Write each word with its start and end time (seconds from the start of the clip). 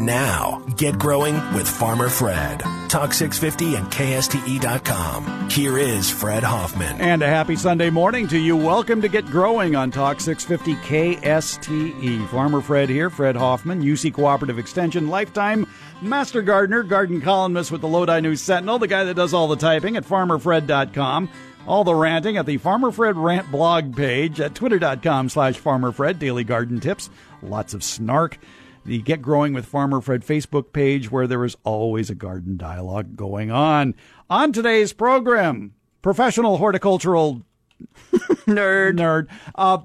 And 0.00 0.06
now, 0.06 0.62
get 0.78 0.98
growing 0.98 1.34
with 1.52 1.68
Farmer 1.68 2.08
Fred. 2.08 2.60
Talk 2.88 3.12
650 3.12 3.74
and 3.74 3.86
KSTE.com. 3.88 5.50
Here 5.50 5.76
is 5.76 6.08
Fred 6.10 6.42
Hoffman. 6.42 6.98
And 7.02 7.22
a 7.22 7.26
happy 7.26 7.54
Sunday 7.54 7.90
morning 7.90 8.26
to 8.28 8.38
you. 8.38 8.56
Welcome 8.56 9.02
to 9.02 9.08
Get 9.08 9.26
Growing 9.26 9.76
on 9.76 9.90
Talk 9.90 10.22
650 10.22 10.74
KSTE. 10.86 12.26
Farmer 12.28 12.62
Fred 12.62 12.88
here, 12.88 13.10
Fred 13.10 13.36
Hoffman, 13.36 13.82
UC 13.82 14.14
Cooperative 14.14 14.58
Extension, 14.58 15.08
lifetime 15.08 15.66
master 16.00 16.40
gardener, 16.40 16.82
garden 16.82 17.20
columnist 17.20 17.70
with 17.70 17.82
the 17.82 17.88
Lodi 17.88 18.20
News 18.20 18.40
Sentinel, 18.40 18.78
the 18.78 18.88
guy 18.88 19.04
that 19.04 19.16
does 19.16 19.34
all 19.34 19.48
the 19.48 19.56
typing 19.56 19.98
at 19.98 20.06
farmerfred.com. 20.06 21.28
All 21.66 21.84
the 21.84 21.94
ranting 21.94 22.38
at 22.38 22.46
the 22.46 22.56
Farmer 22.56 22.90
Fred 22.90 23.18
Rant 23.18 23.50
blog 23.50 23.94
page 23.94 24.40
at 24.40 24.54
twitter.com 24.54 25.28
slash 25.28 25.60
farmerfred. 25.60 26.18
Daily 26.18 26.42
garden 26.42 26.80
tips, 26.80 27.10
lots 27.42 27.74
of 27.74 27.84
snark. 27.84 28.38
The 28.84 29.02
Get 29.02 29.20
Growing 29.22 29.52
with 29.52 29.66
Farmer 29.66 30.00
Fred 30.00 30.22
Facebook 30.22 30.72
page 30.72 31.10
where 31.10 31.26
there 31.26 31.44
is 31.44 31.56
always 31.64 32.10
a 32.10 32.14
garden 32.14 32.56
dialogue 32.56 33.14
going 33.16 33.50
on. 33.50 33.94
On 34.30 34.52
today's 34.52 34.92
program, 34.92 35.74
professional 36.02 36.56
horticultural 36.58 37.42
nerd. 38.46 38.96
Nerd. 38.96 39.28
Uh, 39.54 39.78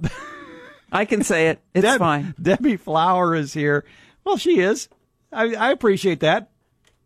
I 0.92 1.06
can 1.06 1.24
say 1.24 1.50
it. 1.50 1.60
It's 1.74 1.84
Deb- 1.86 2.00
fine. 2.00 2.34
Debbie 2.42 2.78
Flower 2.78 3.36
is 3.36 3.54
here. 3.54 3.84
Well, 4.24 4.38
she 4.38 4.60
is. 4.60 4.88
I, 5.32 5.54
I 5.56 5.72
appreciate 5.72 6.22
that. 6.22 6.50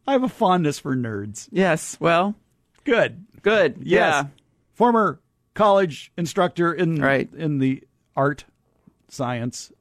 I 0.07 0.13
have 0.13 0.23
a 0.23 0.29
fondness 0.29 0.79
for 0.79 0.95
nerds. 0.95 1.49
Yes. 1.51 1.97
Well, 1.99 2.35
Good. 2.83 3.25
good. 3.41 3.77
Yes. 3.81 3.85
Yeah. 3.85 4.23
Former 4.73 5.19
college 5.53 6.11
instructor 6.17 6.73
in 6.73 7.01
Right. 7.01 7.29
in 7.33 7.57
the 7.59 7.83
art 8.15 8.45
science, 9.07 9.71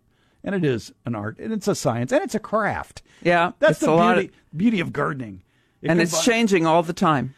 and 0.44 0.54
it 0.54 0.64
is 0.64 0.92
an 1.04 1.14
art, 1.14 1.38
and 1.38 1.52
it's 1.52 1.68
a 1.68 1.74
science, 1.74 2.12
and 2.12 2.22
it's 2.22 2.34
a 2.34 2.40
craft. 2.40 3.02
Yeah. 3.22 3.52
That's 3.58 3.80
the 3.80 3.86
beauty 3.86 4.26
of, 4.26 4.56
beauty 4.56 4.80
of 4.80 4.92
gardening. 4.92 5.42
It 5.82 5.90
and 5.90 6.00
combi- 6.00 6.02
it's 6.02 6.24
changing 6.24 6.66
all 6.66 6.82
the 6.82 6.92
time. 6.92 7.34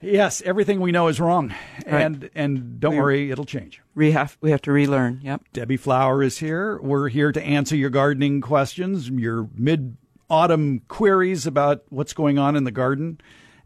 Yes, 0.00 0.42
everything 0.44 0.80
we 0.80 0.90
know 0.90 1.06
is 1.06 1.20
wrong, 1.20 1.54
and 1.86 2.28
and 2.34 2.80
don't 2.80 2.96
worry, 2.96 3.30
it'll 3.30 3.44
change. 3.44 3.80
We 3.94 4.10
have 4.10 4.36
we 4.40 4.50
have 4.50 4.60
to 4.62 4.72
relearn. 4.72 5.20
Yep. 5.22 5.42
Debbie 5.52 5.76
Flower 5.76 6.24
is 6.24 6.38
here. 6.38 6.80
We're 6.82 7.08
here 7.08 7.30
to 7.30 7.40
answer 7.40 7.76
your 7.76 7.90
gardening 7.90 8.40
questions, 8.40 9.08
your 9.08 9.48
mid 9.54 9.96
autumn 10.28 10.80
queries 10.88 11.46
about 11.46 11.84
what's 11.90 12.14
going 12.14 12.36
on 12.36 12.56
in 12.56 12.64
the 12.64 12.72
garden. 12.72 13.20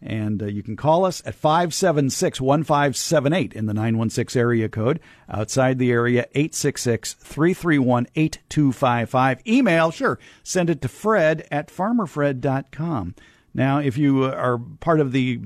And 0.07 0.41
uh, 0.41 0.47
you 0.47 0.63
can 0.63 0.77
call 0.77 1.05
us 1.05 1.21
at 1.27 1.35
576 1.35 2.41
1578 2.41 3.53
in 3.53 3.67
the 3.67 3.75
916 3.75 4.41
area 4.41 4.69
code. 4.69 5.01
Outside 5.29 5.79
the 5.79 5.91
area, 5.91 6.27
866 6.33 7.15
331 7.15 8.07
8255. 8.15 9.43
Email, 9.47 9.91
sure, 9.91 10.19
send 10.45 10.71
it 10.71 10.81
to 10.83 10.89
fred 10.89 11.47
at 11.51 11.69
farmerfred.com. 11.69 13.17
Now, 13.53 13.79
if 13.79 13.99
you 13.99 14.25
are 14.25 14.59
part 14.59 15.01
of 15.01 15.11
the 15.11 15.41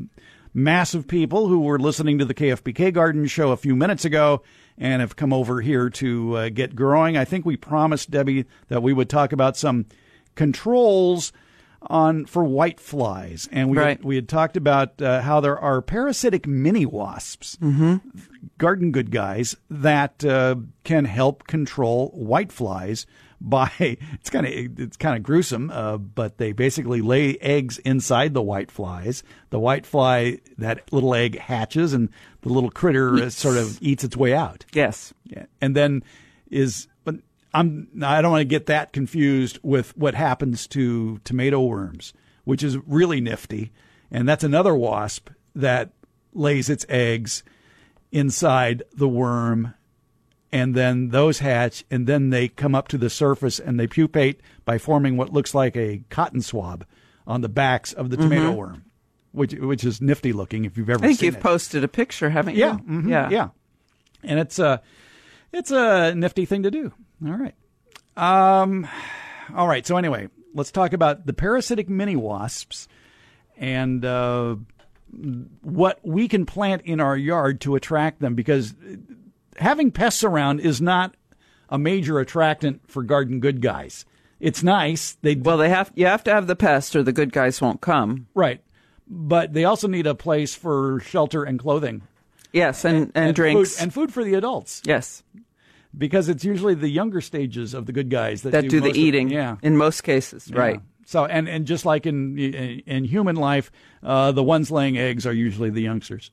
massive 0.53 1.09
people 1.09 1.49
who 1.49 1.61
were 1.61 1.79
listening 1.79 2.19
to 2.19 2.25
the 2.25 2.35
KFBK 2.35 2.93
Garden 2.93 3.27
Show 3.27 3.53
a 3.53 3.57
few 3.57 3.75
minutes 3.75 4.05
ago 4.05 4.43
and 4.77 5.01
have 5.01 5.17
come 5.17 5.33
over 5.33 5.61
here 5.61 5.89
to 5.91 6.37
uh, 6.37 6.49
get 6.49 6.75
growing. 6.75 7.17
I 7.17 7.25
think 7.25 7.47
we 7.47 7.57
promised 7.57 8.11
Debbie 8.11 8.47
that 8.69 8.83
we 8.83 8.93
would 8.93 9.09
talk 9.09 9.33
about 9.33 9.57
some 9.57 9.87
controls 10.35 11.33
on 11.83 12.27
for 12.27 12.45
white 12.45 12.79
flies, 12.79 13.49
and 13.51 13.71
we 13.71 13.79
Right. 13.79 13.97
had, 13.97 14.05
we 14.05 14.15
had 14.17 14.29
talked 14.29 14.57
about 14.57 15.01
uh, 15.01 15.23
how 15.23 15.41
there 15.41 15.59
are 15.59 15.81
parasitic 15.81 16.47
mini 16.47 16.85
wasps, 16.85 17.57
garden 18.59 18.93
good 18.93 19.11
guys 19.11 19.57
that 19.71 20.25
uh, 20.25 20.57
can 20.85 21.05
help 21.07 21.47
control 21.47 22.09
white 22.11 22.53
flies 22.53 23.07
by 23.41 23.71
it's 23.81 24.29
kind 24.29 24.47
of 24.47 24.53
it's 24.79 24.97
kind 24.99 25.17
of 25.17 25.23
gruesome, 25.23 25.71
uh, 25.71 25.97
but 25.97 26.37
they 26.37 26.53
basically 26.53 27.01
lay 27.01 27.39
eggs 27.39 27.79
inside 27.79 28.35
the 28.35 28.43
white 28.43 28.71
flies. 28.71 29.23
The 29.49 29.59
white 29.59 29.87
fly 29.87 30.39
that 30.59 30.93
little 30.93 31.15
egg 31.15 31.39
hatches, 31.39 31.95
and 31.95 32.11
the 32.43 32.51
little 32.51 32.71
critter 32.71 33.15
uh, 33.15 33.31
sort 33.31 33.57
of 33.57 33.81
eats 33.83 34.05
its 34.05 34.17
way 34.17 34.35
out. 34.35 34.67
Yes. 34.75 35.15
Yeah. 35.25 35.47
And 35.63 35.75
then 35.75 36.03
is 36.51 36.89
I'm 37.53 37.89
I 38.03 38.23
don't 38.23 38.31
want 38.31 38.43
to 38.43 38.45
get 38.47 38.67
that 38.67 38.93
confused 38.93 39.59
with 39.63 39.97
what 39.97 40.15
happens 40.15 40.67
to 40.69 41.19
tomato 41.25 41.61
worms, 41.61 42.13
which 42.45 42.63
is 42.63 42.79
really 42.87 43.21
nifty. 43.21 43.73
And 44.11 44.29
that's 44.29 44.45
another 44.45 44.75
wasp 44.75 45.31
that 45.55 45.91
lays 46.33 46.69
its 46.71 46.87
eggs 46.89 47.43
inside 48.13 48.83
the 48.97 49.09
worm 49.09 49.75
and 50.53 50.75
then 50.75 51.09
those 51.11 51.39
hatch 51.39 51.85
and 51.91 52.07
then 52.07 52.31
they 52.31 52.49
come 52.49 52.75
up 52.75 52.89
to 52.89 52.99
the 52.99 53.09
surface 53.11 53.61
and 53.61 53.79
they 53.79 53.87
pupate 53.87 54.41
by 54.65 54.79
forming 54.79 55.17
what 55.17 55.33
looks 55.33 55.55
like 55.55 55.77
a 55.77 56.03
cotton 56.11 56.41
swab 56.41 56.85
on 57.27 57.41
the 57.41 57.49
backs 57.49 57.93
of 57.93 58.11
the 58.11 58.17
tomato 58.17 58.51
worm. 58.53 58.85
Which 59.33 59.53
which 59.55 59.85
is 59.85 60.01
nifty 60.01 60.33
looking 60.33 60.65
if 60.65 60.77
you've 60.77 60.91
ever 60.91 61.05
I 61.05 61.09
think 61.09 61.23
you've 61.23 61.37
it. 61.37 61.41
posted 61.43 61.85
a 61.85 61.89
picture, 61.89 62.31
haven't 62.31 62.55
you? 62.57 62.61
Yeah, 62.63 62.79
mhm, 62.79 63.09
Yeah. 63.09 63.29
yeah, 63.31 63.49
and 64.25 64.41
it's 64.41 64.59
a 64.59 64.83
it's 65.53 65.71
a 65.71 66.15
nifty 66.15 66.45
thing 66.45 66.63
to 66.65 66.71
do. 66.71 66.93
All 67.27 67.33
right, 67.33 67.55
um, 68.17 68.89
all 69.55 69.69
right. 69.69 69.87
So 69.87 69.97
anyway, 69.97 70.29
let's 70.55 70.71
talk 70.71 70.93
about 70.93 71.27
the 71.27 71.33
parasitic 71.33 71.89
mini 71.89 72.17
wasps 72.17 72.89
and 73.57 74.05
uh, 74.05 74.57
what 75.63 76.01
we 76.03 76.29
can 76.29 76.47
plant 76.47 76.83
in 76.83 77.01
our 77.01 77.17
yard 77.17 77.61
to 77.63 77.75
attract 77.75 78.21
them 78.21 78.35
because 78.35 78.75
having 79.57 79.91
pests 79.91 80.25
around 80.25 80.61
is 80.61 80.81
not 80.81 81.15
a 81.69 81.79
major 81.79 82.19
attractant 82.19 82.81
for 82.91 83.03
garden 83.03 83.41
good 83.41 83.61
guys. 83.61 84.05
It's 84.41 84.63
nice. 84.63 85.17
They 85.21 85.35
Well, 85.35 85.59
they 85.59 85.69
have 85.69 85.93
you 85.95 86.07
have 86.07 86.25
to 86.25 86.33
have 86.33 86.47
the 86.47 86.57
pest, 86.57 86.97
or 86.97 87.03
the 87.03 87.13
good 87.13 87.33
guys 87.33 87.61
won't 87.61 87.81
come. 87.81 88.27
right, 88.35 88.63
but 89.07 89.53
they 89.53 89.65
also 89.65 89.87
need 89.87 90.07
a 90.07 90.15
place 90.15 90.55
for 90.55 91.01
shelter 91.01 91.45
and 91.45 91.59
clothing 91.59 92.03
Yes, 92.53 92.85
and 92.85 93.13
and, 93.15 93.35
drinks. 93.35 93.77
food, 93.77 93.83
and 93.83 93.95
food 93.95 94.13
for 94.13 94.25
the 94.25 94.35
adults. 94.35 94.83
yes, 94.85 95.23
because 95.97 96.29
it's 96.29 96.45
usually 96.45 96.75
the 96.75 96.89
younger 96.89 97.21
stages 97.21 97.75
of 97.75 97.87
the 97.87 97.93
good 97.93 98.11
guys 98.11 98.43
that, 98.43 98.51
that 98.53 98.69
do, 98.69 98.81
the 98.81 98.89
most 98.89 98.91
of- 98.91 98.97
eating. 98.97 99.29
yeah, 99.31 99.57
In 99.63 99.77
most 99.77 100.03
cases, 100.03 100.49
Yeah. 100.53 100.59
right. 100.61 100.81
So 101.07 101.25
and 101.27 101.49
and 101.49 101.67
just 101.67 101.85
like 101.85 102.07
in 102.07 102.39
in, 102.39 102.81
in 102.87 103.05
human 103.05 103.37
life, 103.37 103.71
uh, 104.03 104.31
the 104.33 104.43
ones 104.45 104.71
laying 104.71 104.97
eggs 104.99 105.27
are 105.27 105.33
usually 105.33 105.71
the 105.71 105.83
youngsters. 105.83 106.31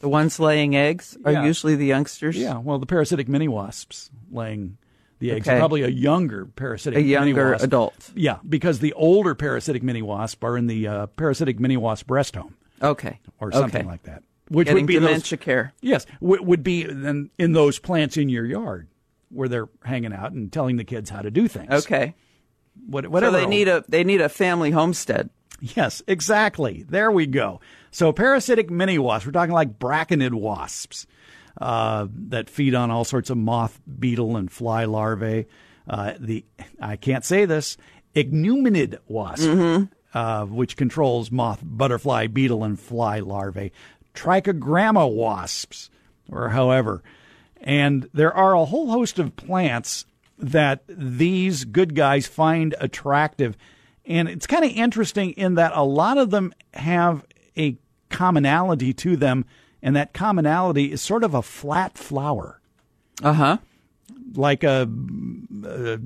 The 0.00 0.08
ones 0.08 0.40
laying 0.40 0.74
eggs 0.74 1.16
are 1.24 1.32
Yeah. 1.32 1.44
usually 1.44 1.76
the 1.76 1.86
youngsters. 1.86 2.36
Yeah, 2.36 2.58
well, 2.58 2.78
the 2.78 2.86
parasitic 2.86 3.28
mini 3.28 3.48
wasps 3.48 4.10
laying 4.30 4.76
the 5.20 5.30
eggs 5.30 5.46
are 5.46 5.52
Okay. 5.52 5.58
probably 5.60 5.82
a 5.82 5.88
younger 5.88 6.46
parasitic 6.46 6.96
A 6.98 7.00
mini 7.02 7.12
younger 7.12 7.52
wasp. 7.52 7.64
adult. 7.64 8.10
Yeah, 8.16 8.38
because 8.48 8.80
the 8.80 8.92
older 8.94 9.34
parasitic 9.36 9.82
mini 9.82 10.02
wasp 10.02 10.42
are 10.42 10.56
in 10.58 10.66
the 10.66 10.88
uh, 10.88 11.06
parasitic 11.06 11.60
mini 11.60 11.76
wasp 11.76 12.08
breast 12.08 12.34
home 12.34 12.56
Okay. 12.82 13.20
or 13.40 13.52
something 13.52 13.82
okay. 13.82 13.88
like 13.88 14.02
that, 14.04 14.22
which 14.48 14.66
Getting 14.66 14.82
would 14.82 14.88
be 14.88 14.98
those 14.98 15.08
dementia 15.08 15.38
care. 15.38 15.72
Yes, 15.80 16.06
w- 16.20 16.42
would 16.42 16.62
be 16.62 16.84
then 16.84 17.30
in 17.38 17.52
those 17.52 17.78
plants 17.78 18.16
in 18.16 18.28
your 18.28 18.44
yard 18.46 18.88
where 19.30 19.48
they're 19.48 19.68
hanging 19.84 20.12
out 20.12 20.32
and 20.32 20.52
telling 20.52 20.76
the 20.76 20.84
kids 20.84 21.08
how 21.10 21.22
to 21.22 21.30
do 21.30 21.48
things. 21.48 21.70
Okay. 21.70 22.14
What, 22.86 23.04
So 23.04 23.10
whatever. 23.10 23.36
they 23.36 23.46
need 23.46 23.68
a 23.68 23.84
they 23.88 24.04
need 24.04 24.20
a 24.20 24.28
family 24.28 24.70
homestead. 24.70 25.30
Yes, 25.60 26.02
exactly. 26.08 26.84
There 26.88 27.10
we 27.10 27.26
go. 27.26 27.60
So 27.92 28.12
parasitic 28.12 28.70
mini 28.70 28.98
wasps. 28.98 29.26
We're 29.26 29.32
talking 29.32 29.54
like 29.54 29.78
braconid 29.78 30.32
wasps 30.34 31.06
uh, 31.60 32.08
that 32.28 32.50
feed 32.50 32.74
on 32.74 32.90
all 32.90 33.04
sorts 33.04 33.30
of 33.30 33.36
moth, 33.36 33.80
beetle, 33.98 34.36
and 34.36 34.50
fly 34.50 34.86
larvae. 34.86 35.46
Uh, 35.86 36.14
the 36.18 36.44
I 36.80 36.96
can't 36.96 37.24
say 37.24 37.44
this 37.44 37.76
ichneumonid 38.16 38.98
wasp, 39.06 39.88
uh, 40.14 40.44
which 40.46 40.76
controls 40.76 41.30
moth, 41.30 41.60
butterfly, 41.62 42.26
beetle, 42.26 42.64
and 42.64 42.78
fly 42.78 43.20
larvae. 43.20 43.72
Trichogramma 44.14 45.10
wasps, 45.12 45.90
or 46.30 46.50
however. 46.50 47.02
And 47.60 48.08
there 48.12 48.32
are 48.34 48.54
a 48.54 48.64
whole 48.64 48.90
host 48.90 49.18
of 49.18 49.36
plants 49.36 50.04
that 50.38 50.82
these 50.88 51.64
good 51.64 51.94
guys 51.94 52.26
find 52.26 52.74
attractive. 52.80 53.56
And 54.04 54.28
it's 54.28 54.46
kind 54.46 54.64
of 54.64 54.70
interesting 54.72 55.30
in 55.32 55.54
that 55.54 55.72
a 55.74 55.84
lot 55.84 56.18
of 56.18 56.30
them 56.30 56.52
have 56.74 57.24
a 57.56 57.76
commonality 58.10 58.92
to 58.94 59.16
them, 59.16 59.44
and 59.80 59.94
that 59.96 60.12
commonality 60.12 60.92
is 60.92 61.00
sort 61.00 61.22
of 61.24 61.34
a 61.34 61.42
flat 61.42 61.96
flower, 61.96 62.60
Uh 63.22 63.32
huh. 63.32 63.56
like 64.34 64.64
a, 64.64 64.88
a 65.64 65.98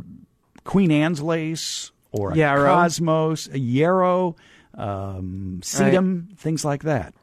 Queen 0.64 0.90
Anne's 0.90 1.22
lace 1.22 1.90
or 2.18 2.32
a 2.32 2.36
Yarrow. 2.36 2.64
cosmos, 2.72 3.48
a 3.52 3.58
yarrow, 3.58 4.36
um, 4.74 5.58
sedum, 5.62 6.36
things 6.36 6.64
like 6.64 6.82
that. 6.84 7.14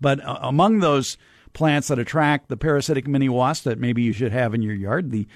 But 0.00 0.24
uh, 0.24 0.38
among 0.42 0.80
those 0.80 1.16
plants 1.52 1.88
that 1.88 1.98
attract 1.98 2.48
the 2.48 2.56
parasitic 2.56 3.06
mini 3.08 3.28
wasps 3.28 3.64
that 3.64 3.78
maybe 3.78 4.02
you 4.02 4.12
should 4.12 4.32
have 4.32 4.54
in 4.54 4.62
your 4.62 4.74
yard, 4.74 5.10
the 5.10 5.26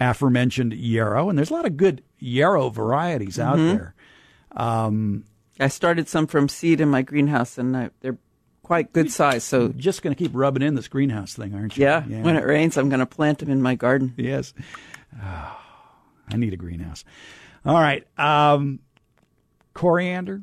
aforementioned 0.00 0.72
yarrow, 0.74 1.28
and 1.28 1.38
there's 1.38 1.50
a 1.50 1.54
lot 1.54 1.66
of 1.66 1.76
good 1.76 2.02
yarrow 2.18 2.68
varieties 2.68 3.38
out 3.38 3.56
Mm-hmm. 3.56 3.76
there. 3.76 3.94
Um, 4.54 5.24
I 5.60 5.68
started 5.68 6.08
some 6.08 6.26
from 6.26 6.48
seed 6.48 6.80
in 6.80 6.88
my 6.88 7.02
greenhouse, 7.02 7.56
and 7.58 7.76
I, 7.76 7.90
they're 8.00 8.18
quite 8.62 8.92
good 8.92 9.10
size. 9.10 9.44
So 9.44 9.68
just 9.68 10.02
going 10.02 10.14
to 10.14 10.18
keep 10.22 10.32
rubbing 10.34 10.62
in 10.62 10.74
this 10.74 10.88
greenhouse 10.88 11.34
thing, 11.34 11.54
aren't 11.54 11.76
you? 11.76 11.84
yeah, 11.84 12.00
when 12.04 12.36
it 12.36 12.44
rains, 12.44 12.76
I'm 12.76 12.88
going 12.88 13.00
to 13.00 13.06
plant 13.06 13.38
them 13.38 13.50
in 13.50 13.62
my 13.62 13.74
garden. 13.74 14.12
Yes. 14.16 14.52
Oh, 15.22 15.58
I 16.28 16.36
need 16.36 16.52
a 16.52 16.56
greenhouse. 16.56 17.04
All 17.64 17.80
right. 17.80 18.06
Um, 18.18 18.80
coriander, 19.74 20.42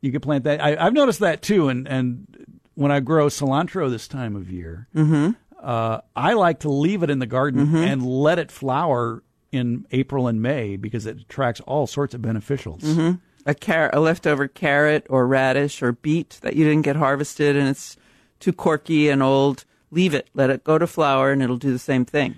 you 0.00 0.12
could 0.12 0.22
plant 0.22 0.44
that. 0.44 0.62
I, 0.62 0.76
I've 0.86 0.92
noticed 0.92 1.20
that 1.20 1.42
too. 1.42 1.68
And, 1.68 1.88
and 1.88 2.60
when 2.74 2.90
I 2.90 3.00
grow 3.00 3.26
cilantro 3.26 3.90
this 3.90 4.08
time 4.08 4.36
of 4.36 4.50
year, 4.50 4.88
Mm-hmm. 4.94 5.30
uh, 5.62 6.00
I 6.14 6.34
like 6.34 6.60
to 6.60 6.70
leave 6.70 7.02
it 7.02 7.10
in 7.10 7.18
the 7.18 7.26
garden 7.26 7.74
and 7.74 8.04
let 8.06 8.38
it 8.38 8.50
flower 8.50 9.22
in 9.52 9.86
April 9.92 10.26
and 10.26 10.42
May 10.42 10.76
because 10.76 11.06
it 11.06 11.20
attracts 11.20 11.60
all 11.62 11.86
sorts 11.86 12.14
of 12.14 12.20
beneficials. 12.20 12.80
Mm-hmm. 12.80 13.12
A 13.46 13.54
car- 13.54 13.90
a 13.92 14.00
leftover 14.00 14.48
carrot 14.48 15.06
or 15.10 15.26
radish 15.26 15.82
or 15.82 15.92
beet 15.92 16.38
that 16.42 16.56
you 16.56 16.64
didn't 16.64 16.82
get 16.82 16.96
harvested 16.96 17.56
and 17.56 17.68
it's 17.68 17.96
too 18.40 18.52
corky 18.52 19.08
and 19.08 19.22
old. 19.22 19.64
Leave 19.90 20.12
it. 20.14 20.28
Let 20.34 20.50
it 20.50 20.64
go 20.64 20.76
to 20.78 20.86
flower 20.86 21.30
and 21.30 21.42
it'll 21.42 21.56
do 21.58 21.70
the 21.72 21.78
same 21.78 22.04
thing. 22.04 22.36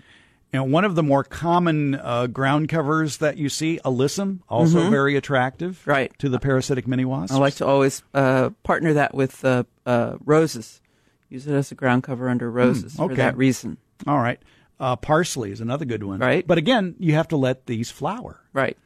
And 0.52 0.72
one 0.72 0.84
of 0.84 0.94
the 0.94 1.02
more 1.02 1.25
common 1.25 1.96
uh, 1.96 2.28
ground 2.28 2.69
covers 2.69 3.19
that 3.19 3.37
you 3.37 3.48
see, 3.48 3.81
alyssum, 3.84 4.40
also 4.48 4.88
very 4.90 5.16
attractive 5.16 5.81
Mm-hmm. 5.81 5.90
Right. 5.90 6.19
to 6.19 6.28
the 6.28 6.38
parasitic 6.38 6.87
mini 6.87 7.04
wasps. 7.04 7.34
I 7.34 7.38
like 7.38 7.54
to 7.56 7.66
always 7.66 8.02
uh, 8.14 8.50
partner 8.62 8.94
that 8.94 9.14
with 9.14 9.44
uh, 9.44 9.64
uh, 9.84 10.16
roses. 10.25 10.81
Use 11.28 11.46
it 11.46 11.52
as 11.54 11.72
a 11.72 11.75
ground 11.75 12.04
cover 12.04 12.28
under 12.28 12.50
roses 12.50 12.94
for 12.94 13.06
okay. 13.06 13.16
that 13.16 13.37
reason. 13.37 13.76
All 14.06 14.19
right. 14.19 14.40
Uh, 14.78 14.94
parsley 14.94 15.50
is 15.50 15.60
another 15.60 15.84
good 15.84 16.04
one. 16.04 16.20
Right. 16.20 16.46
But 16.46 16.58
again, 16.58 16.94
you 16.99 17.14
have 17.14 17.28
to 17.28 17.37
let 17.37 17.66
these 17.66 17.90
flower. 17.90 18.40
Right. 18.52 18.78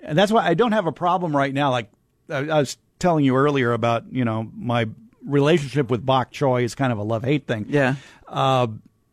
And 0.00 0.16
that's 0.16 0.30
why 0.30 0.46
I 0.46 0.54
don't 0.54 0.72
have 0.72 0.86
a 0.86 0.92
problem 0.92 1.36
right 1.36 1.52
now. 1.52 1.70
Like 1.72 1.90
I, 2.30 2.36
I 2.36 2.58
was 2.60 2.78
telling 3.00 3.24
you 3.24 3.34
earlier 3.36 3.72
about, 3.72 4.04
you 4.12 4.24
know, 4.24 4.48
my 4.54 4.86
relationship 5.24 5.90
with 5.90 6.06
bok 6.06 6.32
choy 6.32 6.62
is 6.62 6.74
kind 6.74 6.92
of 6.92 6.98
a 6.98 7.02
love 7.02 7.24
hate 7.24 7.46
thing. 7.46 7.66
Yeah. 7.68 7.96
Uh, 8.26 8.68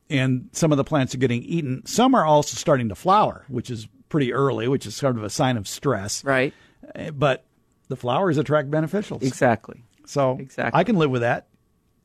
and 0.10 0.50
some 0.52 0.72
of 0.72 0.78
the 0.78 0.84
plants 0.84 1.13
are 1.16 1.18
getting 1.18 1.44
eaten. 1.44 1.86
Some 1.86 2.13
are 2.16 2.25
also 2.25 2.56
starting 2.57 2.90
to 2.90 2.96
flower, 2.96 3.46
which 3.48 3.69
is 3.69 3.88
pretty 4.10 4.34
early, 4.34 4.68
which 4.68 4.86
is 4.86 4.96
sort 4.96 5.18
of 5.18 5.24
a 5.24 5.30
sign 5.30 5.57
of 5.57 5.68
stress. 5.68 6.24
Right. 6.24 6.54
Uh, 6.96 7.12
But 7.12 7.46
the 7.88 7.96
flowers 7.96 8.38
attract 8.38 8.69
beneficials. 8.69 9.24
Exactly. 9.24 9.84
So 10.06 10.38
Exactly. 10.40 10.80
I 10.80 10.84
can 10.84 10.96
live 10.98 11.10
with 11.12 11.22
that. 11.22 11.48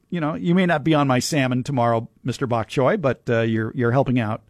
You 0.09 0.21
know, 0.21 0.35
you 0.35 0.55
may 0.55 0.67
not 0.67 0.83
be 0.83 0.95
on 0.95 1.07
my 1.07 1.19
salmon 1.21 1.63
tomorrow, 1.63 2.09
Mr. 2.27 2.49
Bok 2.49 2.69
Choy, 2.69 2.97
but 2.97 3.23
uh, 3.29 3.41
you're 3.43 3.73
you're 3.77 3.93
helping 3.93 4.19
out 4.19 4.43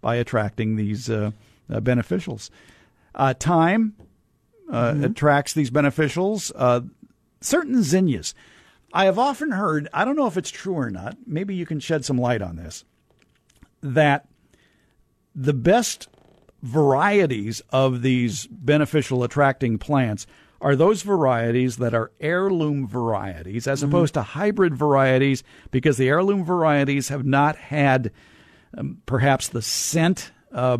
by 0.00 0.16
attracting 0.16 0.76
these 0.76 1.10
uh, 1.10 1.32
uh, 1.68 1.80
beneficials. 1.80 2.50
Uh, 3.14 3.34
thyme 3.34 3.94
uh, 4.70 4.94
attracts 5.02 5.54
these 5.54 5.70
beneficials. 5.70 6.52
Uh, 6.54 6.82
certain 7.40 7.82
zinnias. 7.82 8.34
I 8.92 9.06
have 9.06 9.18
often 9.18 9.50
heard, 9.50 9.88
I 9.92 10.04
don't 10.04 10.16
know 10.16 10.26
if 10.28 10.36
it's 10.36 10.50
true 10.50 10.74
or 10.74 10.90
not, 10.90 11.16
maybe 11.26 11.54
you 11.54 11.66
can 11.66 11.80
shed 11.80 12.04
some 12.04 12.18
light 12.18 12.40
on 12.40 12.56
this, 12.56 12.84
that 13.82 14.28
the 15.34 15.54
best 15.54 16.08
varieties 16.62 17.62
of 17.70 18.02
these 18.02 18.46
beneficial 18.48 19.22
attracting 19.22 19.78
plants 19.78 20.26
are 20.60 20.74
those 20.74 21.02
varieties 21.02 21.76
that 21.76 21.94
are 21.94 22.10
heirloom 22.20 22.86
varieties 22.86 23.68
as 23.68 23.82
opposed 23.82 24.14
to 24.14 24.22
hybrid 24.22 24.74
varieties 24.74 25.44
because 25.70 25.96
the 25.96 26.08
heirloom 26.08 26.44
varieties 26.44 27.08
have 27.08 27.24
not 27.24 27.54
had 27.54 28.10
um, 28.76 28.98
perhaps 29.06 29.48
the 29.48 29.62
scent 29.62 30.32
uh, 30.52 30.78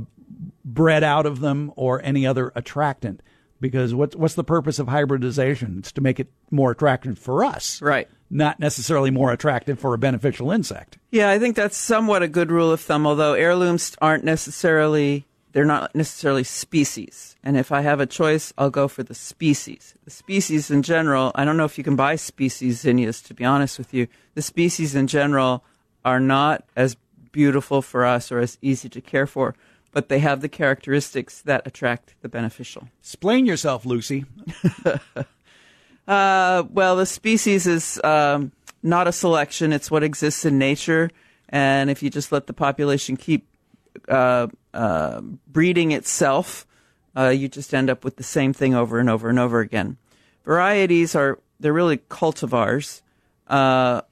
bred 0.64 1.04
out 1.04 1.26
of 1.26 1.40
them 1.40 1.72
or 1.76 2.02
any 2.02 2.26
other 2.26 2.52
attractant 2.56 3.22
because 3.60 3.94
what's 3.94 4.16
what's 4.16 4.34
the 4.34 4.44
purpose 4.44 4.78
of 4.78 4.88
hybridization? 4.88 5.78
It's 5.78 5.92
to 5.92 6.00
make 6.00 6.20
it 6.20 6.28
more 6.50 6.72
attractive 6.72 7.18
for 7.18 7.44
us. 7.44 7.80
Right. 7.80 8.08
Not 8.30 8.60
necessarily 8.60 9.10
more 9.10 9.32
attractive 9.32 9.78
for 9.78 9.94
a 9.94 9.98
beneficial 9.98 10.50
insect 10.50 10.98
Yeah, 11.10 11.30
I 11.30 11.38
think 11.38 11.56
that's 11.56 11.76
somewhat 11.76 12.22
a 12.22 12.28
good 12.28 12.50
rule 12.50 12.70
of 12.70 12.80
thumb, 12.80 13.06
although 13.06 13.34
heirlooms 13.34 13.96
aren't 14.00 14.24
necessarily 14.24 15.24
they're 15.52 15.64
not 15.64 15.94
necessarily 15.94 16.44
species. 16.44 17.34
And 17.42 17.56
if 17.56 17.72
I 17.72 17.80
have 17.80 18.00
a 18.00 18.06
choice, 18.06 18.52
I'll 18.58 18.70
go 18.70 18.86
for 18.86 19.02
the 19.02 19.14
species. 19.14 19.94
The 20.04 20.10
species 20.10 20.70
in 20.70 20.82
general, 20.82 21.32
I 21.34 21.44
don't 21.44 21.56
know 21.56 21.64
if 21.64 21.78
you 21.78 21.84
can 21.84 21.96
buy 21.96 22.16
species 22.16 22.80
zinnias 22.80 23.22
to 23.22 23.34
be 23.34 23.44
honest 23.44 23.78
with 23.78 23.94
you. 23.94 24.08
The 24.34 24.42
species 24.42 24.94
in 24.94 25.06
general 25.06 25.64
are 26.04 26.20
not 26.20 26.64
as 26.76 26.96
beautiful 27.32 27.82
for 27.82 28.04
us 28.04 28.30
or 28.30 28.38
as 28.40 28.58
easy 28.62 28.88
to 28.90 29.00
care 29.00 29.26
for, 29.26 29.54
but 29.90 30.08
they 30.08 30.18
have 30.18 30.42
the 30.42 30.48
characteristics 30.48 31.40
that 31.42 31.66
attract 31.66 32.14
the 32.20 32.28
beneficial. 32.28 32.88
explain 33.00 33.46
yourself 33.46 33.84
lucy 33.84 34.26
Uh, 36.08 36.64
well, 36.70 36.96
the 36.96 37.06
species 37.06 37.66
is 37.66 38.00
um, 38.02 38.50
not 38.82 39.06
a 39.06 39.12
selection; 39.12 39.72
it's 39.72 39.90
what 39.90 40.02
exists 40.02 40.44
in 40.44 40.58
nature. 40.58 41.10
And 41.50 41.90
if 41.90 42.02
you 42.02 42.10
just 42.10 42.32
let 42.32 42.46
the 42.46 42.52
population 42.52 43.16
keep 43.16 43.46
uh, 44.08 44.48
uh, 44.72 45.20
breeding 45.46 45.92
itself, 45.92 46.66
uh, 47.16 47.28
you 47.28 47.48
just 47.48 47.74
end 47.74 47.90
up 47.90 48.04
with 48.04 48.16
the 48.16 48.22
same 48.22 48.52
thing 48.52 48.74
over 48.74 48.98
and 48.98 49.10
over 49.10 49.28
and 49.28 49.38
over 49.38 49.60
again. 49.60 49.98
Varieties 50.44 51.14
are 51.14 51.38
they're 51.60 51.72
really 51.72 51.98
cultivars. 51.98 53.02
Uh, 53.46 54.02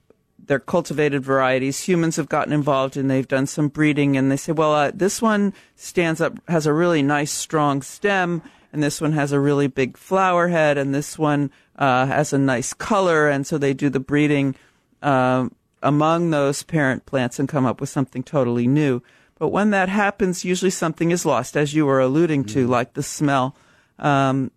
they're 0.47 0.59
cultivated 0.59 1.23
varieties. 1.23 1.87
Humans 1.87 2.15
have 2.15 2.29
gotten 2.29 2.53
involved 2.53 2.95
and 2.95 3.09
they've 3.09 3.27
done 3.27 3.47
some 3.47 3.67
breeding, 3.67 4.15
and 4.15 4.31
they 4.31 4.37
say, 4.37 4.51
well, 4.51 4.73
uh, 4.73 4.91
this 4.93 5.21
one 5.21 5.53
stands 5.75 6.21
up, 6.21 6.37
has 6.47 6.65
a 6.65 6.73
really 6.73 7.01
nice, 7.01 7.31
strong 7.31 7.81
stem, 7.81 8.41
and 8.71 8.81
this 8.81 9.01
one 9.01 9.13
has 9.13 9.31
a 9.31 9.39
really 9.39 9.67
big 9.67 9.97
flower 9.97 10.47
head, 10.47 10.77
and 10.77 10.93
this 10.93 11.17
one 11.17 11.51
uh, 11.77 12.05
has 12.05 12.33
a 12.33 12.37
nice 12.37 12.73
color, 12.73 13.29
and 13.29 13.45
so 13.45 13.57
they 13.57 13.73
do 13.73 13.89
the 13.89 13.99
breeding 13.99 14.55
um, 15.01 15.53
among 15.83 16.31
those 16.31 16.63
parent 16.63 17.05
plants 17.05 17.39
and 17.39 17.47
come 17.47 17.65
up 17.65 17.79
with 17.79 17.89
something 17.89 18.23
totally 18.23 18.67
new. 18.67 19.01
But 19.39 19.49
when 19.49 19.69
that 19.69 19.89
happens, 19.89 20.43
usually 20.43 20.71
something 20.71 21.11
is 21.11 21.25
lost, 21.25 21.55
as 21.55 21.73
you 21.73 21.85
were 21.85 21.99
alluding 21.99 22.45
to, 22.45 22.67
like 22.67 22.93
the 22.93 23.03
smell. 23.03 23.55
Um, 23.99 24.51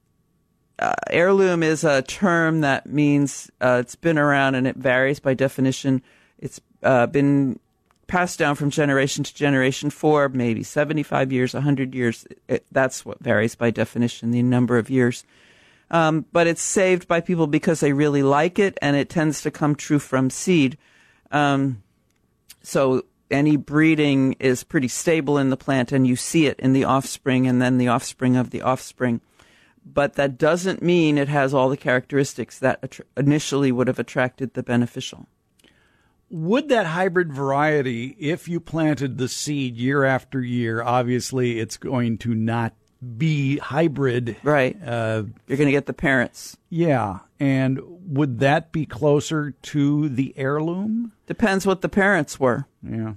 uh, 0.78 0.94
heirloom 1.10 1.62
is 1.62 1.84
a 1.84 2.00
term 2.02 2.62
that 2.62 2.86
means 2.86 3.50
uh, 3.60 3.78
it's 3.80 3.94
been 3.94 4.16
around 4.18 4.54
and 4.54 4.66
it 4.66 4.76
varies 4.76 5.20
by 5.20 5.34
definition. 5.34 6.02
It's 6.38 6.58
uh, 6.82 7.06
been 7.06 7.60
passed 8.06 8.38
down 8.38 8.54
from 8.54 8.70
generation 8.70 9.22
to 9.22 9.34
generation 9.34 9.90
for 9.90 10.30
maybe 10.30 10.62
75 10.62 11.30
years, 11.30 11.52
100 11.52 11.94
years. 11.94 12.26
It, 12.48 12.64
that's 12.72 13.04
what 13.04 13.20
varies 13.20 13.54
by 13.54 13.70
definition, 13.70 14.30
the 14.30 14.42
number 14.42 14.78
of 14.78 14.88
years. 14.88 15.24
Um, 15.90 16.24
but 16.32 16.46
it's 16.46 16.62
saved 16.62 17.08
by 17.08 17.20
people 17.20 17.46
because 17.46 17.80
they 17.80 17.92
really 17.92 18.22
like 18.22 18.58
it 18.58 18.78
and 18.80 18.96
it 18.96 19.08
tends 19.08 19.42
to 19.42 19.50
come 19.50 19.74
true 19.74 19.98
from 19.98 20.30
seed. 20.30 20.78
Um, 21.32 21.82
so 22.62 23.04
any 23.30 23.56
breeding 23.56 24.34
is 24.34 24.62
pretty 24.62 24.88
stable 24.88 25.36
in 25.36 25.50
the 25.50 25.56
plant 25.56 25.90
and 25.90 26.06
you 26.06 26.14
see 26.14 26.46
it 26.46 26.60
in 26.60 26.72
the 26.72 26.84
offspring 26.84 27.46
and 27.46 27.60
then 27.60 27.78
the 27.78 27.88
offspring 27.88 28.36
of 28.36 28.50
the 28.50 28.62
offspring 28.62 29.20
but 29.84 30.14
that 30.14 30.38
doesn't 30.38 30.82
mean 30.82 31.18
it 31.18 31.28
has 31.28 31.54
all 31.54 31.68
the 31.68 31.76
characteristics 31.76 32.58
that 32.58 32.80
attr- 32.82 33.02
initially 33.16 33.72
would 33.72 33.88
have 33.88 33.98
attracted 33.98 34.54
the 34.54 34.62
beneficial. 34.62 35.26
Would 36.28 36.68
that 36.68 36.86
hybrid 36.86 37.32
variety, 37.32 38.16
if 38.18 38.46
you 38.46 38.60
planted 38.60 39.18
the 39.18 39.28
seed 39.28 39.76
year 39.76 40.04
after 40.04 40.40
year, 40.40 40.82
obviously 40.82 41.58
it's 41.58 41.76
going 41.76 42.18
to 42.18 42.34
not 42.34 42.74
be 43.16 43.58
hybrid. 43.58 44.36
Right. 44.42 44.76
Uh, 44.84 45.24
You're 45.46 45.56
going 45.58 45.68
to 45.68 45.72
get 45.72 45.86
the 45.86 45.92
parents. 45.92 46.56
yeah. 46.68 47.20
And 47.42 47.80
would 48.06 48.40
that 48.40 48.70
be 48.70 48.84
closer 48.84 49.52
to 49.62 50.10
the 50.10 50.34
heirloom? 50.36 51.12
Depends 51.26 51.66
what 51.66 51.80
the 51.80 51.88
parents 51.88 52.38
were. 52.38 52.66
Yeah. 52.82 53.14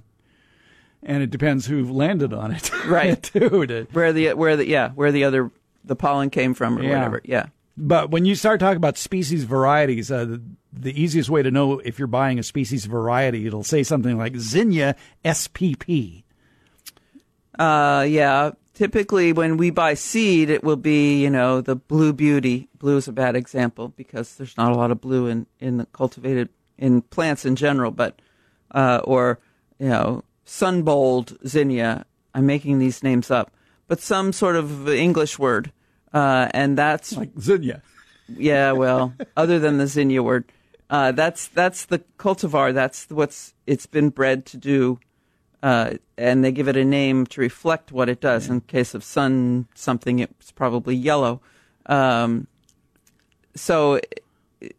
And 1.02 1.22
it 1.22 1.28
depends 1.30 1.66
who 1.66 1.84
landed 1.92 2.32
on 2.32 2.52
it. 2.52 2.70
Right. 2.86 3.22
too. 3.22 3.66
to- 3.66 3.86
Where 3.92 4.14
the 4.14 4.32
where 4.32 4.56
the 4.56 4.66
yeah, 4.66 4.90
where 4.92 5.12
the 5.12 5.24
other 5.24 5.50
the 5.84 5.94
pollen 5.96 6.30
came 6.30 6.54
from 6.54 6.78
or 6.78 6.82
Yeah. 6.82 6.94
whatever. 6.96 7.20
Yeah. 7.24 7.46
But 7.76 8.10
when 8.12 8.24
you 8.24 8.34
start 8.34 8.60
talking 8.60 8.78
about 8.78 8.96
species 8.96 9.44
varieties, 9.44 10.10
uh, 10.10 10.24
the, 10.24 10.42
the 10.72 10.98
easiest 11.02 11.28
way 11.28 11.42
to 11.42 11.50
know 11.50 11.80
if 11.80 11.98
you're 11.98 12.08
buying 12.08 12.38
a 12.38 12.42
species 12.42 12.86
variety, 12.86 13.46
it'll 13.46 13.62
say 13.64 13.82
something 13.82 14.16
like 14.16 14.36
Zinnia 14.36 14.96
SPP. 15.22 16.22
Uh 17.58 18.06
yeah, 18.08 18.52
typically 18.74 19.32
when 19.32 19.56
we 19.56 19.70
buy 19.70 19.94
seed 19.94 20.50
it 20.50 20.62
will 20.62 20.76
be, 20.76 21.22
you 21.22 21.30
know, 21.30 21.60
the 21.60 21.76
blue 21.76 22.12
beauty. 22.12 22.68
Blue 22.78 22.96
is 22.96 23.08
a 23.08 23.12
bad 23.12 23.36
example 23.36 23.88
because 23.88 24.36
there's 24.36 24.56
not 24.56 24.72
a 24.72 24.76
lot 24.76 24.90
of 24.90 25.00
blue 25.00 25.26
in 25.26 25.46
in 25.58 25.78
the 25.78 25.86
cultivated 25.86 26.48
in 26.76 27.02
plants 27.02 27.44
in 27.44 27.56
general, 27.56 27.90
but 27.90 28.20
uh 28.72 29.00
or 29.04 29.38
you 29.78 29.88
know, 29.88 30.22
sunbold 30.46 31.36
zinnia. 31.46 32.04
I'm 32.34 32.46
making 32.46 32.78
these 32.78 33.02
names 33.02 33.30
up. 33.30 33.52
But 33.86 34.00
some 34.00 34.32
sort 34.32 34.56
of 34.56 34.88
English 34.88 35.38
word. 35.38 35.72
Uh 36.12 36.48
and 36.52 36.76
that's 36.76 37.16
Like 37.16 37.30
Zinnia. 37.38 37.82
Yeah, 38.28 38.72
well, 38.72 39.12
other 39.36 39.58
than 39.58 39.78
the 39.78 39.86
zinnia 39.86 40.22
word, 40.22 40.50
uh, 40.90 41.12
that's 41.12 41.48
that's 41.48 41.86
the 41.86 42.00
cultivar. 42.18 42.72
That's 42.72 43.08
what's 43.10 43.54
it's 43.66 43.86
been 43.86 44.10
bred 44.10 44.46
to 44.46 44.56
do, 44.56 44.98
uh, 45.64 45.94
and 46.18 46.44
they 46.44 46.52
give 46.52 46.68
it 46.68 46.76
a 46.76 46.84
name 46.84 47.24
to 47.24 47.40
reflect 47.40 47.90
what 47.90 48.10
it 48.10 48.20
does. 48.20 48.50
In 48.50 48.60
case 48.60 48.92
of 48.92 49.02
sun 49.02 49.66
something, 49.74 50.18
it's 50.18 50.52
probably 50.52 50.94
yellow. 50.94 51.40
Um, 51.86 52.48
so 53.56 53.94
it, 54.60 54.76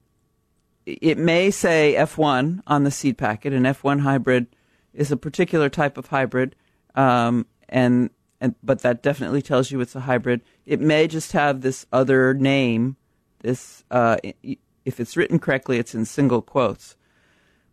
it 0.85 1.17
may 1.17 1.49
say 1.49 1.95
F1 1.97 2.61
on 2.67 2.83
the 2.83 2.91
seed 2.91 3.17
packet. 3.17 3.51
An 3.51 3.63
F1 3.63 4.01
hybrid 4.01 4.45
is 4.93 5.11
a 5.11 5.17
particular 5.17 5.69
type 5.69 5.97
of 5.97 6.05
hybrid, 6.05 6.55
um, 6.93 7.47
and 7.67 8.11
and 8.39 8.53
but 8.61 8.81
that 8.81 9.01
definitely 9.01 9.41
tells 9.41 9.71
you 9.71 9.81
it's 9.81 9.95
a 9.95 10.01
hybrid. 10.01 10.41
It 10.67 10.79
may 10.79 11.07
just 11.07 11.31
have 11.31 11.61
this 11.61 11.87
other 11.91 12.35
name. 12.35 12.95
This, 13.39 13.83
uh, 13.89 14.17
if 14.43 14.99
it's 14.99 15.17
written 15.17 15.39
correctly, 15.39 15.79
it's 15.79 15.95
in 15.95 16.05
single 16.05 16.43
quotes. 16.43 16.95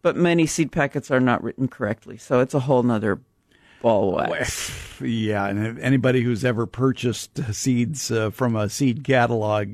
But 0.02 0.16
many 0.16 0.46
seed 0.46 0.72
packets 0.72 1.10
are 1.10 1.20
not 1.20 1.42
written 1.42 1.68
correctly, 1.68 2.18
so 2.18 2.40
it's 2.40 2.54
a 2.54 2.60
whole 2.60 2.82
nother 2.82 3.20
ball 3.82 4.18
of 4.18 4.30
wax. 4.30 4.70
Yeah, 5.02 5.48
and 5.48 5.80
anybody 5.80 6.22
who's 6.22 6.44
ever 6.44 6.64
purchased 6.64 7.52
seeds 7.52 8.12
uh, 8.12 8.30
from 8.30 8.54
a 8.54 8.68
seed 8.68 9.02
catalog, 9.02 9.66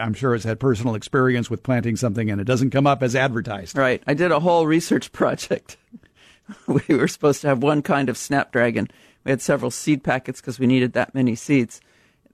I'm 0.00 0.14
sure 0.14 0.32
has 0.32 0.42
had 0.42 0.58
personal 0.58 0.96
experience 0.96 1.48
with 1.48 1.62
planting 1.62 1.94
something 1.94 2.28
and 2.28 2.40
it 2.40 2.44
doesn't 2.44 2.70
come 2.70 2.84
up 2.84 3.00
as 3.00 3.14
advertised. 3.14 3.78
Right. 3.78 4.02
I 4.04 4.14
did 4.14 4.32
a 4.32 4.40
whole 4.40 4.66
research 4.66 5.12
project. 5.12 5.76
we 6.66 6.82
were 6.88 7.06
supposed 7.06 7.40
to 7.42 7.48
have 7.48 7.62
one 7.62 7.82
kind 7.82 8.08
of 8.08 8.16
snapdragon. 8.16 8.88
We 9.22 9.30
had 9.30 9.40
several 9.40 9.70
seed 9.70 10.02
packets 10.02 10.40
because 10.40 10.58
we 10.58 10.66
needed 10.66 10.92
that 10.94 11.14
many 11.14 11.36
seeds. 11.36 11.80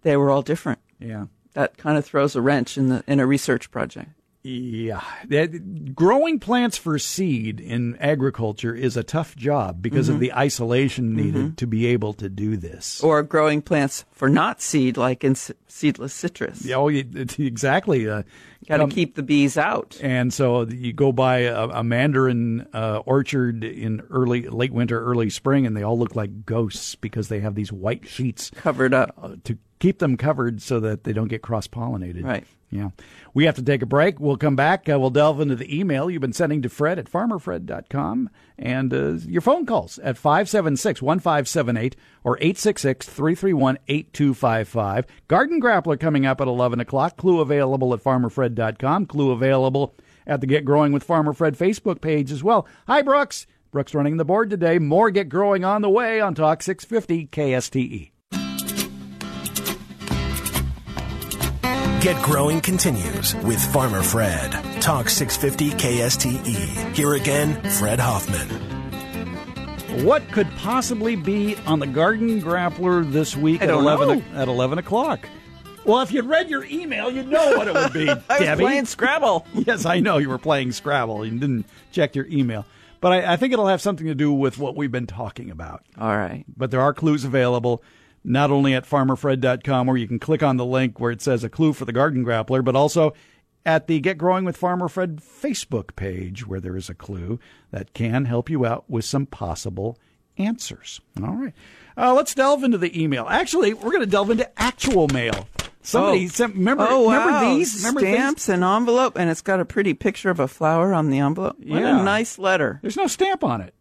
They 0.00 0.16
were 0.16 0.30
all 0.30 0.42
different. 0.42 0.78
Yeah. 0.98 1.26
That 1.52 1.76
kind 1.76 1.98
of 1.98 2.06
throws 2.06 2.34
a 2.36 2.40
wrench 2.40 2.78
in 2.78 2.88
the 2.88 3.04
in 3.06 3.20
a 3.20 3.26
research 3.26 3.70
project. 3.70 4.08
Yeah. 4.42 5.02
That- 5.28 5.94
growing 5.94 6.38
plants 6.38 6.78
for 6.78 6.98
seed 6.98 7.60
in 7.60 7.96
agriculture 7.96 8.74
is 8.74 8.96
a 8.96 9.02
tough 9.02 9.36
job 9.36 9.82
because 9.82 10.08
of 10.08 10.18
the 10.18 10.32
isolation 10.32 11.14
needed 11.14 11.58
to 11.58 11.66
be 11.66 11.86
able 11.86 12.14
to 12.14 12.28
do 12.30 12.56
this. 12.56 13.02
Or 13.02 13.22
growing 13.22 13.60
plants 13.60 14.06
for 14.12 14.30
not 14.30 14.62
seed, 14.62 14.96
like 14.96 15.24
in 15.24 15.34
seedless 15.68 16.14
citrus. 16.14 16.64
Yeah, 16.64 16.76
oh, 16.76 16.88
exactly. 16.88 18.08
Uh, 18.08 18.22
Got 18.66 18.78
to 18.78 18.82
come- 18.84 18.90
keep 18.90 19.14
the 19.14 19.22
bees 19.22 19.58
out. 19.58 19.98
And 20.02 20.32
so 20.32 20.66
you 20.66 20.92
go 20.94 21.12
by 21.12 21.40
a, 21.40 21.68
a 21.68 21.84
mandarin 21.84 22.66
uh, 22.72 23.02
orchard 23.04 23.62
in 23.62 24.00
early, 24.10 24.48
late 24.48 24.72
winter, 24.72 25.02
early 25.04 25.28
spring, 25.28 25.66
and 25.66 25.76
they 25.76 25.82
all 25.82 25.98
look 25.98 26.16
like 26.16 26.46
ghosts 26.46 26.94
because 26.94 27.28
they 27.28 27.40
have 27.40 27.54
these 27.54 27.72
white 27.72 28.06
sheets 28.08 28.50
Covered 28.56 28.94
up. 28.94 29.14
uh, 29.20 29.36
to 29.44 29.58
keep 29.80 29.98
them 29.98 30.16
covered 30.16 30.62
so 30.62 30.80
that 30.80 31.04
they 31.04 31.12
don't 31.12 31.28
get 31.28 31.42
cross 31.42 31.66
pollinated. 31.66 32.24
Right. 32.24 32.46
Yeah. 32.70 32.90
We 33.34 33.46
have 33.46 33.56
to 33.56 33.62
take 33.62 33.82
a 33.82 33.86
break. 33.86 34.20
We'll 34.20 34.36
come 34.36 34.54
back. 34.54 34.88
Uh, 34.88 34.98
we'll 35.00 35.10
delve 35.10 35.40
into 35.40 35.56
the 35.56 35.76
email 35.76 36.08
you've 36.08 36.20
been 36.20 36.32
sending 36.32 36.62
to 36.62 36.68
Fred 36.68 37.00
at 37.00 37.10
farmerfred.com 37.10 38.30
and 38.56 38.94
uh, 38.94 39.12
your 39.26 39.40
phone 39.40 39.66
calls 39.66 39.98
at 39.98 40.16
576 40.16 41.02
1578 41.02 41.96
or 42.22 42.36
866 42.36 43.08
331 43.08 43.78
8255. 43.88 45.06
Garden 45.26 45.60
Grappler 45.60 45.98
coming 45.98 46.24
up 46.26 46.40
at 46.40 46.46
11 46.46 46.78
o'clock. 46.78 47.16
Clue 47.16 47.40
available 47.40 47.92
at 47.92 48.04
farmerfred.com. 48.04 49.06
Clue 49.06 49.32
available 49.32 49.94
at 50.26 50.40
the 50.40 50.46
Get 50.46 50.64
Growing 50.64 50.92
with 50.92 51.02
Farmer 51.02 51.32
Fred 51.32 51.58
Facebook 51.58 52.00
page 52.00 52.30
as 52.30 52.44
well. 52.44 52.68
Hi, 52.86 53.02
Brooks. 53.02 53.48
Brooks 53.72 53.94
running 53.94 54.16
the 54.16 54.24
board 54.24 54.48
today. 54.50 54.78
More 54.78 55.10
Get 55.10 55.28
Growing 55.28 55.64
on 55.64 55.82
the 55.82 55.90
way 55.90 56.20
on 56.20 56.34
Talk 56.34 56.62
650 56.62 57.26
KSTE. 57.26 58.10
Get 62.00 62.22
Growing 62.22 62.62
continues 62.62 63.34
with 63.44 63.62
Farmer 63.74 64.02
Fred. 64.02 64.52
Talk 64.80 65.10
650 65.10 65.70
KSTE. 65.76 66.46
E. 66.48 66.94
Here 66.94 67.12
again, 67.12 67.60
Fred 67.72 68.00
Hoffman. 68.00 68.48
What 70.02 70.26
could 70.32 70.48
possibly 70.56 71.14
be 71.14 71.56
on 71.66 71.78
the 71.78 71.86
Garden 71.86 72.40
Grappler 72.40 73.12
this 73.12 73.36
week 73.36 73.60
at 73.60 73.66
don't 73.66 73.82
eleven 73.82 74.24
at 74.32 74.48
eleven 74.48 74.78
o'clock? 74.78 75.28
Well, 75.84 76.00
if 76.00 76.10
you'd 76.10 76.24
read 76.24 76.48
your 76.48 76.64
email, 76.64 77.10
you'd 77.10 77.28
know 77.28 77.58
what 77.58 77.68
it 77.68 77.74
would 77.74 77.92
be, 77.92 78.08
I 78.30 78.50
was 78.50 78.58
playing 78.58 78.86
Scrabble. 78.86 79.46
yes, 79.54 79.84
I 79.84 80.00
know 80.00 80.16
you 80.16 80.30
were 80.30 80.38
playing 80.38 80.72
Scrabble 80.72 81.22
and 81.22 81.38
didn't 81.38 81.66
check 81.92 82.14
your 82.14 82.26
email, 82.28 82.64
but 83.02 83.12
I, 83.12 83.34
I 83.34 83.36
think 83.36 83.52
it'll 83.52 83.66
have 83.66 83.82
something 83.82 84.06
to 84.06 84.14
do 84.14 84.32
with 84.32 84.56
what 84.56 84.74
we've 84.74 84.92
been 84.92 85.06
talking 85.06 85.50
about. 85.50 85.84
All 85.98 86.16
right. 86.16 86.46
But 86.56 86.70
there 86.70 86.80
are 86.80 86.94
clues 86.94 87.24
available, 87.24 87.82
not 88.24 88.50
only 88.50 88.74
at 88.74 88.84
farmerfred.com 88.88 89.86
where 89.86 89.96
you 89.96 90.06
can 90.08 90.18
click 90.18 90.42
on 90.42 90.56
the 90.56 90.64
link 90.66 91.00
where 91.00 91.10
it 91.10 91.22
says 91.22 91.42
a 91.44 91.48
clue 91.48 91.72
for 91.72 91.84
the 91.84 91.92
Garden 91.92 92.24
Grappler, 92.24 92.64
but 92.64 92.76
also 92.76 93.12
at 93.66 93.86
the 93.86 94.00
Get 94.00 94.18
Growing 94.18 94.44
with 94.44 94.56
Farmer 94.56 94.88
Fred 94.88 95.16
Facebook 95.20 95.94
page 95.96 96.46
where 96.46 96.60
there 96.60 96.76
is 96.76 96.88
a 96.88 96.94
clue 96.94 97.38
that 97.70 97.92
can 97.94 98.24
help 98.24 98.48
you 98.50 98.64
out 98.66 98.84
with 98.88 99.04
some 99.04 99.26
possible 99.26 99.98
answers. 100.38 101.00
All 101.22 101.34
right. 101.34 101.54
Uh, 101.96 102.14
let's 102.14 102.34
delve 102.34 102.64
into 102.64 102.78
the 102.78 102.98
email. 103.02 103.26
Actually, 103.28 103.74
we're 103.74 103.90
going 103.90 104.00
to 104.00 104.06
delve 104.06 104.30
into 104.30 104.60
actual 104.60 105.08
mail. 105.08 105.48
Somebody 105.82 106.26
Oh. 106.26 106.28
sent, 106.28 106.54
remember, 106.54 106.86
oh, 106.88 107.02
wow. 107.02 107.26
remember 107.26 107.54
these? 107.56 107.76
Remember 107.78 108.00
these? 108.02 108.14
Stamps 108.14 108.48
and 108.48 108.62
envelope, 108.62 109.18
and 109.18 109.30
it's 109.30 109.40
got 109.42 109.60
a 109.60 109.64
pretty 109.64 109.94
picture 109.94 110.30
of 110.30 110.38
a 110.40 110.46
flower 110.48 110.92
on 110.94 111.10
the 111.10 111.18
envelope. 111.18 111.56
What 111.58 111.80
Yeah. 111.82 112.00
a 112.00 112.04
nice 112.04 112.38
letter. 112.38 112.78
There's 112.82 112.96
no 112.96 113.06
stamp 113.06 113.42
on 113.44 113.60
it. 113.62 113.74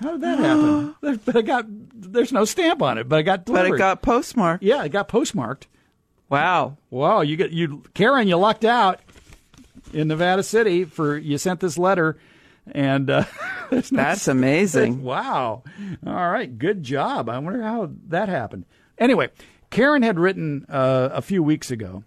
How 0.00 0.12
did 0.12 0.20
that 0.22 0.38
happen? 0.38 0.94
But 1.24 1.36
I 1.36 1.42
got, 1.42 1.64
there's 1.68 2.32
no 2.32 2.44
stamp 2.44 2.82
on 2.82 2.98
it, 2.98 3.08
but 3.08 3.18
I 3.18 3.22
got 3.22 3.44
But 3.46 3.66
it 3.66 3.78
got 3.78 4.02
postmarked. 4.02 4.62
yeah, 4.62 4.84
it 4.84 4.90
got 4.90 5.08
postmarked. 5.08 5.66
Wow. 6.28 6.76
Wow, 6.90 7.22
you 7.22 7.36
get 7.36 7.50
you 7.52 7.82
Karen, 7.94 8.28
you 8.28 8.36
lucked 8.36 8.64
out 8.64 9.00
in 9.92 10.08
Nevada 10.08 10.42
City 10.42 10.84
for 10.84 11.16
you 11.16 11.38
sent 11.38 11.60
this 11.60 11.78
letter 11.78 12.18
and 12.72 13.08
uh 13.08 13.24
no 13.72 13.80
That's 13.80 14.28
amazing. 14.28 15.02
Wow. 15.08 15.62
All 16.06 16.30
right, 16.30 16.58
good 16.58 16.82
job. 16.82 17.28
I 17.30 17.38
wonder 17.38 17.62
how 17.62 17.90
that 18.08 18.28
happened. 18.28 18.66
Anyway, 18.98 19.30
Karen 19.70 20.02
had 20.02 20.18
written 20.18 20.66
uh, 20.68 21.08
a 21.12 21.22
few 21.22 21.42
weeks 21.42 21.70
ago 21.70 22.02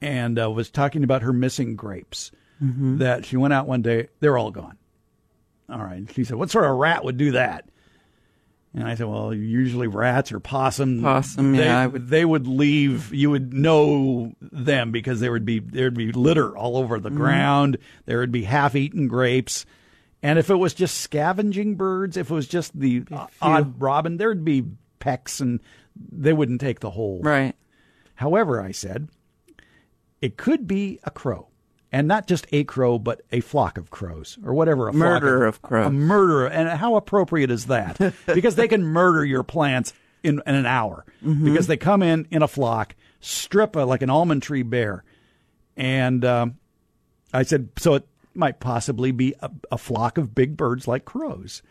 and 0.00 0.38
uh, 0.38 0.50
was 0.50 0.70
talking 0.70 1.04
about 1.04 1.22
her 1.22 1.32
missing 1.32 1.76
grapes. 1.76 2.30
That 2.60 3.26
she 3.26 3.36
went 3.36 3.52
out 3.52 3.66
one 3.66 3.82
day, 3.82 4.08
they're 4.20 4.38
all 4.38 4.50
gone. 4.50 4.78
All 5.70 5.78
right. 5.78 6.04
She 6.14 6.24
said, 6.24 6.36
What 6.36 6.50
sort 6.50 6.64
of 6.64 6.76
rat 6.76 7.04
would 7.04 7.16
do 7.16 7.32
that? 7.32 7.68
And 8.74 8.88
I 8.88 8.94
said, 8.96 9.06
Well, 9.06 9.32
usually 9.32 9.86
rats 9.86 10.32
or 10.32 10.40
possum. 10.40 11.02
Possum, 11.02 11.52
they, 11.52 11.64
yeah, 11.64 11.80
I 11.80 11.86
would- 11.86 12.08
they 12.08 12.24
would 12.24 12.46
leave. 12.46 13.12
You 13.14 13.30
would 13.30 13.54
know 13.54 14.32
them 14.40 14.90
because 14.90 15.20
there 15.20 15.32
would 15.32 15.44
be 15.44 15.60
there'd 15.60 15.94
be 15.94 16.12
litter 16.12 16.56
all 16.56 16.76
over 16.76 16.98
the 16.98 17.08
mm-hmm. 17.08 17.18
ground. 17.18 17.78
There 18.06 18.18
would 18.18 18.32
be 18.32 18.44
half-eaten 18.44 19.08
grapes, 19.08 19.64
and 20.22 20.38
if 20.38 20.50
it 20.50 20.56
was 20.56 20.74
just 20.74 20.98
scavenging 21.00 21.76
birds, 21.76 22.16
if 22.16 22.30
it 22.30 22.34
was 22.34 22.48
just 22.48 22.78
the 22.78 23.04
odd 23.40 23.80
robin, 23.80 24.16
there 24.16 24.28
would 24.28 24.44
be 24.44 24.64
pecks, 24.98 25.40
and 25.40 25.60
they 25.96 26.32
wouldn't 26.32 26.60
take 26.60 26.80
the 26.80 26.90
whole. 26.90 27.20
Right. 27.22 27.54
However, 28.16 28.60
I 28.60 28.72
said, 28.72 29.08
it 30.20 30.36
could 30.36 30.66
be 30.66 30.98
a 31.04 31.10
crow. 31.10 31.48
And 31.94 32.08
not 32.08 32.26
just 32.26 32.48
a 32.50 32.64
crow, 32.64 32.98
but 32.98 33.20
a 33.30 33.38
flock 33.38 33.78
of 33.78 33.92
crows, 33.92 34.36
or 34.44 34.52
whatever. 34.52 34.88
A 34.88 34.92
flock 34.92 34.98
Murder 34.98 35.46
of 35.46 35.62
crows. 35.62 35.86
A 35.86 35.90
murder. 35.90 36.46
And 36.46 36.68
how 36.68 36.96
appropriate 36.96 37.52
is 37.52 37.66
that? 37.66 38.00
because 38.26 38.56
they 38.56 38.66
can 38.66 38.82
murder 38.82 39.24
your 39.24 39.44
plants 39.44 39.92
in, 40.24 40.42
in 40.44 40.56
an 40.56 40.66
hour. 40.66 41.06
Mm-hmm. 41.24 41.44
Because 41.44 41.68
they 41.68 41.76
come 41.76 42.02
in 42.02 42.26
in 42.32 42.42
a 42.42 42.48
flock, 42.48 42.96
strip 43.20 43.76
a, 43.76 43.82
like 43.82 44.02
an 44.02 44.10
almond 44.10 44.42
tree 44.42 44.64
bear. 44.64 45.04
And 45.76 46.24
um, 46.24 46.56
I 47.32 47.44
said, 47.44 47.68
so 47.78 47.94
it 47.94 48.08
might 48.34 48.58
possibly 48.58 49.12
be 49.12 49.36
a, 49.38 49.52
a 49.70 49.78
flock 49.78 50.18
of 50.18 50.34
big 50.34 50.56
birds 50.56 50.88
like 50.88 51.04
crows. 51.04 51.62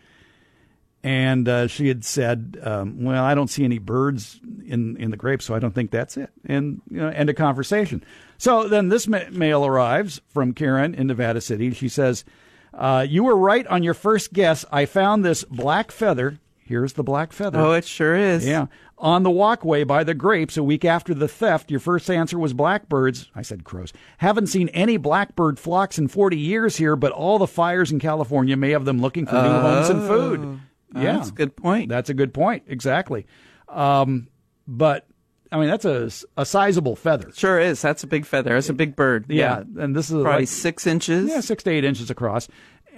And 1.04 1.50
uh, 1.50 1.68
she 1.68 1.90
had 1.90 2.06
said, 2.06 2.58
um, 2.64 3.04
"Well, 3.04 3.22
I 3.22 3.36
don't 3.36 3.50
see 3.50 3.66
any 3.66 3.78
birds 3.78 4.40
in 4.66 4.96
in 4.96 5.12
the 5.12 5.18
grapes, 5.18 5.44
so 5.44 5.54
I 5.54 5.60
don't 5.60 5.76
think 5.76 5.92
that's 5.92 6.16
it." 6.16 6.30
And 6.46 6.82
you 6.90 7.02
know, 7.02 7.10
end 7.10 7.30
of 7.30 7.36
conversation. 7.36 8.06
So 8.38 8.68
then 8.68 8.90
this 8.90 9.08
ma- 9.08 9.30
mail 9.32 9.66
arrives 9.66 10.22
from 10.30 10.54
Karen 10.54 10.94
in 10.94 11.08
Nevada 11.08 11.42
City. 11.42 11.74
She 11.74 11.90
says, 11.90 12.26
uh, 12.74 13.06
"You 13.08 13.24
were 13.24 13.38
right 13.38 13.66
on 13.68 13.84
your 13.84 13.94
first 13.94 14.34
guess. 14.34 14.66
I 14.72 14.86
found 14.86 15.24
this 15.24 15.44
black 15.44 15.92
feather. 15.92 16.40
Here's 16.66 16.94
the 16.94 17.04
black 17.04 17.34
feather. 17.34 17.60
Oh, 17.60 17.72
it 17.74 17.86
sure 17.86 18.16
is. 18.16 18.46
Yeah. 18.48 18.68
On 18.98 19.24
the 19.24 19.30
walkway 19.32 19.84
by 19.84 20.06
the 20.06 20.14
grapes 20.14 20.56
a 20.56 20.64
week 20.64 20.86
after 20.86 21.14
the 21.14 21.28
theft, 21.28 21.70
your 21.70 21.82
first 21.82 22.10
answer 22.10 22.40
was 22.40 22.54
blackbirds. 22.54 23.30
I 23.36 23.42
said 23.42 23.66
crows. 23.66 23.92
Haven't 24.20 24.48
seen 24.48 24.70
any 24.70 24.96
blackbird 24.96 25.60
flocks 25.60 25.98
in 26.00 26.08
40 26.08 26.38
years 26.38 26.78
here, 26.78 26.96
but 26.96 27.12
all 27.12 27.38
the 27.38 27.48
fires 27.48 27.92
in 27.92 28.00
California 28.00 28.56
may 28.56 28.70
have 28.72 28.86
them 28.86 29.02
looking 29.02 29.26
for 29.26 29.34
new 29.34 29.40
homes 29.50 29.90
and 29.90 30.08
food. 30.08 30.60
Yeah. 30.96 31.18
That's 31.18 31.30
a 31.30 31.34
good 31.34 31.56
point. 31.58 31.90
That's 31.90 32.10
a 32.10 32.14
good 32.14 32.34
point. 32.34 32.64
Exactly. 32.68 33.26
Um, 33.68 34.28
but, 34.68 35.06
I 35.54 35.58
mean, 35.60 35.68
that's 35.70 35.86
a, 35.86 36.10
a 36.36 36.46
sizable 36.46 36.96
feather. 36.96 37.32
Sure 37.36 37.60
is. 37.60 37.82
That's 37.82 38.04
a 38.04 38.08
big 38.08 38.26
feather. 38.26 38.54
That's 38.54 38.70
a 38.70 38.74
big 38.74 38.96
bird. 38.96 39.26
Yeah. 39.30 39.64
And 39.78 39.96
this 39.96 40.10
is 40.10 40.22
Probably 40.22 40.42
like, 40.42 40.48
six 40.48 40.88
inches. 40.88 41.30
yeah, 41.30 41.40
six 41.42 41.64
to 41.64 41.70
eight 41.72 41.86
inches 41.86 42.10
across. 42.10 42.48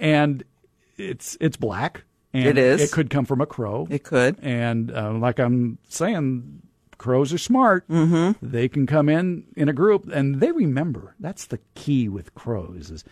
And 0.00 0.42
it's, 0.96 1.36
it's 1.40 1.56
black. 1.56 2.04
And 2.32 2.46
It 2.46 2.58
is. 2.58 2.80
It 2.82 2.92
could 2.92 3.10
come 3.10 3.24
from 3.26 3.40
a 3.40 3.46
crow. 3.46 3.86
It 3.90 4.02
could. 4.04 4.38
And 4.42 4.90
uh, 4.90 5.12
like 5.12 5.38
I'm 5.38 5.78
saying, 5.88 6.62
crows 6.98 7.32
are 7.32 7.38
smart. 7.38 7.86
Mm-hmm. 7.88 8.44
They 8.46 8.68
can 8.68 8.86
come 8.86 9.08
in 9.08 9.44
in 9.56 9.68
a 9.68 9.72
group, 9.72 10.08
and 10.12 10.40
they 10.40 10.50
remember. 10.52 11.14
That's 11.20 11.46
the 11.46 11.60
key 11.74 12.08
with 12.08 12.34
crows. 12.34 12.90
Is 12.90 13.04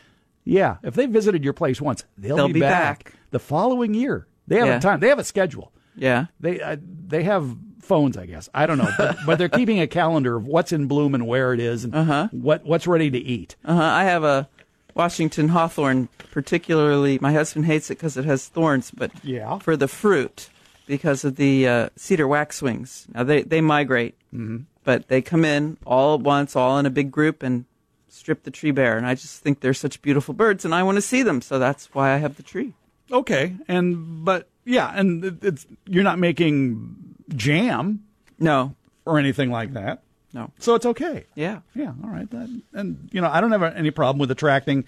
yeah, 0.44 0.76
if 0.82 0.94
they 0.94 1.06
visited 1.06 1.42
your 1.44 1.52
place 1.54 1.80
once, 1.80 2.04
they'll, 2.18 2.36
They'll 2.36 2.46
be, 2.48 2.54
be 2.54 2.60
back. 2.60 3.04
back. 3.04 3.14
the 3.30 3.38
following 3.38 3.94
year. 3.94 4.26
They 4.46 4.56
have 4.58 4.66
Yeah. 4.66 4.76
a 4.76 4.80
time. 4.80 5.00
They 5.00 5.08
have 5.08 5.18
a 5.18 5.24
schedule. 5.24 5.72
Yeah. 5.96 6.26
They 6.40 6.60
uh, 6.60 6.76
they 7.06 7.22
have 7.22 7.56
phones, 7.84 8.16
I 8.16 8.26
guess. 8.26 8.48
I 8.54 8.66
don't 8.66 8.78
know, 8.78 8.90
but, 8.98 9.16
but 9.26 9.38
they're 9.38 9.48
keeping 9.48 9.80
a 9.80 9.86
calendar 9.86 10.36
of 10.36 10.46
what's 10.46 10.72
in 10.72 10.86
bloom 10.86 11.14
and 11.14 11.26
where 11.26 11.52
it 11.54 11.60
is, 11.60 11.84
and 11.84 12.30
what 12.32 12.64
what's 12.64 12.86
ready 12.86 13.10
to 13.10 13.18
eat. 13.18 13.56
Uh-huh. 13.64 13.80
I 13.80 14.04
have 14.04 14.24
a 14.24 14.48
Washington 14.94 15.48
hawthorn, 15.48 16.08
particularly. 16.30 17.18
My 17.20 17.32
husband 17.32 17.66
hates 17.66 17.90
it 17.90 17.98
because 17.98 18.16
it 18.16 18.24
has 18.24 18.48
thorns, 18.48 18.90
but 18.90 19.10
Yeah. 19.24 19.58
for 19.58 19.76
the 19.76 19.88
fruit, 19.88 20.48
because 20.86 21.24
of 21.24 21.36
the 21.36 21.66
uh, 21.68 21.88
cedar 21.96 22.26
waxwings. 22.28 23.06
Now 23.14 23.24
they 23.24 23.42
they 23.42 23.60
migrate, 23.60 24.14
mm-hmm. 24.34 24.64
but 24.84 25.08
they 25.08 25.22
come 25.22 25.44
in 25.44 25.76
all 25.84 26.14
at 26.14 26.20
once, 26.20 26.54
all 26.56 26.78
in 26.78 26.86
a 26.86 26.90
big 26.90 27.10
group, 27.10 27.42
and 27.42 27.64
strip 28.08 28.44
the 28.44 28.50
tree 28.50 28.70
bare. 28.70 28.96
And 28.96 29.06
I 29.06 29.14
just 29.14 29.42
think 29.42 29.60
they're 29.60 29.74
such 29.74 30.00
beautiful 30.02 30.34
birds, 30.34 30.64
and 30.64 30.74
I 30.74 30.82
want 30.82 30.96
to 30.96 31.02
see 31.02 31.22
them. 31.22 31.40
So 31.42 31.58
that's 31.58 31.92
why 31.94 32.12
I 32.12 32.18
have 32.18 32.36
the 32.36 32.42
tree. 32.42 32.74
Okay, 33.10 33.56
and 33.68 34.24
but 34.24 34.48
yeah, 34.64 34.92
and 34.94 35.38
it's 35.42 35.66
you're 35.86 36.04
not 36.04 36.18
making 36.18 36.96
jam 37.28 38.04
No, 38.38 38.74
or 39.04 39.18
anything 39.18 39.50
like 39.50 39.72
that, 39.74 40.02
no, 40.32 40.50
so 40.58 40.74
it's 40.74 40.86
okay. 40.86 41.26
yeah, 41.34 41.60
Yeah, 41.74 41.92
all 42.02 42.10
right. 42.10 42.28
That, 42.30 42.62
and 42.72 43.08
you 43.12 43.20
know, 43.20 43.28
I 43.28 43.40
don't 43.40 43.52
have 43.52 43.62
any 43.62 43.90
problem 43.90 44.18
with 44.18 44.30
attracting 44.30 44.84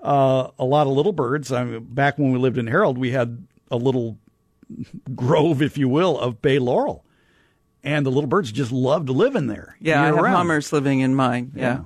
uh, 0.00 0.48
a 0.58 0.64
lot 0.64 0.86
of 0.86 0.92
little 0.92 1.12
birds. 1.12 1.50
I 1.50 1.64
mean, 1.64 1.84
back 1.84 2.18
when 2.18 2.32
we 2.32 2.38
lived 2.38 2.58
in 2.58 2.66
Herald, 2.66 2.98
we 2.98 3.10
had 3.10 3.46
a 3.70 3.76
little 3.76 4.18
grove, 5.14 5.62
if 5.62 5.76
you 5.78 5.88
will, 5.88 6.18
of 6.18 6.40
bay 6.42 6.58
laurel, 6.58 7.04
and 7.82 8.06
the 8.06 8.10
little 8.10 8.28
birds 8.28 8.52
just 8.52 8.70
loved 8.72 9.08
living 9.08 9.46
there. 9.46 9.76
yeah. 9.80 10.00
I 10.02 10.06
have 10.06 10.14
year-round. 10.14 10.36
hummers 10.36 10.72
living 10.72 11.00
in 11.00 11.14
mine. 11.14 11.52
Yeah, 11.54 11.84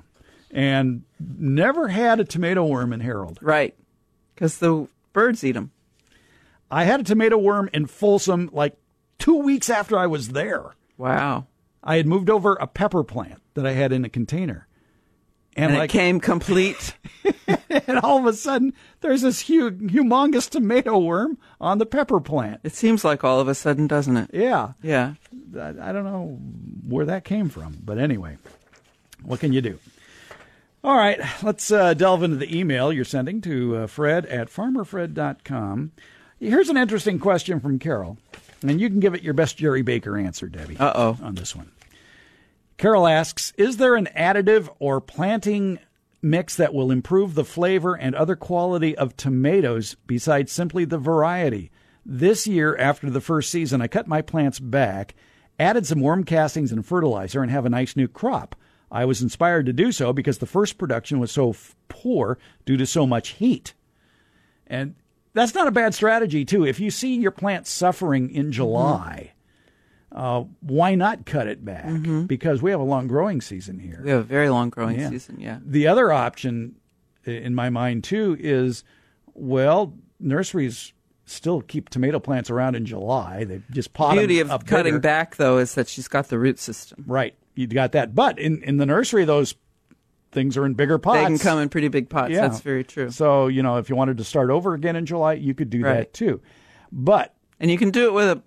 and 0.51 1.03
never 1.21 1.89
had 1.89 2.21
a 2.21 2.25
tomato 2.25 2.65
worm 2.67 2.93
in 2.93 3.01
Herald. 3.01 3.39
right, 3.41 3.75
because 4.35 4.59
the 4.59 4.87
birds 5.13 5.43
eat 5.45 5.53
them. 5.53 5.71
I 6.71 6.85
had 6.85 7.01
a 7.01 7.05
tomato 7.05 7.39
worm 7.39 7.71
in 7.73 7.87
Folsom 7.87 8.51
like 8.53 8.77
two 9.19 9.37
weeks 9.37 9.71
after 9.71 9.99
I 9.99 10.07
was 10.07 10.29
there. 10.31 10.75
Wow, 10.97 11.47
I 11.83 11.97
had 11.97 12.07
moved 12.07 12.31
over 12.31 12.55
a 12.55 12.67
pepper 12.67 13.05
plant 13.05 13.41
that 13.55 13.67
I 13.67 13.73
had 13.73 13.93
in 13.93 14.05
a 14.05 14.09
container. 14.09 14.67
And, 15.57 15.73
and 15.73 15.79
like, 15.79 15.91
it 15.91 15.93
came 15.93 16.21
complete. 16.21 16.95
and 17.69 17.99
all 17.99 18.19
of 18.19 18.27
a 18.27 18.33
sudden, 18.33 18.75
there's 19.01 19.23
this 19.23 19.41
huge, 19.41 19.79
humongous 19.79 20.49
tomato 20.49 20.99
worm 20.99 21.37
on 21.61 21.79
the 21.79 21.87
pepper 21.87 22.21
plant. 22.21 22.61
it 22.63 22.75
seems 22.75 23.05
like 23.05 23.25
all 23.25 23.41
of 23.41 23.49
a 23.49 23.57
sudden, 23.57 23.89
doesn't 23.89 24.17
it? 24.17 24.31
Yeah, 24.33 24.75
Yeah. 24.83 25.15
I, 25.57 25.69
I 25.81 25.93
don't 25.93 26.05
know 26.05 26.39
where 26.87 27.07
that 27.07 27.25
came 27.25 27.49
from, 27.49 27.77
but 27.83 27.99
anyway, 27.99 28.39
what 29.23 29.41
can 29.41 29.53
you 29.53 29.61
do? 29.61 29.81
All 30.85 30.97
right, 30.97 31.19
let's 31.43 31.73
uh, 31.73 31.93
delve 31.95 32.23
into 32.23 32.37
the 32.37 32.57
email 32.57 32.93
you're 32.93 33.05
sending 33.05 33.41
to 33.41 33.77
uh, 33.79 33.87
Fred 33.89 34.27
at 34.27 34.49
farmerfred.com. 34.49 35.91
Here's 36.39 36.69
an 36.69 36.77
interesting 36.77 37.19
question 37.19 37.59
from 37.59 37.81
Carol, 37.81 38.17
and 38.63 38.81
you 38.81 38.89
can 38.89 39.01
give 39.01 39.15
it 39.15 39.23
your 39.23 39.35
best 39.35 39.57
Jerry 39.57 39.83
Baker 39.83 40.17
answer, 40.17 40.49
Debbie. 40.49 40.77
Uh-oh. 40.79 41.19
On 41.23 41.35
this 41.35 41.55
one. 41.55 41.71
Carol 42.77 43.07
asks 43.07 43.53
Is 43.57 43.77
there 43.77 43.97
an 43.97 44.09
additive 44.17 44.69
or 44.79 45.01
planting 45.01 45.79
mix 46.23 46.57
that 46.57 46.75
will 46.75 46.91
improve 46.91 47.35
the 47.35 47.45
flavor 47.45 47.95
and 47.95 48.15
other 48.15 48.37
quality 48.37 48.97
of 48.97 49.17
tomatoes 49.17 49.97
besides 50.07 50.53
simply 50.53 50.85
the 50.85 50.99
variety? 50.99 51.71
This 52.07 52.47
year, 52.47 52.77
after 52.77 53.11
the 53.11 53.21
first 53.21 53.51
season, 53.51 53.83
I 53.83 53.89
cut 53.89 54.07
my 54.07 54.23
plants 54.23 54.59
back, 54.59 55.15
added 55.59 55.87
some 55.87 56.01
worm 56.01 56.25
castings 56.25 56.73
and 56.73 56.87
fertilizer, 56.87 57.43
and 57.43 57.51
have 57.51 57.67
a 57.67 57.71
nice 57.71 57.97
new 57.97 58.09
crop. 58.09 58.57
I 58.91 59.05
was 59.05 59.21
inspired 59.21 59.67
to 59.67 59.73
do 59.73 59.93
so 59.93 60.13
because 60.13 60.39
the 60.39 60.47
first 60.47 60.79
production 60.79 61.19
was 61.19 61.31
so 61.31 61.51
f- 61.51 61.77
poor 61.89 62.39
due 62.65 62.79
to 62.79 62.87
so 62.87 63.07
much 63.07 63.31
heat. 63.31 63.75
And 64.67 64.95
that's 65.39 65.55
not 65.55 65.67
a 65.69 65.71
bad 65.73 65.95
strategy, 65.95 66.45
too. 66.45 66.67
If 66.67 66.81
you 66.81 66.91
see 66.91 67.15
your 67.17 67.31
plant 67.31 67.67
suffering 67.67 68.31
in 68.31 68.53
July, 68.53 69.33
uh, 70.13 70.45
why 70.61 70.95
not 70.95 71.27
cut 71.27 71.47
it 71.47 71.65
back? 71.65 72.27
Because 72.27 72.61
we 72.63 72.71
have 72.71 72.81
a 72.81 72.85
long 72.85 73.07
growing 73.09 73.41
season 73.41 73.79
here. 73.79 74.01
We 74.05 74.11
have 74.11 74.21
a 74.21 74.25
very 74.25 74.49
long 74.51 74.71
growing 74.71 74.99
Yeah. 74.99 75.11
season. 75.11 75.39
Yeah. 75.41 75.59
The 75.65 75.87
other 75.87 76.13
option, 76.13 76.77
in 77.25 77.55
my 77.55 77.71
mind, 77.71 78.05
too, 78.05 78.37
is 78.41 78.85
well, 79.35 79.95
nurseries 80.19 80.93
still 81.27 81.61
keep 81.61 81.91
tomato 81.91 82.19
plants 82.19 82.49
around 82.51 82.75
in 82.75 82.85
July. 82.87 83.45
They 83.45 83.61
just 83.71 83.93
pot 83.93 84.15
The 84.15 84.21
Beauty 84.23 84.39
them 84.39 84.49
of 84.49 84.53
up 84.63 84.67
cutting 84.67 84.95
bigger. 84.95 85.01
back 85.01 85.37
though 85.37 85.59
is 85.59 85.75
that 85.75 85.87
she's 85.89 86.09
got 86.09 86.29
the 86.29 86.39
root 86.39 86.59
system. 86.59 87.05
Right, 87.07 87.35
you 87.55 87.67
got 87.67 87.93
that. 87.93 88.15
But 88.15 88.39
in 88.39 88.63
in 88.63 88.79
the 88.79 88.87
nursery, 88.87 89.25
those 89.27 89.55
things 90.33 90.57
are 90.57 90.67
in 90.67 90.75
bigger 90.75 90.99
pots. 90.99 91.19
They 91.19 91.25
can 91.25 91.39
come 91.39 91.59
in 91.59 91.69
pretty 91.69 91.89
big 91.89 92.09
pots. 92.09 92.31
Yeah. 92.31 92.43
That's 92.43 92.61
very 92.61 92.85
true. 92.85 93.11
So 93.11 93.49
you 93.49 93.63
know, 93.63 93.79
if 93.79 93.89
you 93.89 93.97
wanted 93.97 94.19
to 94.19 94.25
start 94.25 94.51
over 94.51 94.75
again 94.75 94.97
in 94.97 95.07
July, 95.07 95.35
you 95.35 95.55
could 95.55 95.71
do 95.71 95.83
that 95.83 96.13
too. 96.13 96.41
But 96.93 97.35
And 97.61 97.71
you 97.71 97.79
can 97.79 97.91
do 97.91 98.07
it 98.07 98.13
with 98.13 98.29
a, 98.29 98.43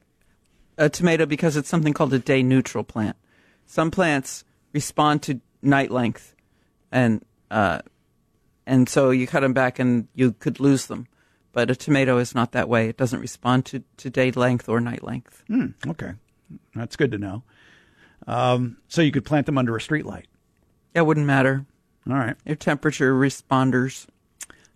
a 0.86 0.90
tomato 0.90 1.26
because 1.26 1.58
it's 1.58 1.70
something 1.70 1.94
called 1.94 2.14
a 2.14 2.20
day 2.20 2.44
neutral 2.44 2.84
plant. 2.84 3.16
Some 3.66 3.92
plants 3.92 4.44
respond 4.74 5.22
to 5.24 5.40
night 5.62 5.92
length, 5.92 6.36
and 6.92 7.24
uh, 7.50 7.80
and 8.66 8.88
so 8.90 9.12
you 9.12 9.28
cut 9.28 9.42
them 9.42 9.54
back 9.54 9.80
and 9.80 10.08
you 10.14 10.34
could 10.34 10.60
lose 10.60 10.88
them. 10.88 11.08
But 11.54 11.70
a 11.70 11.76
tomato 11.76 12.18
is 12.18 12.34
not 12.34 12.54
that 12.54 12.70
way. 12.70 12.88
It 12.88 12.96
doesn't 12.96 13.20
respond 13.20 13.66
to, 13.68 13.84
to 13.98 14.10
day 14.10 14.32
length 14.32 14.70
or 14.70 14.80
night 14.80 15.04
length. 15.04 15.44
hmm, 15.48 15.68
okay, 15.86 16.14
that's 16.74 16.96
good 16.96 17.12
to 17.12 17.18
know. 17.18 17.44
Um, 18.26 18.78
so 18.88 19.02
you 19.02 19.12
could 19.12 19.26
plant 19.26 19.46
them 19.48 19.58
under 19.58 19.76
a 19.76 19.82
street 19.82 20.06
light. 20.06 20.28
It 20.94 21.06
wouldn't 21.06 21.26
matter. 21.26 21.66
All 22.10 22.16
right. 22.16 22.36
They're 22.46 22.56
temperature 22.56 23.14
responders. 23.14 24.08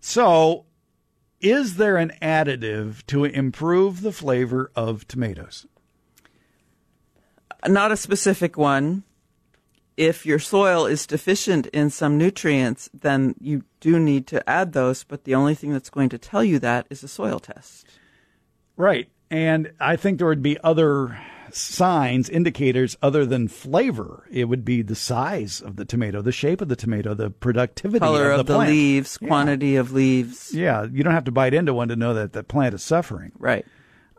So, 0.00 0.64
is 1.40 1.76
there 1.76 1.96
an 1.96 2.12
additive 2.22 3.04
to 3.06 3.24
improve 3.24 4.00
the 4.02 4.12
flavor 4.12 4.70
of 4.76 5.06
tomatoes? 5.08 5.66
Uh, 7.62 7.68
not 7.68 7.92
a 7.92 7.96
specific 7.96 8.56
one. 8.56 9.02
If 9.96 10.26
your 10.26 10.38
soil 10.38 10.84
is 10.86 11.06
deficient 11.06 11.66
in 11.68 11.88
some 11.88 12.18
nutrients, 12.18 12.90
then 12.92 13.34
you 13.40 13.64
do 13.80 13.98
need 13.98 14.26
to 14.28 14.46
add 14.48 14.72
those, 14.72 15.04
but 15.04 15.24
the 15.24 15.34
only 15.34 15.54
thing 15.54 15.72
that's 15.72 15.88
going 15.88 16.10
to 16.10 16.18
tell 16.18 16.44
you 16.44 16.58
that 16.58 16.86
is 16.90 17.02
a 17.02 17.08
soil 17.08 17.38
test. 17.38 17.86
Right. 18.76 19.08
And 19.30 19.72
I 19.80 19.96
think 19.96 20.18
there 20.18 20.26
would 20.26 20.42
be 20.42 20.58
other 20.62 21.18
signs, 21.52 22.28
indicators 22.28 22.96
other 23.02 23.24
than 23.26 23.48
flavor. 23.48 24.26
It 24.30 24.44
would 24.46 24.64
be 24.64 24.82
the 24.82 24.94
size 24.94 25.60
of 25.60 25.76
the 25.76 25.84
tomato, 25.84 26.22
the 26.22 26.32
shape 26.32 26.60
of 26.60 26.68
the 26.68 26.76
tomato, 26.76 27.14
the 27.14 27.30
productivity 27.30 28.00
Color 28.00 28.30
of 28.32 28.40
of 28.40 28.46
the, 28.46 28.58
leaves, 28.58 29.18
Yeah. 29.20 29.28
quantity 29.28 29.76
of 29.76 29.92
leaves. 29.92 30.52
Yeah, 30.54 30.84
you 30.90 31.02
don't 31.04 31.12
have 31.14 31.24
to 31.24 31.32
bite 31.32 31.54
into 31.54 31.72
one 31.74 31.88
to 31.88 31.96
know 31.96 32.14
that 32.14 32.32
the 32.32 32.42
plant 32.44 32.74
is 32.74 32.82
suffering. 32.82 33.32
Right. 33.38 33.64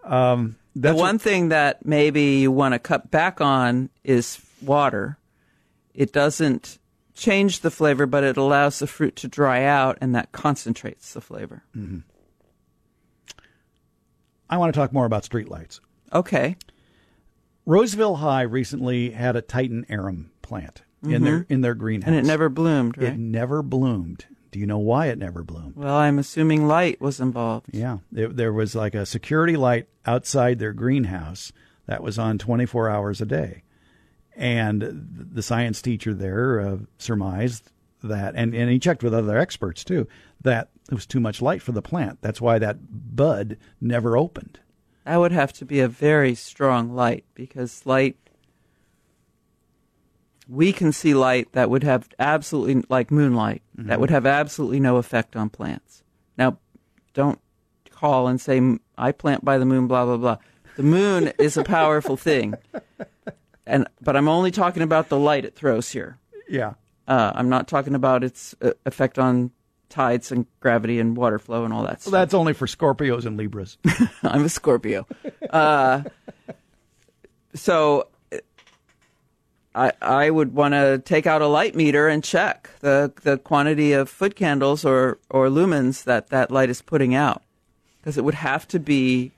Um, 0.03 0.55
that's 0.75 0.93
the 0.93 0.95
what- 0.97 1.07
one 1.07 1.19
thing 1.19 1.49
that 1.49 1.85
maybe 1.85 2.37
you 2.37 2.51
want 2.51 2.73
to 2.73 2.79
cut 2.79 3.11
back 3.11 3.41
on 3.41 3.89
is 4.03 4.39
water. 4.61 5.17
It 5.93 6.13
doesn't 6.13 6.77
change 7.15 7.61
the 7.61 7.71
flavor, 7.71 8.05
but 8.05 8.23
it 8.23 8.37
allows 8.37 8.79
the 8.79 8.87
fruit 8.87 9.15
to 9.17 9.27
dry 9.27 9.63
out, 9.63 9.97
and 10.01 10.13
that 10.15 10.31
concentrates 10.31 11.13
the 11.13 11.21
flavor. 11.21 11.63
Mm-hmm. 11.75 11.99
I 14.49 14.57
want 14.57 14.73
to 14.73 14.79
talk 14.79 14.93
more 14.93 15.05
about 15.05 15.23
streetlights. 15.23 15.79
Okay. 16.13 16.55
Roseville 17.67 18.15
High 18.15 18.43
recently 18.43 19.11
had 19.11 19.35
a 19.35 19.41
Titan 19.41 19.85
arum 19.89 20.31
plant 20.41 20.83
in 21.03 21.23
their 21.23 21.45
in 21.49 21.61
their 21.61 21.75
greenhouse, 21.75 22.07
Mm-hmm. 22.09 22.17
And 22.17 22.25
it 22.25 22.29
never 22.29 22.49
bloomed, 22.49 22.97
right? 22.97 23.09
it 23.09 23.19
never 23.19 23.61
bloomed. 23.61 24.25
Do 24.51 24.59
you 24.59 24.65
know 24.65 24.77
why 24.79 25.07
it 25.07 25.17
never 25.17 25.43
bloomed? 25.43 25.75
well, 25.75 25.95
I'm 25.95 26.17
assuming 26.17 26.67
light 26.67 27.01
was 27.01 27.19
involved. 27.19 27.67
Yeah, 27.73 27.97
there, 28.11 28.29
there 28.29 28.53
was 28.53 28.73
like 28.73 28.95
a 28.95 29.05
security 29.05 29.57
light 29.57 29.87
outside 30.05 30.57
their 30.59 30.71
greenhouse 30.73 31.51
that 31.85 32.01
was 32.01 32.17
on 32.17 32.37
24 32.37 32.89
hours 32.89 33.19
a 33.21 33.25
day. 33.25 33.63
And 34.35 34.81
the 35.33 35.41
science 35.43 35.81
teacher 35.81 36.13
there 36.13 36.59
uh, 36.61 36.77
surmised 36.97 37.71
that, 38.03 38.35
and, 38.35 38.53
and 38.53 38.69
he 38.69 38.79
checked 38.79 39.03
with 39.03 39.13
other 39.13 39.37
experts 39.37 39.83
too, 39.83 40.07
that 40.41 40.69
it 40.89 40.93
was 40.93 41.05
too 41.05 41.19
much 41.19 41.41
light 41.41 41.61
for 41.61 41.71
the 41.73 41.81
plant. 41.81 42.19
That's 42.21 42.39
why 42.39 42.59
that 42.59 42.77
bud 43.15 43.57
never 43.81 44.15
opened. 44.15 44.59
That 45.07 45.21
would 45.21 45.31
have 45.31 45.53
to 45.53 45.65
be 45.65 45.79
a 45.79 45.87
very 45.87 46.35
strong 46.35 46.93
light 46.93 47.23
because 47.33 47.85
light. 47.85 48.17
We 50.49 50.73
can 50.73 50.91
see 50.91 51.13
light 51.13 51.53
that 51.53 51.69
would 51.69 51.83
have 51.83 52.09
absolutely, 52.19 52.83
like 52.89 53.09
moonlight, 53.09 53.61
that 53.75 54.01
would 54.01 54.09
have 54.09 54.25
absolutely 54.25 54.81
no 54.81 54.97
effect 54.97 55.37
on 55.37 55.49
plants. 55.49 56.03
Now, 56.37 56.57
don't 57.13 57.39
call 57.89 58.27
and 58.27 58.41
say, 58.41 58.61
I 58.97 59.13
plant 59.13 59.45
by 59.45 59.57
the 59.57 59.65
moon, 59.65 59.87
blah, 59.87 60.03
blah, 60.03 60.17
blah. 60.17 60.37
The 60.75 60.83
moon 60.83 61.31
is 61.39 61.55
a 61.55 61.63
powerful 61.63 62.17
thing. 62.17 62.55
And, 63.65 63.87
but 64.01 64.17
I'm 64.17 64.27
only 64.27 64.51
talking 64.51 64.83
about 64.83 65.07
the 65.07 65.17
light 65.17 65.45
it 65.45 65.55
throws 65.55 65.89
here. 65.89 66.17
Yeah. 66.49 66.73
Uh, 67.07 67.31
I'm 67.33 67.47
not 67.47 67.69
talking 67.69 67.95
about 67.95 68.25
its 68.25 68.55
uh, 68.61 68.71
effect 68.85 69.17
on 69.17 69.51
tides 69.89 70.31
and 70.31 70.45
gravity 70.59 70.99
and 70.99 71.15
water 71.15 71.39
flow 71.39 71.63
and 71.63 71.73
all 71.73 71.83
that 71.83 72.01
Well, 72.05 72.11
that's 72.11 72.33
only 72.33 72.53
for 72.53 72.67
Scorpios 72.67 73.25
and 73.25 73.37
Libras. 73.37 73.77
I'm 74.23 74.45
a 74.45 74.49
Scorpio. 74.49 75.05
Uh, 75.49 76.03
so 77.53 78.07
I 79.77 79.91
I 80.01 80.29
would 80.29 80.53
want 80.53 80.73
to 80.73 80.99
take 80.99 81.27
out 81.27 81.41
a 81.41 81.47
light 81.47 81.75
meter 81.75 82.07
and 82.07 82.23
check 82.23 82.69
the 82.79 83.13
the 83.23 83.37
quantity 83.37 83.93
of 83.93 84.09
foot 84.09 84.35
candles 84.35 84.83
or 84.83 85.19
or 85.29 85.47
lumens 85.47 86.03
that 86.05 86.29
that 86.29 86.51
light 86.51 86.69
is 86.69 86.81
putting 86.81 87.13
out 87.13 87.43
because 87.99 88.17
it 88.17 88.23
would 88.23 88.33
have 88.35 88.67
to 88.69 88.79
be 88.79 89.31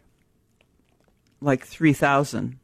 like 1.41 1.65
3000 1.65 2.59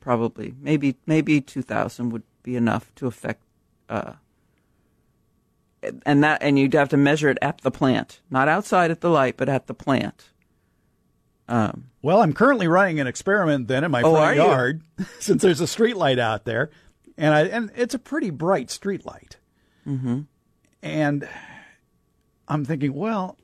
probably 0.00 0.54
maybe 0.60 0.96
maybe 1.06 1.40
2000 1.40 2.10
would 2.10 2.22
be 2.42 2.56
enough 2.56 2.92
to 2.96 3.06
affect 3.06 3.42
uh 3.88 4.14
and 6.06 6.22
that 6.22 6.42
and 6.42 6.58
you'd 6.58 6.74
have 6.74 6.88
to 6.88 6.96
measure 6.96 7.28
it 7.28 7.38
at 7.42 7.60
the 7.62 7.70
plant 7.70 8.20
not 8.30 8.48
outside 8.48 8.90
at 8.90 9.00
the 9.00 9.10
light 9.10 9.36
but 9.36 9.48
at 9.48 9.66
the 9.66 9.74
plant 9.74 10.30
Um, 11.48 11.90
Well, 12.02 12.22
I'm 12.22 12.32
currently 12.32 12.68
running 12.68 13.00
an 13.00 13.06
experiment 13.06 13.68
then 13.68 13.84
in 13.84 13.90
my 13.90 14.02
Oh, 14.02 14.14
front 14.14 14.36
yard 14.36 14.82
since 15.20 15.42
there's 15.42 15.60
a 15.60 15.66
street 15.66 15.96
light 15.96 16.18
out 16.18 16.44
there, 16.44 16.70
and 17.18 17.34
I 17.34 17.42
and 17.46 17.70
it's 17.74 17.94
a 17.94 17.98
pretty 17.98 18.30
bright 18.30 18.70
street 18.70 19.04
light. 19.04 19.36
Mm-hmm. 19.86 20.20
And 20.82 21.28
I'm 22.48 22.64
thinking, 22.64 22.94
well, 22.94 23.36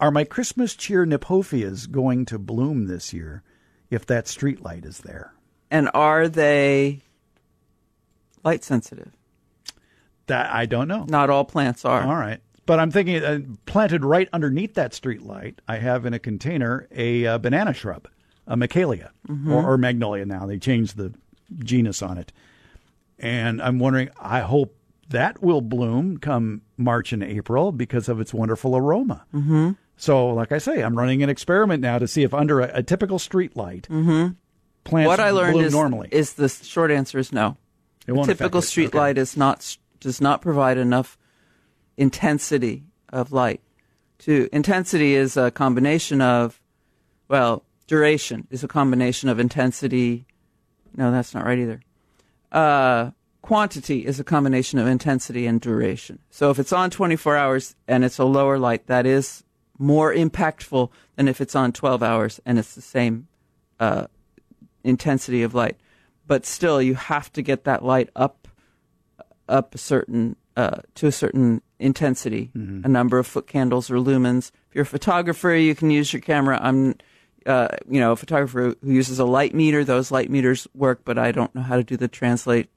are 0.00 0.10
my 0.10 0.24
Christmas 0.24 0.74
cheer 0.74 1.06
Kniphofias 1.06 1.90
going 1.90 2.26
to 2.26 2.38
bloom 2.38 2.86
this 2.86 3.12
year 3.12 3.42
if 3.90 4.04
that 4.06 4.26
street 4.28 4.62
light 4.62 4.84
is 4.84 4.98
there? 4.98 5.32
and 5.70 5.88
are 5.94 6.28
they 6.28 7.00
light 8.44 8.62
sensitive? 8.62 9.12
That 10.26 10.52
I 10.52 10.66
don't 10.66 10.88
know. 10.88 11.04
Not 11.08 11.30
all 11.30 11.44
plants 11.44 11.84
are. 11.84 12.02
All 12.02 12.16
right. 12.16 12.40
But 12.66 12.80
I'm 12.80 12.90
thinking 12.90 13.22
uh, 13.22 13.40
planted 13.66 14.04
right 14.04 14.28
underneath 14.32 14.74
that 14.74 14.92
street 14.92 15.22
light, 15.22 15.60
I 15.68 15.76
have 15.76 16.04
in 16.04 16.14
a 16.14 16.18
container 16.18 16.88
a 16.90 17.24
uh, 17.24 17.38
banana 17.38 17.72
shrub, 17.72 18.08
a 18.46 18.56
Michelia 18.56 19.10
or, 19.48 19.64
or 19.64 19.78
magnolia 19.78 20.26
now. 20.26 20.46
They 20.46 20.58
changed 20.58 20.96
the 20.96 21.14
genus 21.60 22.02
on 22.02 22.18
it. 22.18 22.32
And 23.20 23.62
I'm 23.62 23.78
wondering, 23.78 24.10
I 24.20 24.40
hope 24.40 24.76
that 25.10 25.40
will 25.42 25.60
bloom 25.60 26.18
come 26.18 26.62
March 26.76 27.12
and 27.12 27.22
April 27.22 27.70
because 27.70 28.08
of 28.08 28.20
its 28.20 28.34
wonderful 28.34 28.76
aroma. 28.76 29.24
Mm-hmm. 29.32 29.72
So, 29.96 30.28
like 30.28 30.52
I 30.52 30.58
say, 30.58 30.82
I'm 30.82 30.98
running 30.98 31.22
an 31.22 31.30
experiment 31.30 31.80
now 31.80 31.98
to 31.98 32.08
see 32.08 32.24
if 32.24 32.34
under 32.34 32.60
a, 32.60 32.78
a 32.78 32.82
typical 32.82 33.18
street 33.18 33.56
light, 33.56 33.86
mm-hmm. 33.88 34.32
plants 34.84 35.06
What 35.06 35.20
I 35.20 35.30
learned 35.30 35.52
bloom 35.54 35.64
is, 35.64 35.72
normally. 35.72 36.08
is 36.10 36.34
the 36.34 36.48
short 36.48 36.90
answer 36.90 37.18
is 37.18 37.32
no. 37.32 37.56
It 38.06 38.24
typical 38.24 38.62
street 38.62 38.88
Okay. 38.88 38.98
light 38.98 39.18
is 39.18 39.36
not 39.36 39.76
does 40.06 40.20
not 40.20 40.40
provide 40.40 40.78
enough 40.78 41.18
intensity 41.96 42.84
of 43.08 43.32
light. 43.32 43.60
To 44.20 44.48
intensity 44.52 45.16
is 45.16 45.36
a 45.36 45.50
combination 45.50 46.20
of 46.20 46.60
well, 47.28 47.64
duration 47.88 48.46
is 48.48 48.62
a 48.62 48.68
combination 48.68 49.28
of 49.28 49.40
intensity. 49.40 50.24
No, 50.94 51.10
that's 51.10 51.34
not 51.34 51.44
right 51.44 51.58
either. 51.58 51.80
Uh, 52.52 53.10
quantity 53.42 54.06
is 54.06 54.20
a 54.20 54.24
combination 54.24 54.78
of 54.78 54.86
intensity 54.86 55.44
and 55.44 55.60
duration. 55.60 56.20
So 56.30 56.50
if 56.50 56.60
it's 56.60 56.72
on 56.72 56.90
24 56.90 57.36
hours 57.36 57.74
and 57.88 58.04
it's 58.04 58.18
a 58.18 58.24
lower 58.24 58.60
light, 58.60 58.86
that 58.86 59.06
is 59.06 59.42
more 59.76 60.14
impactful 60.14 60.88
than 61.16 61.26
if 61.26 61.40
it's 61.40 61.56
on 61.56 61.72
12 61.72 62.00
hours 62.00 62.40
and 62.46 62.60
it's 62.60 62.76
the 62.76 62.80
same 62.80 63.26
uh, 63.80 64.06
intensity 64.84 65.42
of 65.42 65.52
light. 65.52 65.76
But 66.28 66.46
still, 66.46 66.80
you 66.80 66.94
have 66.94 67.32
to 67.32 67.42
get 67.42 67.64
that 67.64 67.84
light 67.84 68.10
up, 68.14 68.45
up 69.48 69.74
a 69.74 69.78
certain 69.78 70.36
uh, 70.56 70.80
to 70.94 71.06
a 71.06 71.12
certain 71.12 71.60
intensity, 71.78 72.50
a 72.54 72.88
number 72.88 73.18
of 73.18 73.26
foot 73.26 73.46
candles 73.46 73.90
or 73.90 73.96
lumens. 73.96 74.50
If 74.70 74.74
you're 74.74 74.82
a 74.82 74.86
photographer, 74.86 75.54
you 75.54 75.74
can 75.74 75.90
use 75.90 76.12
your 76.12 76.22
camera. 76.22 76.58
I'm, 76.62 76.94
uh, 77.44 77.68
you 77.88 78.00
know, 78.00 78.12
a 78.12 78.16
photographer 78.16 78.74
who 78.82 78.90
uses 78.90 79.18
a 79.18 79.26
light 79.26 79.54
meter. 79.54 79.84
Those 79.84 80.10
light 80.10 80.30
meters 80.30 80.66
work, 80.74 81.02
but 81.04 81.18
I 81.18 81.30
don't 81.32 81.54
know 81.54 81.60
how 81.60 81.76
to 81.76 81.84
do 81.84 81.96
the 81.98 82.08
translate. 82.08 82.70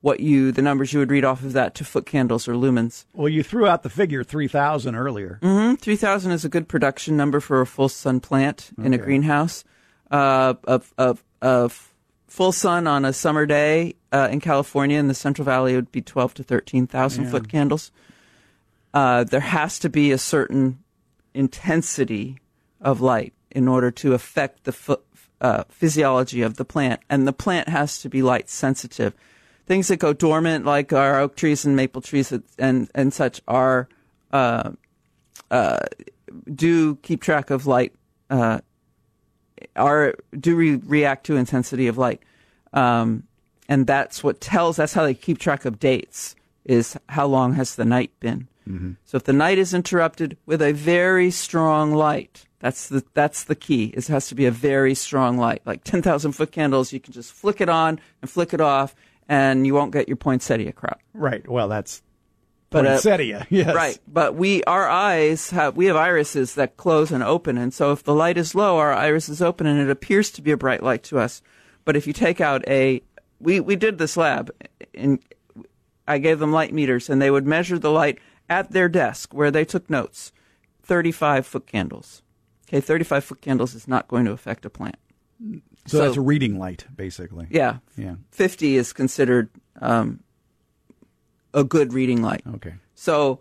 What 0.00 0.20
you 0.20 0.52
the 0.52 0.62
numbers 0.62 0.92
you 0.92 1.00
would 1.00 1.10
read 1.10 1.24
off 1.24 1.42
of 1.42 1.52
that 1.54 1.74
to 1.74 1.84
foot 1.84 2.06
candles 2.06 2.46
or 2.46 2.54
lumens. 2.54 3.04
well, 3.12 3.28
you 3.28 3.42
threw 3.42 3.66
out 3.66 3.82
the 3.82 3.90
figure 3.90 4.22
3,000 4.22 4.94
earlier. 4.94 5.40
hmm 5.42 5.74
3000 5.74 6.30
is 6.32 6.44
a 6.44 6.48
good 6.48 6.68
production 6.68 7.16
number 7.16 7.40
for 7.40 7.60
a 7.60 7.66
full 7.66 7.88
sun 7.88 8.20
plant 8.20 8.70
in 8.82 8.94
a 8.94 8.98
greenhouse. 8.98 9.64
Uh, 10.10 10.54
of, 10.64 10.94
of, 10.96 11.22
of 11.42 11.87
full 12.38 12.52
sun 12.52 12.86
on 12.86 13.04
a 13.04 13.12
summer 13.12 13.46
day 13.46 13.96
uh, 14.12 14.28
in 14.30 14.38
California 14.40 14.96
in 14.96 15.08
the 15.08 15.14
Central 15.14 15.44
Valley 15.44 15.74
would 15.74 15.90
be 15.90 16.00
12 16.00 16.34
to 16.34 16.44
13,000 16.44 17.24
Yeah. 17.24 17.30
foot 17.32 17.48
candles. 17.48 17.90
Uh, 18.94 19.24
there 19.24 19.40
has 19.40 19.80
to 19.80 19.88
be 19.88 20.12
a 20.12 20.18
certain 20.18 20.78
intensity 21.34 22.38
of 22.80 23.00
light 23.00 23.32
in 23.50 23.66
order 23.66 23.90
to 23.90 24.14
affect 24.14 24.62
the 24.62 24.72
ph- 24.72 25.00
uh, 25.40 25.64
physiology 25.68 26.42
of 26.42 26.58
the 26.58 26.64
plant, 26.64 27.00
and 27.10 27.26
the 27.26 27.32
plant 27.32 27.68
has 27.68 27.98
to 28.02 28.08
be 28.08 28.22
light 28.22 28.48
sensitive. 28.48 29.14
Things 29.66 29.88
that 29.88 29.96
go 29.98 30.12
dormant, 30.12 30.64
like 30.64 30.92
our 30.92 31.18
oak 31.18 31.34
trees 31.34 31.64
and 31.64 31.74
maple 31.74 32.02
trees 32.02 32.32
and 32.56 32.88
and 32.94 33.12
such, 33.12 33.40
are 33.48 33.88
uh, 34.32 34.70
uh, 35.50 35.80
do 36.54 36.94
keep 37.02 37.20
track 37.20 37.50
of 37.50 37.66
light. 37.66 37.92
Uh, 38.30 38.60
are 39.74 40.14
do 40.38 40.54
re- 40.54 40.76
react 40.76 41.26
to 41.26 41.34
intensity 41.36 41.88
of 41.88 41.98
light, 41.98 42.22
um, 42.72 43.24
and 43.68 43.86
that's 43.86 44.24
what 44.24 44.40
tells. 44.40 44.76
That's 44.76 44.94
how 44.94 45.04
they 45.04 45.14
keep 45.14 45.38
track 45.38 45.64
of 45.64 45.78
dates. 45.78 46.34
Is 46.64 46.98
how 47.08 47.26
long 47.26 47.54
has 47.54 47.76
the 47.76 47.84
night 47.84 48.10
been? 48.20 48.48
So 49.04 49.16
if 49.16 49.24
the 49.24 49.32
night 49.32 49.56
is 49.56 49.72
interrupted 49.72 50.36
with 50.44 50.60
a 50.60 50.72
very 50.72 51.30
strong 51.30 51.92
light, 51.94 52.44
that's 52.60 52.88
the 52.88 53.02
that's 53.14 53.44
the 53.44 53.54
key. 53.54 53.86
It 53.96 54.06
has 54.08 54.28
to 54.28 54.34
be 54.34 54.44
a 54.44 54.50
very 54.50 54.94
strong 54.94 55.38
light, 55.38 55.62
like 55.64 55.84
ten 55.84 56.02
thousand 56.02 56.32
foot 56.32 56.52
candles. 56.52 56.92
You 56.92 57.00
can 57.00 57.14
just 57.14 57.32
flick 57.32 57.62
it 57.62 57.70
on 57.70 57.98
and 58.20 58.30
flick 58.30 58.52
it 58.52 58.60
off, 58.60 58.94
and 59.26 59.66
you 59.66 59.72
won't 59.72 59.92
get 59.92 60.06
your 60.06 60.18
poinsettia 60.18 60.72
crop. 60.72 61.00
Right. 61.14 61.48
Well, 61.48 61.68
that's 61.68 62.02
But, 62.68 62.84
uh, 62.84 62.90
poinsettia. 62.90 63.46
yes. 63.50 63.74
Right, 63.74 63.98
but 64.06 64.34
we 64.34 64.62
our 64.64 64.86
eyes 64.86 65.48
have 65.48 65.74
we 65.74 65.86
have 65.86 65.96
irises 65.96 66.54
that 66.56 66.76
close 66.76 67.10
and 67.10 67.22
open, 67.22 67.56
and 67.56 67.72
so 67.72 67.92
if 67.92 68.02
the 68.02 68.14
light 68.14 68.36
is 68.36 68.54
low, 68.54 68.76
our 68.76 68.92
iris 68.92 69.30
is 69.30 69.40
open, 69.40 69.66
and 69.66 69.80
it 69.80 69.88
appears 69.88 70.30
to 70.32 70.42
be 70.42 70.50
a 70.50 70.58
bright 70.58 70.82
light 70.82 71.04
to 71.04 71.18
us. 71.18 71.40
But 71.88 71.96
if 71.96 72.06
you 72.06 72.12
take 72.12 72.38
out 72.38 72.68
a 72.68 73.02
we 73.40 73.60
we 73.60 73.74
did 73.74 73.96
this 73.96 74.18
lab, 74.18 74.50
and 74.92 75.20
I 76.06 76.18
gave 76.18 76.38
them 76.38 76.52
light 76.52 76.74
meters, 76.74 77.08
and 77.08 77.22
they 77.22 77.30
would 77.30 77.46
measure 77.46 77.78
the 77.78 77.90
light 77.90 78.18
at 78.46 78.72
their 78.72 78.90
desk 78.90 79.32
where 79.32 79.50
they 79.50 79.64
took 79.64 79.88
notes. 79.88 80.30
Thirty-five 80.82 81.46
foot 81.46 81.66
candles. 81.66 82.20
Okay, 82.68 82.82
thirty-five 82.82 83.24
foot 83.24 83.40
candles 83.40 83.74
is 83.74 83.88
not 83.88 84.06
going 84.06 84.26
to 84.26 84.32
affect 84.32 84.66
a 84.66 84.68
plant. 84.68 84.98
So, 85.40 85.60
So- 85.86 85.98
that's 86.04 86.18
a 86.18 86.20
reading 86.20 86.58
light, 86.58 86.84
basically. 86.94 87.46
Yeah, 87.48 87.78
Yeah. 87.96 88.16
fifty 88.32 88.76
is 88.76 88.92
considered 88.92 89.48
um, 89.80 90.20
a 91.54 91.64
good 91.64 91.94
reading 91.94 92.20
light. 92.20 92.42
Okay. 92.56 92.74
So 92.96 93.40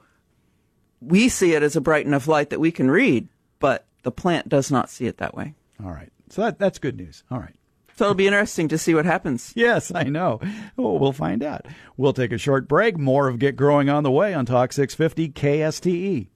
we 1.02 1.28
see 1.28 1.52
it 1.52 1.64
as 1.64 1.76
a 1.76 1.82
bright 1.82 2.06
enough 2.06 2.30
light 2.30 2.50
that 2.52 2.62
we 2.62 2.72
can 2.72 2.90
read, 2.90 3.28
but 3.60 3.86
the 4.04 4.12
plant 4.14 4.48
does 4.48 4.72
not 4.72 4.90
see 4.90 5.06
it 5.06 5.18
that 5.18 5.36
way. 5.36 5.54
All 5.84 5.92
right. 5.92 6.14
So 6.30 6.44
that 6.44 6.60
that's 6.60 6.80
good 6.80 6.96
news. 6.96 7.26
All 7.30 7.40
right. 7.40 7.54
So 7.98 8.06
it'll 8.06 8.14
be 8.16 8.28
interesting 8.28 8.68
to 8.68 8.78
see 8.78 8.94
what 8.94 9.06
happens. 9.06 9.54
Yes, 9.56 9.92
I 9.94 10.04
know. 10.04 10.40
Well, 10.76 11.00
we'll 11.00 11.14
find 11.14 11.42
out. 11.42 11.66
We'll 11.98 12.14
take 12.14 12.32
a 12.32 12.38
short 12.38 12.68
break. 12.68 12.96
More 12.98 13.28
of 13.28 13.40
Get 13.40 13.56
Growing 13.56 13.90
on 13.90 14.04
the 14.04 14.12
way 14.12 14.36
on 14.36 14.46
Talk 14.46 14.72
650 14.72 15.30
KSTE. 15.30 16.28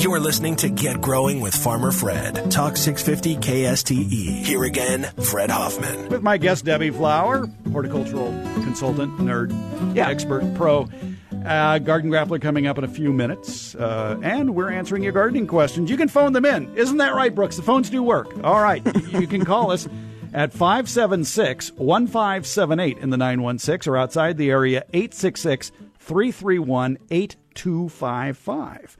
You're 0.00 0.20
listening 0.20 0.54
to 0.56 0.68
Get 0.68 1.00
Growing 1.00 1.40
with 1.40 1.54
Farmer 1.54 1.90
Fred. 1.90 2.50
Talk 2.50 2.76
650 2.76 3.36
KSTE. 3.36 4.44
Here 4.44 4.62
again, 4.64 5.02
Fred 5.24 5.50
Hoffman. 5.50 6.08
With 6.08 6.22
my 6.22 6.38
guest, 6.38 6.64
Debbie 6.64 6.90
Flower, 6.90 7.48
horticultural 7.72 8.30
consultant, 8.62 9.18
nerd, 9.18 9.52
Yeah. 9.96 10.08
expert, 10.08 10.54
pro. 10.54 10.88
Uh, 11.48 11.78
Garden 11.78 12.10
Grappler 12.10 12.40
coming 12.42 12.66
up 12.66 12.76
in 12.76 12.84
a 12.84 12.88
few 12.88 13.10
minutes. 13.10 13.74
Uh, 13.74 14.18
and 14.22 14.54
we're 14.54 14.70
answering 14.70 15.02
your 15.02 15.12
gardening 15.12 15.46
questions. 15.46 15.90
You 15.90 15.96
can 15.96 16.08
phone 16.08 16.34
them 16.34 16.44
in. 16.44 16.76
Isn't 16.76 16.98
that 16.98 17.14
right, 17.14 17.34
Brooks? 17.34 17.56
The 17.56 17.62
phones 17.62 17.88
do 17.88 18.02
work. 18.02 18.28
All 18.44 18.62
right. 18.62 18.84
you 19.12 19.26
can 19.26 19.46
call 19.46 19.70
us 19.70 19.88
at 20.34 20.52
576 20.52 21.72
1578 21.72 22.98
in 22.98 23.08
the 23.08 23.16
916 23.16 23.90
or 23.90 23.96
outside 23.96 24.36
the 24.36 24.50
area 24.50 24.84
866 24.92 25.72
331 25.98 26.98
8255. 27.10 28.98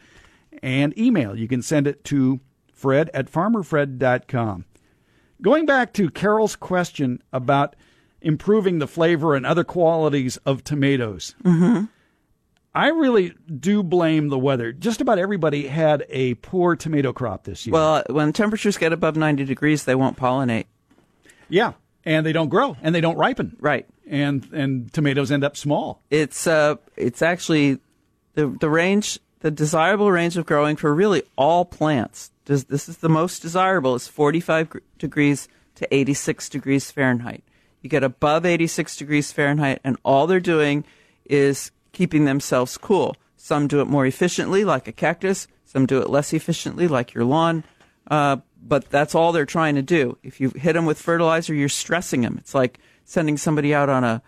And 0.62 0.98
email, 0.98 1.36
you 1.38 1.48
can 1.48 1.60
send 1.60 1.86
it 1.86 2.02
to 2.04 2.40
fred 2.72 3.10
at 3.12 3.30
farmerfred.com. 3.30 4.64
Going 5.42 5.66
back 5.66 5.92
to 5.92 6.08
Carol's 6.10 6.56
question 6.56 7.22
about 7.30 7.76
improving 8.22 8.78
the 8.78 8.88
flavor 8.88 9.34
and 9.36 9.44
other 9.44 9.64
qualities 9.64 10.38
of 10.38 10.64
tomatoes, 10.64 11.34
I 12.78 12.90
really 12.90 13.34
do 13.52 13.82
blame 13.82 14.28
the 14.28 14.38
weather. 14.38 14.70
Just 14.70 15.00
about 15.00 15.18
everybody 15.18 15.66
had 15.66 16.06
a 16.08 16.34
poor 16.34 16.76
tomato 16.76 17.12
crop 17.12 17.42
this 17.42 17.66
year. 17.66 17.72
Well, 17.72 18.04
when 18.08 18.32
temperatures 18.32 18.78
get 18.78 18.92
above 18.92 19.16
90 19.16 19.44
degrees, 19.46 19.82
they 19.82 19.96
won't 19.96 20.16
pollinate. 20.16 20.66
yeah, 21.48 21.72
and 22.04 22.24
they 22.24 22.32
don't 22.32 22.48
grow 22.48 22.76
and 22.80 22.94
they 22.94 23.00
don't 23.00 23.16
ripen. 23.16 23.56
Right. 23.58 23.84
And 24.08 24.48
and 24.52 24.92
tomatoes 24.92 25.32
end 25.32 25.42
up 25.42 25.56
small. 25.56 26.02
It's 26.08 26.46
uh, 26.46 26.76
it's 26.94 27.20
actually 27.20 27.80
the 28.34 28.46
the 28.46 28.70
range, 28.70 29.18
the 29.40 29.50
desirable 29.50 30.12
range 30.12 30.36
of 30.36 30.46
growing 30.46 30.76
for 30.76 30.94
really 30.94 31.24
all 31.34 31.64
plants. 31.64 32.30
Does 32.44 32.66
this 32.66 32.88
is 32.88 32.98
the 32.98 33.08
most 33.08 33.42
desirable 33.42 33.96
is 33.96 34.06
45 34.06 34.76
degrees 34.98 35.48
to 35.74 35.92
86 35.92 36.48
degrees 36.48 36.92
Fahrenheit. 36.92 37.42
You 37.82 37.90
get 37.90 38.04
above 38.04 38.46
86 38.46 38.96
degrees 38.96 39.32
Fahrenheit, 39.32 39.80
and 39.82 39.96
all 40.04 40.28
they're 40.28 40.38
doing 40.38 40.84
is 41.24 41.72
keeping 41.92 42.24
themselves 42.24 42.76
cool. 42.76 43.16
Some 43.36 43.68
do 43.68 43.80
it 43.80 43.86
more 43.86 44.06
efficiently, 44.06 44.64
like 44.64 44.88
a 44.88 44.92
cactus. 44.92 45.48
Some 45.64 45.86
do 45.86 46.00
it 46.00 46.10
less 46.10 46.32
efficiently, 46.32 46.88
like 46.88 47.14
your 47.14 47.24
lawn. 47.24 47.64
Uh, 48.10 48.38
but 48.62 48.90
that's 48.90 49.14
all 49.14 49.32
they're 49.32 49.46
trying 49.46 49.76
to 49.76 49.82
do. 49.82 50.18
If 50.22 50.40
you 50.40 50.50
hit 50.50 50.72
them 50.72 50.86
with 50.86 51.00
fertilizer, 51.00 51.54
you're 51.54 51.68
stressing 51.68 52.22
them. 52.22 52.36
It's 52.38 52.54
like 52.54 52.78
sending 53.04 53.36
somebody 53.36 53.74
out 53.74 53.88
on 53.88 54.04
a 54.04 54.22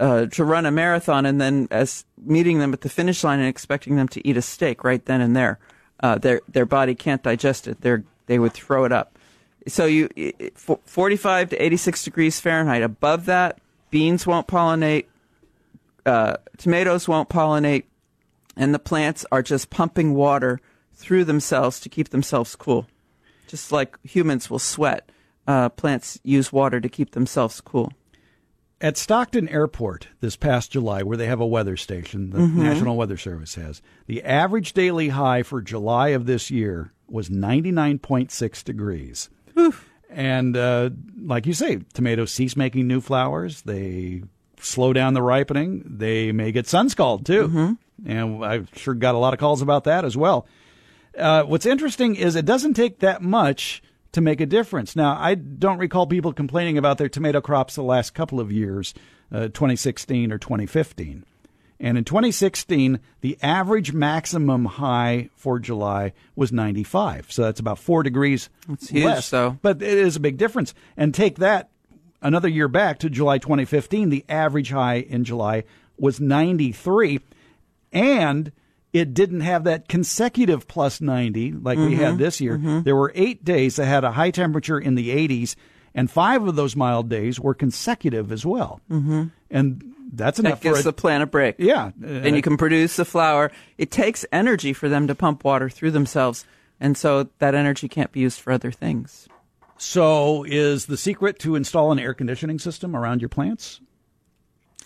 uh, 0.00 0.26
to 0.26 0.44
run 0.44 0.64
a 0.64 0.70
marathon 0.70 1.26
and 1.26 1.38
then 1.40 1.68
as 1.70 2.06
meeting 2.16 2.58
them 2.58 2.72
at 2.72 2.80
the 2.80 2.88
finish 2.88 3.22
line 3.22 3.38
and 3.38 3.48
expecting 3.48 3.96
them 3.96 4.08
to 4.08 4.26
eat 4.26 4.36
a 4.36 4.42
steak 4.42 4.82
right 4.82 5.04
then 5.04 5.20
and 5.20 5.36
there. 5.36 5.58
Uh, 6.02 6.16
their 6.16 6.40
their 6.48 6.64
body 6.64 6.94
can't 6.94 7.22
digest 7.22 7.68
it. 7.68 7.82
They 7.82 7.98
they 8.26 8.38
would 8.38 8.54
throw 8.54 8.84
it 8.84 8.92
up. 8.92 9.18
So 9.68 9.84
you 9.84 10.08
45 10.56 11.50
to 11.50 11.62
86 11.62 12.04
degrees 12.04 12.40
Fahrenheit. 12.40 12.82
Above 12.82 13.26
that, 13.26 13.58
beans 13.90 14.26
won't 14.26 14.46
pollinate, 14.46 15.04
uh, 16.06 16.36
tomatoes 16.58 17.08
won't 17.08 17.28
pollinate, 17.28 17.84
and 18.56 18.74
the 18.74 18.78
plants 18.78 19.24
are 19.30 19.42
just 19.42 19.70
pumping 19.70 20.14
water 20.14 20.60
through 20.94 21.24
themselves 21.24 21.80
to 21.80 21.88
keep 21.88 22.10
themselves 22.10 22.54
cool. 22.56 22.86
Just 23.48 23.72
like 23.72 23.96
humans 24.04 24.50
will 24.50 24.58
sweat, 24.58 25.10
uh, 25.46 25.70
plants 25.70 26.20
use 26.22 26.52
water 26.52 26.80
to 26.80 26.88
keep 26.88 27.12
themselves 27.12 27.60
cool. 27.60 27.92
At 28.82 28.96
Stockton 28.96 29.48
Airport 29.48 30.08
this 30.20 30.36
past 30.36 30.72
July, 30.72 31.02
where 31.02 31.16
they 31.16 31.26
have 31.26 31.40
a 31.40 31.46
weather 31.46 31.76
station, 31.76 32.30
the 32.30 32.38
mm-hmm. 32.38 32.62
National 32.62 32.96
Weather 32.96 33.18
Service 33.18 33.54
has, 33.56 33.82
the 34.06 34.22
average 34.22 34.72
daily 34.72 35.08
high 35.10 35.42
for 35.42 35.60
July 35.60 36.08
of 36.08 36.24
this 36.24 36.50
year 36.50 36.92
was 37.06 37.28
99.6 37.28 38.64
degrees. 38.64 39.28
And 40.08 40.56
uh, 40.56 40.90
like 41.22 41.46
you 41.46 41.52
say, 41.52 41.80
tomatoes 41.92 42.32
cease 42.32 42.56
making 42.56 42.86
new 42.86 43.00
flowers. 43.00 43.62
They 43.62 44.22
slow 44.60 44.92
down 44.92 45.14
the 45.14 45.22
ripening. 45.22 45.82
They 45.84 46.32
may 46.32 46.52
get 46.52 46.66
sun 46.66 46.88
scald 46.88 47.26
too. 47.26 47.48
Mm-hmm. 47.48 47.72
And 48.10 48.44
I've 48.44 48.68
sure 48.76 48.94
got 48.94 49.14
a 49.14 49.18
lot 49.18 49.34
of 49.34 49.40
calls 49.40 49.62
about 49.62 49.84
that 49.84 50.04
as 50.04 50.16
well. 50.16 50.46
Uh, 51.16 51.42
what's 51.42 51.66
interesting 51.66 52.16
is 52.16 52.36
it 52.36 52.46
doesn't 52.46 52.74
take 52.74 53.00
that 53.00 53.22
much 53.22 53.82
to 54.12 54.20
make 54.20 54.40
a 54.40 54.46
difference. 54.46 54.96
Now, 54.96 55.16
I 55.18 55.34
don't 55.34 55.78
recall 55.78 56.06
people 56.06 56.32
complaining 56.32 56.78
about 56.78 56.98
their 56.98 57.08
tomato 57.08 57.40
crops 57.40 57.74
the 57.74 57.82
last 57.82 58.14
couple 58.14 58.40
of 58.40 58.50
years, 58.50 58.94
uh, 59.32 59.48
2016 59.48 60.32
or 60.32 60.38
2015. 60.38 61.24
And 61.78 61.96
in 61.96 62.04
2016, 62.04 63.00
the 63.22 63.38
average 63.42 63.92
maximum 63.94 64.66
high 64.66 65.30
for 65.34 65.58
July 65.58 66.12
was 66.36 66.52
95. 66.52 67.32
So 67.32 67.42
that's 67.42 67.60
about 67.60 67.78
four 67.78 68.02
degrees 68.02 68.50
that's 68.68 68.90
huge, 68.90 69.04
less. 69.04 69.26
So. 69.26 69.58
But 69.62 69.80
it 69.80 69.98
is 69.98 70.16
a 70.16 70.20
big 70.20 70.36
difference. 70.36 70.74
And 70.96 71.14
take 71.14 71.38
that 71.38 71.69
another 72.22 72.48
year 72.48 72.68
back 72.68 72.98
to 73.00 73.10
July 73.10 73.38
2015, 73.38 74.08
the 74.08 74.24
average 74.28 74.70
high 74.70 74.96
in 74.96 75.24
July 75.24 75.64
was 75.98 76.20
93. 76.20 77.20
And 77.92 78.52
it 78.92 79.14
didn't 79.14 79.40
have 79.40 79.64
that 79.64 79.88
consecutive 79.88 80.66
plus 80.66 81.00
90 81.00 81.52
like 81.52 81.78
mm-hmm, 81.78 81.88
we 81.88 81.96
had 81.96 82.10
mm-hmm. 82.14 82.22
this 82.22 82.40
year. 82.40 82.58
Mm-hmm. 82.58 82.82
There 82.82 82.96
were 82.96 83.12
eight 83.14 83.44
days 83.44 83.76
that 83.76 83.86
had 83.86 84.04
a 84.04 84.12
high 84.12 84.30
temperature 84.30 84.78
in 84.78 84.94
the 84.94 85.10
80s, 85.10 85.54
and 85.94 86.10
five 86.10 86.46
of 86.46 86.56
those 86.56 86.76
mild 86.76 87.08
days 87.08 87.38
were 87.38 87.54
consecutive 87.54 88.32
as 88.32 88.44
well. 88.44 88.80
Mm-hmm. 88.90 89.26
And 89.50 89.94
that's 90.12 90.38
enough 90.38 90.60
that 90.60 90.62
gives 90.62 90.78
for 90.78 90.80
a, 90.80 90.84
the 90.84 90.92
plant 90.92 91.22
a 91.22 91.26
break. 91.26 91.56
Yeah. 91.58 91.90
and 92.02 92.34
you 92.34 92.42
can 92.42 92.56
produce 92.56 92.96
the 92.96 93.04
flower. 93.04 93.52
It 93.78 93.90
takes 93.90 94.26
energy 94.32 94.72
for 94.72 94.88
them 94.88 95.06
to 95.06 95.14
pump 95.14 95.44
water 95.44 95.70
through 95.70 95.92
themselves, 95.92 96.44
and 96.80 96.96
so 96.96 97.28
that 97.38 97.54
energy 97.54 97.88
can't 97.88 98.10
be 98.10 98.20
used 98.20 98.40
for 98.40 98.52
other 98.52 98.72
things. 98.72 99.28
So, 99.80 100.44
is 100.44 100.86
the 100.86 100.98
secret 100.98 101.38
to 101.38 101.54
install 101.54 101.90
an 101.90 101.98
air 101.98 102.12
conditioning 102.12 102.58
system 102.58 102.94
around 102.94 103.22
your 103.22 103.30
plants? 103.30 103.80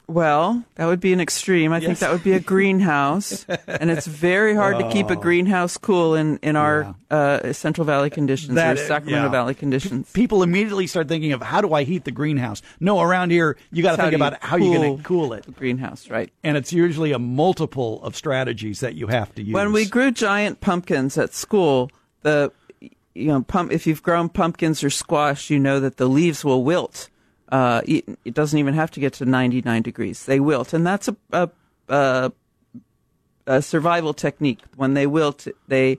Well, 0.07 0.63
that 0.77 0.87
would 0.87 1.01
be 1.01 1.13
an 1.13 1.21
extreme. 1.21 1.73
I 1.73 1.79
yes. 1.79 1.87
think 1.87 1.99
that 1.99 2.13
would 2.13 2.23
be 2.23 2.35
a 2.35 2.41
greenhouse, 2.41 3.45
and 3.67 3.91
it's 3.91 4.07
very 4.07 4.55
hard 4.55 4.77
oh. 4.77 4.83
to 4.83 4.93
keep 4.93 5.11
a 5.11 5.15
oh. 5.15 5.21
greenhouse 5.21 5.77
cool 5.79 6.15
in 6.15 6.39
in 6.39 6.55
our 6.55 6.95
yeah. 7.11 7.17
uh, 7.17 7.53
Central 7.53 7.85
Valley 7.85 8.09
conditions 8.09 8.55
that, 8.55 8.77
or 8.77 8.87
Sacramento 8.87 9.27
yeah. 9.27 9.33
Valley 9.33 9.55
conditions. 9.57 10.13
P- 10.13 10.23
people 10.23 10.45
immediately 10.45 10.87
start 10.87 11.09
thinking 11.09 11.33
of 11.33 11.43
how 11.43 11.61
do 11.61 11.75
I 11.75 11.83
heat 11.83 12.05
the 12.05 12.13
greenhouse? 12.13 12.63
No, 12.79 13.01
around 13.01 13.33
here 13.33 13.57
you 13.73 13.83
got 13.83 13.97
to 13.97 14.03
think 14.03 14.15
about 14.15 14.41
how 14.45 14.59
cool 14.59 14.67
you're 14.69 14.77
going 14.77 14.97
to 14.99 15.03
cool 15.03 15.33
it. 15.33 15.43
The 15.43 15.51
greenhouse, 15.51 16.09
right? 16.09 16.31
And 16.45 16.57
it's 16.57 16.73
usually 16.73 17.11
a 17.11 17.19
multiple 17.19 18.01
of 18.05 18.15
strategies 18.15 18.79
that 18.79 18.95
you 18.95 19.09
have 19.09 19.35
to 19.35 19.43
use. 19.43 19.55
When 19.55 19.73
we 19.73 19.87
grew 19.87 20.13
giant 20.13 20.61
pumpkins 20.61 21.19
at 21.19 21.35
school, 21.35 21.91
the 22.23 22.53
you 23.14 23.29
know 23.29 23.42
pump 23.42 23.72
if 23.72 23.87
you've 23.87 24.03
grown 24.03 24.29
pumpkins 24.29 24.85
or 24.85 24.90
squash, 24.90 25.50
you 25.50 25.59
know 25.59 25.81
that 25.81 25.96
the 25.96 26.09
leaves 26.09 26.44
will 26.44 26.64
wilt 26.64 27.09
uh, 27.55 27.83
it, 27.87 28.35
doesn't 28.35 28.59
even 28.59 28.74
have 28.74 28.90
to 28.90 29.00
get 29.00 29.12
to 29.14 29.24
99 29.24 29.83
degrees. 29.83 30.24
They 30.27 30.40
wilt, 30.40 30.72
and 30.72 30.87
that's 30.87 31.09
a, 31.09 31.16
a, 31.33 31.50
a, 31.88 32.33
a 33.46 33.62
survival 33.62 34.14
technique. 34.14 34.61
When 34.77 34.94
they 34.94 35.07
wilt, 35.07 35.46
they 35.68 35.98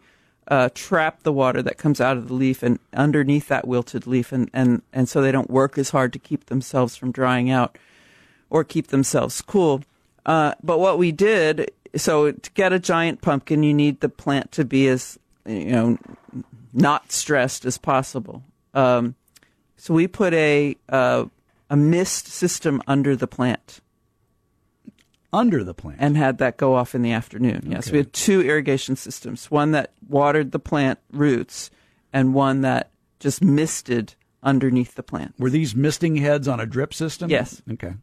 uh, 0.49 0.69
trap 0.73 1.23
the 1.23 1.31
water 1.31 1.61
that 1.61 1.77
comes 1.77 2.01
out 2.01 2.17
of 2.17 2.27
the 2.27 2.33
leaf 2.33 2.61
and 2.61 2.79
underneath 2.93 3.47
that 3.47 3.67
wilted 3.67 4.05
leaf, 4.05 4.31
and, 4.31 4.49
and, 4.53 4.81
and 4.91 5.07
so 5.07 5.21
they 5.21 5.31
don't 5.31 5.49
work 5.49 5.77
as 5.77 5.91
hard 5.91 6.11
to 6.13 6.19
keep 6.19 6.47
themselves 6.47 6.95
from 6.95 7.13
drying 7.13 7.49
out 7.49 7.77
or 8.49 8.63
keep 8.63 8.87
themselves 8.87 9.41
cool. 9.41 9.81
Uh, 10.25 10.55
but 10.63 10.79
what 10.79 10.97
we 10.97 11.11
did, 11.11 11.71
so 11.95 12.31
to 12.31 12.51
get 12.51 12.73
a 12.73 12.79
giant 12.79 13.21
pumpkin, 13.21 13.63
you 13.63 13.73
need 13.73 14.01
the 14.01 14.09
plant 14.09 14.51
to 14.51 14.65
be 14.65 14.87
as 14.87 15.19
you 15.45 15.71
know 15.71 15.97
not 16.75 17.11
stressed 17.11 17.65
as 17.65 17.77
possible. 17.77 18.43
Um, 18.73 19.15
so 19.77 19.93
we 19.93 20.07
put 20.07 20.33
a 20.33 20.75
uh, 20.89 21.25
a 21.69 21.75
mist 21.75 22.27
system 22.27 22.81
under 22.87 23.15
the 23.15 23.27
plant. 23.27 23.79
Under 25.33 25.63
the 25.63 25.73
plant. 25.73 25.97
And 25.99 26.15
had 26.15 26.37
that 26.37 26.57
go 26.57 26.75
off 26.75 26.95
in 26.95 27.01
the 27.01 27.11
afternoon. 27.11 27.57
Okay. 27.57 27.69
Yes, 27.71 27.91
we 27.91 27.97
had 27.97 28.13
two 28.13 28.41
irrigation 28.41 28.95
systems 28.95 29.49
one 29.49 29.71
that 29.71 29.91
watered 30.07 30.51
the 30.51 30.59
plant 30.59 30.99
roots, 31.11 31.71
and 32.13 32.33
one 32.33 32.61
that 32.61 32.91
just 33.19 33.41
misted 33.41 34.15
underneath 34.43 34.95
the 34.95 35.03
plant. 35.03 35.33
Were 35.39 35.49
these 35.49 35.75
misting 35.75 36.17
heads 36.17 36.47
on 36.47 36.59
a 36.59 36.65
drip 36.65 36.93
system? 36.93 37.29
Yes. 37.29 37.61
Okay. 37.71 37.93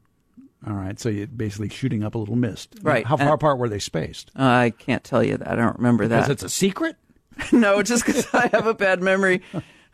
All 0.67 0.75
right. 0.75 0.99
So 0.99 1.09
you're 1.09 1.27
basically 1.27 1.69
shooting 1.69 2.03
up 2.03 2.15
a 2.15 2.19
little 2.19 2.37
mist. 2.37 2.75
Right. 2.83 3.07
How 3.07 3.17
far 3.17 3.27
and 3.27 3.35
apart 3.35 3.59
were 3.59 3.69
they 3.69 3.79
spaced? 3.79 4.31
I 4.37 4.73
can't 4.77 5.03
tell 5.03 5.23
you 5.23 5.37
that. 5.37 5.49
I 5.49 5.55
don't 5.55 5.77
remember 5.77 6.07
that. 6.09 6.17
Because 6.17 6.31
it's 6.31 6.43
a 6.43 6.49
secret? 6.49 6.97
no, 7.53 7.83
just 7.83 8.07
because 8.07 8.27
I 8.33 8.49
have 8.49 8.66
a 8.66 8.75
bad 8.75 9.03
memory. 9.03 9.42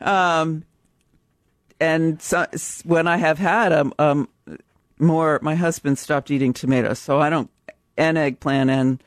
Um, 0.00 0.64
and 1.80 2.20
so, 2.20 2.46
when 2.84 3.06
I 3.06 3.16
have 3.16 3.38
had 3.38 3.72
um, 3.72 3.94
um, 3.98 4.28
more, 4.98 5.38
my 5.42 5.54
husband 5.54 5.98
stopped 5.98 6.30
eating 6.30 6.52
tomatoes, 6.52 6.98
so 6.98 7.20
I 7.20 7.30
don't, 7.30 7.50
and 7.96 8.18
eggplant 8.18 8.70
and 8.70 9.02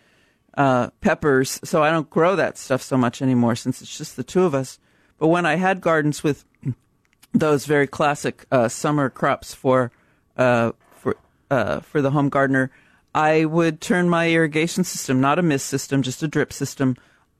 uh, 0.57 0.89
peppers, 1.01 1.59
so 1.63 1.83
I 1.83 1.91
don't 1.91 2.09
grow 2.09 2.35
that 2.35 2.57
stuff 2.57 2.81
so 2.81 2.97
much 2.97 3.21
anymore 3.21 3.55
since 3.55 3.81
it's 3.81 3.97
just 3.97 4.15
the 4.15 4.23
two 4.23 4.43
of 4.43 4.53
us. 4.53 4.79
But 5.17 5.27
when 5.27 5.45
I 5.45 5.55
had 5.55 5.81
gardens 5.81 6.23
with 6.23 6.45
those 7.33 7.65
very 7.65 7.87
classic 7.87 8.45
uh, 8.51 8.67
summer 8.67 9.09
crops 9.09 9.53
for 9.53 9.91
uh, 10.37 10.71
for 10.95 11.15
uh, 11.49 11.79
for 11.81 12.01
the 12.01 12.11
home 12.11 12.29
gardener, 12.29 12.71
I 13.13 13.45
would 13.45 13.81
turn 13.81 14.09
my 14.09 14.29
irrigation 14.29 14.83
system, 14.83 15.21
not 15.21 15.39
a 15.39 15.41
mist 15.41 15.67
system, 15.67 16.01
just 16.01 16.23
a 16.23 16.27
drip 16.27 16.53
system, 16.53 16.95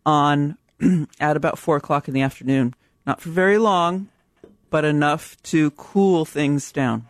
on 0.05 0.57
at 1.19 1.37
about 1.37 1.57
four 1.57 1.77
o'clock 1.77 2.07
in 2.07 2.13
the 2.13 2.21
afternoon. 2.21 2.73
Not 3.05 3.21
for 3.21 3.29
very 3.29 3.57
long, 3.57 4.09
but 4.69 4.85
enough 4.85 5.41
to 5.43 5.71
cool 5.71 6.25
things 6.25 6.71
down. 6.71 7.07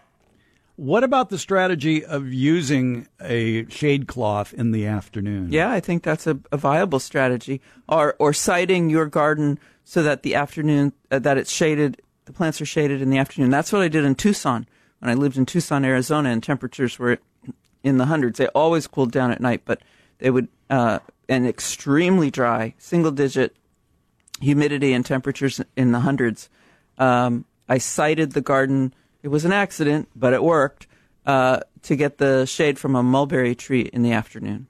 What 0.77 1.03
about 1.03 1.29
the 1.29 1.37
strategy 1.37 2.03
of 2.03 2.33
using 2.33 3.07
a 3.21 3.67
shade 3.69 4.07
cloth 4.07 4.53
in 4.53 4.71
the 4.71 4.87
afternoon? 4.87 5.51
Yeah, 5.51 5.69
I 5.69 5.79
think 5.79 6.01
that's 6.01 6.25
a, 6.25 6.39
a 6.51 6.57
viable 6.57 6.99
strategy. 6.99 7.61
Or 7.87 8.15
or 8.17 8.33
siting 8.33 8.89
your 8.89 9.05
garden 9.05 9.59
so 9.83 10.01
that 10.01 10.23
the 10.23 10.33
afternoon 10.33 10.93
uh, 11.11 11.19
that 11.19 11.37
it's 11.37 11.51
shaded, 11.51 12.01
the 12.25 12.33
plants 12.33 12.61
are 12.61 12.65
shaded 12.65 13.01
in 13.01 13.09
the 13.09 13.17
afternoon. 13.17 13.51
That's 13.51 13.71
what 13.71 13.81
I 13.81 13.89
did 13.89 14.05
in 14.05 14.15
Tucson 14.15 14.65
when 14.99 15.11
I 15.11 15.13
lived 15.13 15.37
in 15.37 15.45
Tucson, 15.45 15.85
Arizona, 15.85 16.29
and 16.29 16.41
temperatures 16.41 16.97
were 16.97 17.19
in 17.83 17.97
the 17.97 18.05
hundreds. 18.05 18.37
They 18.37 18.47
always 18.47 18.87
cooled 18.87 19.11
down 19.11 19.31
at 19.31 19.41
night, 19.41 19.61
but 19.65 19.81
they 20.19 20.31
would 20.31 20.47
uh, 20.69 20.99
and 21.27 21.47
extremely 21.47 22.31
dry, 22.31 22.73
single 22.77 23.11
digit 23.11 23.55
humidity 24.41 24.93
and 24.93 25.05
temperatures 25.05 25.61
in 25.75 25.91
the 25.91 26.01
hundreds. 26.01 26.49
Um, 26.97 27.45
I 27.69 27.77
sited 27.77 28.33
the 28.33 28.41
garden. 28.41 28.93
It 29.23 29.29
was 29.29 29.45
an 29.45 29.53
accident, 29.53 30.09
but 30.15 30.33
it 30.33 30.43
worked 30.43 30.87
uh, 31.25 31.61
to 31.83 31.95
get 31.95 32.17
the 32.17 32.45
shade 32.45 32.77
from 32.77 32.95
a 32.95 33.03
mulberry 33.03 33.55
tree 33.55 33.89
in 33.93 34.01
the 34.01 34.11
afternoon. 34.11 34.67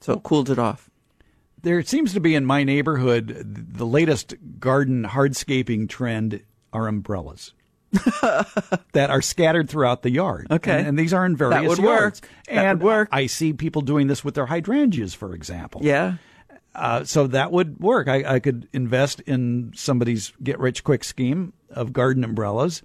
So 0.00 0.14
it 0.14 0.22
cooled 0.22 0.50
it 0.50 0.58
off. 0.58 0.90
There 1.62 1.82
seems 1.82 2.12
to 2.14 2.20
be 2.20 2.34
in 2.34 2.44
my 2.44 2.64
neighborhood 2.64 3.36
the 3.46 3.86
latest 3.86 4.34
garden 4.58 5.04
hardscaping 5.04 5.88
trend 5.88 6.42
are 6.72 6.88
umbrellas. 6.88 7.52
that 8.92 9.10
are 9.10 9.20
scattered 9.20 9.68
throughout 9.68 10.02
the 10.02 10.10
yard. 10.10 10.46
Okay, 10.50 10.78
and, 10.78 10.88
and 10.88 10.98
these 10.98 11.12
are 11.12 11.26
in 11.26 11.36
various 11.36 11.60
that 11.60 11.68
would 11.68 11.78
yards. 11.78 12.22
Work. 12.22 12.30
And 12.48 12.58
that 12.58 12.78
would 12.78 12.82
work. 12.82 13.08
I 13.12 13.26
see 13.26 13.52
people 13.52 13.82
doing 13.82 14.06
this 14.06 14.24
with 14.24 14.34
their 14.34 14.46
hydrangeas, 14.46 15.12
for 15.12 15.34
example. 15.34 15.82
Yeah, 15.84 16.14
uh, 16.74 17.04
so 17.04 17.26
that 17.28 17.52
would 17.52 17.80
work. 17.80 18.08
I, 18.08 18.34
I, 18.34 18.38
could 18.40 18.68
invest 18.72 19.20
in 19.20 19.72
somebody's 19.74 20.32
get 20.42 20.58
rich 20.58 20.84
quick 20.84 21.04
scheme 21.04 21.52
of 21.70 21.92
garden 21.92 22.24
umbrellas 22.24 22.82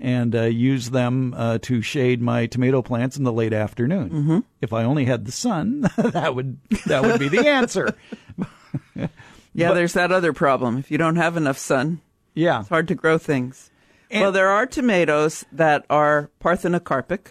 and 0.00 0.34
uh, 0.34 0.42
use 0.42 0.90
them 0.90 1.34
uh, 1.36 1.58
to 1.62 1.82
shade 1.82 2.20
my 2.20 2.46
tomato 2.46 2.82
plants 2.82 3.16
in 3.16 3.24
the 3.24 3.32
late 3.32 3.52
afternoon. 3.52 4.10
Mm-hmm. 4.10 4.38
If 4.60 4.72
I 4.72 4.84
only 4.84 5.04
had 5.04 5.24
the 5.24 5.32
sun, 5.32 5.82
that 5.96 6.34
would 6.34 6.58
that 6.86 7.02
would 7.02 7.20
be 7.20 7.28
the 7.28 7.46
answer. 7.46 7.94
yeah, 8.94 9.08
but, 9.54 9.74
there's 9.74 9.92
that 9.94 10.12
other 10.12 10.32
problem. 10.32 10.78
If 10.78 10.90
you 10.90 10.98
don't 10.98 11.16
have 11.16 11.36
enough 11.36 11.58
sun, 11.58 12.00
yeah, 12.34 12.60
it's 12.60 12.68
hard 12.68 12.88
to 12.88 12.94
grow 12.94 13.18
things. 13.18 13.70
And, 14.10 14.22
well, 14.22 14.32
there 14.32 14.48
are 14.48 14.66
tomatoes 14.66 15.44
that 15.52 15.86
are 15.88 16.30
parthenocarpic, 16.40 17.28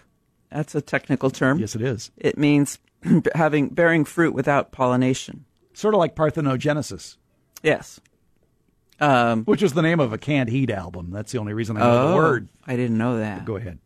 That's 0.49 0.75
a 0.75 0.81
technical 0.81 1.29
term. 1.29 1.59
Yes, 1.59 1.75
it 1.75 1.81
is. 1.81 2.09
It 2.17 2.37
means 2.37 2.79
having 3.35 3.69
bearing 3.69 4.05
fruit 4.05 4.33
without 4.33 4.71
pollination. 4.71 5.45
Sort 5.79 5.93
of 5.93 5.99
like 5.99 6.13
parthenogenesis, 6.13 7.15
Yes. 7.63 8.01
Um, 8.99 9.45
which 9.45 9.63
is 9.63 9.71
the 9.71 9.81
name 9.81 10.01
of 10.01 10.11
a 10.11 10.17
canned 10.17 10.49
heat 10.49 10.69
album. 10.69 11.09
That's 11.09 11.31
the 11.31 11.37
only 11.37 11.53
reason 11.53 11.77
I 11.77 11.79
know 11.79 12.09
the 12.09 12.15
word. 12.17 12.49
I 12.67 12.75
didn't 12.75 12.97
know 12.97 13.19
that. 13.19 13.45
Go 13.45 13.55
ahead. 13.55 13.79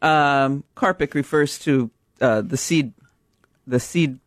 Um, 0.00 0.64
Karpik 0.74 1.12
refers 1.12 1.58
to 1.60 1.90
uh, 2.22 2.40
the 2.40 2.56
seed, 2.56 2.94
the 3.66 3.78
seed, 3.78 4.18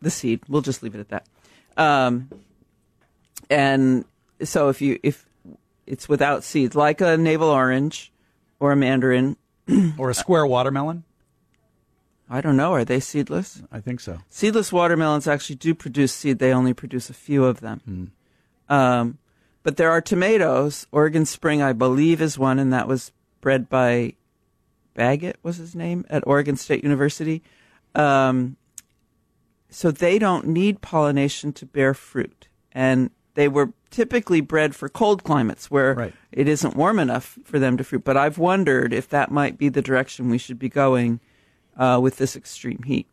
the 0.00 0.08
seed. 0.10 0.40
We'll 0.48 0.62
just 0.62 0.82
leave 0.82 0.94
it 0.94 1.00
at 1.00 1.10
that. 1.10 1.26
Um, 1.76 2.30
and 3.50 4.06
so 4.42 4.70
if 4.70 4.80
you 4.80 4.98
if 5.02 5.26
it's 5.86 6.08
without 6.08 6.42
seeds, 6.42 6.74
like 6.74 7.02
a 7.02 7.18
navel 7.18 7.50
orange 7.50 8.10
or 8.60 8.72
a 8.72 8.76
mandarin, 8.76 9.36
Or 9.98 10.08
a 10.08 10.14
square 10.14 10.46
watermelon. 10.46 11.04
I 12.30 12.40
don't 12.40 12.56
know. 12.56 12.72
Are 12.74 12.84
they 12.84 13.00
seedless? 13.00 13.62
I 13.72 13.80
think 13.80 14.00
so. 14.00 14.18
Seedless 14.28 14.72
watermelons 14.72 15.26
actually 15.26 15.56
do 15.56 15.74
produce 15.74 16.12
seed. 16.12 16.38
They 16.38 16.52
only 16.52 16.74
produce 16.74 17.08
a 17.08 17.14
few 17.14 17.44
of 17.44 17.60
them. 17.60 18.12
Um, 18.68 19.18
but 19.62 19.76
there 19.76 19.90
are 19.90 20.00
tomatoes. 20.00 20.86
Oregon 20.92 21.24
Spring, 21.24 21.62
I 21.62 21.72
believe, 21.72 22.20
is 22.20 22.38
one, 22.38 22.58
and 22.58 22.72
that 22.72 22.86
was 22.86 23.12
bred 23.40 23.68
by 23.68 24.14
Baggett, 24.94 25.38
was 25.42 25.56
his 25.56 25.74
name, 25.74 26.04
at 26.10 26.26
Oregon 26.26 26.56
State 26.56 26.82
University. 26.82 27.42
Um, 27.94 28.56
so 29.70 29.90
they 29.90 30.18
don't 30.18 30.46
need 30.48 30.80
pollination 30.80 31.52
to 31.54 31.66
bear 31.66 31.94
fruit. 31.94 32.48
And 32.72 33.10
they 33.34 33.48
were 33.48 33.72
typically 33.90 34.40
bred 34.40 34.74
for 34.74 34.88
cold 34.88 35.24
climates 35.24 35.70
where 35.70 35.94
Right. 35.94 36.14
it 36.32 36.48
isn't 36.48 36.76
warm 36.76 36.98
enough 36.98 37.38
for 37.44 37.58
them 37.58 37.76
to 37.78 37.84
fruit. 37.84 38.04
But 38.04 38.16
I've 38.16 38.36
wondered 38.38 38.92
if 38.92 39.08
that 39.08 39.30
might 39.30 39.56
be 39.56 39.68
the 39.68 39.80
direction 39.82 40.28
we 40.28 40.38
should 40.38 40.58
be 40.58 40.68
going 40.68 41.20
uh, 41.78 41.98
with 42.02 42.16
this 42.16 42.36
extreme 42.36 42.82
heat. 42.84 43.08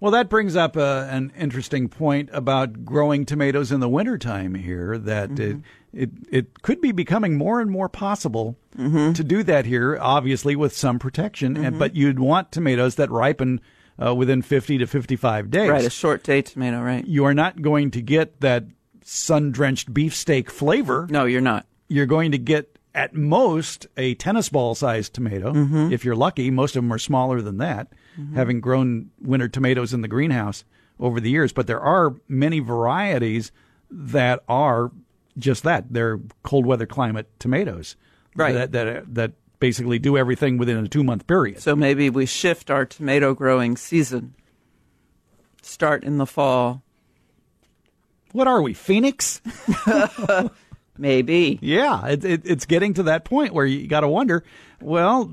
Well, 0.00 0.12
that 0.12 0.28
brings 0.28 0.54
up 0.54 0.76
uh, 0.76 1.06
an 1.10 1.32
interesting 1.36 1.88
point 1.88 2.30
about 2.32 2.84
growing 2.84 3.26
tomatoes 3.26 3.72
in 3.72 3.80
the 3.80 3.88
wintertime 3.88 4.54
here, 4.54 4.96
that 4.96 5.40
it, 5.40 5.56
it, 5.92 6.10
it 6.30 6.62
could 6.62 6.80
be 6.80 6.92
becoming 6.92 7.36
more 7.36 7.60
and 7.60 7.68
more 7.68 7.88
possible 7.88 8.56
to 8.76 9.24
do 9.24 9.42
that 9.42 9.66
here, 9.66 9.98
obviously 10.00 10.54
with 10.54 10.76
some 10.76 11.00
protection, 11.00 11.56
and, 11.56 11.80
but 11.80 11.96
you'd 11.96 12.20
want 12.20 12.52
tomatoes 12.52 12.94
that 12.94 13.10
ripen 13.10 13.60
uh, 14.00 14.14
within 14.14 14.40
50 14.40 14.78
to 14.78 14.86
55 14.86 15.50
days. 15.50 15.68
Right, 15.68 15.84
a 15.84 15.90
short 15.90 16.22
day 16.22 16.42
tomato, 16.42 16.80
right? 16.80 17.04
you 17.04 17.24
are 17.24 17.34
not 17.34 17.60
going 17.60 17.90
to 17.92 18.00
get 18.00 18.40
that 18.40 18.66
sun-drenched 19.02 19.92
beefsteak 19.92 20.48
flavor. 20.48 21.08
No, 21.10 21.24
you're 21.24 21.40
not. 21.40 21.66
You're 21.88 22.06
going 22.06 22.32
to 22.32 22.38
get 22.38 22.77
at 22.98 23.14
most 23.14 23.86
a 23.96 24.14
tennis 24.14 24.48
ball 24.48 24.74
sized 24.74 25.14
tomato 25.14 25.52
mm-hmm. 25.52 25.92
if 25.92 26.04
you're 26.04 26.16
lucky. 26.16 26.50
Most 26.50 26.74
of 26.74 26.82
them 26.82 26.92
are 26.92 26.98
smaller 26.98 27.40
than 27.40 27.58
that, 27.58 27.92
mm-hmm. 28.18 28.34
having 28.34 28.60
grown 28.60 29.10
winter 29.22 29.48
tomatoes 29.48 29.94
in 29.94 30.00
the 30.00 30.08
greenhouse 30.08 30.64
over 30.98 31.20
the 31.20 31.30
years. 31.30 31.52
But 31.52 31.68
there 31.68 31.80
are 31.80 32.16
many 32.26 32.58
varieties 32.58 33.52
that 33.88 34.42
are 34.48 34.90
just 35.38 35.62
that. 35.62 35.92
They're 35.92 36.18
cold 36.42 36.66
weather 36.66 36.86
climate 36.86 37.28
tomatoes. 37.38 37.94
Right. 38.34 38.52
That 38.52 38.72
that 38.72 39.14
that 39.14 39.32
basically 39.60 40.00
do 40.00 40.18
everything 40.18 40.58
within 40.58 40.76
a 40.78 40.88
two 40.88 41.04
month 41.04 41.28
period. 41.28 41.60
So 41.60 41.76
maybe 41.76 42.10
we 42.10 42.26
shift 42.26 42.68
our 42.68 42.84
tomato 42.84 43.32
growing 43.32 43.76
season. 43.76 44.34
Start 45.62 46.02
in 46.02 46.18
the 46.18 46.26
fall. 46.26 46.82
What 48.32 48.48
are 48.48 48.60
we, 48.60 48.74
Phoenix? 48.74 49.40
Maybe. 50.98 51.58
Yeah, 51.62 52.06
it, 52.06 52.24
it, 52.24 52.42
it's 52.44 52.66
getting 52.66 52.94
to 52.94 53.04
that 53.04 53.24
point 53.24 53.54
where 53.54 53.64
you 53.66 53.86
got 53.86 54.00
to 54.00 54.08
wonder. 54.08 54.44
Well, 54.80 55.32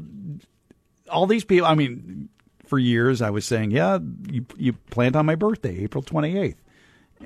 all 1.10 1.28
these 1.28 1.44
people. 1.44 1.68
I 1.68 1.76
mean, 1.76 2.30
for 2.66 2.78
years 2.80 3.22
I 3.22 3.30
was 3.32 3.46
saying, 3.46 3.72
yeah, 3.72 4.00
you 4.30 4.46
you 4.58 4.74
plant 4.74 5.16
on 5.16 5.26
my 5.26 5.36
birthday, 5.36 5.80
April 5.80 6.02
twenty 6.04 6.38
eighth, 6.38 6.62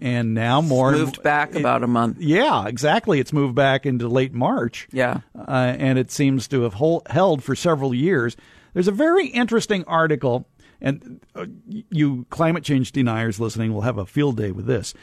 and 0.01 0.33
now 0.33 0.61
more 0.61 0.89
and- 0.89 0.99
Moved 0.99 1.23
back 1.23 1.55
about 1.55 1.83
a 1.83 1.87
month. 1.87 2.17
Yeah, 2.19 2.65
exactly. 2.67 3.19
It's 3.19 3.33
moved 3.33 3.55
back 3.55 3.85
into 3.85 4.07
late 4.07 4.33
March. 4.33 4.87
Yeah. 4.91 5.19
uh, 5.37 5.75
and 5.77 5.97
it 5.99 6.11
seems 6.11 6.47
to 6.49 6.61
have 6.63 6.73
hol- 6.75 7.03
held 7.09 7.43
for 7.43 7.55
several 7.55 7.93
years. 7.93 8.35
There's 8.73 8.87
a 8.87 8.91
very 8.93 9.27
interesting 9.27 9.83
article, 9.85 10.47
and 10.79 11.19
uh, 11.35 11.45
you 11.65 12.25
climate 12.29 12.63
change 12.63 12.91
deniers 12.91 13.39
listening 13.39 13.73
will 13.73 13.81
have 13.81 13.97
a 13.97 14.05
field 14.05 14.37
day 14.37 14.51
with 14.51 14.65
this. 14.67 14.93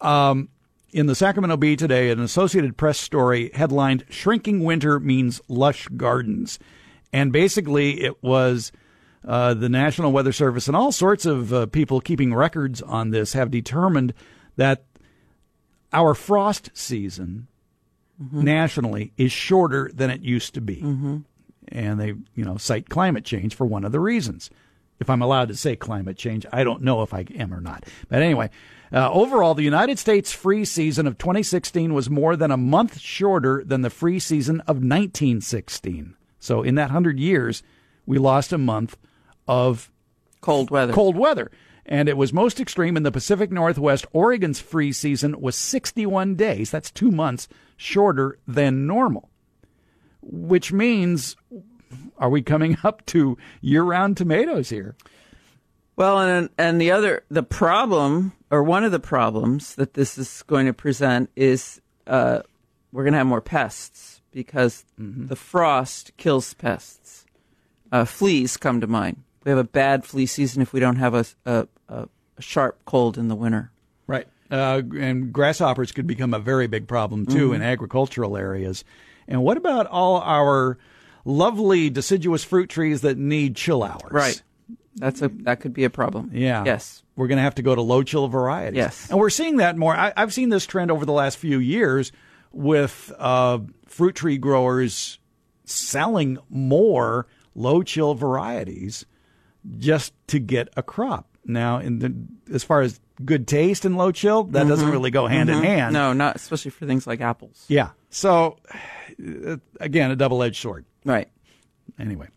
Um, 0.00 0.48
in 0.94 1.06
the 1.06 1.14
Sacramento 1.14 1.56
Bee 1.56 1.74
today, 1.74 2.10
an 2.10 2.20
Associated 2.20 2.76
Press 2.76 2.98
story 2.98 3.50
headlined 3.52 4.04
"Shrinking 4.08 4.62
Winter 4.62 5.00
Means 5.00 5.40
Lush 5.48 5.88
Gardens," 5.88 6.58
and 7.12 7.32
basically 7.32 8.02
it 8.02 8.22
was. 8.22 8.72
Uh, 9.26 9.54
the 9.54 9.70
National 9.70 10.12
Weather 10.12 10.32
Service 10.32 10.66
and 10.66 10.76
all 10.76 10.92
sorts 10.92 11.24
of 11.24 11.50
uh, 11.50 11.64
people 11.64 11.98
keeping 11.98 12.34
records 12.34 12.82
on 12.82 13.08
this 13.08 13.32
have 13.32 13.50
determined 13.50 14.12
that 14.56 14.84
our 15.94 16.12
frost 16.12 16.68
season 16.74 17.46
nationally 18.30 19.12
is 19.16 19.32
shorter 19.32 19.90
than 19.94 20.10
it 20.10 20.20
used 20.20 20.52
to 20.52 20.60
be. 20.60 20.82
And 21.68 21.98
they, 21.98 22.08
you 22.34 22.44
know, 22.44 22.58
cite 22.58 22.90
climate 22.90 23.24
change 23.24 23.54
for 23.54 23.64
one 23.64 23.86
of 23.86 23.92
the 23.92 24.00
reasons. 24.00 24.50
If 25.00 25.08
I'm 25.08 25.22
allowed 25.22 25.48
to 25.48 25.56
say 25.56 25.74
climate 25.74 26.18
change, 26.18 26.44
I 26.52 26.62
don't 26.62 26.82
know 26.82 27.00
if 27.00 27.14
I 27.14 27.24
am 27.34 27.54
or 27.54 27.62
not. 27.62 27.86
But 28.10 28.20
anyway, 28.20 28.50
uh, 28.94 29.10
overall, 29.12 29.54
the 29.54 29.64
United 29.64 29.98
States 29.98 30.32
free 30.32 30.64
season 30.64 31.08
of 31.08 31.18
2016 31.18 31.92
was 31.92 32.08
more 32.08 32.36
than 32.36 32.52
a 32.52 32.56
month 32.56 33.00
shorter 33.00 33.64
than 33.64 33.82
the 33.82 33.90
free 33.90 34.20
season 34.20 34.60
of 34.60 34.76
1916. 34.76 36.14
So 36.38 36.62
in 36.62 36.76
that 36.76 36.90
100 36.90 37.18
years, 37.18 37.64
we 38.06 38.18
lost 38.18 38.52
a 38.52 38.58
month 38.58 38.96
of 39.48 39.90
Cold 40.40 40.70
weather. 40.70 40.92
cold 40.92 41.16
weather. 41.16 41.50
And 41.86 42.08
it 42.08 42.16
was 42.16 42.32
most 42.32 42.60
extreme 42.60 42.96
in 42.96 43.02
the 43.02 43.10
Pacific 43.10 43.50
Northwest. 43.50 44.06
Oregon's 44.12 44.60
free 44.60 44.92
season 44.92 45.40
was 45.40 45.56
61 45.56 46.36
days. 46.36 46.70
That's 46.70 46.90
two 46.90 47.10
months 47.10 47.48
shorter 47.76 48.38
than 48.46 48.86
normal, 48.86 49.28
which 50.22 50.72
means 50.72 51.36
are 52.16 52.30
we 52.30 52.42
coming 52.42 52.76
up 52.84 53.04
to 53.06 53.36
year 53.60 53.82
round 53.82 54.16
tomatoes 54.16 54.70
here? 54.70 54.94
Well, 55.96 56.20
and 56.20 56.48
and 56.58 56.80
the 56.80 56.90
other 56.90 57.24
the 57.30 57.42
problem 57.42 58.32
or 58.54 58.62
one 58.62 58.84
of 58.84 58.92
the 58.92 59.00
problems 59.00 59.74
that 59.74 59.94
this 59.94 60.16
is 60.16 60.44
going 60.46 60.66
to 60.66 60.72
present 60.72 61.28
is 61.34 61.80
uh, 62.06 62.40
we're 62.92 63.02
going 63.02 63.12
to 63.12 63.18
have 63.18 63.26
more 63.26 63.40
pests 63.40 64.22
because 64.30 64.84
the 64.96 65.34
frost 65.34 66.16
kills 66.18 66.54
pests. 66.54 67.26
Uh, 67.90 68.04
fleas 68.04 68.56
come 68.56 68.80
to 68.80 68.86
mind. 68.86 69.24
We 69.42 69.50
have 69.50 69.58
a 69.58 69.64
bad 69.64 70.04
flea 70.04 70.26
season 70.26 70.62
if 70.62 70.72
we 70.72 70.78
don't 70.78 70.96
have 70.96 71.14
a 71.14 71.26
a, 71.44 71.66
a, 71.88 72.08
sharp 72.38 72.84
cold 72.84 73.18
in 73.18 73.26
the 73.26 73.34
winter. 73.34 73.72
Right. 74.06 74.28
Uh, 74.50 74.82
and 75.00 75.32
grasshoppers 75.32 75.90
could 75.90 76.06
become 76.06 76.32
a 76.32 76.38
very 76.38 76.68
big 76.68 76.86
problem 76.86 77.26
too 77.26 77.52
in 77.54 77.62
agricultural 77.62 78.36
areas. 78.36 78.84
And 79.26 79.42
what 79.42 79.56
about 79.56 79.88
all 79.88 80.20
our 80.20 80.78
lovely 81.24 81.90
deciduous 81.90 82.44
fruit 82.44 82.70
trees 82.70 83.00
that 83.00 83.18
need 83.18 83.56
chill 83.56 83.82
hours? 83.82 84.12
Right. 84.12 84.42
That's 84.96 85.22
a 85.22 85.28
that 85.28 85.60
could 85.60 85.74
be 85.74 85.84
a 85.84 85.90
problem. 85.90 86.30
Yeah. 86.32 86.64
Yes. 86.64 87.02
We're 87.16 87.26
going 87.26 87.38
to 87.38 87.42
have 87.42 87.56
to 87.56 87.62
go 87.62 87.74
to 87.74 87.82
low 87.82 88.02
chill 88.02 88.28
varieties. 88.28 88.76
Yes. 88.76 89.10
And 89.10 89.18
we're 89.18 89.30
seeing 89.30 89.56
that 89.56 89.76
more. 89.76 89.94
I, 89.94 90.12
I've 90.16 90.32
seen 90.32 90.48
this 90.48 90.66
trend 90.66 90.90
over 90.90 91.04
the 91.04 91.12
last 91.12 91.38
few 91.38 91.58
years 91.58 92.12
with 92.52 93.12
uh, 93.18 93.58
fruit 93.86 94.14
tree 94.14 94.38
growers 94.38 95.18
selling 95.64 96.38
more 96.48 97.26
low 97.54 97.82
chill 97.82 98.14
varieties 98.14 99.06
just 99.78 100.12
to 100.28 100.38
get 100.38 100.68
a 100.76 100.82
crop. 100.82 101.28
Now, 101.46 101.78
in 101.78 101.98
the, 101.98 102.14
as 102.54 102.64
far 102.64 102.80
as 102.80 103.00
good 103.24 103.46
taste 103.46 103.84
and 103.84 103.96
low 103.96 104.12
chill, 104.12 104.44
that 104.44 104.66
doesn't 104.66 104.90
really 104.90 105.10
go 105.10 105.26
hand 105.26 105.50
in 105.50 105.62
hand. 105.62 105.94
Mm-hmm. 105.94 105.94
No, 105.94 106.12
not 106.12 106.36
especially 106.36 106.70
for 106.70 106.86
things 106.86 107.06
like 107.06 107.20
apples. 107.20 107.64
Yeah. 107.68 107.90
So, 108.10 108.58
again, 109.80 110.10
a 110.10 110.16
double 110.16 110.42
edged 110.42 110.60
sword. 110.60 110.84
Right. 111.04 111.28
Anyway, 111.98 112.28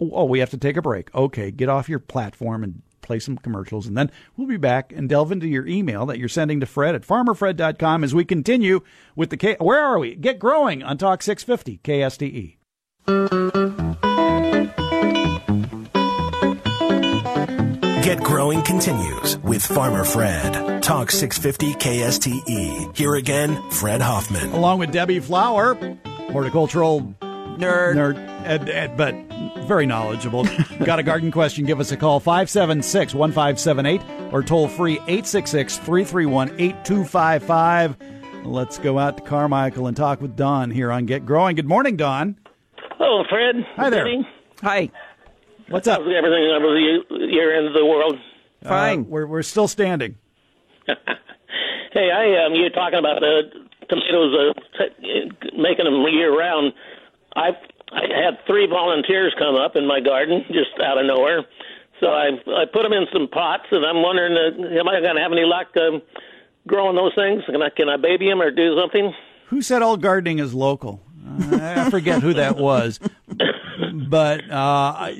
oh, 0.00 0.24
we 0.24 0.40
have 0.40 0.50
to 0.50 0.58
take 0.58 0.76
a 0.76 0.82
break. 0.82 1.14
Okay, 1.14 1.50
get 1.50 1.68
off 1.68 1.88
your 1.88 1.98
platform 1.98 2.62
and 2.62 2.82
play 3.02 3.18
some 3.18 3.38
commercials, 3.38 3.86
and 3.86 3.96
then 3.96 4.10
we'll 4.36 4.48
be 4.48 4.56
back 4.56 4.92
and 4.92 5.08
delve 5.08 5.30
into 5.30 5.46
your 5.46 5.66
email 5.66 6.06
that 6.06 6.18
you're 6.18 6.28
sending 6.28 6.60
to 6.60 6.66
Fred 6.66 6.94
at 6.94 7.02
farmerfred.com 7.02 8.02
as 8.04 8.14
we 8.14 8.24
continue 8.24 8.80
with 9.14 9.30
the 9.30 9.36
K. 9.36 9.56
Where 9.60 9.80
are 9.80 9.98
we? 9.98 10.14
Get 10.16 10.38
growing 10.38 10.82
on 10.82 10.98
Talk 10.98 11.22
650 11.22 11.78
KSTE. 11.84 12.56
Get 18.02 18.20
Growing 18.22 18.62
continues 18.62 19.36
with 19.38 19.64
Farmer 19.64 20.04
Fred. 20.04 20.80
Talk 20.80 21.10
650 21.10 21.74
KSTE. 21.74 22.96
Here 22.96 23.14
again, 23.16 23.60
Fred 23.70 24.00
Hoffman. 24.00 24.52
Along 24.52 24.78
with 24.78 24.92
Debbie 24.92 25.18
Flower, 25.18 25.74
horticultural 26.30 27.14
Nerd. 27.56 27.94
nerd, 27.94 28.46
ed, 28.46 28.68
ed, 28.68 28.96
but 28.96 29.14
very 29.66 29.86
knowledgeable. 29.86 30.44
Got 30.84 30.98
a 30.98 31.02
garden 31.02 31.30
question? 31.30 31.64
Give 31.64 31.80
us 31.80 31.90
a 31.92 31.96
call 31.96 32.20
576 32.20 33.14
1578 33.14 34.32
or 34.32 34.42
toll 34.42 34.68
free 34.68 34.94
866 34.94 35.78
331 35.78 36.50
8255. 36.58 37.96
Let's 38.44 38.78
go 38.78 38.98
out 38.98 39.16
to 39.16 39.22
Carmichael 39.24 39.86
and 39.86 39.96
talk 39.96 40.20
with 40.20 40.36
Don 40.36 40.70
here 40.70 40.92
on 40.92 41.06
Get 41.06 41.26
Growing. 41.26 41.56
Good 41.56 41.66
morning, 41.66 41.96
Don. 41.96 42.38
Hello, 42.98 43.24
Fred. 43.28 43.56
Hi 43.76 43.90
there. 43.90 44.06
Hi. 44.62 44.90
What's 45.68 45.88
up? 45.88 46.00
How's 46.00 46.12
everything 46.16 46.52
over 46.54 46.72
the 46.72 47.26
year 47.28 47.56
end 47.56 47.66
of 47.66 47.72
the 47.72 47.84
world? 47.84 48.16
Fine. 48.62 49.00
Uh, 49.00 49.04
we're 49.08 49.26
we're 49.26 49.42
still 49.42 49.68
standing. 49.68 50.16
Hey, 51.96 52.10
I 52.12 52.44
um, 52.44 52.52
you're 52.54 52.68
talking 52.68 52.98
about 52.98 53.20
the 53.20 53.48
tomatoes, 53.88 54.36
uh, 54.36 54.52
t- 54.76 55.30
making 55.56 55.86
them 55.86 56.04
year 56.12 56.36
round. 56.36 56.74
I've 57.36 57.54
I 57.92 58.02
had 58.24 58.44
three 58.46 58.66
volunteers 58.66 59.34
come 59.38 59.54
up 59.54 59.76
in 59.76 59.86
my 59.86 60.00
garden 60.00 60.44
just 60.48 60.70
out 60.82 60.98
of 60.98 61.06
nowhere. 61.06 61.44
So 62.00 62.08
I 62.08 62.30
I 62.48 62.64
put 62.72 62.82
them 62.82 62.92
in 62.92 63.06
some 63.12 63.28
pots, 63.28 63.66
and 63.70 63.84
I'm 63.84 64.02
wondering, 64.02 64.32
uh, 64.36 64.78
am 64.78 64.88
I 64.88 65.00
going 65.00 65.16
to 65.16 65.22
have 65.22 65.32
any 65.32 65.44
luck 65.44 65.68
um, 65.76 66.02
growing 66.66 66.96
those 66.96 67.14
things? 67.14 67.44
Can 67.46 67.62
I 67.62 67.70
can 67.70 67.88
I 67.88 67.96
baby 67.96 68.28
them 68.28 68.42
or 68.42 68.50
do 68.50 68.76
something? 68.80 69.14
Who 69.48 69.62
said 69.62 69.82
all 69.82 69.96
gardening 69.96 70.40
is 70.40 70.52
local? 70.52 71.00
Uh, 71.26 71.58
I 71.86 71.90
forget 71.90 72.22
who 72.22 72.34
that 72.34 72.56
was. 72.56 72.98
But 74.08 74.48
uh, 74.50 75.10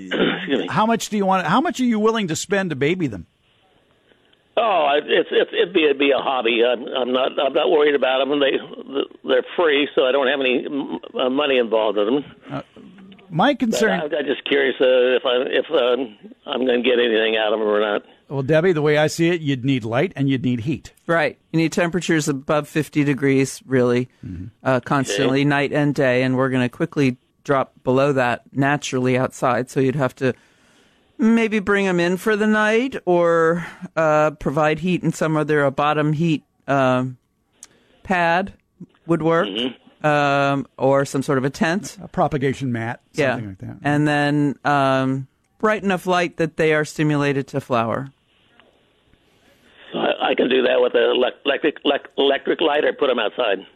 how 0.68 0.86
much 0.86 1.08
do 1.08 1.16
you 1.16 1.26
want? 1.26 1.46
How 1.46 1.60
much 1.60 1.80
are 1.80 1.84
you 1.84 1.98
willing 1.98 2.28
to 2.28 2.36
spend 2.36 2.70
to 2.70 2.76
baby 2.76 3.06
them? 3.06 3.26
Oh, 4.58 4.98
it's 5.04 5.28
it's 5.30 5.50
it'd 5.52 5.74
be 5.74 5.84
it'd 5.84 5.98
be 5.98 6.12
a 6.12 6.18
hobby. 6.18 6.62
I'm, 6.64 6.84
I'm 6.88 7.12
not 7.12 7.38
I'm 7.38 7.52
not 7.52 7.70
worried 7.70 7.94
about 7.94 8.26
them. 8.26 8.40
They 8.40 8.56
they're 9.28 9.44
free, 9.54 9.88
so 9.94 10.06
I 10.06 10.12
don't 10.12 10.28
have 10.28 10.40
any 10.40 10.66
uh, 11.14 11.28
money 11.28 11.58
involved 11.58 11.98
in 11.98 12.06
them. 12.06 12.62
My 13.28 13.54
concern. 13.54 14.00
I'm, 14.00 14.14
I'm 14.14 14.24
just 14.24 14.44
curious 14.44 14.76
uh, 14.80 15.16
if 15.16 15.22
I 15.26 15.36
if 15.50 15.66
uh, 15.70 16.50
I'm 16.50 16.64
going 16.64 16.82
to 16.82 16.88
get 16.88 16.98
anything 16.98 17.36
out 17.36 17.52
of 17.52 17.58
them 17.58 17.68
or 17.68 17.80
not. 17.80 18.02
Well, 18.28 18.42
Debbie, 18.42 18.72
the 18.72 18.82
way 18.82 18.98
I 18.98 19.06
see 19.06 19.28
it, 19.28 19.40
you'd 19.40 19.64
need 19.64 19.84
light 19.84 20.12
and 20.16 20.28
you'd 20.28 20.42
need 20.42 20.60
heat. 20.60 20.92
Right. 21.06 21.38
You 21.52 21.58
need 21.58 21.70
temperatures 21.72 22.26
above 22.28 22.68
50 22.68 23.04
degrees, 23.04 23.62
really, 23.66 24.08
uh, 24.64 24.80
constantly, 24.80 25.44
night 25.44 25.72
and 25.72 25.94
day. 25.94 26.24
And 26.24 26.36
we're 26.36 26.48
going 26.48 26.62
to 26.62 26.68
quickly 26.68 27.18
drop 27.44 27.72
below 27.84 28.12
that 28.14 28.42
naturally 28.52 29.16
outside. 29.16 29.70
So 29.70 29.78
you'd 29.78 29.94
have 29.94 30.12
to 30.16 30.34
maybe 31.18 31.58
bring 31.58 31.84
them 31.86 32.00
in 32.00 32.16
for 32.16 32.36
the 32.36 32.46
night 32.46 32.96
or 33.06 33.66
uh, 33.96 34.32
provide 34.32 34.80
heat 34.80 35.02
in 35.02 35.12
some 35.12 35.36
other 35.36 35.64
a 35.64 35.70
bottom 35.70 36.12
heat 36.12 36.44
um, 36.66 37.16
pad 38.02 38.54
would 39.06 39.22
work. 39.22 39.48
Um, 40.04 40.68
or 40.78 41.04
some 41.04 41.22
sort 41.22 41.38
of 41.38 41.44
a 41.44 41.50
tent. 41.50 41.96
A 42.00 42.06
propagation 42.06 42.70
mat, 42.70 43.00
Yeah. 43.14 43.36
like 43.36 43.58
that. 43.58 43.78
And 43.82 44.06
then 44.06 44.56
um, 44.64 45.26
bright 45.58 45.82
enough 45.82 46.06
light 46.06 46.36
that 46.36 46.56
they 46.58 46.74
are 46.74 46.84
stimulated 46.84 47.48
to 47.48 47.60
flower. 47.60 48.10
I, 49.94 50.30
I 50.30 50.34
can 50.36 50.48
do 50.48 50.62
that 50.62 50.80
with 50.80 50.94
an 50.94 51.00
elec- 51.00 51.40
electric 51.44 51.78
electric 52.18 52.60
light 52.60 52.84
or 52.84 52.92
put 52.92 53.08
them 53.08 53.18
outside. 53.18 53.66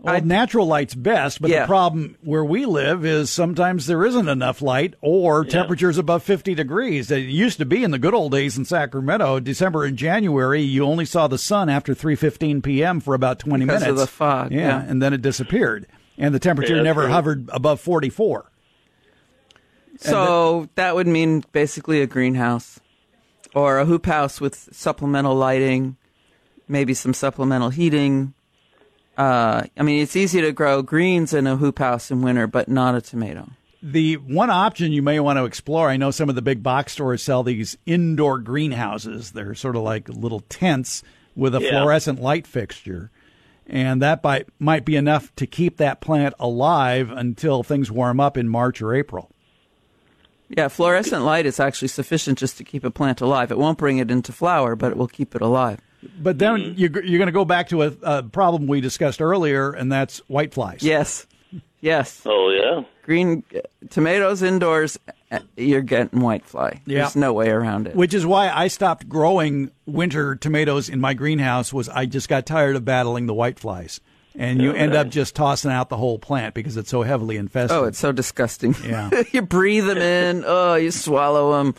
Well, 0.00 0.14
I- 0.14 0.20
natural 0.20 0.66
light's 0.66 0.94
best, 0.94 1.42
but 1.42 1.50
Yeah. 1.50 1.62
the 1.62 1.66
problem 1.66 2.16
where 2.22 2.44
we 2.44 2.66
live 2.66 3.04
is 3.04 3.30
sometimes 3.30 3.86
there 3.86 4.04
isn't 4.06 4.28
enough 4.28 4.62
light 4.62 4.94
or 5.00 5.44
temperatures 5.44 5.98
above 5.98 6.22
50 6.22 6.54
degrees. 6.54 7.10
It 7.10 7.22
used 7.24 7.58
to 7.58 7.64
be 7.66 7.82
in 7.82 7.90
the 7.90 7.98
good 7.98 8.14
old 8.14 8.30
days 8.30 8.56
in 8.56 8.64
Sacramento, 8.64 9.40
December 9.40 9.84
and 9.84 9.96
January, 9.96 10.62
you 10.62 10.84
only 10.84 11.04
saw 11.04 11.26
the 11.26 11.36
sun 11.36 11.68
after 11.68 11.94
3:15 11.94 12.62
p.m. 12.62 13.00
for 13.00 13.14
about 13.14 13.40
20 13.40 13.64
Because 13.64 13.82
of 13.82 13.88
minutes. 13.88 14.02
the 14.02 14.06
fog, 14.06 14.52
yeah. 14.52 14.84
and 14.86 15.02
then 15.02 15.12
it 15.12 15.20
disappeared. 15.20 15.86
And 16.16 16.32
the 16.32 16.38
temperature 16.38 16.76
Yeah, 16.76 16.82
never 16.82 17.08
hovered 17.08 17.48
above 17.52 17.80
44. 17.80 18.50
So 19.98 20.68
that 20.76 20.94
would 20.94 21.08
mean 21.08 21.42
basically 21.52 22.00
a 22.02 22.06
greenhouse 22.06 22.78
or 23.54 23.78
a 23.78 23.84
hoop 23.84 24.06
house 24.06 24.40
with 24.40 24.68
supplemental 24.72 25.34
lighting, 25.34 25.96
maybe 26.68 26.94
some 26.94 27.14
supplemental 27.14 27.70
heating. 27.70 28.34
Uh, 29.18 29.64
I 29.76 29.82
mean, 29.82 30.00
it's 30.00 30.14
easy 30.16 30.40
to 30.40 30.52
grow 30.52 30.80
greens 30.80 31.34
in 31.34 31.46
a 31.48 31.56
hoop 31.56 31.80
house 31.80 32.10
in 32.10 32.22
winter, 32.22 32.46
but 32.46 32.68
not 32.68 32.94
a 32.94 33.00
tomato. 33.00 33.48
The 33.82 34.14
one 34.16 34.48
option 34.48 34.92
you 34.92 35.02
may 35.02 35.18
want 35.20 35.38
to 35.38 35.44
explore, 35.44 35.90
I 35.90 35.96
know 35.96 36.10
some 36.12 36.28
of 36.28 36.34
the 36.36 36.42
big 36.42 36.62
box 36.62 36.92
stores 36.92 37.22
sell 37.22 37.42
these 37.42 37.76
indoor 37.84 38.38
greenhouses. 38.38 39.32
They're 39.32 39.54
sort 39.54 39.76
of 39.76 39.82
like 39.82 40.08
little 40.08 40.40
tents 40.48 41.02
with 41.36 41.54
a 41.54 41.60
Yeah. 41.60 41.70
fluorescent 41.70 42.20
light 42.20 42.46
fixture. 42.46 43.10
And 43.66 44.00
that 44.00 44.22
by, 44.22 44.44
might 44.58 44.84
be 44.84 44.96
enough 44.96 45.34
to 45.36 45.46
keep 45.46 45.76
that 45.76 46.00
plant 46.00 46.34
alive 46.40 47.10
until 47.10 47.62
things 47.62 47.90
warm 47.90 48.18
up 48.18 48.36
in 48.36 48.48
March 48.48 48.80
or 48.80 48.94
April. 48.94 49.30
Yeah, 50.48 50.68
fluorescent 50.68 51.24
light 51.24 51.44
is 51.44 51.60
actually 51.60 51.88
sufficient 51.88 52.38
just 52.38 52.56
to 52.58 52.64
keep 52.64 52.82
a 52.84 52.90
plant 52.90 53.20
alive. 53.20 53.50
It 53.50 53.58
won't 53.58 53.76
bring 53.78 53.98
it 53.98 54.10
into 54.10 54.32
flower, 54.32 54.74
but 54.74 54.92
it 54.92 54.96
will 54.96 55.06
keep 55.08 55.34
it 55.34 55.42
alive. 55.42 55.80
But 56.20 56.38
then 56.38 56.74
you're, 56.76 57.02
you're 57.02 57.18
going 57.18 57.26
to 57.26 57.32
go 57.32 57.44
back 57.44 57.68
to 57.70 57.82
a, 57.82 57.92
a 58.02 58.22
problem 58.22 58.66
we 58.66 58.80
discussed 58.80 59.20
earlier, 59.20 59.72
and 59.72 59.90
that's 59.90 60.20
whiteflies. 60.30 60.82
Yes, 60.82 61.26
yes. 61.80 62.22
Oh 62.24 62.50
yeah. 62.50 62.84
Green 63.02 63.42
uh, 63.54 63.60
tomatoes 63.90 64.42
indoors, 64.42 64.98
uh, 65.32 65.38
you're 65.56 65.80
getting 65.80 66.20
whitefly. 66.20 66.80
Yeah. 66.86 66.98
There's 66.98 67.16
no 67.16 67.32
way 67.32 67.48
around 67.50 67.86
it. 67.88 67.96
Which 67.96 68.14
is 68.14 68.26
why 68.26 68.50
I 68.50 68.68
stopped 68.68 69.08
growing 69.08 69.70
winter 69.86 70.36
tomatoes 70.36 70.88
in 70.88 71.00
my 71.00 71.14
greenhouse 71.14 71.72
was 71.72 71.88
I 71.88 72.06
just 72.06 72.28
got 72.28 72.46
tired 72.46 72.76
of 72.76 72.84
battling 72.84 73.26
the 73.26 73.34
whiteflies. 73.34 74.00
And 74.38 74.62
you 74.62 74.72
end 74.72 74.94
up 74.94 75.08
just 75.08 75.34
tossing 75.34 75.72
out 75.72 75.88
the 75.88 75.96
whole 75.96 76.16
plant 76.16 76.54
because 76.54 76.76
it's 76.76 76.90
so 76.90 77.02
heavily 77.02 77.36
infested. 77.38 77.76
Oh, 77.76 77.84
it's 77.84 77.98
so 77.98 78.12
disgusting. 78.12 78.76
Yeah. 78.84 79.10
you 79.32 79.42
breathe 79.42 79.86
them 79.86 79.98
in. 79.98 80.44
Oh, 80.46 80.76
you 80.76 80.92
swallow 80.92 81.58
them. 81.58 81.74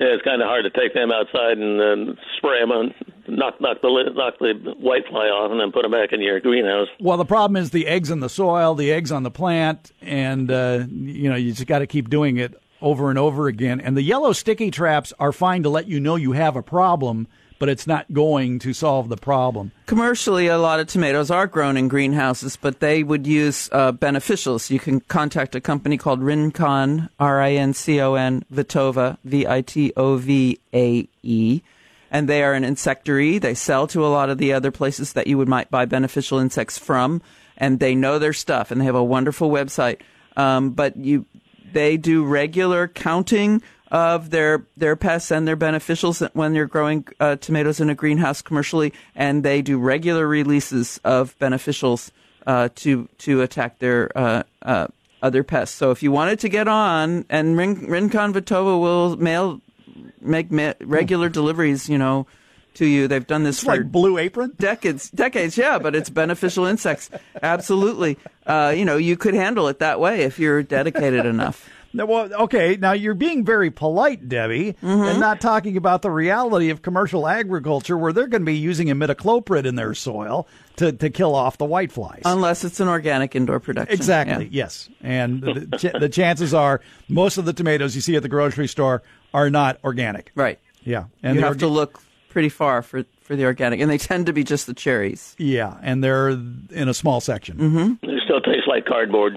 Yeah, 0.00 0.14
it's 0.14 0.24
kind 0.24 0.40
of 0.40 0.48
hard 0.48 0.64
to 0.64 0.70
take 0.70 0.94
them 0.94 1.12
outside 1.12 1.58
and 1.58 1.78
then 1.78 2.16
spray 2.38 2.58
them 2.58 2.72
on, 2.72 2.94
knock 3.28 3.60
knock 3.60 3.82
the 3.82 4.12
knock 4.14 4.38
the 4.40 4.74
white 4.78 5.06
fly 5.10 5.26
off, 5.26 5.50
and 5.50 5.60
then 5.60 5.72
put 5.72 5.82
them 5.82 5.90
back 5.90 6.12
in 6.12 6.22
your 6.22 6.40
greenhouse. 6.40 6.88
Well, 6.98 7.18
the 7.18 7.26
problem 7.26 7.62
is 7.62 7.70
the 7.70 7.86
eggs 7.86 8.10
in 8.10 8.20
the 8.20 8.30
soil, 8.30 8.74
the 8.74 8.90
eggs 8.90 9.12
on 9.12 9.24
the 9.24 9.30
plant, 9.30 9.92
and 10.00 10.50
uh, 10.50 10.86
you 10.90 11.28
know 11.28 11.36
you 11.36 11.52
just 11.52 11.66
got 11.66 11.80
to 11.80 11.86
keep 11.86 12.08
doing 12.08 12.38
it 12.38 12.54
over 12.80 13.10
and 13.10 13.18
over 13.18 13.46
again. 13.46 13.78
And 13.78 13.94
the 13.94 14.02
yellow 14.02 14.32
sticky 14.32 14.70
traps 14.70 15.12
are 15.18 15.32
fine 15.32 15.64
to 15.64 15.68
let 15.68 15.86
you 15.86 16.00
know 16.00 16.16
you 16.16 16.32
have 16.32 16.56
a 16.56 16.62
problem, 16.62 17.28
but 17.60 17.68
it's 17.68 17.86
not 17.86 18.12
going 18.12 18.58
to 18.58 18.72
solve 18.72 19.10
the 19.10 19.16
problem. 19.18 19.70
Commercially, 19.86 20.48
a 20.48 20.58
lot 20.58 20.80
of 20.80 20.88
tomatoes 20.88 21.30
are 21.30 21.46
grown 21.46 21.76
in 21.76 21.86
greenhouses, 21.88 22.56
but 22.56 22.80
they 22.80 23.02
would 23.04 23.26
use 23.26 23.68
uh, 23.70 23.92
beneficials. 23.92 24.70
You 24.70 24.80
can 24.80 25.00
contact 25.00 25.54
a 25.54 25.60
company 25.60 25.98
called 25.98 26.22
Rincon, 26.22 27.10
R 27.20 27.40
I 27.40 27.52
N 27.52 27.74
C 27.74 28.00
O 28.00 28.14
N, 28.14 28.44
Vitova, 28.52 29.18
V 29.24 29.46
I 29.46 29.60
T 29.60 29.92
O 29.96 30.16
V 30.16 30.58
A 30.74 31.06
E. 31.22 31.60
And 32.10 32.28
they 32.28 32.42
are 32.42 32.54
an 32.54 32.64
insectary. 32.64 33.38
They 33.38 33.54
sell 33.54 33.86
to 33.88 34.04
a 34.04 34.08
lot 34.08 34.30
of 34.30 34.38
the 34.38 34.52
other 34.54 34.72
places 34.72 35.12
that 35.12 35.28
you 35.28 35.38
would 35.38 35.48
might 35.48 35.70
buy 35.70 35.84
beneficial 35.84 36.38
insects 36.38 36.78
from, 36.78 37.22
and 37.56 37.78
they 37.78 37.94
know 37.94 38.18
their 38.18 38.32
stuff. 38.32 38.70
And 38.70 38.80
they 38.80 38.86
have 38.86 38.96
a 38.96 39.04
wonderful 39.04 39.50
website. 39.50 40.00
Um, 40.36 40.70
but 40.70 40.96
you, 40.96 41.26
they 41.72 41.98
do 41.98 42.24
regular 42.24 42.88
counting 42.88 43.62
of 43.90 44.30
their 44.30 44.64
their 44.76 44.96
pests 44.96 45.30
and 45.30 45.46
their 45.48 45.56
beneficials 45.56 46.28
when 46.34 46.54
you're 46.54 46.66
growing 46.66 47.04
uh, 47.18 47.36
tomatoes 47.36 47.80
in 47.80 47.90
a 47.90 47.94
greenhouse 47.94 48.40
commercially, 48.42 48.92
and 49.14 49.42
they 49.42 49.62
do 49.62 49.78
regular 49.78 50.26
releases 50.26 50.98
of 51.04 51.36
beneficials 51.38 52.10
uh, 52.46 52.68
to 52.76 53.08
to 53.18 53.42
attack 53.42 53.78
their 53.80 54.10
uh, 54.16 54.42
uh, 54.62 54.86
other 55.22 55.42
pests. 55.42 55.76
So 55.76 55.90
if 55.90 56.02
you 56.02 56.12
wanted 56.12 56.38
to 56.40 56.48
get 56.48 56.68
on, 56.68 57.24
and 57.28 57.56
Rin- 57.56 57.86
Rincon 57.86 58.32
Vitova 58.32 58.80
will 58.80 59.16
mail 59.16 59.60
make 60.20 60.50
ma- 60.50 60.74
regular 60.80 61.28
deliveries, 61.28 61.88
you 61.88 61.98
know, 61.98 62.26
to 62.74 62.86
you. 62.86 63.08
They've 63.08 63.26
done 63.26 63.42
this 63.42 63.56
It's 63.56 63.64
for 63.64 63.76
like 63.76 63.90
Blue 63.92 64.16
Apron. 64.18 64.52
decades 64.58 65.10
decades 65.10 65.58
yeah 65.58 65.78
but 65.78 65.94
it's 65.96 66.08
beneficial 66.08 66.64
insects 66.64 67.10
absolutely 67.42 68.16
uh, 68.46 68.72
you 68.76 68.84
know 68.84 68.96
you 68.96 69.16
could 69.16 69.34
handle 69.34 69.66
it 69.68 69.80
that 69.80 69.98
way 69.98 70.22
if 70.22 70.38
you're 70.38 70.62
dedicated 70.62 71.26
enough 71.26 71.68
No, 71.68 71.74
Well, 71.92 72.32
okay. 72.44 72.76
Now 72.80 72.92
you're 72.92 73.14
being 73.14 73.44
very 73.44 73.70
polite, 73.70 74.28
Debbie, 74.28 74.74
Mm-hmm. 74.74 75.02
and 75.02 75.20
not 75.20 75.40
talking 75.40 75.76
about 75.76 76.02
the 76.02 76.10
reality 76.10 76.70
of 76.70 76.82
commercial 76.82 77.26
agriculture, 77.26 77.96
where 77.98 78.12
they're 78.12 78.26
going 78.28 78.42
to 78.42 78.46
be 78.46 78.56
using 78.56 78.88
imidacloprid 78.88 79.64
in 79.66 79.74
their 79.74 79.94
soil 79.94 80.46
to, 80.76 80.92
to 80.92 81.10
kill 81.10 81.34
off 81.34 81.58
the 81.58 81.66
whiteflies. 81.66 82.22
unless 82.24 82.64
it's 82.64 82.80
an 82.80 82.88
organic 82.88 83.34
indoor 83.34 83.60
production 83.60 83.92
Exactly. 83.94 84.44
Yeah. 84.46 84.50
Yes, 84.64 84.88
and 85.02 85.42
the, 85.42 85.76
ch- 85.78 85.98
the 86.00 86.08
chances 86.08 86.54
are 86.54 86.80
most 87.08 87.38
of 87.38 87.44
the 87.44 87.52
tomatoes 87.52 87.94
you 87.94 88.00
see 88.00 88.14
at 88.16 88.22
the 88.22 88.28
grocery 88.28 88.68
store 88.68 89.02
are 89.34 89.50
not 89.50 89.78
organic. 89.84 90.30
right 90.34 90.58
Yeah, 90.84 91.04
and 91.22 91.34
you 91.34 91.40
they're 91.40 91.50
have 91.50 91.58
to 91.58 91.68
look 91.68 92.00
pretty 92.30 92.48
far 92.48 92.82
for 92.82 93.04
for 93.22 93.36
the 93.36 93.44
organic 93.44 93.80
and 93.80 93.90
they 93.90 93.98
tend 93.98 94.26
to 94.26 94.32
be 94.32 94.42
just 94.44 94.66
the 94.66 94.74
cherries 94.74 95.34
Yeah, 95.38 95.76
and 95.82 96.02
they're 96.02 96.30
in 96.30 96.88
a 96.88 96.94
small 96.94 97.20
section. 97.20 97.58
Mm-hmm. 97.58 98.08
It 98.10 98.22
still 98.24 98.40
tastes 98.40 98.66
like 98.66 98.86
cardboard. 98.86 99.34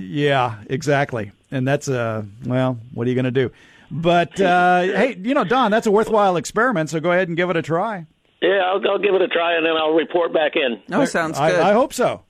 Yeah, 0.00 0.56
exactly. 0.68 1.32
And 1.52 1.68
that's 1.68 1.88
uh, 1.88 2.24
well, 2.44 2.78
what 2.94 3.06
are 3.06 3.10
you 3.10 3.14
going 3.14 3.26
to 3.26 3.30
do? 3.30 3.52
But 3.90 4.40
uh, 4.40 4.80
hey, 4.82 5.16
you 5.22 5.34
know, 5.34 5.44
Don, 5.44 5.70
that's 5.70 5.86
a 5.86 5.90
worthwhile 5.90 6.36
experiment. 6.36 6.90
So 6.90 6.98
go 6.98 7.12
ahead 7.12 7.28
and 7.28 7.36
give 7.36 7.50
it 7.50 7.56
a 7.56 7.62
try. 7.62 8.06
Yeah, 8.40 8.62
I'll, 8.64 8.80
I'll 8.90 8.98
give 8.98 9.14
it 9.14 9.22
a 9.22 9.28
try, 9.28 9.56
and 9.56 9.64
then 9.64 9.76
I'll 9.76 9.92
report 9.92 10.32
back 10.32 10.56
in. 10.56 10.82
oh 10.92 11.04
sounds 11.04 11.38
good 11.38 11.60
I 11.60 11.72
hope 11.72 11.92
so. 11.92 12.22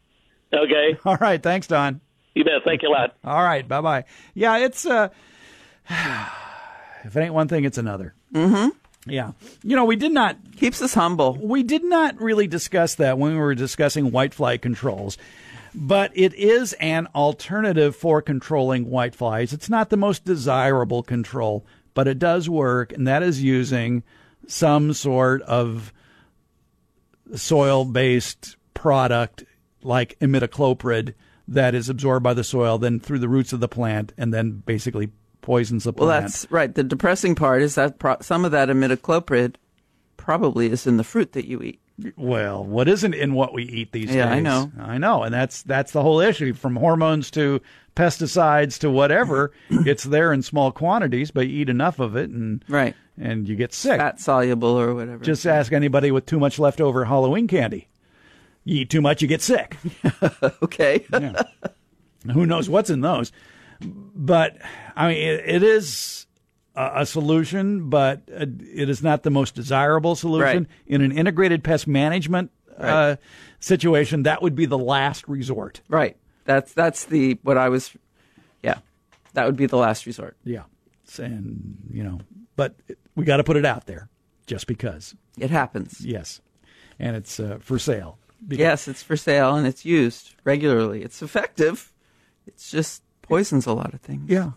Okay, 0.52 0.98
All 1.06 1.16
right, 1.16 1.42
thanks, 1.42 1.66
Don. 1.66 2.02
you 2.34 2.44
bet. 2.44 2.64
Thank 2.66 2.82
you 2.82 2.88
a 2.88 2.90
lot. 2.90 3.16
All 3.24 3.42
right, 3.42 3.66
bye 3.66 3.80
bye. 3.80 4.04
Yeah, 4.34 4.58
it's 4.58 4.84
uh, 4.84 5.08
if 5.88 7.16
it 7.16 7.20
ain't 7.20 7.32
one 7.32 7.48
thing, 7.48 7.64
it's 7.64 7.78
another. 7.78 8.14
Mm-hmm. 8.34 8.68
Yeah, 9.10 9.32
you 9.62 9.74
know, 9.74 9.86
we 9.86 9.96
did 9.96 10.12
not 10.12 10.36
keeps 10.56 10.82
us 10.82 10.94
humble 10.94 11.38
we 11.40 11.62
did 11.62 11.82
not 11.82 12.20
really 12.20 12.46
discuss 12.46 12.96
that 12.96 13.18
when 13.18 13.32
we 13.32 13.38
were 13.38 13.54
discussing 13.54 14.10
whitefly 14.10 14.60
controls. 14.60 15.16
But 15.74 16.10
it 16.14 16.34
is 16.34 16.72
an 16.74 17.08
alternative 17.14 17.96
for 17.96 18.20
controlling 18.20 18.86
whiteflies. 18.86 19.52
It's 19.52 19.70
not 19.70 19.90
the 19.90 19.96
most 19.96 20.24
desirable 20.24 21.02
control, 21.02 21.64
but 21.94 22.08
it 22.08 22.18
does 22.18 22.48
work, 22.48 22.92
and 22.92 23.06
that 23.06 23.22
is 23.22 23.42
using 23.42 24.02
some 24.46 24.92
sort 24.92 25.42
of 25.42 25.92
soil 27.34 27.84
based 27.84 28.56
product 28.74 29.44
like 29.82 30.18
imidacloprid 30.20 31.14
that 31.48 31.74
is 31.74 31.88
absorbed 31.88 32.22
by 32.22 32.34
the 32.34 32.44
soil, 32.44 32.78
then 32.78 33.00
through 33.00 33.18
the 33.18 33.28
roots 33.28 33.52
of 33.52 33.60
the 33.60 33.68
plant, 33.68 34.12
and 34.16 34.32
then 34.32 34.62
basically 34.64 35.10
poisons 35.40 35.84
the 35.84 35.92
plant. 35.92 36.08
Well, 36.08 36.20
that's 36.20 36.50
right. 36.50 36.72
The 36.72 36.84
depressing 36.84 37.34
part 37.34 37.62
is 37.62 37.74
that 37.74 37.98
pro- 37.98 38.20
some 38.20 38.44
of 38.44 38.52
that 38.52 38.68
imidacloprid 38.68 39.56
probably 40.16 40.66
is 40.66 40.86
in 40.86 40.96
the 40.96 41.04
fruit 41.04 41.32
that 41.32 41.46
you 41.46 41.60
eat. 41.62 41.81
Well, 42.16 42.64
what 42.64 42.88
isn't 42.88 43.14
in 43.14 43.34
what 43.34 43.52
we 43.52 43.64
eat 43.64 43.92
these 43.92 44.14
Yeah, 44.14 44.24
days? 44.26 44.34
I 44.34 44.40
know. 44.40 44.72
I 44.80 44.98
know, 44.98 45.22
and 45.22 45.32
that's 45.32 45.62
that's 45.62 45.92
the 45.92 46.02
whole 46.02 46.20
issue. 46.20 46.52
From 46.54 46.76
hormones 46.76 47.30
to 47.32 47.60
pesticides 47.94 48.78
to 48.80 48.90
whatever, 48.90 49.52
it's 49.70 50.04
there 50.04 50.32
in 50.32 50.42
small 50.42 50.72
quantities, 50.72 51.30
but 51.30 51.48
you 51.48 51.60
eat 51.62 51.68
enough 51.68 51.98
of 52.00 52.16
it, 52.16 52.30
and 52.30 52.64
Right. 52.68 52.94
and 53.20 53.48
you 53.48 53.54
get 53.56 53.72
sick. 53.74 53.98
Fat 54.00 54.20
soluble 54.20 54.78
or 54.78 54.94
whatever. 54.94 55.22
Just 55.24 55.46
ask 55.46 55.72
anybody 55.72 56.10
with 56.10 56.26
too 56.26 56.40
much 56.40 56.58
leftover 56.58 57.04
Halloween 57.04 57.46
candy. 57.46 57.88
You 58.64 58.82
eat 58.82 58.90
too 58.90 59.00
much, 59.02 59.20
you 59.22 59.28
get 59.28 59.42
sick. 59.42 59.76
okay. 60.62 61.04
Yeah. 61.12 61.42
Who 62.32 62.46
knows 62.46 62.68
what's 62.68 62.88
in 62.90 63.00
those? 63.00 63.32
But 63.80 64.56
I 64.96 65.08
mean, 65.08 65.16
it, 65.18 65.42
it 65.44 65.62
is 65.64 66.26
a, 66.76 66.90
a 67.02 67.06
solution, 67.06 67.88
but 67.90 68.22
uh, 68.34 68.46
it 68.74 68.88
is 68.88 69.02
not 69.02 69.22
the 69.22 69.30
most 69.30 69.54
desirable 69.54 70.14
solution 70.16 70.62
Right. 70.64 70.66
in 70.86 71.00
an 71.02 71.12
integrated 71.12 71.62
pest 71.64 71.86
management 71.86 72.50
uh, 72.78 73.16
situation. 73.60 74.22
That 74.24 74.42
would 74.42 74.54
be 74.54 74.66
the 74.66 74.78
last 74.78 75.26
resort. 75.28 75.80
right. 75.88 76.16
That's 76.44 76.72
that's 76.72 77.04
the 77.04 77.38
what 77.42 77.56
I 77.56 77.68
was. 77.68 77.92
Yeah, 78.64 78.78
that 79.34 79.46
would 79.46 79.56
be 79.56 79.66
the 79.66 79.76
last 79.76 80.06
resort. 80.06 80.36
Yeah, 80.42 80.64
and 81.18 81.76
you 81.90 82.02
know, 82.02 82.18
but 82.56 82.74
we 83.14 83.24
got 83.24 83.36
to 83.36 83.44
put 83.44 83.56
it 83.56 83.64
out 83.64 83.86
there, 83.86 84.08
just 84.46 84.66
because. 84.66 85.14
It 85.38 85.50
happens. 85.50 86.00
Yes, 86.04 86.40
and 86.98 87.14
it's 87.14 87.38
uh, 87.38 87.58
for 87.60 87.78
sale. 87.78 88.18
Yes, 88.48 88.88
it's 88.88 89.04
for 89.04 89.16
sale 89.16 89.54
and 89.54 89.68
it's 89.68 89.84
used 89.84 90.34
regularly. 90.42 91.04
It's 91.04 91.22
effective. 91.22 91.92
It's 92.44 92.72
just 92.72 93.04
poisons 93.22 93.66
a 93.66 93.72
lot 93.72 93.94
of 93.94 94.00
things. 94.00 94.28
Yeah. 94.28 94.50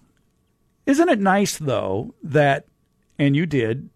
Isn't 0.86 1.10
it 1.10 1.20
nice 1.20 1.58
though 1.58 2.14
that 2.24 2.68
and 3.18 3.36
you 3.36 3.46
did 3.46 3.90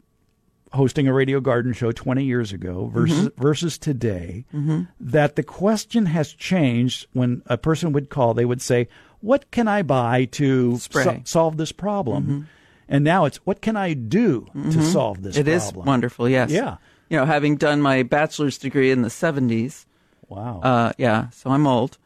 hosting 0.71 1.07
a 1.07 1.13
radio 1.13 1.39
garden 1.39 1.73
show 1.73 1.91
20 1.91 2.23
years 2.23 2.53
ago 2.53 2.89
versus 2.93 3.29
mm-hmm. 3.29 3.41
versus 3.41 3.77
today 3.77 4.45
mm-hmm. 4.53 4.83
that 4.99 5.35
the 5.35 5.43
question 5.43 6.05
has 6.05 6.31
changed 6.31 7.07
when 7.13 7.41
a 7.47 7.57
person 7.57 7.91
would 7.91 8.09
call 8.09 8.33
they 8.33 8.45
would 8.45 8.61
say 8.61 8.87
what 9.21 9.49
can 9.51 9.67
I 9.67 9.81
buy 9.81 10.25
to 10.25 10.77
so- 10.77 11.21
solve 11.25 11.57
this 11.57 11.71
problem 11.71 12.23
mm-hmm. 12.23 12.41
and 12.87 13.03
now 13.03 13.25
it's 13.25 13.37
what 13.37 13.61
can 13.61 13.75
I 13.75 13.93
do 13.93 14.47
to 14.53 14.83
solve 14.83 15.23
this 15.23 15.35
problem? 15.35 15.53
It 15.53 15.55
is 15.55 15.73
wonderful. 15.73 16.29
Yes. 16.29 16.51
Yeah. 16.51 16.77
You 17.09 17.17
know, 17.17 17.25
having 17.25 17.57
done 17.57 17.81
my 17.81 18.03
bachelor's 18.03 18.57
degree 18.59 18.91
in 18.91 19.01
the 19.01 19.09
seventies. 19.09 19.87
wow 20.27 20.61
Uh, 20.61 20.93
yeah. 20.97 21.29
So 21.31 21.49
I'm 21.49 21.65
old. 21.65 21.91
Did 21.91 21.97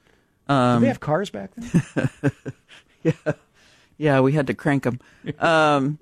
they 0.48 0.54
um, 0.54 0.84
have 0.84 1.00
cars 1.00 1.30
back 1.30 1.52
then 1.56 2.32
Yeah, 3.04 3.34
we 3.98 4.34
had 4.34 4.48
to 4.48 4.54
crank 4.54 4.84
them. 4.84 5.00
Um, 5.40 6.00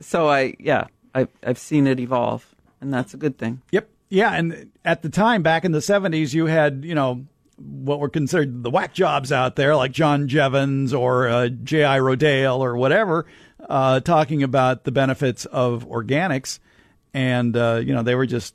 so 0.00 0.28
I, 0.28 0.54
yeah, 0.58 0.86
I, 1.14 1.28
I've 1.42 1.58
seen 1.58 1.86
it 1.86 2.00
evolve, 2.00 2.54
and 2.80 2.92
that's 2.92 3.12
a 3.12 3.16
good 3.18 3.36
thing. 3.36 3.60
Yep. 3.70 3.88
Yeah, 4.08 4.32
and 4.32 4.70
at 4.84 5.02
the 5.02 5.08
time 5.08 5.42
back 5.42 5.64
in 5.64 5.72
the 5.72 5.78
70s 5.78 6.32
you 6.34 6.46
had, 6.46 6.84
you 6.84 6.94
know, 6.94 7.26
what 7.56 8.00
were 8.00 8.08
considered 8.08 8.62
the 8.62 8.70
whack 8.70 8.94
jobs 8.94 9.30
out 9.30 9.56
there 9.56 9.76
like 9.76 9.92
John 9.92 10.26
Jeavons 10.28 10.98
or 10.98 11.28
uh, 11.28 11.48
J.I. 11.48 11.98
Rodale 11.98 12.58
or 12.58 12.76
whatever 12.76 13.26
uh, 13.68 14.00
talking 14.00 14.42
about 14.42 14.84
the 14.84 14.90
benefits 14.92 15.44
of 15.44 15.86
organics 15.86 16.58
and 17.12 17.56
uh, 17.56 17.80
you 17.84 17.92
know, 17.94 18.02
they 18.02 18.14
were 18.14 18.26
just 18.26 18.54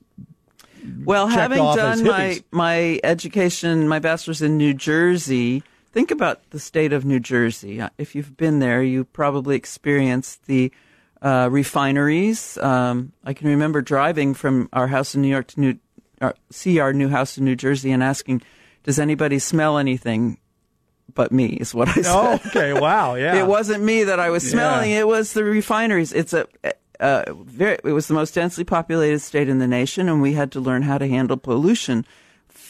Well, 1.03 1.27
having 1.27 1.57
done 1.59 2.03
my 2.03 2.43
my 2.51 2.99
education, 3.03 3.87
my 3.87 3.99
bachelor's 3.99 4.41
in 4.41 4.57
New 4.57 4.73
Jersey. 4.73 5.63
Think 5.95 6.11
about 6.11 6.49
the 6.49 6.59
state 6.59 6.91
of 6.91 7.05
New 7.05 7.21
Jersey. 7.21 7.79
Uh, 7.79 7.87
If 7.97 8.15
you've 8.15 8.35
been 8.35 8.59
there, 8.59 8.83
you 8.83 9.05
probably 9.05 9.55
experienced 9.55 10.45
the 10.45 10.73
uh, 11.21 11.47
refineries. 11.49 12.57
Um, 12.57 13.13
I 13.23 13.31
can 13.31 13.47
remember 13.47 13.81
driving 13.81 14.33
from 14.33 14.67
our 14.73 14.87
house 14.87 15.15
in 15.15 15.21
New 15.21 15.29
York 15.29 15.47
to 15.47 15.59
New, 15.61 15.79
uh, 16.19 16.33
see 16.49 16.79
our 16.79 16.91
new 16.91 17.07
house 17.07 17.37
in 17.37 17.45
New 17.45 17.55
Jersey 17.55 17.91
and 17.93 18.03
asking, 18.03 18.41
"Does 18.83 18.99
anybody 18.99 19.39
smell 19.39 19.77
anything?" 19.77 20.37
But 21.13 21.31
me 21.31 21.45
is 21.45 21.73
what 21.73 21.87
I 21.87 21.93
said. 21.93 22.05
Oh, 22.07 22.41
okay, 22.47 22.73
wow, 22.73 23.15
yeah. 23.23 23.37
It 23.37 23.47
wasn't 23.47 23.81
me 23.81 24.03
that 24.03 24.19
I 24.19 24.29
was 24.31 24.43
smelling. 24.51 24.91
Yeah. 24.91 24.99
It 24.99 25.07
was 25.07 25.31
the 25.31 25.45
refineries. 25.45 26.11
It's 26.11 26.33
a, 26.33 26.45
uh, 26.99 27.23
very, 27.45 27.77
it 27.85 27.93
was 27.93 28.09
the 28.09 28.15
most 28.15 28.35
densely 28.35 28.65
populated 28.65 29.19
state 29.19 29.47
in 29.47 29.59
the 29.59 29.67
nation, 29.67 30.09
and 30.09 30.21
we 30.21 30.33
had 30.33 30.51
to 30.51 30.59
learn 30.59 30.81
how 30.81 30.97
to 30.97 31.07
handle 31.07 31.37
pollution 31.37 32.05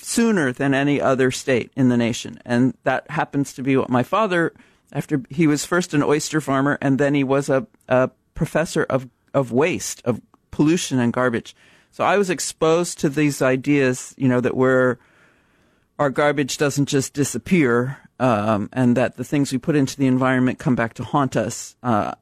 sooner 0.05 0.53
than 0.53 0.75
any 0.75 1.01
other 1.01 1.31
state 1.31 1.71
in 1.75 1.89
the 1.89 1.97
nation. 1.97 2.37
And 2.45 2.77
that 2.83 3.09
happens 3.09 3.53
to 3.53 3.63
be 3.63 3.75
what 3.75 3.89
my 3.89 4.03
father, 4.03 4.53
after 4.93 5.23
he 5.31 5.47
was 5.47 5.65
first 5.65 5.95
an 5.95 6.03
oyster 6.03 6.39
farmer, 6.39 6.77
and 6.79 6.99
then 6.99 7.15
he 7.15 7.23
was 7.23 7.49
a, 7.49 7.65
a 7.89 8.11
professor 8.35 8.83
of, 8.83 9.09
of 9.33 9.51
waste, 9.51 10.03
of 10.05 10.21
pollution 10.51 10.99
and 10.99 11.11
garbage. 11.11 11.55
So 11.91 12.03
I 12.03 12.17
was 12.19 12.29
exposed 12.29 12.99
to 12.99 13.09
these 13.09 13.41
ideas, 13.41 14.13
you 14.15 14.27
know, 14.27 14.41
that 14.41 14.55
we're, 14.55 14.97
our 15.97 16.11
garbage 16.11 16.59
doesn't 16.59 16.87
just 16.87 17.15
disappear, 17.15 17.97
um, 18.19 18.69
and 18.73 18.95
that 18.95 19.17
the 19.17 19.23
things 19.23 19.51
we 19.51 19.57
put 19.57 19.75
into 19.75 19.97
the 19.97 20.05
environment 20.05 20.59
come 20.59 20.75
back 20.75 20.93
to 20.95 21.03
haunt 21.03 21.35
us 21.35 21.75
uh, 21.81 22.13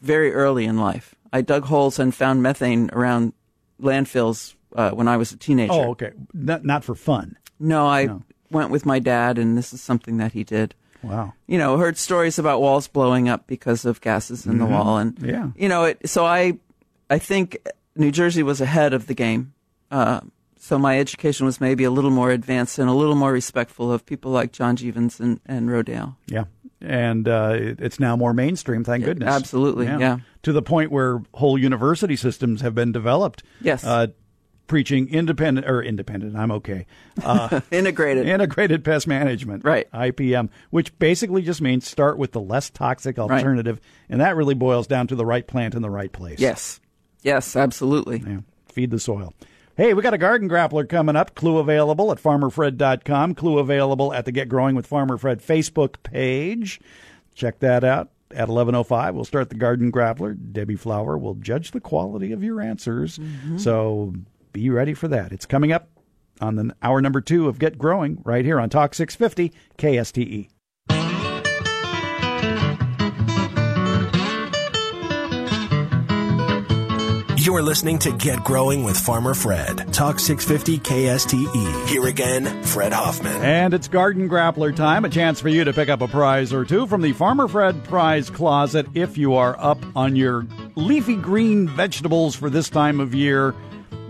very 0.00 0.32
early 0.32 0.64
in 0.64 0.78
life. 0.78 1.16
I 1.32 1.40
dug 1.40 1.64
holes 1.64 1.98
and 1.98 2.14
found 2.14 2.40
methane 2.40 2.88
around 2.92 3.32
landfills 3.82 4.54
uh, 4.76 4.90
when 4.92 5.08
I 5.08 5.16
was 5.16 5.32
a 5.32 5.36
teenager. 5.36 5.72
Oh, 5.72 5.90
okay. 5.90 6.12
Not 6.32 6.64
not 6.64 6.84
for 6.84 6.94
fun. 6.94 7.36
No, 7.58 7.86
I 7.86 8.06
No. 8.06 8.22
went 8.50 8.70
with 8.70 8.84
my 8.86 8.98
dad, 9.00 9.38
and 9.38 9.56
this 9.58 9.72
is 9.72 9.80
something 9.80 10.18
that 10.18 10.32
he 10.32 10.44
did. 10.44 10.74
Wow. 11.02 11.32
You 11.46 11.58
know, 11.58 11.76
heard 11.78 11.96
stories 11.98 12.38
about 12.38 12.60
walls 12.60 12.88
blowing 12.88 13.28
up 13.28 13.46
because 13.46 13.84
of 13.84 14.00
gases 14.00 14.46
in 14.46 14.58
the 14.58 14.66
wall, 14.66 14.98
and 14.98 15.14
Mm-hmm. 15.16 15.28
Yeah. 15.30 15.48
you 15.56 15.68
know, 15.68 15.84
it, 15.84 16.08
so 16.08 16.24
I, 16.26 16.58
I 17.10 17.18
think 17.18 17.58
New 17.94 18.10
Jersey 18.10 18.42
was 18.42 18.60
ahead 18.60 18.92
of 18.92 19.06
the 19.06 19.14
game. 19.14 19.52
Uh, 19.90 20.20
so 20.58 20.78
my 20.78 20.98
education 20.98 21.46
was 21.46 21.60
maybe 21.60 21.84
a 21.84 21.90
little 21.90 22.10
more 22.10 22.30
advanced 22.32 22.78
and 22.80 22.88
a 22.90 22.92
little 22.92 23.14
more 23.14 23.30
respectful 23.32 23.92
of 23.92 24.04
people 24.04 24.32
like 24.32 24.50
John 24.52 24.76
Jeavons 24.76 25.20
and, 25.20 25.38
and 25.46 25.68
Rodale. 25.68 26.16
Yeah. 26.26 26.44
And 26.80 27.28
uh, 27.28 27.52
it's 27.78 28.00
now 28.00 28.16
more 28.16 28.34
mainstream, 28.34 28.82
thank 28.84 29.04
goodness. 29.04 29.28
absolutely, 29.28 29.86
yeah. 29.86 30.18
To 30.42 30.52
the 30.52 30.62
point 30.62 30.90
where 30.90 31.22
whole 31.34 31.56
university 31.56 32.16
systems 32.16 32.60
have 32.62 32.74
been 32.74 32.90
developed. 32.92 33.42
Yes. 33.60 33.84
Uh, 33.84 34.08
preaching 34.66 35.08
independent 35.08 35.68
or 35.68 35.82
independent. 35.82 36.36
I'm 36.36 36.50
okay. 36.52 36.86
Uh, 37.22 37.60
Integrated. 37.70 38.26
integrated 38.28 38.84
pest 38.84 39.06
management. 39.06 39.64
Right. 39.64 39.90
IPM, 39.92 40.48
which 40.70 40.96
basically 40.98 41.42
just 41.42 41.60
means 41.60 41.86
start 41.88 42.18
with 42.18 42.32
the 42.32 42.40
less 42.40 42.70
toxic 42.70 43.18
alternative, 43.18 43.80
and 44.08 44.20
that 44.20 44.36
really 44.36 44.54
boils 44.54 44.86
down 44.86 45.06
to 45.08 45.14
the 45.16 45.26
right 45.26 45.46
plant 45.46 45.74
in 45.74 45.82
the 45.82 45.90
right 45.90 46.12
place. 46.12 46.40
yes. 46.40 46.80
Yes, 47.22 47.56
absolutely. 47.56 48.22
Yeah. 48.24 48.40
Feed 48.68 48.90
the 48.90 49.00
soil. 49.00 49.34
Hey, 49.76 49.94
we 49.94 50.02
got 50.02 50.14
a 50.14 50.18
garden 50.18 50.48
grappler 50.48 50.88
coming 50.88 51.16
up. 51.16 51.34
Clue 51.34 51.58
available 51.58 52.12
at 52.12 52.18
farmerfred.com. 52.22 53.34
Clue 53.34 53.58
available 53.58 54.12
at 54.12 54.24
the 54.26 54.32
Get 54.32 54.48
Growing 54.48 54.76
with 54.76 54.86
Farmer 54.86 55.16
Fred 55.18 55.40
Facebook 55.42 55.96
page. 56.04 56.80
Check 57.34 57.58
that 57.60 57.82
out. 57.84 58.10
At 58.30 58.48
11:05, 58.48 59.14
we'll 59.14 59.24
start 59.24 59.48
the 59.50 59.54
garden 59.56 59.90
grappler. 59.92 60.36
Debbie 60.52 60.76
Flower 60.76 61.18
will 61.18 61.34
judge 61.34 61.72
the 61.72 61.80
quality 61.80 62.32
of 62.32 62.42
your 62.44 62.60
answers. 62.60 63.18
So 63.58 64.14
be 64.56 64.70
ready 64.70 64.94
for 64.94 65.06
that. 65.08 65.32
It's 65.32 65.44
coming 65.44 65.70
up 65.70 65.90
on 66.40 66.56
the 66.56 66.74
hour 66.82 67.02
number 67.02 67.20
two 67.20 67.46
of 67.46 67.58
Get 67.58 67.76
Growing 67.76 68.22
right 68.24 68.42
here 68.42 68.58
on 68.58 68.70
Talk 68.70 68.94
650 68.94 69.52
KSTE. 69.76 70.48
You're 77.38 77.62
listening 77.62 77.98
to 78.00 78.10
Get 78.12 78.42
Growing 78.42 78.82
with 78.82 78.98
Farmer 78.98 79.34
Fred. 79.34 79.92
Talk 79.92 80.18
650 80.18 80.78
KSTE. 80.78 81.88
Here 81.88 82.06
again, 82.06 82.62
Fred 82.64 82.92
Hoffman. 82.92 83.40
And 83.42 83.74
it's 83.74 83.86
Garden 83.86 84.28
Grappler 84.28 84.74
time, 84.74 85.04
a 85.04 85.10
chance 85.10 85.40
for 85.40 85.48
you 85.48 85.62
to 85.64 85.72
pick 85.72 85.88
up 85.88 86.00
a 86.00 86.08
prize 86.08 86.52
or 86.52 86.64
two 86.64 86.86
from 86.86 87.02
the 87.02 87.12
Farmer 87.12 87.46
Fred 87.46 87.84
Prize 87.84 88.30
Closet 88.30 88.86
if 88.94 89.16
you 89.16 89.34
are 89.34 89.54
up 89.60 89.78
on 89.94 90.16
your 90.16 90.46
leafy 90.74 91.14
green 91.14 91.68
vegetables 91.68 92.34
for 92.34 92.50
this 92.50 92.68
time 92.68 92.98
of 92.98 93.14
year. 93.14 93.54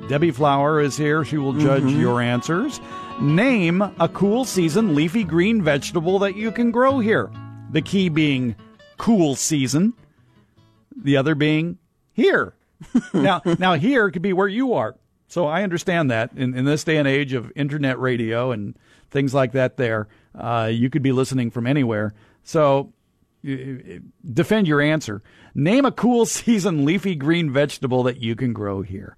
Debbie 0.09 0.31
Flower 0.31 0.81
is 0.81 0.97
here. 0.97 1.25
She 1.25 1.37
will 1.37 1.53
judge 1.53 1.85
your 1.85 2.21
answers. 2.21 2.81
Name 3.21 3.83
a 3.83 4.09
cool 4.09 4.45
season 4.45 4.95
leafy 4.95 5.25
green 5.25 5.63
vegetable 5.63 6.21
that 6.21 6.37
you 6.37 6.53
can 6.53 6.71
grow 6.71 7.01
here. 7.01 7.31
The 7.73 7.83
key 7.83 8.09
being 8.09 8.55
cool 8.99 9.35
season, 9.35 9.95
the 10.97 11.17
other 11.17 11.35
being 11.35 11.79
here. 12.13 12.55
now, 13.15 13.43
now 13.59 13.75
here 13.75 14.11
could 14.11 14.23
be 14.23 14.33
where 14.33 14.47
you 14.49 14.75
are. 14.75 14.97
So 15.27 15.47
I 15.47 15.65
understand 15.65 16.11
that 16.13 16.31
in, 16.37 16.57
in 16.57 16.65
this 16.65 16.85
day 16.85 16.99
and 16.99 17.09
age 17.09 17.33
of 17.33 17.51
internet 17.57 17.99
radio 17.99 18.53
and 18.53 18.79
things 19.11 19.35
like 19.35 19.53
that, 19.53 19.77
there, 19.77 20.07
uh, 20.37 20.71
you 20.73 20.89
could 20.89 21.03
be 21.03 21.13
listening 21.13 21.51
from 21.51 21.67
anywhere. 21.67 22.15
So 22.45 22.93
defend 23.43 24.69
your 24.69 24.81
answer. 24.81 25.23
Name 25.55 25.85
a 25.85 25.93
cool 25.93 26.27
season 26.27 26.85
leafy 26.85 27.17
green 27.17 27.53
vegetable 27.53 28.05
that 28.05 28.21
you 28.21 28.37
can 28.37 28.53
grow 28.53 28.83
here. 28.83 29.17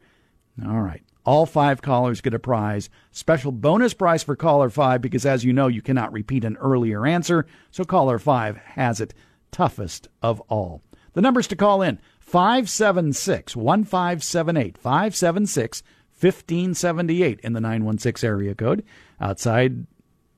All 0.67 0.81
right. 0.81 1.03
All 1.25 1.45
five 1.47 1.83
callers 1.83 2.21
get 2.21 2.35
a 2.35 2.39
prize. 2.39 2.89
Special 3.11 3.53
bonus 3.53 3.93
prize 3.93 4.23
for 4.23 4.35
caller 4.35 4.71
five 4.71 5.03
because, 5.03 5.27
as 5.27 5.45
you 5.45 5.53
know, 5.53 5.67
you 5.67 5.83
cannot 5.83 6.13
repeat 6.13 6.45
an 6.45 6.57
earlier 6.57 7.07
answer. 7.07 7.47
So 7.71 7.85
caller 7.85 8.19
five 8.19 8.57
has 8.57 9.01
it 9.01 9.15
toughest 9.51 10.09
of 10.23 10.41
all. 10.49 10.83
The 11.13 11.21
numbers 11.21 11.47
to 11.49 11.57
call 11.57 11.83
in 11.83 12.01
576 12.21 13.55
1578. 13.55 14.79
576 14.79 15.83
1578 16.19 17.41
in 17.41 17.53
the 17.53 17.61
916 17.61 18.29
area 18.29 18.55
code. 18.55 18.85
Outside, 19.21 19.87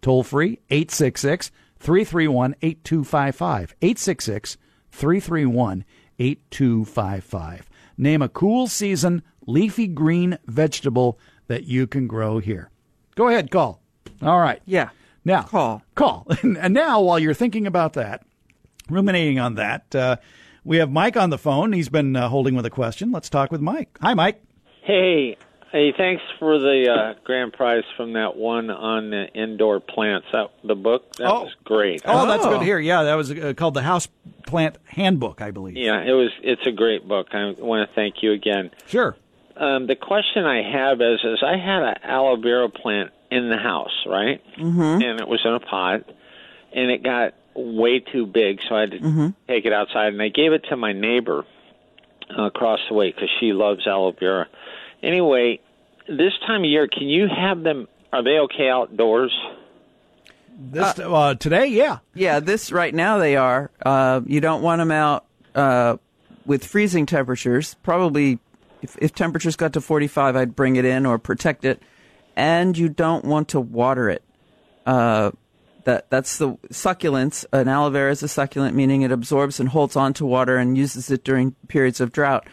toll 0.03 0.23
free 0.23 0.59
866 0.71 1.51
331 1.79 2.55
8255. 2.62 3.75
866 3.81 4.57
331 4.91 5.85
8255. 6.18 7.71
Name 7.97 8.23
a 8.23 8.29
cool 8.29 8.66
season 8.66 9.23
leafy 9.47 9.86
green 9.86 10.38
vegetable 10.47 11.18
that 11.49 11.64
you 11.64 11.86
can 11.86 12.07
grow 12.07 12.38
here. 12.38 12.70
Go 13.14 13.28
ahead, 13.28 13.51
call. 13.51 13.82
All 14.22 14.38
right. 14.38 14.61
Yeah. 14.66 14.91
Now, 15.24 15.43
call. 15.43 15.82
Call. 15.95 16.26
and 16.43 16.74
now, 16.74 17.01
while 17.01 17.18
you're 17.18 17.34
thinking 17.34 17.66
about 17.66 17.95
that, 17.95 18.24
ruminating 18.88 19.38
on 19.38 19.57
that, 19.57 19.95
uh, 19.95 20.16
we 20.64 20.78
have 20.78 20.91
Mike 20.91 21.16
on 21.16 21.30
the 21.30 21.38
phone. 21.38 21.72
He's 21.72 21.88
been 21.88 22.16
uh, 22.16 22.28
holding 22.28 22.55
with 22.55 22.66
a 22.66 22.70
question. 22.70 23.12
Let's 23.12 23.28
talk 23.28 23.51
with 23.51 23.61
Mike. 23.61 23.99
Hi, 24.01 24.14
Mike. 24.14 24.43
Hey, 24.82 25.36
Hey, 25.72 25.93
thanks 25.97 26.22
for 26.41 26.59
the 26.59 26.91
uh, 26.91 27.20
grand 27.22 27.53
prize 27.53 27.84
from 27.97 28.14
that 28.14 28.36
one 28.36 28.70
on 28.70 29.11
the 29.11 29.28
indoor 29.34 29.78
plants. 29.78 30.26
That 30.32 30.51
the 30.64 30.74
book 30.74 31.14
that 31.16 31.30
oh. 31.30 31.45
was 31.45 31.55
great. 31.62 32.03
Oh, 32.05 32.26
that's 32.26 32.45
good 32.45 32.59
to 32.59 32.64
hear. 32.64 32.80
Yeah, 32.80 33.05
that 33.05 33.14
was 33.14 33.30
uh, 33.30 33.55
called 33.57 33.74
the 33.74 33.82
House 33.82 34.09
Plant 34.47 34.78
Handbook, 34.86 35.41
I 35.41 35.53
believe. 35.53 35.76
Yeah, 35.76 36.03
it 36.03 36.11
was. 36.11 36.30
It's 36.43 36.66
a 36.66 36.72
great 36.72 37.07
book. 37.07 37.28
I 37.32 37.55
want 37.57 37.88
to 37.88 37.95
thank 37.95 38.16
you 38.20 38.32
again. 38.32 38.72
Sure. 38.86 39.16
Um, 39.61 39.86
the 39.86 39.96
question 39.96 40.44
I 40.44 40.62
have 40.62 41.00
is: 41.00 41.20
is 41.22 41.42
I 41.42 41.56
had 41.56 41.82
an 41.82 41.94
aloe 42.02 42.36
vera 42.36 42.68
plant 42.68 43.12
in 43.30 43.50
the 43.50 43.58
house, 43.58 44.04
right? 44.06 44.42
Mm-hmm. 44.56 45.02
And 45.02 45.20
it 45.20 45.28
was 45.28 45.40
in 45.44 45.52
a 45.52 45.61
pot, 45.61 46.04
and 46.72 46.90
it 46.90 47.02
got 47.02 47.34
way 47.54 48.00
too 48.00 48.26
big, 48.26 48.61
so 48.66 48.74
I 48.74 48.80
had 48.80 48.90
to 48.92 48.98
mm-hmm. 48.98 49.28
take 49.46 49.66
it 49.66 49.72
outside, 49.72 50.12
and 50.12 50.22
I 50.22 50.28
gave 50.28 50.52
it 50.52 50.64
to 50.70 50.76
my 50.76 50.92
neighbor 50.92 51.44
uh, 52.36 52.44
across 52.44 52.80
the 52.88 52.94
way 52.94 53.11
because 53.11 53.28
she 53.38 53.52
loves 53.52 53.86
aloe 53.86 54.12
vera 54.18 54.48
Anyway, 55.02 55.61
this 56.08 56.32
time 56.46 56.62
of 56.62 56.70
year, 56.70 56.88
can 56.88 57.08
you 57.08 57.26
have 57.28 57.62
them? 57.62 57.88
Are 58.12 58.22
they 58.22 58.38
okay 58.40 58.68
outdoors? 58.68 59.34
This 60.58 60.98
uh, 60.98 61.12
uh, 61.12 61.34
today, 61.34 61.66
yeah, 61.68 61.98
yeah. 62.14 62.40
This 62.40 62.70
right 62.70 62.94
now 62.94 63.18
they 63.18 63.36
are. 63.36 63.70
Uh, 63.84 64.20
you 64.26 64.40
don't 64.40 64.62
want 64.62 64.80
them 64.80 64.90
out 64.90 65.24
uh, 65.54 65.96
with 66.44 66.66
freezing 66.66 67.06
temperatures. 67.06 67.76
Probably, 67.82 68.38
if, 68.83 68.97
if 69.01 69.14
temperatures 69.14 69.57
got 69.57 69.72
to 69.74 69.81
forty-five, 69.81 70.37
I'd 70.37 70.57
bring 70.57 70.76
it 70.76 70.85
in 70.85 71.07
or 71.07 71.18
protect 71.18 71.64
it. 71.64 71.83
And 72.37 72.78
you 72.78 72.89
don't 72.89 73.24
want 73.24 73.49
to 73.49 73.61
water 73.61 74.09
it. 74.09 74.22
Uh, 74.87 75.33
that 75.85 76.09
that's 76.11 76.39
the 76.39 76.53
succulents. 76.70 77.45
An 77.53 77.68
aloe 77.68 77.91
vera 77.91 78.11
is 78.11 78.22
a 78.22 78.28
succulent, 78.28 78.74
meaning 78.74 79.03
it 79.03 79.12
absorbs 79.12 79.61
and 79.61 79.68
holds 79.68 79.97
on 79.97 80.12
to 80.14 80.26
water 80.26 80.57
and 80.57 80.78
uses 80.78 81.11
it 81.11 81.24
during 81.24 81.53
periods 81.68 82.01
of 82.01 82.12
drought. 82.12 82.47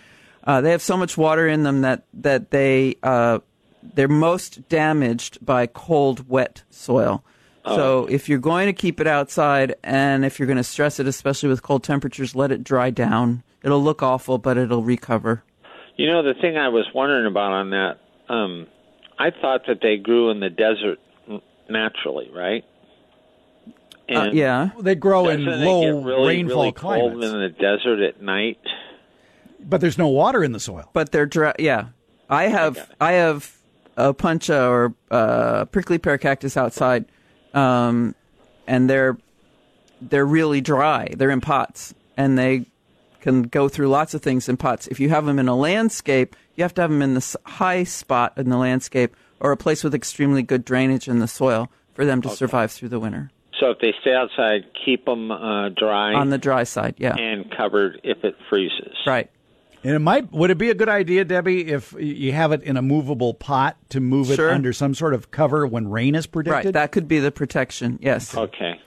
Uh, 0.44 0.62
they 0.62 0.72
have 0.72 0.82
so 0.82 0.98
much 0.98 1.18
water 1.18 1.48
in 1.48 1.64
them 1.64 1.82
that 1.82 2.04
that 2.14 2.52
they 2.52 2.96
uh, 3.04 3.40
they're 3.82 4.08
most 4.08 4.68
damaged 4.70 5.46
by 5.46 5.68
cold, 5.68 6.28
wet 6.28 6.64
soil. 6.70 7.24
Oh. 7.66 7.76
So 7.76 8.06
if 8.08 8.30
you're 8.30 8.40
going 8.40 8.68
to 8.68 8.74
keep 8.74 9.00
it 9.00 9.08
outside, 9.08 9.76
and 9.84 10.24
if 10.24 10.40
you're 10.40 10.48
going 10.48 10.58
to 10.58 10.64
stress 10.64 11.00
it, 11.00 11.08
especially 11.08 11.50
with 11.50 11.62
cold 11.62 11.84
temperatures, 11.84 12.34
let 12.34 12.52
it 12.52 12.64
dry 12.64 12.90
down. 12.90 13.44
It'll 13.62 13.84
look 13.84 14.02
awful, 14.02 14.38
but 14.38 14.58
it'll 14.58 14.84
recover. 14.84 15.44
You 15.98 16.06
know, 16.06 16.22
the 16.24 16.36
thing 16.40 16.58
I 16.58 16.70
was 16.70 16.86
wondering 16.94 17.26
about 17.26 17.52
on 17.52 17.70
that, 17.72 18.00
um, 18.30 18.68
I 19.18 19.32
thought 19.32 19.62
that 19.68 19.80
they 19.82 19.98
grew 19.98 20.30
in 20.30 20.40
the 20.40 20.50
desert 20.50 21.00
naturally, 21.70 22.30
right? 22.34 22.64
Uh, 24.10 24.30
yeah, 24.32 24.70
they 24.80 24.96
grow 24.96 25.28
in 25.28 25.44
low 25.44 26.02
really, 26.02 26.28
rainfall 26.28 26.62
really 26.62 26.72
climates. 26.72 27.12
Cold 27.12 27.24
in 27.24 27.42
the 27.42 27.50
desert 27.50 28.00
at 28.00 28.22
night. 28.22 28.60
But 29.60 29.82
there's 29.82 29.98
no 29.98 30.08
water 30.08 30.44
in 30.44 30.54
the 30.54 30.62
soil. 30.62 30.90
But 30.94 31.12
they're 31.12 31.26
dry. 31.26 31.54
Yeah, 31.60 31.88
I 32.30 32.46
have 32.46 32.90
I 33.02 33.14
have 33.14 33.54
opuntia 33.98 34.70
or 34.70 34.94
uh, 35.12 35.66
prickly 35.66 35.98
pear 35.98 36.18
cactus 36.18 36.56
outside, 36.56 37.06
um, 37.54 38.16
and 38.66 38.90
they're 38.90 39.18
they're 40.00 40.26
really 40.26 40.62
dry. 40.62 41.10
They're 41.18 41.32
in 41.32 41.42
pots, 41.42 41.94
and 42.16 42.38
they 42.38 42.66
can 43.28 43.44
go 43.44 43.68
through 43.68 43.90
lots 43.90 44.14
of 44.14 44.22
things 44.22 44.48
in 44.48 44.56
pots. 44.56 44.88
If 44.88 45.02
you 45.02 45.10
have 45.10 45.26
them 45.26 45.38
in 45.38 45.50
a 45.50 45.56
landscape, 45.56 46.34
you 46.56 46.64
have 46.64 46.74
to 46.76 46.82
have 46.82 46.90
them 46.90 47.02
in 47.02 47.14
the 47.14 47.36
high 47.46 47.84
spot 47.84 48.32
in 48.38 48.50
the 48.50 48.56
landscape 48.56 49.18
or 49.42 49.52
a 49.52 49.58
place 49.58 49.84
with 49.84 49.94
extremely 49.94 50.42
good 50.42 50.64
drainage 50.64 51.10
in 51.10 51.20
the 51.20 51.28
soil 51.28 51.70
for 51.94 52.06
them 52.06 52.22
to 52.22 52.30
okay. 52.30 52.38
survive 52.38 52.72
through 52.72 52.88
the 52.88 53.02
winter. 53.02 53.30
So 53.60 53.72
if 53.72 53.80
they 53.80 53.94
stay 54.00 54.14
outside, 54.14 54.64
keep 54.86 55.04
them 55.04 55.32
uh, 55.32 55.70
dry 55.70 56.14
on 56.14 56.30
the 56.30 56.38
dry 56.38 56.64
side, 56.64 56.96
yeah, 57.00 57.16
and 57.18 57.52
covered 57.52 58.00
if 58.04 58.24
it 58.24 58.36
freezes. 58.50 58.96
Right. 59.06 59.30
And 59.84 59.94
it 59.96 60.00
might 60.00 60.32
would 60.32 60.52
it 60.52 60.58
be 60.58 60.70
a 60.70 60.76
good 60.76 60.90
idea, 60.90 61.26
Debbie, 61.26 61.72
if 61.72 61.94
you 62.00 62.32
have 62.32 62.54
it 62.54 62.64
in 62.64 62.78
a 62.78 62.82
movable 62.82 63.34
pot 63.34 63.76
to 63.90 64.00
move 64.00 64.32
it 64.32 64.36
sure. 64.36 64.52
under 64.52 64.72
some 64.72 64.94
sort 64.94 65.14
of 65.14 65.32
cover 65.32 65.68
when 65.68 65.90
rain 65.90 66.16
is 66.16 66.28
predicted? 66.28 66.66
Right, 66.66 66.74
that 66.74 66.92
could 66.94 67.08
be 67.08 67.20
the 67.20 67.32
protection. 67.32 68.00
Yes. 68.02 68.36
Okay. 68.36 68.80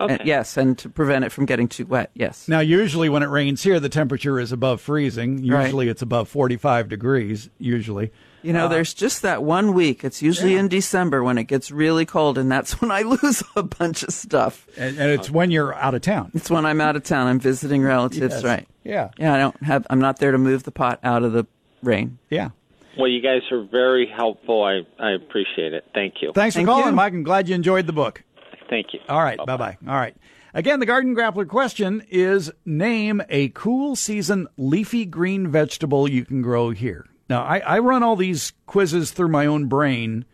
Okay. 0.00 0.14
And, 0.14 0.26
yes, 0.26 0.56
and 0.56 0.78
to 0.78 0.88
prevent 0.88 1.24
it 1.24 1.30
from 1.30 1.44
getting 1.44 1.68
too 1.68 1.84
wet. 1.84 2.10
Yes. 2.14 2.48
Now, 2.48 2.60
usually 2.60 3.10
when 3.10 3.22
it 3.22 3.28
rains 3.28 3.62
here, 3.62 3.78
the 3.78 3.90
temperature 3.90 4.40
is 4.40 4.50
above 4.50 4.80
freezing. 4.80 5.44
Usually, 5.44 5.86
right. 5.86 5.90
it's 5.90 6.00
above 6.00 6.28
forty-five 6.28 6.88
degrees. 6.88 7.50
Usually, 7.58 8.10
you 8.42 8.52
know, 8.52 8.66
uh, 8.66 8.68
there's 8.68 8.94
just 8.94 9.22
that 9.22 9.42
one 9.42 9.74
week. 9.74 10.02
It's 10.02 10.22
usually 10.22 10.54
yeah. 10.54 10.60
in 10.60 10.68
December 10.68 11.22
when 11.22 11.36
it 11.38 11.44
gets 11.44 11.70
really 11.70 12.06
cold, 12.06 12.38
and 12.38 12.50
that's 12.50 12.72
when 12.80 12.90
I 12.90 13.02
lose 13.02 13.42
a 13.56 13.62
bunch 13.62 14.02
of 14.02 14.12
stuff. 14.12 14.66
And, 14.76 14.98
and 14.98 15.10
it's 15.10 15.30
when 15.30 15.50
you're 15.50 15.74
out 15.74 15.94
of 15.94 16.02
town. 16.02 16.30
It's 16.34 16.50
when 16.50 16.64
I'm 16.64 16.80
out 16.80 16.96
of 16.96 17.04
town. 17.04 17.26
I'm 17.26 17.40
visiting 17.40 17.82
relatives, 17.82 18.34
yes. 18.36 18.44
right? 18.44 18.66
Yeah. 18.84 19.10
Yeah, 19.18 19.34
I 19.34 19.38
don't 19.38 19.62
have. 19.62 19.86
I'm 19.90 20.00
not 20.00 20.18
there 20.18 20.32
to 20.32 20.38
move 20.38 20.62
the 20.62 20.72
pot 20.72 21.00
out 21.04 21.22
of 21.22 21.32
the 21.32 21.46
rain. 21.82 22.18
Yeah. 22.30 22.50
Well, 22.98 23.08
you 23.08 23.22
guys 23.22 23.42
are 23.52 23.62
very 23.62 24.06
helpful. 24.06 24.64
I, 24.64 24.80
I 24.98 25.12
appreciate 25.12 25.72
it. 25.72 25.84
Thank 25.94 26.14
you. 26.20 26.32
Thanks 26.34 26.56
Thank 26.56 26.66
for 26.66 26.72
calling, 26.72 26.88
you. 26.88 26.92
Mike. 26.92 27.12
I'm 27.12 27.22
glad 27.22 27.48
you 27.48 27.54
enjoyed 27.54 27.86
the 27.86 27.92
book. 27.92 28.24
Thank 28.70 28.94
you. 28.94 29.00
All 29.08 29.22
right. 29.22 29.38
Bye 29.44 29.56
bye. 29.56 29.76
All 29.86 29.96
right. 29.96 30.16
Again, 30.54 30.80
the 30.80 30.86
Garden 30.86 31.14
Grappler 31.14 31.46
question 31.46 32.02
is 32.08 32.50
name 32.64 33.20
a 33.28 33.50
cool 33.50 33.94
season 33.94 34.48
leafy 34.56 35.04
green 35.04 35.48
vegetable 35.48 36.08
you 36.08 36.24
can 36.24 36.40
grow 36.42 36.70
here. 36.70 37.06
Now, 37.28 37.42
I, 37.42 37.58
I 37.58 37.78
run 37.78 38.02
all 38.02 38.16
these 38.16 38.52
quizzes 38.66 39.12
through 39.12 39.28
my 39.28 39.46
own 39.46 39.66
brain 39.66 40.24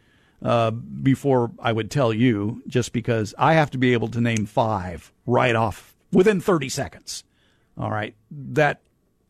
uh, 0.43 0.70
before 0.70 1.51
I 1.59 1.72
would 1.72 1.91
tell 1.91 2.12
you, 2.12 2.62
just 2.66 2.93
because 2.93 3.34
I 3.39 3.55
have 3.55 3.70
to 3.72 3.78
be 3.78 3.93
able 3.93 4.09
to 4.09 4.20
name 4.20 4.47
five 4.47 5.12
right 5.26 5.55
off 5.55 5.95
within 6.12 6.41
30 6.41 6.68
seconds. 6.70 7.24
All 7.76 7.91
right. 7.91 8.14
That 8.30 8.80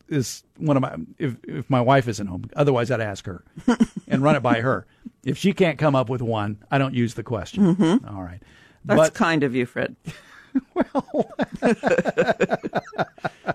is 0.07 0.43
one 0.55 0.77
of 0.77 0.81
my, 0.81 0.95
if, 1.17 1.35
if 1.43 1.69
my 1.69 1.81
wife 1.81 2.07
isn't 2.07 2.27
home, 2.27 2.45
otherwise 2.55 2.89
I'd 2.91 3.01
ask 3.01 3.25
her 3.25 3.43
and 4.07 4.23
run 4.23 4.37
it 4.37 4.43
by 4.43 4.61
her. 4.61 4.87
If 5.25 5.37
she 5.37 5.51
can't 5.51 5.77
come 5.77 5.95
up 5.95 6.09
with 6.09 6.21
one, 6.21 6.63
I 6.71 6.77
don't 6.77 6.93
use 6.93 7.15
the 7.15 7.23
question. 7.23 7.75
Mm-hmm. 7.75 8.07
All 8.07 8.23
right. 8.23 8.41
That's 8.87 9.09
but, 9.09 9.13
kind 9.13 9.43
of 9.43 9.53
you, 9.53 9.65
Fred. 9.65 9.95
well, 10.73 11.29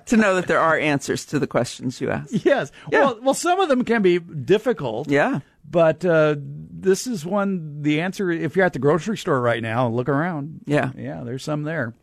to 0.06 0.16
know 0.16 0.34
that 0.36 0.44
there 0.46 0.60
are 0.60 0.78
answers 0.78 1.24
to 1.26 1.38
the 1.38 1.46
questions 1.46 2.00
you 2.00 2.10
ask. 2.10 2.44
Yes. 2.44 2.70
Yeah. 2.90 3.04
Well, 3.04 3.18
well, 3.22 3.34
some 3.34 3.60
of 3.60 3.68
them 3.68 3.84
can 3.84 4.02
be 4.02 4.18
difficult. 4.18 5.08
Yeah. 5.08 5.40
But 5.68 6.04
uh, 6.04 6.36
this 6.38 7.06
is 7.06 7.24
one. 7.24 7.82
The 7.82 8.00
answer, 8.00 8.30
if 8.30 8.56
you're 8.56 8.66
at 8.66 8.72
the 8.72 8.78
grocery 8.78 9.16
store 9.16 9.40
right 9.40 9.62
now, 9.62 9.88
look 9.88 10.08
around. 10.08 10.60
Yeah. 10.66 10.90
Yeah, 10.96 11.22
there's 11.24 11.44
some 11.44 11.62
there. 11.62 11.94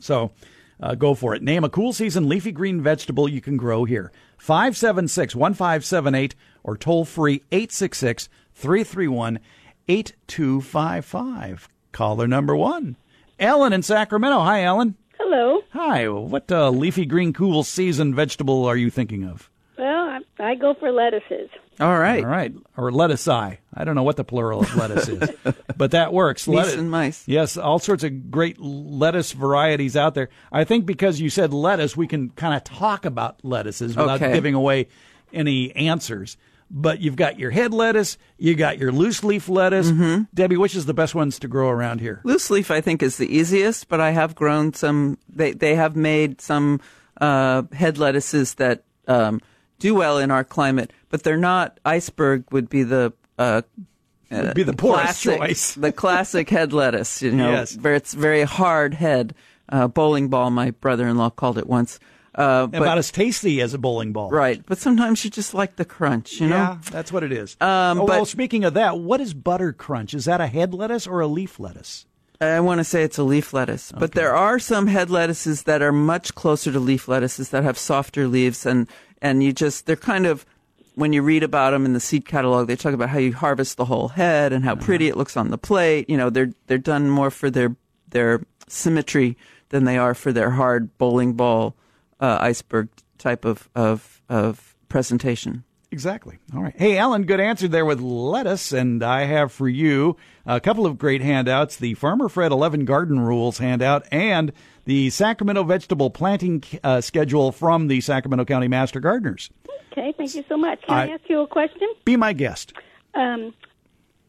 So 0.00 0.32
uh, 0.80 0.94
go 0.94 1.14
for 1.14 1.34
it. 1.34 1.42
Name 1.42 1.64
a 1.64 1.68
cool 1.68 1.92
season 1.92 2.28
leafy 2.28 2.52
green 2.52 2.82
vegetable 2.82 3.28
you 3.28 3.40
can 3.40 3.56
grow 3.56 3.84
here. 3.84 4.12
576 4.38 5.34
1578 5.34 6.34
or 6.62 6.76
toll 6.76 7.04
free 7.04 7.42
866 7.52 8.28
331 8.54 9.40
8255. 9.88 11.68
Caller 11.92 12.26
number 12.26 12.54
one. 12.56 12.96
Ellen 13.38 13.72
in 13.72 13.82
Sacramento. 13.82 14.40
Hi, 14.40 14.62
Ellen. 14.64 14.96
Hello. 15.18 15.60
Hi. 15.72 16.08
What 16.08 16.50
uh, 16.50 16.70
leafy 16.70 17.06
green 17.06 17.32
cool 17.32 17.62
season 17.64 18.14
vegetable 18.14 18.64
are 18.66 18.76
you 18.76 18.90
thinking 18.90 19.24
of? 19.24 19.50
Well, 19.76 19.86
I, 19.86 20.20
I 20.40 20.54
go 20.56 20.74
for 20.74 20.90
lettuces. 20.90 21.48
All 21.80 21.96
right. 21.98 22.24
All 22.24 22.30
right. 22.30 22.52
Or 22.76 22.90
lettuce 22.90 23.28
I. 23.28 23.60
I 23.72 23.84
don't 23.84 23.94
know 23.94 24.02
what 24.02 24.16
the 24.16 24.24
plural 24.24 24.60
of 24.62 24.74
lettuce 24.74 25.08
is, 25.08 25.30
but 25.76 25.92
that 25.92 26.12
works. 26.12 26.46
Meese 26.46 26.54
Lettuce- 26.56 26.74
and 26.74 26.90
mice. 26.90 27.22
Yes, 27.28 27.56
all 27.56 27.78
sorts 27.78 28.02
of 28.02 28.30
great 28.30 28.58
lettuce 28.60 29.30
varieties 29.32 29.96
out 29.96 30.14
there. 30.14 30.30
I 30.50 30.64
think 30.64 30.84
because 30.86 31.20
you 31.20 31.30
said 31.30 31.52
lettuce, 31.52 31.96
we 31.96 32.08
can 32.08 32.30
kind 32.30 32.54
of 32.54 32.64
talk 32.64 33.04
about 33.04 33.38
lettuces 33.44 33.96
without 33.96 34.20
Okay. 34.20 34.32
giving 34.32 34.54
away 34.54 34.88
any 35.32 35.70
answers. 35.76 36.36
But 36.70 37.00
you've 37.00 37.16
got 37.16 37.38
your 37.38 37.50
head 37.50 37.72
lettuce, 37.72 38.18
you 38.36 38.54
got 38.54 38.78
your 38.78 38.92
loose 38.92 39.24
leaf 39.24 39.48
lettuce. 39.48 39.90
Mm-hmm. 39.90 40.24
Debbie, 40.34 40.56
which 40.56 40.74
is 40.74 40.86
the 40.86 40.94
best 40.94 41.14
ones 41.14 41.38
to 41.40 41.48
grow 41.48 41.68
around 41.70 42.00
here? 42.00 42.20
Loose 42.24 42.50
leaf, 42.50 42.70
I 42.70 42.80
think, 42.80 43.02
is 43.02 43.16
the 43.16 43.26
easiest, 43.34 43.88
but 43.88 44.00
I 44.00 44.10
have 44.10 44.34
grown 44.34 44.72
some. 44.74 45.18
They 45.28 45.52
they 45.52 45.74
have 45.74 45.96
made 45.96 46.40
some 46.40 46.80
uh, 47.20 47.62
head 47.72 47.98
lettuces 47.98 48.54
that 48.54 48.84
um, 49.06 49.40
do 49.78 49.94
well 49.94 50.18
in 50.18 50.30
our 50.30 50.44
climate, 50.44 50.92
but 51.08 51.22
they're 51.22 51.36
not. 51.36 51.78
Iceberg 51.84 52.44
would 52.52 52.68
be 52.68 52.82
the 52.82 53.12
uh, 53.38 53.62
Would 54.30 54.54
be 54.54 54.62
the 54.62 54.72
poorest 54.74 55.22
classic, 55.22 55.38
choice. 55.38 55.74
the 55.76 55.92
classic 55.92 56.50
head 56.50 56.72
lettuce. 56.72 57.22
You 57.22 57.32
know, 57.32 57.50
Yes. 57.50 57.76
where 57.76 57.94
it's 57.94 58.12
very 58.14 58.42
hard 58.42 58.94
head. 58.94 59.34
Uh, 59.70 59.86
bowling 59.86 60.28
ball, 60.28 60.50
my 60.50 60.70
brother-in-law 60.70 61.30
called 61.30 61.58
it 61.58 61.66
once. 61.66 61.98
Uh, 62.34 62.66
but, 62.66 62.82
About 62.82 62.98
as 62.98 63.10
tasty 63.10 63.60
as 63.60 63.74
a 63.74 63.78
bowling 63.78 64.12
ball. 64.12 64.30
right, 64.30 64.62
but 64.66 64.78
sometimes 64.78 65.24
you 65.24 65.30
just 65.30 65.54
like 65.54 65.76
the 65.76 65.84
crunch. 65.84 66.40
You 66.40 66.48
know, 66.48 66.56
Yeah, 66.56 66.78
that's 66.90 67.10
what 67.12 67.22
it 67.22 67.32
is. 67.32 67.56
Um, 67.60 68.00
oh, 68.00 68.04
well, 68.04 68.20
but- 68.20 68.28
speaking 68.28 68.64
of 68.64 68.74
that, 68.74 68.98
what 68.98 69.20
is 69.20 69.34
butter 69.34 69.72
crunch? 69.72 70.14
Is 70.14 70.26
that 70.26 70.40
a 70.40 70.46
head 70.46 70.74
lettuce 70.74 71.06
or 71.06 71.20
a 71.20 71.26
leaf 71.26 71.58
lettuce? 71.58 72.06
I 72.40 72.60
want 72.60 72.78
to 72.78 72.84
say 72.84 73.02
it's 73.02 73.18
a 73.18 73.24
leaf 73.24 73.52
lettuce, 73.52 73.90
but 73.90 74.12
there 74.12 74.32
are 74.34 74.60
some 74.60 74.86
head 74.86 75.10
lettuces 75.10 75.64
that 75.64 75.82
are 75.82 75.90
much 75.90 76.36
closer 76.36 76.70
to 76.70 76.78
leaf 76.78 77.08
lettuces 77.08 77.48
that 77.50 77.64
have 77.64 77.76
softer 77.76 78.28
leaves, 78.28 78.64
and 78.64 78.86
and 79.20 79.42
you 79.42 79.52
just 79.52 79.86
they're 79.86 79.96
kind 79.96 80.24
of 80.24 80.46
when 80.94 81.12
you 81.12 81.22
read 81.22 81.42
about 81.42 81.70
them 81.70 81.84
in 81.84 81.94
the 81.94 82.00
seed 82.00 82.26
catalog, 82.26 82.66
they 82.68 82.76
talk 82.76 82.92
about 82.92 83.08
how 83.08 83.18
you 83.18 83.32
harvest 83.32 83.76
the 83.76 83.84
whole 83.84 84.08
head 84.08 84.52
and 84.52 84.64
how 84.64 84.74
pretty 84.76 85.08
it 85.08 85.16
looks 85.16 85.36
on 85.36 85.50
the 85.50 85.58
plate. 85.58 86.08
You 86.08 86.16
know, 86.16 86.30
they're 86.30 86.52
they're 86.68 86.78
done 86.78 87.10
more 87.10 87.30
for 87.32 87.50
their 87.50 87.74
their 88.10 88.42
symmetry 88.68 89.36
than 89.70 89.84
they 89.84 89.98
are 89.98 90.14
for 90.14 90.32
their 90.32 90.50
hard 90.50 90.96
bowling 90.98 91.32
ball 91.34 91.74
uh, 92.20 92.38
iceberg 92.40 92.88
type 93.18 93.44
of 93.44 93.68
of 93.74 94.22
of 94.28 94.76
presentation. 94.88 95.64
Exactly. 95.90 96.38
All 96.54 96.62
right. 96.62 96.74
Hey, 96.76 96.98
Alan, 96.98 97.24
good 97.24 97.40
answer 97.40 97.66
there 97.66 97.86
with 97.86 97.98
lettuce. 98.00 98.72
And 98.72 99.02
I 99.02 99.24
have 99.24 99.50
for 99.50 99.70
you 99.70 100.18
a 100.44 100.60
couple 100.60 100.84
of 100.84 100.98
great 100.98 101.22
handouts 101.22 101.76
the 101.76 101.94
Farmer 101.94 102.28
Fred 102.28 102.52
11 102.52 102.84
Garden 102.84 103.20
Rules 103.20 103.56
handout 103.56 104.06
and 104.12 104.52
the 104.84 105.08
Sacramento 105.08 105.64
Vegetable 105.64 106.10
Planting 106.10 106.62
uh, 106.84 107.00
Schedule 107.00 107.52
from 107.52 107.88
the 107.88 108.02
Sacramento 108.02 108.44
County 108.44 108.68
Master 108.68 109.00
Gardeners. 109.00 109.48
Okay, 109.92 110.12
thank 110.18 110.34
you 110.34 110.44
so 110.46 110.58
much. 110.58 110.82
Can 110.82 110.94
I, 110.94 111.06
I- 111.06 111.08
ask 111.14 111.22
you 111.26 111.40
a 111.40 111.46
question? 111.46 111.88
Be 112.04 112.16
my 112.18 112.34
guest. 112.34 112.74
Um, 113.14 113.54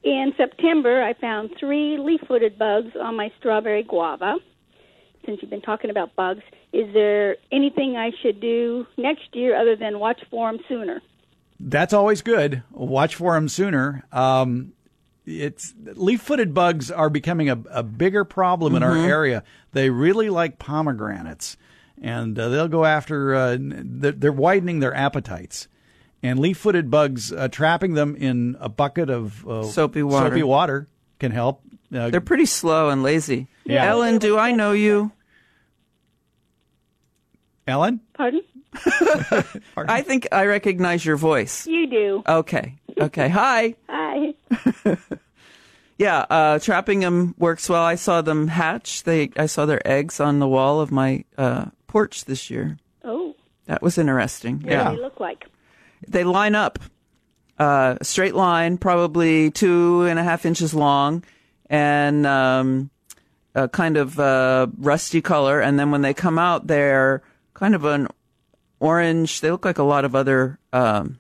in 0.04 0.32
September, 0.38 1.04
I 1.04 1.14
found 1.14 1.50
three 1.60 1.98
leaf-footed 1.98 2.58
bugs 2.58 2.92
on 3.00 3.18
my 3.18 3.34
strawberry 3.38 3.84
guava. 3.84 4.36
Since 5.26 5.42
you've 5.42 5.52
been 5.52 5.62
talking 5.62 5.90
about 5.90 6.16
bugs, 6.16 6.42
is 6.72 6.94
there 6.94 7.38
anything 7.52 7.98
I 7.98 8.12
should 8.22 8.40
do 8.40 8.86
next 8.98 9.36
year 9.36 9.60
other 9.60 9.76
than 9.76 10.00
watch 10.00 10.22
for 10.30 10.52
them 10.52 10.62
sooner? 10.68 11.02
That's 11.60 11.94
always 11.94 12.22
good. 12.22 12.64
Watch 12.72 13.16
for 13.16 13.34
them 13.34 13.50
sooner. 13.50 14.06
Um, 14.12 14.74
it's 15.26 15.74
leaf-footed 15.84 16.54
bugs 16.54 16.90
are 16.90 17.10
becoming 17.10 17.50
a, 17.50 17.60
a 17.70 17.84
bigger 17.84 18.24
problem 18.24 18.76
in 18.76 18.82
our 18.84 18.96
area. 18.96 19.44
They 19.74 19.90
really 19.90 20.30
like 20.30 20.58
pomegranates, 20.58 21.58
and 22.02 22.38
uh, 22.40 22.50
they'll 22.50 22.68
go 22.68 22.86
after. 22.86 23.36
Uh, 23.36 23.58
they're, 23.60 24.14
they're 24.14 24.32
widening 24.32 24.80
their 24.80 24.96
appetites, 24.96 25.68
and 26.24 26.40
leaf-footed 26.40 26.90
bugs 26.90 27.32
uh, 27.32 27.48
trapping 27.50 27.94
them 27.94 28.16
in 28.16 28.56
a 28.60 28.70
bucket 28.70 29.10
of 29.10 29.48
uh, 29.48 29.64
Soapy 29.64 30.02
water. 30.02 30.30
Soapy 30.30 30.44
water 30.44 30.88
can 31.20 31.32
help. 31.32 31.62
Uh, 31.94 32.10
They're 32.10 32.22
pretty 32.22 32.46
slow 32.46 32.90
and 32.90 33.04
lazy. 33.04 33.48
Yeah. 33.66 33.86
Ellen, 33.86 34.18
do 34.20 34.38
I 34.38 34.52
know 34.52 34.72
you? 34.72 35.12
Ellen, 37.70 38.00
Pardon? 38.14 38.42
I 39.78 40.02
think 40.02 40.28
I 40.32 40.46
recognize 40.46 41.06
your 41.06 41.16
voice. 41.18 41.66
You 41.68 41.88
do. 41.88 42.24
Okay. 42.28 42.76
Okay. 43.00 43.30
Hi. 43.42 43.76
Hi. 43.88 44.34
Yeah, 45.98 46.20
uh, 46.30 46.60
trapping 46.60 47.02
them 47.02 47.36
works 47.38 47.68
well. 47.68 47.84
I 47.84 47.96
saw 47.96 48.22
them 48.22 48.48
hatch. 48.48 49.04
They, 49.04 49.32
I 49.36 49.48
saw 49.48 49.66
their 49.66 49.86
eggs 49.86 50.22
on 50.22 50.40
the 50.40 50.48
wall 50.48 50.80
of 50.80 50.94
my 50.94 51.26
uh, 51.38 51.66
porch 51.88 52.24
this 52.24 52.50
year. 52.50 52.78
Oh, 53.04 53.36
That 53.66 53.82
was 53.82 53.98
interesting. 53.98 54.62
what 54.62 54.72
Yeah, 54.72 54.92
do 54.92 54.96
they 54.96 55.02
look 55.02 55.20
like? 55.20 55.48
they 56.08 56.24
line 56.24 56.56
up, 56.56 56.80
uh, 57.58 57.98
a 58.00 58.06
straight 58.06 58.34
line, 58.34 58.78
probably 58.78 59.52
two 59.52 60.04
and 60.04 60.18
a 60.18 60.24
half 60.24 60.46
inches 60.46 60.74
long, 60.74 61.22
and 61.70 62.26
um, 62.26 62.90
a 63.54 63.68
kind 63.68 63.98
of 63.98 64.18
uh, 64.22 64.68
rusty 64.78 65.22
color. 65.22 65.60
And 65.60 65.78
then 65.78 65.92
when 65.92 66.02
they 66.02 66.14
come 66.14 66.40
out, 66.40 66.68
they're 66.68 67.22
kind 67.60 67.76
of 67.76 67.84
an 67.84 68.08
orange. 68.80 69.42
They 69.42 69.52
look 69.52 69.66
like 69.66 69.78
a 69.78 69.84
lot 69.84 70.06
of 70.06 70.16
other 70.16 70.58
um, 70.72 71.20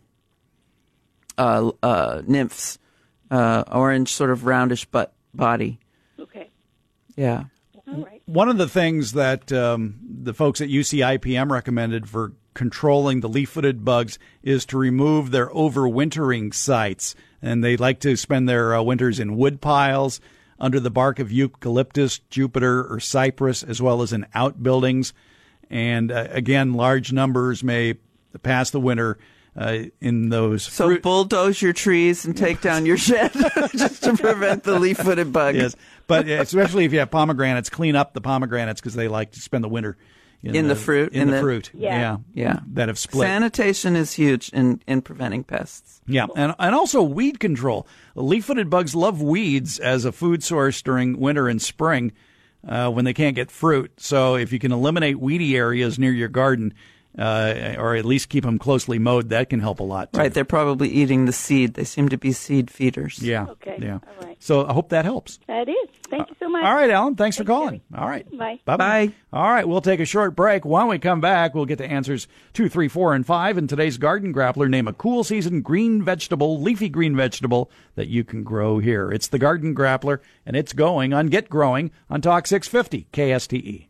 uh, 1.37 1.71
uh, 1.83 2.21
nymphs. 2.25 2.79
Uh, 3.29 3.63
orange, 3.71 4.11
sort 4.11 4.31
of 4.31 4.45
roundish 4.45 4.85
butt 4.85 5.13
body. 5.35 5.79
Okay. 6.19 6.49
Yeah. 7.15 7.43
All 7.87 8.03
right. 8.03 8.23
One 8.25 8.49
of 8.49 8.57
the 8.57 8.67
things 8.67 9.11
that 9.11 9.51
um, 9.51 9.99
the 10.01 10.33
folks 10.33 10.61
at 10.61 10.69
UCIPM 10.69 11.51
recommended 11.51 12.09
for 12.09 12.33
controlling 12.55 13.19
the 13.19 13.29
leaf-footed 13.29 13.85
bugs 13.85 14.17
is 14.41 14.65
to 14.65 14.79
remove 14.79 15.29
their 15.29 15.49
overwintering 15.49 16.55
sites, 16.55 17.13
and 17.39 17.63
they 17.63 17.77
like 17.77 17.99
to 17.99 18.15
spend 18.15 18.49
their 18.49 18.73
uh, 18.73 18.81
winters 18.81 19.19
in 19.19 19.37
wood 19.37 19.61
piles, 19.61 20.19
under 20.59 20.79
the 20.79 20.89
bark 20.89 21.19
of 21.19 21.31
eucalyptus, 21.31 22.19
juniper, 22.31 22.91
or 22.91 22.99
cypress, 22.99 23.61
as 23.61 23.79
well 23.79 24.01
as 24.01 24.11
in 24.11 24.25
outbuildings. 24.33 25.13
And 25.69 26.11
uh, 26.11 26.27
again, 26.31 26.73
large 26.73 27.11
numbers 27.13 27.63
may 27.63 27.95
pass 28.43 28.69
the 28.71 28.79
winter 28.79 29.17
uh, 29.57 29.83
in 29.99 30.29
those 30.29 30.63
So 30.63 30.85
fruit- 30.87 31.01
bulldoze 31.03 31.61
your 31.61 31.73
trees 31.73 32.25
and 32.25 32.35
take 32.37 32.61
down 32.61 32.85
your 32.85 32.97
shed 32.97 33.31
just 33.75 34.03
to 34.03 34.15
prevent 34.15 34.63
the 34.63 34.79
leaf-footed 34.79 35.33
bug. 35.33 35.55
Yes, 35.55 35.75
but 36.07 36.27
especially 36.27 36.85
if 36.85 36.93
you 36.93 36.99
have 36.99 37.11
pomegranates, 37.11 37.69
clean 37.69 37.95
up 37.95 38.13
the 38.13 38.21
pomegranates 38.21 38.79
because 38.79 38.93
they 38.95 39.07
like 39.07 39.31
to 39.31 39.39
spend 39.41 39.63
the 39.63 39.67
winter 39.69 39.97
In 40.43 40.67
the 40.67 40.75
fruit, 40.75 41.11
In, 41.13 41.23
in 41.23 41.27
the, 41.27 41.33
the- 41.35 41.41
fruit, 41.41 41.71
Yeah. 41.73 42.17
Yeah. 42.33 42.59
that 42.73 42.87
have 42.87 42.97
split. 42.97 43.25
Sanitation 43.27 43.95
is 43.95 44.13
huge 44.13 44.49
in, 44.49 44.81
in 44.87 45.01
preventing 45.01 45.43
pests. 45.43 45.99
yeah, 46.07 46.27
and 46.35 46.55
and 46.57 46.73
also 46.75 47.01
weed 47.03 47.39
control. 47.39 47.85
Leaf-footed 48.15 48.69
bugs 48.69 48.95
love 48.95 49.21
weeds 49.21 49.77
as 49.79 50.05
a 50.05 50.11
food 50.11 50.43
source 50.43 50.81
during 50.81 51.19
winter 51.19 51.47
and 51.49 51.61
spring 51.61 52.13
uh, 52.67 52.89
when 52.89 53.05
they 53.05 53.13
can't 53.13 53.35
get 53.35 53.51
fruit. 53.51 53.91
So 53.97 54.35
if 54.35 54.51
you 54.51 54.59
can 54.59 54.71
eliminate 54.71 55.19
weedy 55.19 55.55
areas 55.55 55.97
near 55.97 56.11
your 56.11 56.29
garden, 56.29 56.73
uh, 57.17 57.75
or 57.77 57.95
at 57.95 58.05
least 58.05 58.29
keep 58.29 58.43
them 58.43 58.59
closely 58.59 58.99
mowed, 58.99 59.29
that 59.29 59.49
can 59.49 59.59
help 59.59 59.79
a 59.79 59.83
lot. 59.83 60.13
Too. 60.13 60.19
Right, 60.19 60.33
they're 60.33 60.45
probably 60.45 60.89
eating 60.89 61.25
the 61.25 61.33
seed. 61.33 61.73
They 61.73 61.83
seem 61.83 62.09
to 62.09 62.17
be 62.17 62.31
seed 62.31 62.69
feeders. 62.69 63.19
Yeah. 63.21 63.47
Okay. 63.49 63.77
Yeah. 63.81 63.95
All 63.95 64.25
right. 64.25 64.37
So 64.39 64.65
I 64.65 64.73
hope 64.73 64.89
that 64.89 65.05
helps. 65.05 65.39
That 65.47 65.67
is. 65.67 65.89
Thank 66.09 66.29
you 66.29 66.35
so 66.39 66.49
much. 66.49 66.63
All 66.63 66.73
right, 66.73 66.89
Alan. 66.89 67.15
Thanks 67.15 67.37
for 67.37 67.43
Thanks, 67.43 67.49
calling. 67.49 67.81
All 67.95 68.07
right. 68.07 68.25
Bye. 68.37 68.59
Bye-bye. 68.65 69.13
All 69.31 69.49
right, 69.49 69.67
we'll 69.67 69.81
take 69.81 69.99
a 69.99 70.05
short 70.05 70.35
break. 70.35 70.65
When 70.65 70.87
we 70.87 70.99
come 70.99 71.21
back, 71.21 71.53
we'll 71.53 71.65
get 71.65 71.77
to 71.77 71.85
answers 71.85 72.27
two, 72.53 72.69
three, 72.69 72.87
four, 72.87 73.13
and 73.13 73.25
five. 73.25 73.57
In 73.57 73.67
today's 73.67 73.97
Garden 73.97 74.33
Grappler, 74.33 74.69
name 74.69 74.87
a 74.87 74.93
cool 74.93 75.23
season 75.23 75.61
green 75.61 76.03
vegetable, 76.03 76.61
leafy 76.61 76.89
green 76.89 77.15
vegetable 77.15 77.69
that 77.95 78.07
you 78.07 78.23
can 78.23 78.43
grow 78.43 78.79
here. 78.79 79.11
It's 79.11 79.27
the 79.27 79.39
Garden 79.39 79.75
Grappler, 79.75 80.19
and 80.45 80.55
it's 80.55 80.73
going 80.73 81.13
on 81.13 81.27
Get 81.27 81.49
Growing 81.49 81.91
on 82.09 82.21
Talk 82.21 82.47
650 82.47 83.07
KSTE. 83.13 83.85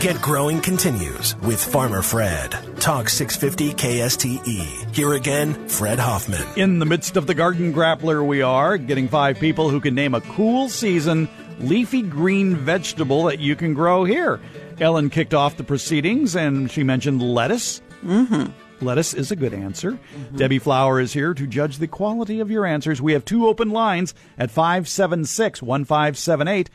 Get 0.00 0.22
Growing 0.22 0.60
continues 0.60 1.34
with 1.42 1.62
Farmer 1.62 2.02
Fred. 2.02 2.67
Talk 2.80 3.08
650 3.08 3.74
KSTE. 3.74 4.94
Here 4.94 5.12
again, 5.14 5.68
Fred 5.68 5.98
Hoffman. 5.98 6.46
In 6.56 6.78
the 6.78 6.86
midst 6.86 7.16
of 7.16 7.26
the 7.26 7.34
Garden 7.34 7.74
Grappler, 7.74 8.24
we 8.24 8.40
are 8.40 8.78
getting 8.78 9.08
five 9.08 9.40
people 9.40 9.68
who 9.68 9.80
can 9.80 9.96
name 9.96 10.14
a 10.14 10.20
cool 10.20 10.68
season 10.68 11.28
leafy 11.58 12.02
green 12.02 12.54
vegetable 12.54 13.24
that 13.24 13.40
you 13.40 13.56
can 13.56 13.74
grow 13.74 14.04
here. 14.04 14.40
Ellen 14.80 15.10
kicked 15.10 15.34
off 15.34 15.56
the 15.56 15.64
proceedings 15.64 16.36
and 16.36 16.70
she 16.70 16.84
mentioned 16.84 17.20
lettuce. 17.20 17.82
Mm-hmm. 18.04 18.52
Lettuce 18.84 19.12
is 19.12 19.32
a 19.32 19.36
good 19.36 19.52
answer. 19.52 19.98
Debbie 20.36 20.60
Flower 20.60 21.00
is 21.00 21.12
here 21.12 21.34
to 21.34 21.46
judge 21.48 21.78
the 21.78 21.88
quality 21.88 22.38
of 22.38 22.50
your 22.50 22.64
answers. 22.64 23.02
We 23.02 23.12
have 23.12 23.24
two 23.24 23.48
open 23.48 23.70
lines 23.70 24.14
at 24.38 24.52
576 24.52 25.60
1578 25.60 26.70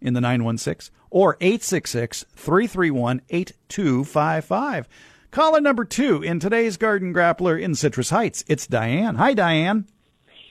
in 0.00 0.14
the 0.14 0.20
916 0.20 0.94
or 1.10 1.36
866 1.40 2.24
331 2.36 3.22
8255. 3.28 4.88
Caller 5.30 5.60
number 5.60 5.84
two 5.84 6.22
in 6.22 6.40
today's 6.40 6.76
Garden 6.76 7.14
Grappler 7.14 7.60
in 7.60 7.74
Citrus 7.74 8.10
Heights. 8.10 8.42
It's 8.48 8.66
Diane. 8.66 9.14
Hi, 9.16 9.32
Diane. 9.32 9.86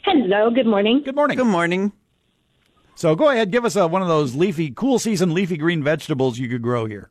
Hello, 0.06 0.50
good 0.52 0.66
morning. 0.66 1.02
Good 1.04 1.16
morning. 1.16 1.38
Good 1.38 1.48
morning. 1.48 1.92
So 2.96 3.16
go 3.16 3.30
ahead, 3.30 3.52
give 3.52 3.66
us 3.66 3.76
a, 3.76 3.88
one 3.88 4.02
of 4.02 4.08
those 4.08 4.36
leafy, 4.36 4.72
cool 4.72 5.00
season 5.00 5.34
leafy 5.34 5.58
green 5.58 5.84
vegetables 5.84 6.38
you 6.38 6.48
could 6.50 6.62
grow 6.62 6.86
here. 6.86 7.10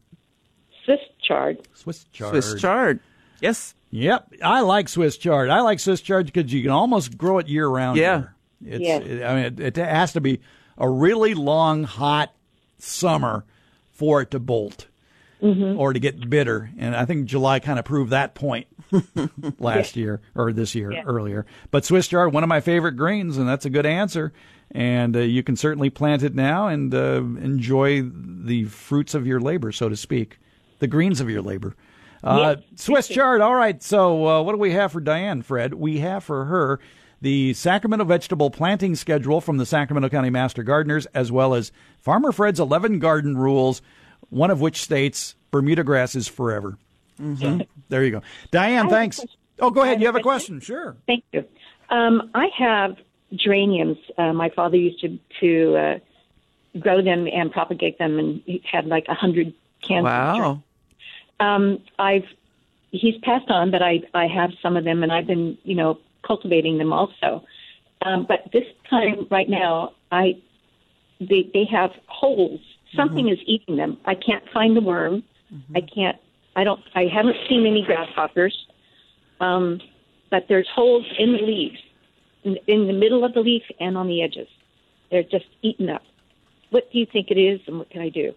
Swiss 0.85 1.01
chard. 1.23 1.67
Swiss 1.75 2.05
chard. 2.13 2.31
Swiss 2.33 2.61
chard. 2.61 3.01
Yes. 3.41 3.75
Yep, 3.91 4.35
I 4.43 4.61
like 4.61 4.89
Swiss 4.89 5.17
chard. 5.17 5.49
I 5.49 5.61
like 5.61 5.81
Swiss 5.81 6.01
chard 6.03 6.27
because 6.27 6.53
you 6.53 6.61
can 6.63 6.71
almost 6.71 7.17
grow 7.17 7.39
it 7.39 7.49
year 7.49 7.67
round. 7.69 7.97
Yeah. 7.99 8.19
here. 8.19 8.35
It's, 8.75 8.81
Yes. 8.83 9.03
it- 9.07 9.23
I 9.23 9.35
mean, 9.35 9.45
it, 9.45 9.61
it 9.61 9.77
has 9.77 10.13
to 10.15 10.21
be 10.21 10.41
a 10.77 10.89
really 10.89 11.33
long, 11.35 11.85
hot 11.85 12.35
summer 12.79 13.45
for 13.93 14.21
it 14.23 14.31
to 14.33 14.39
bolt 14.39 14.87
or 15.41 15.93
to 15.93 16.01
get 16.01 16.29
bitter. 16.29 16.71
And 16.79 16.97
I 16.97 17.05
think 17.05 17.27
July 17.27 17.61
kind 17.61 17.79
of 17.79 17.85
proved 17.85 18.11
that 18.11 18.35
point 18.35 18.67
last 19.59 19.97
year 19.97 20.21
or 20.35 20.53
this 20.53 20.75
year 20.75 21.03
earlier. 21.07 21.47
But 21.71 21.85
Swiss 21.85 22.09
chard, 22.09 22.33
one 22.33 22.43
of 22.43 22.49
my 22.49 22.61
favorite 22.61 22.93
greens, 22.93 23.37
and 23.37 23.49
that's 23.49 23.65
a 23.65 23.71
good 23.71 23.87
answer. 23.87 24.33
And 24.71 25.17
uh, 25.17 25.21
you 25.21 25.43
can 25.43 25.57
certainly 25.57 25.91
plant 25.91 26.23
it 26.23 26.35
now 26.35 26.69
and 26.69 26.95
uh, 26.95 27.23
enjoy 27.23 28.03
the 28.03 28.65
fruits 28.65 29.15
of 29.15 29.27
your 29.27 29.41
labor, 29.41 29.73
so 29.73 29.89
to 29.89 29.97
speak, 29.97 30.39
the 30.79 30.87
greens 30.87 31.21
of 31.21 31.31
your 31.31 31.41
labor. 31.41 31.75
Uh, 32.23 32.57
Swiss 32.75 33.09
chard. 33.09 33.41
All 33.41 33.55
right. 33.55 33.83
So, 33.83 34.27
uh, 34.27 34.43
what 34.43 34.53
do 34.53 34.59
we 34.59 34.73
have 34.73 34.93
for 34.93 35.01
Diane, 35.01 35.43
Fred? 35.43 35.75
We 35.75 36.01
have 36.01 36.25
for 36.25 36.47
her 36.47 36.81
the 37.21 37.53
Sacramento 37.55 38.05
vegetable 38.05 38.51
planting 38.51 38.95
schedule 38.95 39.41
from 39.41 39.57
the 39.57 39.67
Sacramento 39.67 40.09
County 40.09 40.31
Master 40.31 40.63
Gardeners, 40.63 41.07
as 41.07 41.33
well 41.33 41.55
as 41.55 41.73
Farmer 41.99 42.33
Fred's 42.33 42.61
11 42.61 42.99
garden 42.99 43.37
rules, 43.37 43.83
one 44.31 44.51
of 44.51 44.61
which 44.61 44.83
states 44.83 45.35
Bermuda 45.51 45.85
grass 45.85 46.15
is 46.15 46.29
forever. 46.29 46.77
So, 47.19 47.61
there 47.89 48.05
you 48.05 48.13
go. 48.13 48.23
Diane, 48.53 48.89
thanks. 48.89 49.21
Oh, 49.59 49.71
go 49.71 49.83
ahead. 49.83 50.01
You 50.01 50.07
have 50.07 50.15
a 50.15 50.21
question? 50.21 50.61
Sure. 50.61 50.97
Thank 51.07 51.25
you. 51.33 51.45
Um, 51.91 52.31
I 52.35 52.49
have 52.57 52.97
geraniums. 53.35 53.99
Uh, 54.17 54.33
my 54.33 54.51
father 54.51 54.77
used 54.77 55.01
to 55.01 55.19
to 55.41 55.77
uh, 55.77 55.99
grow 56.79 57.03
them 57.03 57.27
and 57.27 57.51
propagate 57.51 57.99
them, 57.99 58.19
and 58.19 58.43
he 58.47 58.63
had 58.71 58.87
like 58.87 59.07
a 59.09 59.15
hundred 59.15 59.53
cans. 59.83 59.99
of 59.99 60.05
Wow. 60.05 60.63
Um, 61.41 61.81
I've 61.99 62.27
he's 62.93 63.17
passed 63.23 63.51
on, 63.51 63.71
but 63.71 63.83
I 63.83 64.03
I 64.15 64.27
have 64.29 64.53
some 64.63 64.77
of 64.77 64.85
them, 64.85 65.03
and 65.03 65.13
I've 65.13 65.27
been 65.27 65.59
you 65.65 65.75
know 65.75 65.99
cultivating 66.23 66.79
them 66.79 66.93
also. 66.93 67.45
Um, 68.03 68.27
but 68.29 68.51
this 68.53 68.67
time 68.89 69.27
right 69.31 69.49
now, 69.49 69.93
I 70.13 70.41
they 71.21 71.51
they 71.53 71.65
have 71.65 71.91
holes. 72.07 72.61
Something 72.97 73.29
is 73.29 73.39
eating 73.47 73.77
them. 73.77 73.99
I 74.07 74.15
can't 74.15 74.45
find 74.53 74.77
the 74.77 74.81
worm. 74.81 75.23
I 75.75 75.81
can't. 75.81 76.17
I 76.57 76.65
don't. 76.65 76.81
I 76.95 77.05
haven't 77.13 77.37
seen 77.49 77.67
any 77.67 77.83
grasshoppers. 77.83 78.57
Um, 79.41 79.81
but 80.31 80.47
there's 80.49 80.69
holes 80.75 81.07
in 81.19 81.33
the 81.33 81.39
leaves, 81.39 81.79
in, 82.45 82.59
in 82.67 82.87
the 82.87 82.93
middle 82.93 83.25
of 83.25 83.35
the 83.35 83.41
leaf 83.41 83.63
and 83.81 83.97
on 83.97 84.09
the 84.09 84.23
edges. 84.23 84.49
They're 85.11 85.23
just 85.23 85.47
eaten 85.63 85.89
up. 85.89 86.03
What 86.71 86.91
do 86.93 86.99
you 86.99 87.07
think 87.07 87.31
it 87.31 87.39
is, 87.39 87.61
and 87.67 87.79
what 87.79 87.89
can 87.91 88.03
I 88.03 88.09
do? 88.11 88.35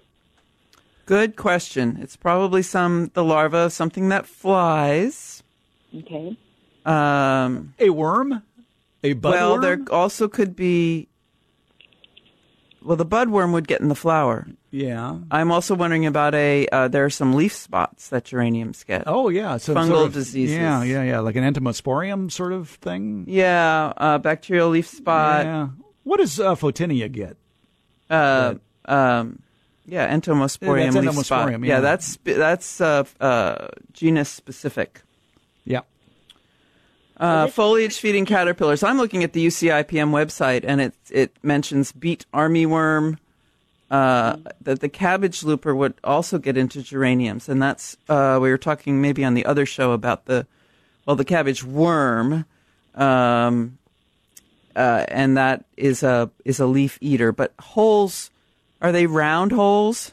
Good 1.06 1.36
question. 1.36 1.98
It's 2.02 2.16
probably 2.16 2.62
some 2.62 3.12
the 3.14 3.24
larva 3.24 3.58
of 3.58 3.74
something 3.74 4.10
that 4.10 4.26
flies. 4.26 5.44
Okay. 5.98 6.38
Um, 6.86 7.74
A 7.80 7.90
worm? 7.90 8.44
A 9.04 9.14
budworm? 9.16 9.22
well, 9.32 9.60
there 9.60 9.80
also 9.92 10.28
could 10.28 10.56
be. 10.56 11.08
Well, 12.84 12.98
the 12.98 13.06
budworm 13.06 13.54
would 13.54 13.68
get 13.68 13.80
in 13.82 13.90
the 13.90 13.96
flower. 13.96 14.48
Yeah. 14.72 15.18
I'm 15.30 15.52
also 15.52 15.76
wondering 15.76 16.06
about 16.08 16.34
a. 16.34 16.68
Uh, 16.72 16.88
there 16.88 17.06
are 17.06 17.10
some 17.12 17.34
leaf 17.34 17.54
spots 17.54 18.10
that 18.10 18.26
geraniums 18.26 18.84
get. 18.84 19.04
Oh, 19.06 19.30
yeah. 19.30 19.58
So 19.58 19.76
Fungal 19.76 19.88
sort 19.88 20.06
of- 20.08 20.14
diseases. 20.14 20.56
Yeah, 20.56 20.82
yeah, 20.84 21.04
yeah. 21.04 21.20
Like 21.20 21.36
an 21.36 21.44
entomosporium 21.44 22.32
sort 22.32 22.54
of 22.54 22.70
thing. 22.70 23.26
Yeah, 23.28 23.94
uh, 23.98 24.18
bacterial 24.18 24.70
leaf 24.70 24.88
spot. 24.88 25.46
yeah. 25.46 25.68
What 26.04 26.18
does 26.18 26.40
uh, 26.40 26.56
Photinia 26.56 27.12
get? 27.12 27.38
Uh, 28.10 28.56
um, 28.86 29.42
yeah, 29.86 30.12
entomosporium 30.12 30.94
Yeah, 30.94 31.00
leaf 31.02 31.14
that's 31.16 31.26
spot. 31.28 31.52
Yeah, 31.52 31.58
yeah. 31.62 31.80
that's 31.82 32.18
that's 32.24 32.82
uh, 32.82 33.04
uh, 33.20 33.68
genus 33.94 34.30
specific. 34.30 35.02
Uh, 37.22 37.46
foliage 37.46 38.00
feeding 38.00 38.26
caterpillars. 38.26 38.82
I'm 38.82 38.98
looking 38.98 39.24
at 39.24 39.34
the 39.34 39.46
UCIPM 39.46 40.10
website, 40.10 40.66
and 40.68 40.82
it 40.82 40.96
it 41.12 41.36
mentions 41.44 41.92
beet 41.92 42.26
armyworm. 42.34 43.20
Uh, 43.92 44.38
that 44.62 44.80
the 44.80 44.90
cabbage 44.90 45.44
looper 45.44 45.76
would 45.76 45.94
also 46.04 46.40
get 46.40 46.58
into 46.58 46.82
geraniums, 46.82 47.48
and 47.48 47.62
that's 47.62 47.96
uh, 48.10 48.40
we 48.42 48.50
were 48.50 48.58
talking 48.58 49.02
maybe 49.02 49.24
on 49.24 49.36
the 49.36 49.46
other 49.46 49.68
show 49.68 49.92
about 49.92 50.26
the 50.26 50.48
well 51.06 51.16
the 51.16 51.24
cabbage 51.24 51.64
worm, 51.64 52.44
um, 52.96 53.78
uh, 54.76 55.06
and 55.08 55.38
that 55.38 55.66
is 55.78 56.02
a 56.02 56.32
is 56.44 56.60
a 56.60 56.66
leaf 56.66 56.98
eater. 57.02 57.32
But 57.32 57.54
holes 57.60 58.32
are 58.82 58.92
they 58.92 59.06
round 59.06 59.52
holes? 59.52 60.12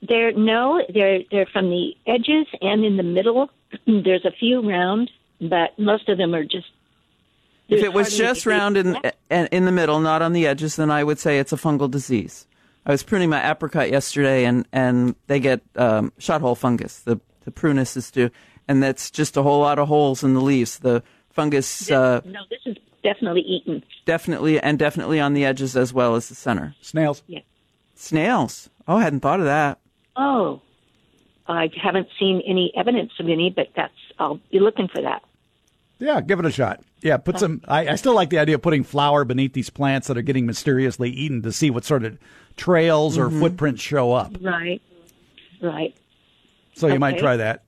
They're 0.00 0.32
no, 0.32 0.82
they're 0.92 1.20
they're 1.30 1.46
from 1.46 1.70
the 1.70 1.96
edges 2.04 2.48
and 2.60 2.84
in 2.84 2.96
the 2.96 3.04
middle. 3.04 3.48
There's 3.86 4.24
a 4.24 4.32
few 4.32 4.68
round, 4.68 5.08
but 5.42 5.78
most 5.78 6.08
of 6.08 6.18
them 6.18 6.34
are 6.34 6.44
just. 6.44 6.68
If 7.68 7.82
it 7.82 7.92
was 7.92 8.16
just 8.16 8.46
round 8.46 8.76
in 8.76 8.96
in 9.30 9.46
in 9.46 9.64
the 9.64 9.72
middle, 9.72 10.00
not 10.00 10.22
on 10.22 10.32
the 10.32 10.46
edges, 10.46 10.76
then 10.76 10.90
I 10.90 11.04
would 11.04 11.18
say 11.18 11.38
it's 11.38 11.52
a 11.52 11.56
fungal 11.56 11.90
disease. 11.90 12.46
I 12.84 12.90
was 12.90 13.02
pruning 13.02 13.30
my 13.30 13.50
apricot 13.50 13.90
yesterday, 13.90 14.44
and 14.44 14.66
and 14.72 15.14
they 15.26 15.40
get 15.40 15.62
um, 15.76 16.12
shot 16.18 16.40
hole 16.40 16.54
fungus. 16.54 17.00
The 17.00 17.20
the 17.44 17.50
prunus 17.50 18.10
do, 18.12 18.30
and 18.68 18.82
that's 18.82 19.10
just 19.10 19.36
a 19.36 19.42
whole 19.42 19.60
lot 19.60 19.78
of 19.78 19.88
holes 19.88 20.22
in 20.22 20.34
the 20.34 20.40
leaves. 20.40 20.78
The 20.78 21.02
fungus 21.30 21.90
uh, 21.90 22.20
no, 22.24 22.40
this 22.50 22.60
is 22.66 22.76
definitely 23.02 23.42
eaten. 23.42 23.82
definitely 24.04 24.60
and 24.60 24.78
definitely 24.78 25.20
on 25.20 25.32
the 25.34 25.44
edges 25.44 25.76
as 25.76 25.92
well 25.92 26.14
as 26.14 26.28
the 26.28 26.34
center. 26.34 26.74
Snails. 26.80 27.22
Yeah. 27.26 27.40
Snails. 27.94 28.68
Oh, 28.86 28.96
I 28.96 29.02
hadn't 29.02 29.20
thought 29.20 29.40
of 29.40 29.46
that. 29.46 29.78
Oh, 30.16 30.60
I 31.46 31.70
haven't 31.80 32.08
seen 32.18 32.42
any 32.46 32.72
evidence 32.76 33.12
of 33.18 33.28
any, 33.28 33.50
but 33.50 33.68
that's 33.74 33.94
I'll 34.18 34.40
be 34.50 34.60
looking 34.60 34.88
for 34.88 35.02
that. 35.02 35.22
Yeah, 36.02 36.20
give 36.20 36.40
it 36.40 36.46
a 36.46 36.50
shot. 36.50 36.80
Yeah, 37.00 37.16
put 37.16 37.38
some. 37.38 37.62
I, 37.68 37.90
I 37.90 37.94
still 37.94 38.12
like 38.14 38.30
the 38.30 38.38
idea 38.38 38.56
of 38.56 38.62
putting 38.62 38.82
flour 38.82 39.24
beneath 39.24 39.52
these 39.52 39.70
plants 39.70 40.08
that 40.08 40.18
are 40.18 40.22
getting 40.22 40.46
mysteriously 40.46 41.10
eaten 41.10 41.42
to 41.42 41.52
see 41.52 41.70
what 41.70 41.84
sort 41.84 42.04
of 42.04 42.18
trails 42.56 43.16
or 43.16 43.30
footprints 43.30 43.80
show 43.80 44.12
up. 44.12 44.36
Right, 44.40 44.82
right. 45.60 45.94
So 46.74 46.88
you 46.88 46.98
might 46.98 47.18
try 47.18 47.36
that. 47.36 47.62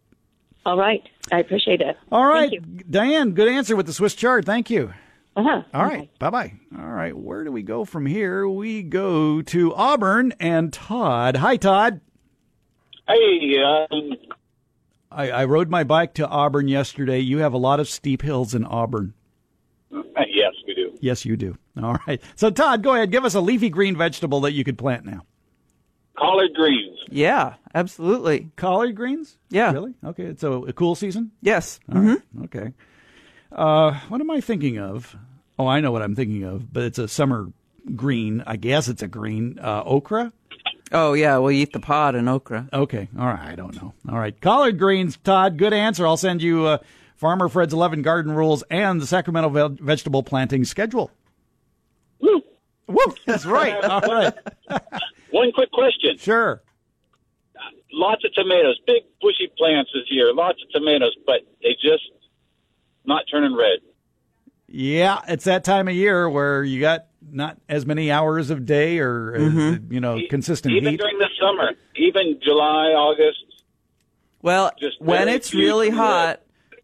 All 0.67 0.77
right, 0.77 1.09
I 1.31 1.39
appreciate 1.39 1.81
it. 1.81 1.97
All 2.11 2.27
right, 2.27 2.51
Thank 2.51 2.65
you. 2.65 2.85
Diane, 2.91 3.33
good 3.35 3.47
answer 3.47 3.77
with 3.77 3.87
the 3.87 3.93
Swiss 3.93 4.17
chard. 4.17 4.45
Thank 4.45 4.69
you. 4.69 4.93
Uh-huh. 5.37 5.63
All 5.73 5.85
right, 5.85 6.11
bye 6.19 6.31
bye. 6.31 6.55
All 6.77 6.89
right, 6.89 7.17
where 7.17 7.45
do 7.45 7.53
we 7.53 7.63
go 7.63 7.85
from 7.85 8.05
here? 8.05 8.49
We 8.49 8.83
go 8.83 9.43
to 9.43 9.75
Auburn 9.77 10.33
and 10.41 10.73
Todd. 10.73 11.37
Hi, 11.37 11.57
Todd. 11.57 12.01
Hey, 13.07 13.63
um, 13.63 14.13
I, 15.15 15.31
I 15.31 15.45
rode 15.45 15.71
my 15.71 15.85
bike 15.85 16.15
to 16.15 16.29
Auburn 16.29 16.69
yesterday. 16.69 17.21
You 17.21 17.39
have 17.39 17.53
a 17.53 17.59
lot 17.59 17.81
of 17.81 17.89
steep 17.89 18.23
hills 18.23 18.55
in 18.55 18.65
Auburn. 18.65 19.15
yes, 19.91 20.53
we 20.67 20.75
do. 20.75 20.97
Yes, 21.01 21.25
you 21.25 21.37
do. 21.37 21.57
All 21.81 21.99
right. 22.07 22.21
So, 22.35 22.51
Todd, 22.51 22.83
go 22.83 22.95
ahead. 22.95 23.11
Give 23.11 23.25
us 23.25 23.35
a 23.35 23.41
leafy 23.41 23.71
green 23.71 23.97
vegetable 23.97 24.41
that 24.43 24.53
you 24.53 24.65
could 24.65 24.79
plant 24.79 25.05
now. 25.05 25.23
Collard 26.19 26.55
greens. 26.55 26.99
Yeah, 27.11 27.55
absolutely. 27.75 28.51
Collard 28.57 28.95
greens? 28.95 29.37
Yeah. 29.51 29.73
Really? 29.73 29.95
Okay. 30.05 30.25
It's 30.25 30.43
a, 30.43 30.51
a 30.51 30.73
cool 30.73 30.95
season? 30.95 31.33
Yes. 31.41 31.81
All 31.93 32.01
right. 32.01 32.19
Okay. 32.45 32.73
Uh, 33.51 33.99
what 34.09 34.21
am 34.21 34.31
I 34.31 34.41
thinking 34.41 34.79
of? 34.79 35.17
Oh, 35.59 35.67
I 35.67 35.81
know 35.81 35.93
what 35.93 36.03
I'm 36.03 36.15
thinking 36.15 36.45
of, 36.45 36.73
but 36.73 36.85
it's 36.85 36.99
a 36.99 37.09
summer 37.09 37.53
green. 37.95 38.43
I 38.47 38.57
guess 38.57 38.89
it's 38.89 39.03
a 39.03 39.09
green. 39.09 39.59
Uh, 39.61 39.83
okra? 39.85 40.33
Oh 40.93 41.15
yeah, 41.15 41.39
we'll 41.39 41.51
eat 41.51 41.73
the 41.73 41.81
pod 41.81 42.15
and 42.15 42.29
okra. 42.29 42.69
Okay. 42.73 43.09
All 43.19 43.27
right. 43.27 43.49
I 43.53 43.55
don't 43.55 43.75
know. 43.75 43.95
All 44.09 44.19
right. 44.19 44.39
Collard 44.41 44.79
greens, 44.79 45.17
Todd. 45.25 45.57
Good 45.57 45.73
answer. 45.73 46.07
I'll 46.07 46.17
send 46.17 46.43
you 46.43 46.67
uh, 46.67 46.79
Farmer 47.17 47.49
Fred's 47.49 47.73
11 47.73 48.03
garden 48.03 48.33
rules 48.33 48.63
and 48.71 49.01
the 49.01 49.07
Sacramento 49.07 49.49
ve- 49.49 49.77
vegetable 49.83 50.23
planting 50.23 50.65
schedule. 50.65 51.11
Woo. 52.21 52.43
Woo! 52.87 53.15
That's 53.27 53.47
right. 53.47 53.75
All 53.85 54.01
right. 54.01 54.35
One 55.31 55.51
quick 55.53 55.71
question. 55.73 56.19
Sure. 56.19 56.63
Lots 57.93 58.25
of 58.25 58.33
tomatoes, 58.35 58.79
big 58.87 59.03
bushy 59.21 59.51
plants 59.57 59.91
this 59.95 60.05
year. 60.11 60.35
Lots 60.35 60.59
of 60.63 60.69
tomatoes, 60.71 61.15
but 61.27 61.41
they 61.63 61.77
just 61.81 62.03
not 63.05 63.23
turning 63.31 63.55
red. 63.57 63.79
Yeah, 64.67 65.21
it's 65.29 65.45
that 65.45 65.63
time 65.65 65.87
of 65.89 65.95
year 65.95 66.29
where 66.29 66.65
you 66.65 66.81
got 66.81 67.07
not 67.31 67.59
as 67.69 67.87
many 67.87 68.11
hours 68.11 68.51
of 68.51 68.67
day 68.67 68.99
or 68.99 69.35
uh, 69.37 69.77
you 69.91 70.01
know 70.01 70.21
consistent 70.31 70.75
Even 70.75 70.93
heat. 70.93 71.01
during 71.01 71.19
the 71.19 71.29
summer, 71.41 71.73
even 71.97 72.39
July, 72.43 72.89
August. 72.89 73.39
Well, 74.43 74.73
Just 74.79 75.01
when 75.01 75.29
it's 75.29 75.55
really 75.55 75.89
from 75.89 75.99
hot, 75.99 76.41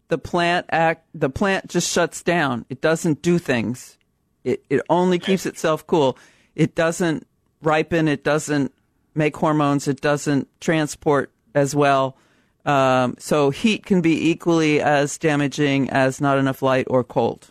the 0.07 0.17
plant 0.17 0.65
act 0.71 1.05
the 1.13 1.29
plant 1.29 1.67
just 1.67 1.91
shuts 1.91 2.23
down. 2.23 2.65
It 2.69 2.81
doesn't 2.81 3.21
do 3.21 3.37
things. 3.37 3.97
It 4.43 4.63
it 4.69 4.81
only 4.89 5.19
keeps 5.19 5.45
itself 5.45 5.85
cool. 5.85 6.17
It 6.55 6.75
doesn't 6.75 7.27
ripen. 7.61 8.07
It 8.07 8.23
doesn't 8.23 8.73
make 9.13 9.37
hormones. 9.37 9.87
It 9.87 10.01
doesn't 10.01 10.47
transport 10.59 11.31
as 11.53 11.75
well. 11.75 12.17
Um, 12.65 13.15
so 13.17 13.49
heat 13.49 13.85
can 13.85 14.01
be 14.01 14.29
equally 14.29 14.81
as 14.81 15.17
damaging 15.17 15.89
as 15.89 16.21
not 16.21 16.37
enough 16.37 16.61
light 16.61 16.87
or 16.89 17.03
cold. 17.03 17.50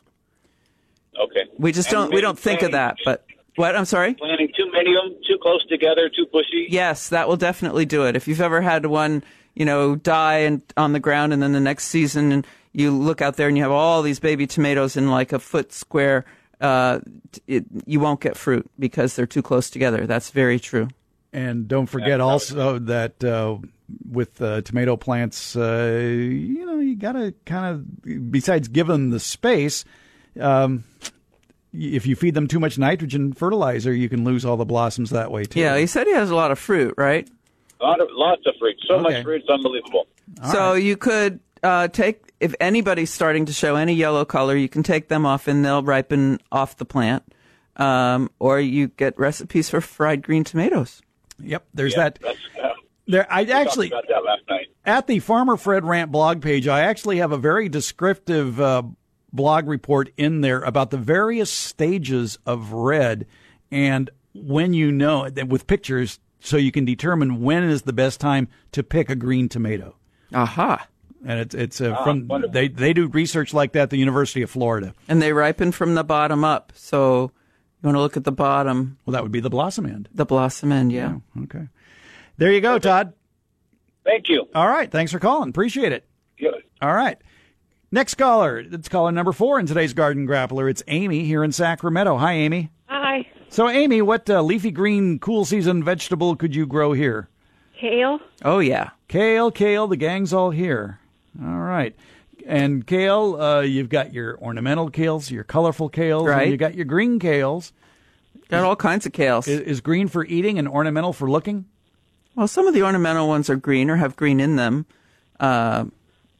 Okay. 1.24 1.44
We 1.58 1.72
just 1.72 1.88
And 1.88 1.94
don't 1.94 2.14
we 2.14 2.20
don't 2.20 2.38
think 2.38 2.62
of 2.62 2.72
that. 2.72 2.96
But 3.04 3.24
what? 3.56 3.76
I'm 3.76 3.84
sorry. 3.84 4.14
Planting 4.14 4.52
too 4.56 4.70
many 4.72 4.94
of 4.94 5.04
them, 5.04 5.20
too 5.26 5.38
close 5.42 5.64
together, 5.66 6.08
too 6.08 6.26
bushy. 6.32 6.66
Yes, 6.70 7.08
that 7.10 7.28
will 7.28 7.36
definitely 7.36 7.84
do 7.84 8.06
it. 8.06 8.16
If 8.16 8.26
you've 8.26 8.40
ever 8.40 8.60
had 8.60 8.86
one, 8.86 9.22
you 9.54 9.64
know, 9.64 9.96
die 9.96 10.38
and 10.38 10.62
on 10.76 10.92
the 10.92 11.00
ground, 11.00 11.32
and 11.32 11.42
then 11.42 11.52
the 11.52 11.60
next 11.60 11.84
season, 11.86 12.32
and 12.32 12.46
you 12.72 12.90
look 12.90 13.20
out 13.20 13.36
there 13.36 13.48
and 13.48 13.56
you 13.56 13.62
have 13.62 13.72
all 13.72 14.02
these 14.02 14.20
baby 14.20 14.46
tomatoes 14.46 14.96
in 14.96 15.10
like 15.10 15.32
a 15.32 15.38
foot 15.38 15.72
square, 15.72 16.24
uh, 16.60 17.00
it, 17.46 17.64
you 17.86 18.00
won't 18.00 18.20
get 18.20 18.36
fruit 18.36 18.70
because 18.78 19.16
they're 19.16 19.26
too 19.26 19.42
close 19.42 19.70
together. 19.70 20.06
That's 20.06 20.30
very 20.30 20.60
true. 20.60 20.88
And 21.32 21.68
don't 21.68 21.86
forget 21.86 22.20
also 22.20 22.78
that 22.80 23.22
uh, 23.22 23.58
with 24.10 24.40
uh, 24.42 24.62
tomato 24.62 24.96
plants, 24.96 25.54
uh, 25.54 25.96
you 26.02 26.66
know, 26.66 26.80
you 26.80 26.96
got 26.96 27.12
to 27.12 27.34
kind 27.46 27.66
of, 27.66 28.30
besides 28.32 28.68
give 28.68 28.88
them 28.88 29.10
the 29.10 29.20
space, 29.20 29.84
um, 30.40 30.84
if 31.72 32.06
you 32.06 32.16
feed 32.16 32.34
them 32.34 32.48
too 32.48 32.58
much 32.60 32.78
nitrogen 32.78 33.32
fertilizer, 33.32 33.92
you 33.94 34.08
can 34.08 34.24
lose 34.24 34.44
all 34.44 34.56
the 34.56 34.64
blossoms 34.64 35.10
that 35.10 35.30
way 35.30 35.44
too. 35.44 35.60
Yeah, 35.60 35.76
he 35.78 35.86
said 35.86 36.06
he 36.06 36.14
has 36.14 36.30
a 36.30 36.34
lot 36.34 36.50
of 36.50 36.58
fruit, 36.58 36.94
right? 36.96 37.28
Lot 37.80 38.00
of, 38.00 38.08
lots 38.12 38.42
of 38.46 38.54
fruit. 38.58 38.76
So 38.86 38.94
Okay. 38.94 39.02
much 39.02 39.22
fruit, 39.22 39.40
it's 39.42 39.50
unbelievable. 39.50 40.06
so 40.50 40.74
you 40.74 40.96
could 40.96 41.40
uh, 41.62 41.88
take 41.88 42.32
if 42.40 42.54
anybody's 42.60 43.10
starting 43.12 43.44
to 43.46 43.52
show 43.52 43.76
any 43.76 43.92
yellow 43.94 44.24
color, 44.24 44.56
you 44.56 44.68
can 44.68 44.82
take 44.82 45.08
them 45.08 45.24
off 45.26 45.46
and 45.46 45.64
they'll 45.64 45.82
ripen 45.82 46.38
off 46.50 46.76
the 46.76 46.84
plant. 46.86 47.22
Um, 47.76 48.30
or 48.38 48.58
you 48.60 48.88
get 48.88 49.18
recipes 49.18 49.70
for 49.70 49.80
fried 49.80 50.22
green 50.22 50.44
tomatoes. 50.44 51.00
Yep. 51.38 51.64
There's 51.72 51.94
Yeah, 51.96 52.10
that. 52.10 52.18
Uh, 52.62 52.68
There, 53.06 53.26
I 53.32 53.42
we 53.44 53.52
actually 53.52 53.86
about 53.88 54.04
that 54.08 54.22
last 54.24 54.42
night. 54.48 54.66
at 54.84 55.06
the 55.06 55.18
Farmer 55.20 55.56
Fred 55.56 55.84
Rant 55.84 56.10
blog 56.12 56.42
page, 56.42 56.68
I 56.68 56.80
actually 56.80 57.18
have 57.18 57.32
a 57.32 57.38
very 57.38 57.68
descriptive 57.68 58.60
uh, 58.60 58.82
blog 59.32 59.66
report 59.68 60.10
in 60.16 60.40
there 60.40 60.60
about 60.60 60.90
the 60.90 60.96
various 60.98 61.50
stages 61.50 62.38
of 62.46 62.72
red 62.72 63.26
and 63.70 64.10
when 64.34 64.72
you 64.74 64.92
know 64.92 65.28
with 65.48 65.66
pictures, 65.66 66.18
so 66.40 66.56
you 66.56 66.72
can 66.72 66.84
determine 66.84 67.42
when 67.42 67.64
is 67.64 67.82
the 67.82 67.92
best 67.92 68.20
time 68.20 68.48
to 68.72 68.82
pick 68.82 69.10
a 69.10 69.16
green 69.16 69.48
tomato. 69.48 69.96
Aha. 70.32 70.86
And 71.26 71.38
it's 71.40 71.54
it's 71.54 71.80
uh, 71.80 72.02
from 72.04 72.28
they 72.50 72.68
they 72.68 72.92
do 72.92 73.08
research 73.08 73.52
like 73.52 73.72
that 73.72 73.82
at 73.82 73.90
the 73.90 73.98
University 73.98 74.40
of 74.42 74.50
Florida. 74.50 74.94
And 75.08 75.20
they 75.20 75.32
ripen 75.32 75.70
from 75.72 75.94
the 75.94 76.04
bottom 76.04 76.44
up. 76.44 76.72
So 76.74 77.30
you 77.82 77.86
want 77.86 77.96
to 77.96 78.00
look 78.00 78.16
at 78.16 78.24
the 78.24 78.32
bottom, 78.32 78.96
Well, 79.04 79.12
that 79.12 79.22
would 79.22 79.32
be 79.32 79.40
the 79.40 79.50
blossom 79.50 79.84
end. 79.86 80.08
the 80.14 80.24
blossom 80.24 80.70
end, 80.72 80.92
yeah. 80.92 81.16
Okay, 81.42 81.66
there 82.38 82.50
you 82.52 82.60
go, 82.60 82.78
Todd. 82.78 83.12
Thank 84.04 84.28
you. 84.28 84.48
All 84.54 84.68
right, 84.68 84.90
thanks 84.90 85.12
for 85.12 85.18
calling. 85.18 85.50
Appreciate 85.50 85.92
it. 85.92 86.06
Good. 86.38 86.62
All 86.80 86.94
right. 86.94 87.18
Next 87.92 88.14
caller. 88.14 88.58
It's 88.58 88.88
caller 88.88 89.10
number 89.10 89.32
four 89.32 89.58
in 89.58 89.66
today's 89.66 89.94
Garden 89.94 90.26
Grappler. 90.26 90.70
It's 90.70 90.82
Amy 90.86 91.24
here 91.24 91.42
in 91.42 91.50
Sacramento. 91.52 92.16
Hi, 92.18 92.34
Amy. 92.34 92.70
Hi, 92.86 93.26
So, 93.48 93.68
Amy, 93.68 94.00
what 94.00 94.28
uh, 94.30 94.42
leafy 94.42 94.70
green 94.70 95.18
cool 95.18 95.44
season 95.44 95.82
vegetable 95.82 96.36
could 96.36 96.54
you 96.54 96.66
grow 96.66 96.92
here? 96.92 97.28
kale. 97.78 98.20
Oh, 98.44 98.58
yeah. 98.58 98.90
Kale, 99.08 99.50
kale, 99.50 99.86
the 99.88 99.96
gang's 99.96 100.32
all 100.34 100.50
here. 100.50 100.98
All 101.42 101.58
right. 101.60 101.96
And 102.46 102.86
kale, 102.86 103.40
uh, 103.40 103.60
you've 103.62 103.88
got 103.88 104.12
your 104.12 104.38
ornamental 104.38 104.90
kales, 104.90 105.30
your 105.30 105.44
colorful 105.44 105.88
kales, 105.90 106.26
Right. 106.26 106.42
and 106.42 106.50
you 106.52 106.56
got 106.58 106.74
your 106.74 106.84
green 106.84 107.18
kales. 107.18 107.72
Got 108.48 108.64
all 108.64 108.76
kinds 108.76 109.06
of 109.06 109.12
kales. 109.12 109.48
Is, 109.48 109.60
is 109.60 109.80
green 109.80 110.08
for 110.08 110.24
eating 110.26 110.58
and 110.58 110.68
ornamental 110.68 111.12
for 111.14 111.30
looking? 111.30 111.64
Well, 112.36 112.46
some 112.48 112.66
of 112.68 112.74
the 112.74 112.82
ornamental 112.82 113.26
ones 113.28 113.48
are 113.48 113.56
green 113.56 113.88
or 113.90 113.96
have 113.96 114.14
green 114.14 114.40
in 114.40 114.56
them. 114.56 114.84
Uh, 115.40 115.86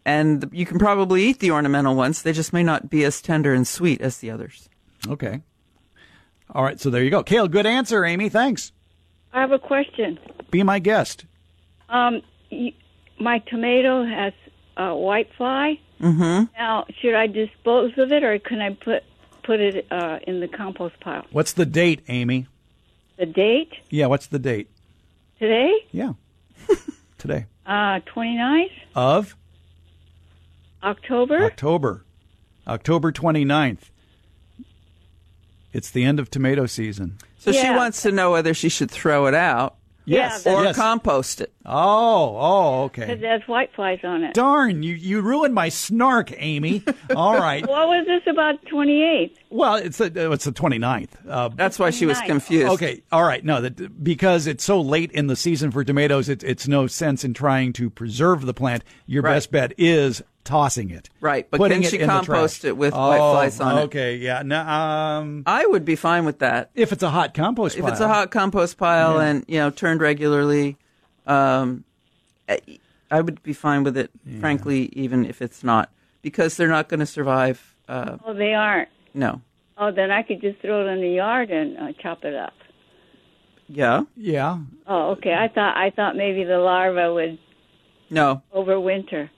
and 0.05 0.49
you 0.53 0.67
can 0.67 0.79
probably 0.79 1.23
eat 1.25 1.39
the 1.41 1.51
ornamental 1.51 1.95
ones. 1.95 2.23
They 2.23 2.33
just 2.33 2.53
may 2.53 2.63
not 2.63 2.89
be 2.91 3.05
as 3.05 3.21
tender 3.21 3.53
and 3.55 3.67
sweet 3.67 4.01
as 4.01 4.19
the 4.19 4.31
others. 4.31 4.69
Okay. 5.09 5.43
All 6.53 6.65
right, 6.65 6.81
so 6.81 6.91
there 6.91 7.03
you 7.05 7.11
go. 7.11 7.23
Kale, 7.23 7.49
good 7.49 7.67
answer, 7.67 8.05
Amy. 8.05 8.29
Thanks. 8.29 8.73
I 9.33 9.41
have 9.41 9.53
a 9.53 9.59
question. 9.59 10.19
Be 10.51 10.63
my 10.63 10.79
guest. 10.81 11.25
Um, 11.89 12.23
y- 12.51 12.75
my 13.21 13.39
tomato 13.41 14.05
has 14.05 14.33
uh, 14.77 14.93
white 14.95 15.29
fly. 15.37 15.79
Mm-hmm. 16.01 16.45
Now, 16.59 16.87
should 17.01 17.15
I 17.15 17.27
dispose 17.29 17.93
of 17.99 18.11
it, 18.11 18.25
or 18.25 18.39
can 18.39 18.61
I 18.61 18.71
put 18.75 19.05
put 19.45 19.61
it 19.61 19.87
uh, 19.93 20.19
in 20.27 20.41
the 20.41 20.49
compost 20.49 20.99
pile? 21.01 21.25
What's 21.31 21.53
the 21.53 21.67
date, 21.67 22.03
Amy? 22.09 22.47
The 23.19 23.27
date 23.27 23.73
Yeah, 23.91 24.07
what's 24.07 24.27
the 24.27 24.39
date? 24.39 24.71
today, 25.39 25.73
Yeah. 25.93 26.13
Today. 27.19 27.47
uh, 27.67 28.01
29th 28.15 28.71
Of 28.95 29.37
October. 30.83 31.43
October. 31.45 32.05
October 32.67 33.13
29th. 33.13 33.91
It's 35.73 35.91
the 35.91 36.05
end 36.05 36.19
of 36.19 36.31
tomato 36.31 36.67
season. 36.67 37.19
So 37.39 37.53
she 37.53 37.71
wants 37.71 38.03
to 38.03 38.13
know 38.13 38.33
whether 38.33 38.55
she 38.55 38.69
should 38.69 38.91
throw 38.91 39.27
it 39.27 39.35
out 39.35 39.77
Yes. 40.11 40.43
Yeah, 40.45 40.55
or 40.55 40.65
yes. 40.65 40.77
compost 40.77 41.41
it. 41.41 41.53
Oh, 41.65 42.37
oh, 42.41 42.83
okay. 42.85 43.13
it 43.13 43.23
has 43.23 43.43
white 43.47 43.73
flies 43.75 44.01
on 44.03 44.25
it. 44.25 44.35
Darn, 44.35 44.83
you, 44.83 44.95
you 44.95 45.21
ruined 45.21 45.55
my 45.55 45.69
snark, 45.69 46.33
Amy. 46.37 46.83
All 47.15 47.39
right. 47.39 47.61
What 47.71 47.87
was 47.89 48.07
this 48.07 48.23
about 48.27 48.65
28th? 48.65 49.37
Well, 49.51 49.77
it's 49.77 49.99
the, 49.99 50.33
it's 50.33 50.45
the 50.45 50.53
29th. 50.53 51.11
Uh, 51.29 51.51
That's 51.55 51.79
why 51.79 51.91
she 51.91 52.05
was 52.07 52.21
confused. 52.23 52.73
Okay, 52.73 53.03
all 53.13 53.23
right. 53.23 53.45
No, 53.45 53.61
that 53.61 54.03
because 54.03 54.47
it's 54.49 54.65
so 54.65 54.81
late 54.81 55.13
in 55.13 55.29
the 55.29 55.37
season 55.37 55.71
for 55.71 55.85
tomatoes, 55.85 56.29
it, 56.29 56.43
it's 56.43 56.67
no 56.67 56.87
sense 56.89 57.23
in 57.23 57.33
trying 57.33 57.73
to 57.75 57.89
preserve 57.91 58.47
the 58.47 58.55
plant. 58.55 58.83
Your 59.07 59.23
Right. 59.23 59.35
best 59.35 59.53
bet 59.53 59.73
is 59.79 60.23
tossing 60.51 60.91
it. 60.91 61.09
Right, 61.21 61.47
but 61.51 61.59
Putting 61.59 61.83
can 61.83 61.91
she 61.91 61.99
in 62.01 62.09
compost 62.09 62.65
it 62.65 62.77
with 62.77 62.93
white 62.93 63.19
Oh, 63.21 63.33
flies 63.33 63.61
on 63.61 63.79
it? 63.79 63.81
Okay, 63.83 64.17
yeah. 64.17 64.43
No, 64.43 64.61
um, 64.61 65.43
I 65.47 65.65
would 65.67 65.85
be 65.85 65.97
fine 65.97 66.25
with 66.25 66.41
that. 66.41 66.71
if 66.75 66.93
it's 66.93 67.03
a 67.03 67.11
hot 67.11 67.35
compost 67.35 67.77
If 67.77 67.83
pile. 67.83 67.93
it's 67.93 68.01
a 68.01 68.09
hot 68.09 68.31
compost 68.31 68.77
pile 68.79 69.21
and, 69.21 69.45
you 69.49 69.59
know, 69.59 69.71
turned 69.71 70.01
regularly, 70.01 70.77
um, 71.27 71.85
I- 72.49 72.61
I 73.11 73.21
would 73.21 73.43
be 73.43 73.53
fine 73.53 73.83
with 73.85 73.97
it, 73.97 74.11
frankly, 74.41 74.89
even 74.93 75.25
if 75.25 75.41
it's 75.43 75.63
not, 75.65 75.91
because 76.23 76.57
they're 76.57 76.69
not 76.69 76.89
going 76.89 77.01
to 77.01 77.07
survive. 77.07 77.75
Uh, 77.89 78.19
Oh, 78.25 78.35
they 78.35 78.55
aren't. 78.55 78.89
no. 79.15 79.41
Oh, 79.79 79.91
then 79.91 80.11
I 80.11 80.23
could 80.23 80.41
just 80.43 80.61
throw 80.61 80.87
it 80.87 80.91
in 80.93 81.01
the 81.01 81.09
yard 81.11 81.51
and 81.51 81.79
uh, 81.79 81.93
chop 82.03 82.25
it 82.25 82.35
up. 82.35 82.53
Yeah. 83.69 84.03
yeah. 84.17 84.59
Oh, 84.87 85.11
okay. 85.13 85.33
I 85.33 85.49
thought 85.49 85.77
I 85.77 85.91
thought 85.91 86.17
maybe 86.17 86.45
the 86.45 86.59
larva 86.59 87.15
would 87.15 87.39
No. 88.11 88.43
overwinter. 88.55 89.31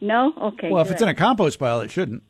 No. 0.00 0.32
Okay. 0.40 0.70
Well, 0.70 0.82
if 0.84 0.90
it's 0.90 1.02
in 1.02 1.08
a 1.08 1.14
compost 1.14 1.58
pile, 1.58 1.80
it 1.80 1.90
shouldn't. 1.90 2.22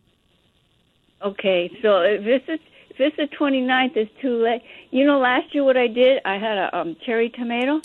Okay, 1.22 1.70
so 1.82 2.00
if 2.02 2.24
this 2.24 2.42
is 2.48 2.60
if 2.90 2.96
this 2.96 3.12
is 3.24 3.28
the 3.30 3.36
29th, 3.36 3.96
it's 3.96 4.10
too 4.20 4.42
late. 4.42 4.62
You 4.90 5.04
know, 5.04 5.18
last 5.18 5.52
year 5.54 5.64
what 5.64 5.76
I 5.76 5.86
did, 5.88 6.20
I 6.24 6.34
had 6.38 6.56
a 6.58 6.76
um, 6.78 6.96
cherry 7.04 7.28
tomato, 7.30 7.80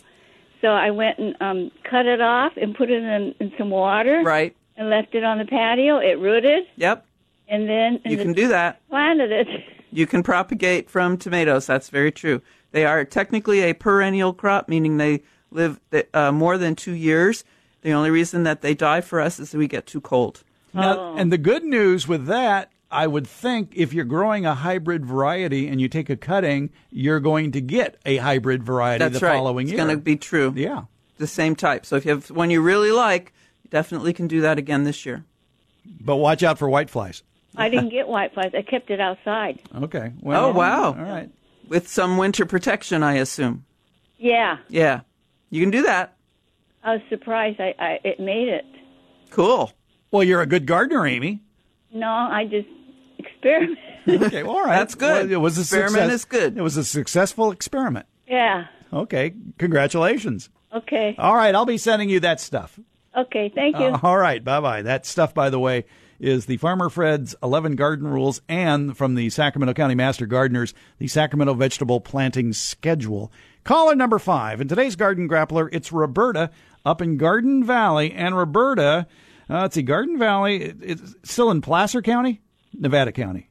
so 0.61 0.67
I 0.69 0.91
went 0.91 1.17
and 1.19 1.35
um, 1.41 1.71
cut 1.89 2.05
it 2.05 2.21
off 2.21 2.53
and 2.57 2.75
put 2.75 2.89
it 2.91 3.01
in, 3.03 3.33
in 3.39 3.51
some 3.57 3.69
water 3.69 4.21
Right. 4.23 4.55
and 4.77 4.89
left 4.89 5.15
it 5.15 5.23
on 5.23 5.39
the 5.39 5.45
patio. 5.45 5.97
It 5.97 6.19
rooted, 6.19 6.65
Yep. 6.77 7.05
and 7.47 7.67
then 7.67 7.99
and 8.03 8.11
You 8.11 8.17
the- 8.17 8.23
can 8.23 8.33
do 8.33 8.47
that. 8.49 8.87
planted 8.89 9.31
it. 9.31 9.47
You 9.91 10.07
can 10.07 10.23
propagate 10.23 10.89
from 10.89 11.17
tomatoes. 11.17 11.67
That's 11.67 11.89
very 11.89 12.11
true. 12.11 12.41
They 12.71 12.85
are 12.85 13.03
technically 13.05 13.61
a 13.61 13.73
perennial 13.73 14.33
crop, 14.33 14.67
meaning 14.67 14.97
they 14.97 15.21
live 15.51 15.79
uh, 16.15 16.31
more 16.31 16.57
than 16.57 16.75
two 16.75 16.93
years. 16.93 17.43
The 17.83 17.91
only 17.91 18.09
reason 18.09 18.43
that 18.43 18.61
they 18.61 18.73
die 18.73 19.01
for 19.01 19.21
us 19.21 19.39
is 19.39 19.51
that 19.51 19.57
we 19.57 19.67
get 19.67 19.85
too 19.85 20.01
cold. 20.01 20.43
Now, 20.73 20.97
oh. 20.99 21.15
and 21.17 21.31
the 21.31 21.37
good 21.37 21.63
news 21.63 22.07
with 22.07 22.25
that, 22.25 22.71
I 22.89 23.07
would 23.07 23.27
think 23.27 23.73
if 23.75 23.93
you're 23.93 24.05
growing 24.05 24.45
a 24.45 24.55
hybrid 24.55 25.05
variety 25.05 25.67
and 25.67 25.79
you 25.81 25.87
take 25.87 26.09
a 26.09 26.15
cutting, 26.15 26.69
you're 26.91 27.19
going 27.19 27.51
to 27.51 27.61
get 27.61 27.97
a 28.05 28.17
hybrid 28.17 28.63
variety 28.63 29.03
That's 29.03 29.19
the 29.19 29.25
right. 29.25 29.35
following 29.35 29.67
it's 29.67 29.73
year. 29.73 29.81
It's 29.81 29.85
going 29.85 29.97
to 29.97 30.01
be 30.01 30.15
true. 30.15 30.53
Yeah. 30.55 30.83
The 31.17 31.27
same 31.27 31.55
type. 31.55 31.85
So 31.85 31.95
if 31.95 32.05
you 32.05 32.11
have 32.11 32.29
one 32.31 32.49
you 32.49 32.61
really 32.61 32.91
like, 32.91 33.33
you 33.63 33.69
definitely 33.69 34.13
can 34.13 34.27
do 34.27 34.41
that 34.41 34.57
again 34.57 34.83
this 34.83 35.05
year. 35.05 35.25
But 35.99 36.15
watch 36.15 36.41
out 36.41 36.57
for 36.57 36.67
whiteflies. 36.67 37.21
I 37.55 37.69
didn't 37.69 37.89
get 37.97 38.07
white 38.07 38.33
flies. 38.33 38.51
I 38.57 38.61
kept 38.61 38.89
it 38.89 38.99
outside. 38.99 39.59
Okay. 39.75 40.11
Oh, 40.15 40.19
well, 40.21 40.45
Oh, 40.45 40.51
wow. 40.51 40.85
All 40.85 40.93
right. 40.93 41.29
With 41.67 41.87
some 41.87 42.17
winter 42.17 42.45
protection, 42.45 43.03
I 43.03 43.15
assume. 43.15 43.65
Yeah, 44.17 44.57
Yeah. 44.69 45.01
You 45.49 45.61
can 45.61 45.69
do 45.69 45.83
that. 45.83 46.15
I 46.83 46.93
was 46.93 47.01
surprised. 47.09 47.59
I, 47.61 47.73
I 47.79 47.99
it 48.03 48.19
made 48.19 48.47
it. 48.49 48.65
Cool. 49.29 49.71
Well, 50.11 50.23
you're 50.23 50.41
a 50.41 50.45
good 50.45 50.65
gardener, 50.65 51.07
Amy. 51.07 51.41
No, 51.93 52.07
I 52.07 52.45
just 52.45 52.67
experiment. 53.17 53.79
Okay, 54.07 54.43
well, 54.43 54.57
all 54.57 54.63
right. 54.65 54.77
That's 54.79 54.95
good. 54.95 55.29
Well, 55.29 55.39
it 55.39 55.41
was 55.41 55.57
a 55.57 55.61
Experiment 55.61 56.11
success. 56.11 56.13
is 56.13 56.25
good. 56.25 56.57
It 56.57 56.61
was 56.61 56.75
a 56.77 56.83
successful 56.83 57.51
experiment. 57.51 58.05
yeah. 58.27 58.65
Okay, 58.91 59.33
congratulations. 59.57 60.49
Okay. 60.71 61.15
All 61.17 61.33
right, 61.35 61.55
I'll 61.55 61.65
be 61.65 61.77
sending 61.79 62.09
you 62.09 62.19
that 62.19 62.39
stuff. 62.39 62.79
Okay. 63.17 63.51
Thank 63.55 63.77
you. 63.79 63.85
Uh, 63.85 63.99
all 64.03 64.17
right, 64.17 64.43
bye 64.43 64.59
bye. 64.59 64.81
That 64.83 65.05
stuff, 65.07 65.33
by 65.33 65.49
the 65.49 65.59
way, 65.59 65.85
is 66.19 66.45
the 66.45 66.57
Farmer 66.57 66.89
Fred's 66.89 67.33
11 67.41 67.75
Garden 67.75 68.07
Rules 68.07 68.41
and 68.47 68.95
from 68.95 69.15
the 69.15 69.29
Sacramento 69.31 69.73
County 69.73 69.95
Master 69.95 70.25
Gardeners, 70.27 70.73
the 70.99 71.07
Sacramento 71.07 71.53
Vegetable 71.55 72.01
Planting 72.01 72.53
Schedule. 72.53 73.31
Caller 73.63 73.95
number 73.95 74.19
five. 74.19 74.61
In 74.61 74.67
today's 74.67 74.95
Garden 74.95 75.27
Grappler, 75.29 75.69
it's 75.71 75.91
Roberta 75.91 76.51
up 76.85 77.01
in 77.01 77.17
Garden 77.17 77.63
Valley. 77.63 78.11
And 78.13 78.35
Roberta, 78.37 79.07
uh, 79.49 79.61
let's 79.61 79.75
see, 79.75 79.81
Garden 79.81 80.17
Valley, 80.17 80.61
it- 80.63 80.77
it's 80.81 81.15
still 81.23 81.51
in 81.51 81.61
Placer 81.61 82.01
County? 82.01 82.41
Nevada 82.73 83.11
County. 83.11 83.49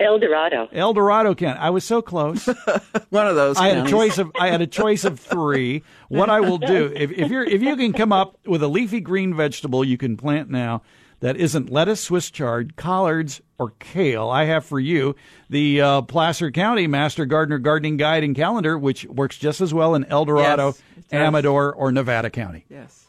El 0.00 0.18
Dorado. 0.18 0.68
El 0.72 0.92
Dorado 0.94 1.34
County. 1.34 1.58
I 1.60 1.70
was 1.70 1.84
so 1.84 2.02
close. 2.02 2.46
One 3.10 3.26
of 3.28 3.36
those. 3.36 3.56
I 3.56 3.68
had 3.68 3.86
a 3.86 3.90
choice 3.90 4.18
of 4.18 4.32
I 4.38 4.48
had 4.48 4.60
a 4.60 4.66
choice 4.66 5.04
of 5.04 5.20
three. 5.20 5.84
What 6.08 6.28
I 6.28 6.40
will 6.40 6.58
do 6.58 6.92
if, 6.96 7.12
if 7.12 7.30
you're 7.30 7.44
if 7.44 7.62
you 7.62 7.76
can 7.76 7.92
come 7.92 8.12
up 8.12 8.36
with 8.44 8.62
a 8.64 8.68
leafy 8.68 9.00
green 9.00 9.34
vegetable 9.36 9.84
you 9.84 9.96
can 9.96 10.16
plant 10.16 10.50
now 10.50 10.82
that 11.22 11.36
isn't 11.36 11.70
lettuce, 11.70 12.00
Swiss 12.00 12.30
chard, 12.30 12.76
collards, 12.76 13.40
or 13.58 13.70
kale, 13.78 14.28
I 14.28 14.44
have 14.44 14.66
for 14.66 14.80
you 14.80 15.14
the 15.48 15.80
uh, 15.80 16.02
Placer 16.02 16.50
County 16.50 16.86
Master 16.88 17.24
Gardener 17.26 17.58
Gardening 17.58 17.96
Guide 17.96 18.24
and 18.24 18.34
Calendar, 18.36 18.76
which 18.76 19.04
works 19.06 19.38
just 19.38 19.60
as 19.60 19.72
well 19.72 19.94
in 19.94 20.04
El 20.06 20.24
Dorado, 20.24 20.74
Yes. 20.96 21.12
Amador, 21.12 21.72
or 21.72 21.92
Nevada 21.92 22.28
County. 22.28 22.64
Yes. 22.68 23.06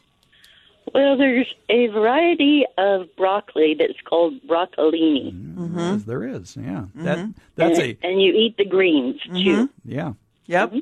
Well, 0.94 1.16
there's 1.16 1.52
a 1.68 1.88
variety 1.88 2.64
of 2.78 3.08
broccoli 3.16 3.74
that's 3.76 4.00
called 4.04 4.34
broccolini, 4.46 5.32
mm-hmm. 5.32 5.78
Yes, 5.78 6.04
there 6.04 6.22
is. 6.22 6.56
Yeah, 6.56 6.84
that 6.94 7.18
mm-hmm. 7.18 7.30
that's 7.56 7.78
and, 7.78 7.88
a 7.88 8.06
and 8.06 8.22
you 8.22 8.32
eat 8.32 8.56
the 8.56 8.64
greens 8.64 9.20
too. 9.22 9.30
Mm-hmm. 9.30 9.64
yeah. 9.84 10.12
Yep. 10.46 10.74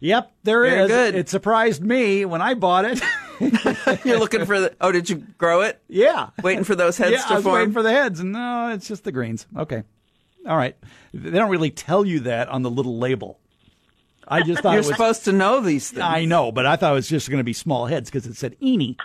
Yep, 0.00 0.32
there 0.44 0.64
is. 0.64 0.72
Very 0.74 0.88
good. 0.88 1.14
It 1.14 1.28
surprised 1.28 1.82
me 1.82 2.24
when 2.24 2.40
I 2.40 2.54
bought 2.54 2.84
it. 2.84 3.02
You're 4.04 4.18
looking 4.18 4.44
for 4.46 4.60
the. 4.60 4.74
Oh, 4.80 4.92
did 4.92 5.08
you 5.10 5.16
grow 5.38 5.62
it? 5.62 5.80
yeah, 5.88 6.30
Waiting 6.42 6.64
for 6.64 6.74
those 6.74 6.96
heads 6.98 7.12
yeah. 7.12 7.22
to 7.22 7.32
I 7.32 7.34
was 7.36 7.44
form. 7.44 7.54
waiting 7.56 7.72
for 7.72 7.82
the 7.82 7.90
heads, 7.90 8.22
no, 8.22 8.38
uh, 8.38 8.74
it's 8.74 8.86
just 8.88 9.04
the 9.04 9.12
greens. 9.12 9.46
Okay, 9.56 9.82
all 10.46 10.56
right. 10.56 10.76
They 11.14 11.30
don't 11.38 11.50
really 11.50 11.70
tell 11.70 12.04
you 12.04 12.20
that 12.20 12.48
on 12.48 12.62
the 12.62 12.70
little 12.70 12.98
label. 12.98 13.38
I 14.26 14.42
just 14.42 14.62
thought 14.62 14.72
You're 14.72 14.82
it 14.82 14.86
was. 14.86 14.88
supposed 14.88 15.24
to 15.24 15.32
know 15.32 15.60
these 15.60 15.90
things. 15.90 16.02
I 16.02 16.24
know, 16.26 16.52
but 16.52 16.66
I 16.66 16.76
thought 16.76 16.92
it 16.92 16.94
was 16.96 17.08
just 17.08 17.30
going 17.30 17.38
to 17.38 17.44
be 17.44 17.54
small 17.54 17.86
heads 17.86 18.10
because 18.10 18.26
it 18.26 18.36
said 18.36 18.56
Eenie. 18.60 18.96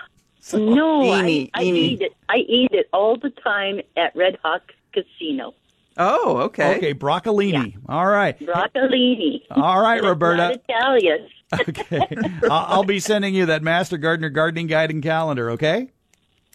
No, 0.51 1.03
Eeny, 1.03 1.49
I, 1.53 1.61
I 1.61 1.63
eat 1.63 2.01
it. 2.01 2.11
I 2.27 2.37
eat 2.37 2.71
it 2.73 2.89
all 2.91 3.15
the 3.17 3.29
time 3.29 3.79
at 3.95 4.13
Red 4.15 4.37
Hawk 4.43 4.73
Casino. 4.91 5.53
Oh, 5.97 6.37
okay. 6.45 6.77
Okay, 6.77 6.93
broccolini. 6.93 7.75
All 7.87 8.05
right, 8.07 8.39
Broccolini. 8.39 9.41
all 9.51 9.81
right, 9.81 10.01
Roberta. 10.03 10.59
Italian. 10.67 11.27
Okay, 11.67 12.01
I'll 12.45 12.65
I'll 12.79 12.83
be 12.83 12.99
sending 12.99 13.35
you 13.35 13.45
that 13.45 13.61
Master 13.61 13.97
Gardener 13.99 14.29
Gardening 14.29 14.65
Guide 14.65 14.89
and 14.89 15.03
Calendar. 15.03 15.51
Okay. 15.51 15.91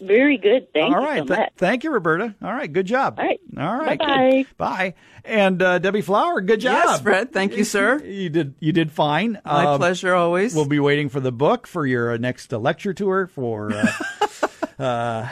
Very 0.01 0.37
good. 0.37 0.73
Thank 0.73 0.93
All 0.95 1.01
you 1.01 1.07
right. 1.07 1.27
so 1.27 1.35
th- 1.35 1.49
thank 1.57 1.83
you, 1.85 1.91
Roberta. 1.91 2.35
All 2.41 2.51
right. 2.53 2.71
Good 2.71 2.85
job. 2.85 3.17
All 3.17 3.25
right. 3.25 3.39
All 3.57 3.77
right. 3.77 3.97
Bye-bye. 3.99 4.45
Bye. 4.57 4.93
And 5.25 5.61
uh, 5.61 5.79
Debbie 5.79 6.01
Flower, 6.01 6.39
good 6.41 6.59
job. 6.61 6.83
Yes, 6.85 7.01
Fred. 7.01 7.31
Thank 7.33 7.55
you, 7.57 7.63
sir. 7.65 8.01
You 8.05 8.29
did. 8.29 8.55
You 8.59 8.71
did 8.73 8.91
fine. 8.91 9.39
My 9.45 9.65
Um, 9.67 9.79
pleasure 9.79 10.13
always. 10.15 10.53
We'll 10.55 10.65
be 10.65 10.79
waiting 10.79 11.07
for 11.09 11.19
the 11.21 11.31
book 11.33 11.65
for 11.67 11.85
your 11.85 12.11
uh, 12.13 12.17
next 12.17 12.53
uh, 12.53 12.57
lecture 12.59 12.93
tour 12.93 13.27
for 13.27 13.71
uh, 13.73 13.87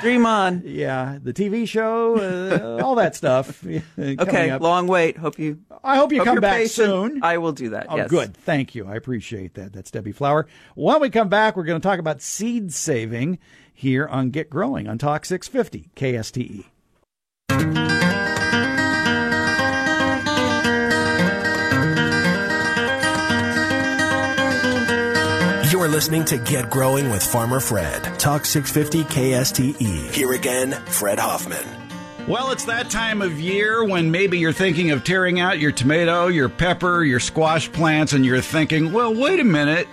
Dream 0.02 0.26
on. 0.26 0.62
yeah 0.66 1.18
the 1.24 1.34
TV 1.34 1.68
show, 1.68 2.18
uh, 2.18 2.84
all 2.84 2.96
that 2.96 3.16
stuff. 3.16 3.66
uh, 3.68 3.80
Okay, 3.98 4.50
up. 4.50 4.62
long 4.62 4.88
wait. 4.88 5.18
Hope 5.18 5.40
you. 5.40 5.60
I 5.84 5.96
hope 5.96 6.12
you 6.12 6.20
hope 6.20 6.26
come 6.26 6.40
back 6.40 6.58
patient. 6.58 6.88
soon. 6.88 7.24
I 7.24 7.38
will 7.38 7.54
do 7.54 7.70
that. 7.70 7.88
Oh, 7.90 7.96
yes. 7.98 8.10
good. 8.10 8.36
Thank 8.36 8.76
you. 8.76 8.86
I 8.88 8.96
appreciate 8.96 9.54
that. 9.54 9.72
That's 9.74 9.90
Debbie 9.92 10.12
Flower. 10.12 10.48
When 10.76 11.00
we 11.00 11.10
come 11.10 11.30
back, 11.30 11.56
we're 11.56 11.64
going 11.64 11.80
to 11.80 11.88
talk 11.88 12.00
about 12.00 12.22
seed 12.22 12.74
saving 12.74 13.40
here 13.74 14.06
on 14.08 14.32
Get 14.32 14.50
Growing 14.50 14.88
on 14.88 14.98
Talk 14.98 15.24
650 15.26 15.92
KSTE. 15.96 16.66
Listening 25.98 26.24
to 26.24 26.38
Get 26.38 26.70
Growing 26.70 27.10
with 27.10 27.26
Farmer 27.26 27.60
Fred. 27.60 28.04
Talk 28.20 28.46
650 28.46 29.04
KSTE. 29.12 30.14
Here 30.14 30.34
again, 30.34 30.74
Fred 30.86 31.18
Hoffman. 31.18 31.66
Well, 32.28 32.52
it's 32.52 32.66
that 32.66 32.92
time 32.92 33.24
of 33.24 33.40
year 33.40 33.84
when 33.84 34.12
maybe 34.12 34.38
you're 34.38 34.54
thinking 34.54 34.92
of 34.92 35.04
tearing 35.04 35.40
out 35.40 35.58
your 35.58 35.72
tomato, 35.72 36.28
your 36.28 36.50
pepper, 36.50 37.04
your 37.04 37.20
squash 37.20 37.72
plants, 37.72 38.14
and 38.14 38.24
you're 38.24 38.42
thinking, 38.42 38.94
well, 38.94 39.12
wait 39.12 39.40
a 39.40 39.44
minute. 39.44 39.88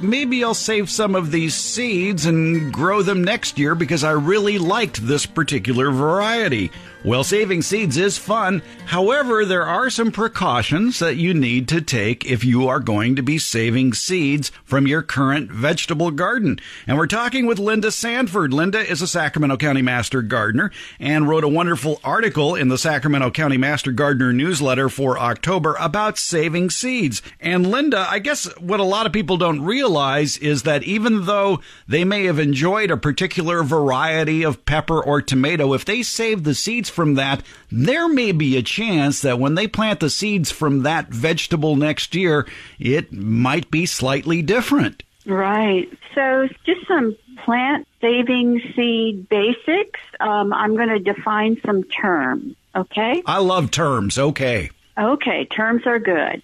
Maybe 0.00 0.42
I'll 0.42 0.54
save 0.54 0.88
some 0.88 1.14
of 1.14 1.30
these 1.30 1.54
seeds 1.54 2.24
and 2.24 2.72
grow 2.72 3.02
them 3.02 3.22
next 3.22 3.58
year 3.58 3.74
because 3.74 4.02
I 4.02 4.12
really 4.12 4.56
liked 4.56 5.06
this 5.06 5.26
particular 5.26 5.90
variety. 5.90 6.70
Well, 7.02 7.24
saving 7.24 7.62
seeds 7.62 7.96
is 7.96 8.18
fun. 8.18 8.60
However, 8.84 9.46
there 9.46 9.64
are 9.64 9.88
some 9.88 10.12
precautions 10.12 10.98
that 10.98 11.16
you 11.16 11.32
need 11.32 11.66
to 11.68 11.80
take 11.80 12.26
if 12.26 12.44
you 12.44 12.68
are 12.68 12.78
going 12.78 13.16
to 13.16 13.22
be 13.22 13.38
saving 13.38 13.94
seeds 13.94 14.52
from 14.64 14.86
your 14.86 15.00
current 15.00 15.50
vegetable 15.50 16.10
garden. 16.10 16.60
And 16.86 16.98
we're 16.98 17.06
talking 17.06 17.46
with 17.46 17.58
Linda 17.58 17.90
Sanford. 17.90 18.52
Linda 18.52 18.80
is 18.80 19.00
a 19.00 19.06
Sacramento 19.06 19.56
County 19.56 19.80
Master 19.80 20.20
Gardener 20.20 20.70
and 20.98 21.26
wrote 21.26 21.42
a 21.42 21.48
wonderful 21.48 22.02
article 22.04 22.54
in 22.54 22.68
the 22.68 22.76
Sacramento 22.76 23.30
County 23.30 23.56
Master 23.56 23.92
Gardener 23.92 24.34
newsletter 24.34 24.90
for 24.90 25.18
October 25.18 25.76
about 25.80 26.18
saving 26.18 26.68
seeds. 26.68 27.22
And 27.40 27.70
Linda, 27.70 28.06
I 28.10 28.18
guess 28.18 28.44
what 28.58 28.78
a 28.78 28.84
lot 28.84 29.06
of 29.06 29.12
people 29.14 29.38
don't 29.38 29.62
realize 29.62 30.36
is 30.36 30.64
that 30.64 30.82
even 30.82 31.24
though 31.24 31.60
they 31.88 32.04
may 32.04 32.24
have 32.24 32.38
enjoyed 32.38 32.90
a 32.90 32.98
particular 32.98 33.62
variety 33.62 34.42
of 34.42 34.66
pepper 34.66 35.02
or 35.02 35.22
tomato, 35.22 35.72
if 35.72 35.86
they 35.86 36.02
save 36.02 36.44
the 36.44 36.54
seeds 36.54 36.89
from 36.90 37.14
that, 37.14 37.42
there 37.70 38.08
may 38.08 38.32
be 38.32 38.56
a 38.56 38.62
chance 38.62 39.22
that 39.22 39.38
when 39.38 39.54
they 39.54 39.66
plant 39.66 40.00
the 40.00 40.10
seeds 40.10 40.50
from 40.50 40.82
that 40.82 41.08
vegetable 41.08 41.76
next 41.76 42.14
year, 42.14 42.46
it 42.78 43.12
might 43.12 43.70
be 43.70 43.86
slightly 43.86 44.42
different. 44.42 45.02
Right. 45.26 45.88
So, 46.14 46.48
just 46.64 46.86
some 46.88 47.16
plant 47.44 47.86
saving 48.00 48.60
seed 48.74 49.28
basics. 49.28 50.00
Um, 50.18 50.52
I'm 50.52 50.76
going 50.76 50.88
to 50.88 50.98
define 50.98 51.60
some 51.64 51.84
terms. 51.84 52.56
Okay. 52.74 53.22
I 53.26 53.38
love 53.38 53.70
terms. 53.70 54.18
Okay. 54.18 54.70
Okay. 54.98 55.44
Terms 55.46 55.86
are 55.86 55.98
good. 55.98 56.42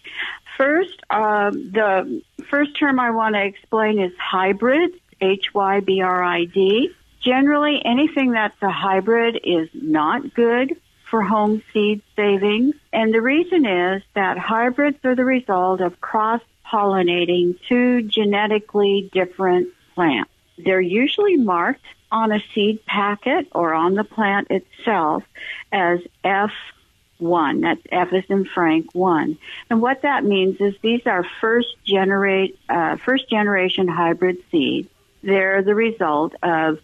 First, 0.56 1.02
um, 1.10 1.70
the 1.72 2.22
first 2.48 2.78
term 2.78 2.98
I 2.98 3.10
want 3.10 3.34
to 3.34 3.44
explain 3.44 3.98
is 3.98 4.12
hybrid. 4.18 4.92
H 5.20 5.54
Y 5.54 5.80
B 5.80 6.02
R 6.02 6.22
I 6.22 6.44
D. 6.44 6.90
Generally, 7.26 7.82
anything 7.84 8.30
that's 8.30 8.54
a 8.62 8.70
hybrid 8.70 9.40
is 9.42 9.68
not 9.74 10.32
good 10.32 10.76
for 11.10 11.22
home 11.22 11.60
seed 11.72 12.00
savings. 12.14 12.76
And 12.92 13.12
the 13.12 13.20
reason 13.20 13.66
is 13.66 14.04
that 14.14 14.38
hybrids 14.38 15.04
are 15.04 15.16
the 15.16 15.24
result 15.24 15.80
of 15.80 16.00
cross 16.00 16.40
pollinating 16.64 17.58
two 17.68 18.02
genetically 18.02 19.10
different 19.12 19.70
plants. 19.96 20.30
They're 20.56 20.80
usually 20.80 21.36
marked 21.36 21.84
on 22.12 22.30
a 22.30 22.40
seed 22.54 22.86
packet 22.86 23.48
or 23.50 23.74
on 23.74 23.94
the 23.94 24.04
plant 24.04 24.46
itself 24.52 25.24
as 25.72 25.98
F1. 26.24 27.62
That's 27.62 27.82
F 27.90 28.12
is 28.12 28.24
in 28.28 28.44
Frank 28.44 28.94
1. 28.94 29.36
And 29.68 29.82
what 29.82 30.02
that 30.02 30.24
means 30.24 30.60
is 30.60 30.76
these 30.80 31.04
are 31.06 31.26
first 31.40 31.74
generate, 31.84 32.56
uh, 32.68 32.98
first 33.04 33.28
generation 33.28 33.88
hybrid 33.88 34.38
seeds. 34.52 34.88
They're 35.24 35.62
the 35.64 35.74
result 35.74 36.36
of 36.40 36.78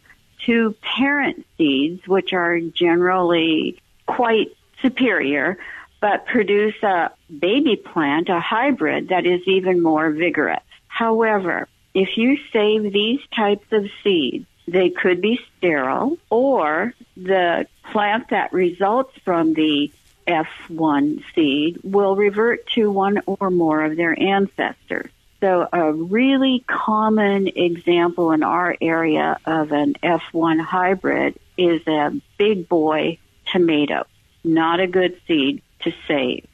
two 0.45 0.75
parent 0.83 1.47
seeds, 1.57 2.07
which 2.07 2.33
are 2.33 2.61
generally 2.61 3.81
quite 4.07 4.57
superior, 4.81 5.59
but 6.01 6.27
produce 6.27 6.75
a 6.83 7.11
baby 7.37 7.77
plant, 7.77 8.29
a 8.29 8.41
hybrid 8.41 9.09
that 9.09 9.27
is 9.27 9.41
even 9.47 9.83
more 9.83 10.11
vigorous. 10.11 10.63
However, 10.89 11.69
if 11.95 12.17
you 12.17 12.39
save 12.53 12.93
these 12.93 13.21
types 13.35 13.67
of 13.71 13.89
seeds, 14.03 14.47
they 14.67 14.91
could 14.91 15.21
be 15.21 15.41
sterile 15.59 16.19
or 16.31 16.95
the 17.17 17.67
plant 17.91 18.31
that 18.31 18.53
results 18.53 19.17
from 19.25 19.55
the 19.55 19.93
F1 20.27 21.23
seed 21.35 21.81
will 21.83 22.17
revert 22.17 22.67
to 22.69 22.91
one 22.91 23.21
or 23.27 23.51
more 23.51 23.85
of 23.85 23.97
their 23.97 24.19
ancestors. 24.19 25.11
So 25.43 25.67
a 25.73 25.93
really 25.93 26.65
common 26.69 27.49
example 27.49 28.31
in 28.31 28.45
our 28.45 28.77
area 28.81 29.41
of 29.45 29.73
an 29.73 29.95
F1 29.95 30.61
hybrid 30.61 31.37
is 31.59 31.85
a 31.89 32.13
big 32.39 32.69
boy 32.69 33.19
tomato. 33.51 34.07
Not 34.45 34.79
a 34.79 34.87
good 34.87 35.21
seed 35.27 35.61
to 35.81 35.93
save. 36.07 36.47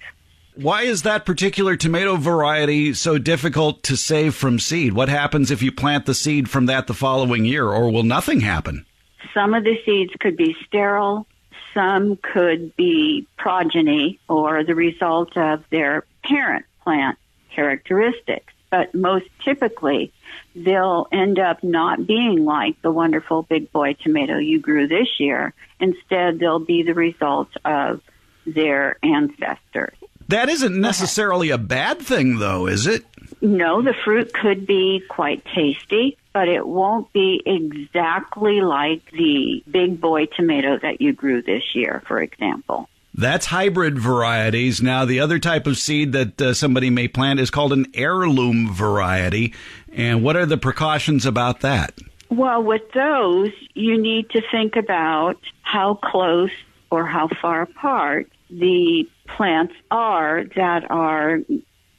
Why 0.55 0.85
is 0.85 1.03
that 1.03 1.27
particular 1.27 1.77
tomato 1.77 2.17
variety 2.17 2.95
so 2.95 3.19
difficult 3.19 3.83
to 3.85 3.97
save 3.97 4.35
from 4.35 4.59
seed? 4.59 4.95
What 4.95 5.11
happens 5.11 5.51
if 5.51 5.61
you 5.61 5.71
plant 5.71 6.07
the 6.07 6.15
seed 6.15 6.49
from 6.49 6.65
that 6.67 6.87
the 6.87 6.95
following 6.95 7.45
year, 7.45 7.69
or 7.69 7.91
will 7.91 8.05
nothing 8.05 8.41
happen? 8.41 8.87
Some 9.35 9.53
of 9.53 9.65
the 9.65 9.77
seeds 9.85 10.15
could 10.19 10.39
be 10.39 10.57
sterile. 10.67 11.27
Some 11.75 12.17
could 12.17 12.75
be 12.75 13.27
progeny 13.37 14.19
or 14.29 14.65
the 14.65 14.75
result 14.75 15.37
of 15.37 15.63
their 15.69 16.07
parent 16.25 16.65
plant 16.83 17.19
characteristics. 17.55 18.55
But 18.71 18.95
most 18.95 19.27
typically, 19.45 20.13
they'll 20.55 21.07
end 21.13 21.39
up 21.39 21.63
not 21.63 22.07
being 22.07 22.45
like 22.45 22.81
the 22.83 22.91
wonderful 22.91 23.43
big 23.43 23.73
boy 23.73 23.95
tomato 23.95 24.37
you 24.39 24.61
grew 24.61 24.87
this 24.87 25.09
year. 25.19 25.55
Instead, 25.81 26.39
they'll 26.39 26.59
be 26.59 26.83
the 26.83 26.95
result 26.95 27.49
of 27.65 28.01
their 28.47 28.99
ancestors. 29.03 29.97
That 30.29 30.51
isn't 30.51 30.79
necessarily 30.79 31.51
a 31.51 31.59
bad 31.59 32.01
thing, 32.01 32.39
though, 32.39 32.67
is 32.67 32.87
it? 32.87 33.05
No, 33.41 33.81
the 33.81 33.95
fruit 34.05 34.33
could 34.35 34.67
be 34.67 35.03
quite 35.09 35.43
tasty, 35.55 36.19
but 36.35 36.49
it 36.49 36.67
won't 36.67 37.11
be 37.13 37.43
exactly 37.47 38.61
like 38.61 39.11
the 39.13 39.63
big 39.71 40.01
boy 40.01 40.27
tomato 40.27 40.79
that 40.79 41.01
you 41.01 41.15
grew 41.15 41.41
this 41.41 41.75
year, 41.75 42.03
for 42.07 42.21
example. 42.21 42.89
That's 43.19 43.47
hybrid 43.47 43.99
varieties. 43.99 44.81
Now, 44.81 45.05
the 45.05 45.19
other 45.19 45.41
type 45.41 45.67
of 45.67 45.77
seed 45.77 46.13
that 46.13 46.41
uh, 46.41 46.55
somebody 46.55 46.89
may 46.89 47.09
plant 47.09 47.41
is 47.41 47.51
called 47.51 47.73
an 47.73 47.87
heirloom 47.93 48.73
variety. 48.73 49.55
And 49.93 50.23
what 50.23 50.37
are 50.37 50.47
the 50.47 50.57
precautions 50.57 51.27
about 51.27 51.59
that? 51.63 51.99
Well, 52.29 52.63
with 52.63 52.93
those, 52.93 53.51
you 53.75 54.01
need 54.01 54.31
to 54.31 54.43
think 54.53 54.77
about 54.77 55.41
how 55.63 55.95
close 55.95 56.53
or 56.93 57.07
how 57.07 57.27
far 57.43 57.63
apart 57.63 58.31
the 58.51 59.09
plants 59.27 59.75
are 59.91 60.45
that 60.55 60.89
are 60.89 61.41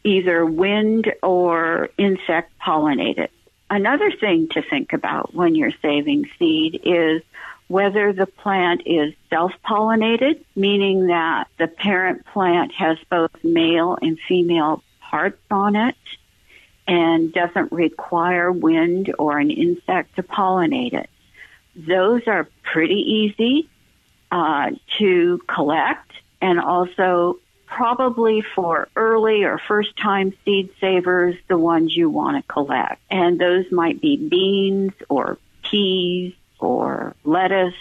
either 0.06 0.46
wind 0.46 1.12
or 1.22 1.90
insect 1.98 2.54
pollinated. 2.66 3.28
Another 3.70 4.10
thing 4.10 4.48
to 4.54 4.62
think 4.62 4.94
about 4.94 5.36
when 5.36 5.54
you're 5.54 5.74
saving 5.82 6.30
seed 6.40 6.80
is 6.86 7.22
whether 7.70 8.12
the 8.12 8.26
plant 8.26 8.82
is 8.86 9.14
self-pollinated, 9.30 10.44
meaning 10.56 11.08
that 11.08 11.48
the 11.60 11.68
parent 11.68 12.26
plant 12.26 12.74
has 12.74 12.98
both 13.12 13.32
male 13.44 13.96
and 14.02 14.20
female 14.28 14.84
parts 15.00 15.40
on 15.52 15.76
it 15.76 15.96
and 16.88 17.32
doesn't 17.32 17.72
require 17.72 18.52
wind 18.52 19.14
or 19.20 19.38
an 19.38 19.52
insect 19.52 20.16
to 20.16 20.24
pollinate 20.24 20.94
it. 20.94 21.10
Those 21.76 22.24
are 22.26 22.50
pretty 22.64 22.96
easy 22.96 23.70
uh, 24.32 24.72
to 24.98 25.40
collect 25.48 26.12
and 26.42 26.60
also 26.60 27.38
probably 27.68 28.42
for 28.56 28.88
early 28.96 29.44
or 29.44 29.60
first 29.60 29.96
time 29.96 30.34
seed 30.44 30.72
savers, 30.82 31.36
the 31.48 31.58
ones 31.58 31.96
you 31.96 32.10
want 32.10 32.44
to 32.44 32.52
collect. 32.52 33.00
And 33.12 33.40
those 33.40 33.72
might 33.72 34.02
be 34.02 34.18
beans 34.18 34.94
or 35.08 35.38
peas 35.62 36.34
or 36.60 37.16
lettuce, 37.24 37.76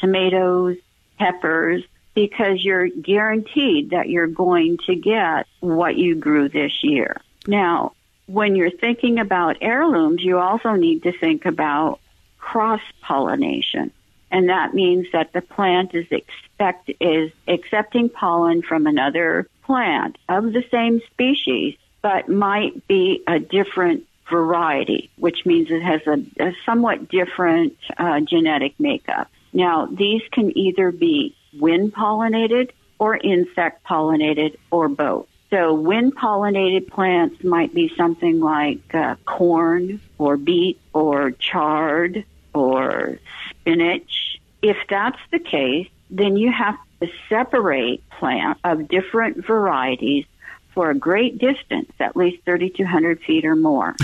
tomatoes, 0.00 0.76
peppers, 1.18 1.84
because 2.14 2.64
you're 2.64 2.88
guaranteed 2.88 3.90
that 3.90 4.08
you're 4.08 4.26
going 4.26 4.78
to 4.86 4.94
get 4.94 5.46
what 5.60 5.96
you 5.96 6.14
grew 6.14 6.48
this 6.48 6.84
year. 6.84 7.20
Now, 7.46 7.92
when 8.26 8.56
you're 8.56 8.70
thinking 8.70 9.18
about 9.18 9.58
heirlooms, 9.60 10.22
you 10.22 10.38
also 10.38 10.72
need 10.72 11.02
to 11.02 11.12
think 11.12 11.44
about 11.44 12.00
cross 12.38 12.80
pollination. 13.02 13.90
And 14.30 14.48
that 14.48 14.74
means 14.74 15.06
that 15.12 15.32
the 15.32 15.42
plant 15.42 15.94
is 15.94 16.06
expect 16.10 16.90
is 17.00 17.30
accepting 17.46 18.08
pollen 18.08 18.62
from 18.62 18.86
another 18.86 19.48
plant 19.62 20.18
of 20.28 20.52
the 20.52 20.64
same 20.70 21.00
species, 21.12 21.76
but 22.02 22.28
might 22.28 22.86
be 22.86 23.22
a 23.26 23.38
different 23.38 24.06
variety, 24.30 25.10
which 25.16 25.44
means 25.44 25.70
it 25.70 25.82
has 25.82 26.00
a, 26.06 26.24
a 26.42 26.52
somewhat 26.64 27.08
different 27.08 27.76
uh, 27.96 28.20
genetic 28.20 28.78
makeup. 28.78 29.30
Now, 29.52 29.86
these 29.86 30.22
can 30.32 30.56
either 30.56 30.90
be 30.90 31.36
wind 31.52 31.94
pollinated 31.94 32.70
or 32.98 33.16
insect 33.16 33.84
pollinated 33.84 34.56
or 34.70 34.88
both. 34.88 35.26
So 35.50 35.74
wind 35.74 36.16
pollinated 36.16 36.88
plants 36.88 37.44
might 37.44 37.72
be 37.72 37.92
something 37.96 38.40
like 38.40 38.92
uh, 38.94 39.16
corn 39.24 40.00
or 40.18 40.36
beet 40.36 40.80
or 40.92 41.30
chard 41.30 42.24
or 42.52 43.18
spinach. 43.50 44.40
If 44.62 44.76
that's 44.88 45.18
the 45.30 45.38
case, 45.38 45.88
then 46.10 46.36
you 46.36 46.50
have 46.50 46.76
to 47.00 47.08
separate 47.28 48.02
plants 48.10 48.60
of 48.64 48.88
different 48.88 49.46
varieties 49.46 50.26
for 50.74 50.90
a 50.90 50.94
great 50.94 51.38
distance, 51.38 51.90
at 52.00 52.16
least 52.16 52.44
3,200 52.44 53.20
feet 53.20 53.44
or 53.44 53.56
more. 53.56 53.94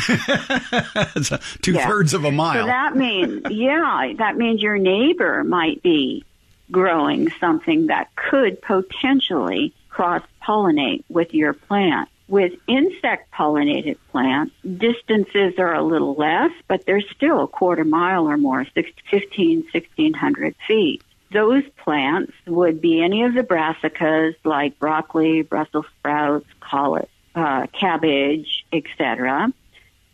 Two 1.62 1.72
yeah. 1.72 1.86
thirds 1.86 2.14
of 2.14 2.24
a 2.24 2.30
mile. 2.30 2.62
So 2.62 2.66
that 2.66 2.96
means, 2.96 3.42
yeah, 3.50 4.12
that 4.16 4.36
means 4.36 4.62
your 4.62 4.78
neighbor 4.78 5.44
might 5.44 5.82
be 5.82 6.24
growing 6.70 7.30
something 7.40 7.88
that 7.88 8.14
could 8.14 8.62
potentially 8.62 9.74
cross 9.88 10.22
pollinate 10.42 11.04
with 11.08 11.34
your 11.34 11.52
plant. 11.52 12.08
With 12.28 12.52
insect 12.68 13.32
pollinated 13.32 13.96
plants, 14.12 14.54
distances 14.62 15.54
are 15.58 15.74
a 15.74 15.82
little 15.82 16.14
less, 16.14 16.52
but 16.68 16.86
they're 16.86 17.00
still 17.00 17.42
a 17.42 17.48
quarter 17.48 17.82
mile 17.82 18.28
or 18.28 18.36
more, 18.36 18.64
15, 18.64 19.64
1600 19.72 20.54
feet. 20.68 21.02
Those 21.32 21.62
plants 21.84 22.32
would 22.46 22.80
be 22.80 23.02
any 23.02 23.22
of 23.22 23.34
the 23.34 23.42
brassicas 23.42 24.34
like 24.44 24.78
broccoli, 24.78 25.42
Brussels 25.42 25.86
sprouts, 25.98 26.46
collet, 26.60 27.08
uh, 27.34 27.66
cabbage, 27.68 28.66
etc., 28.72 29.52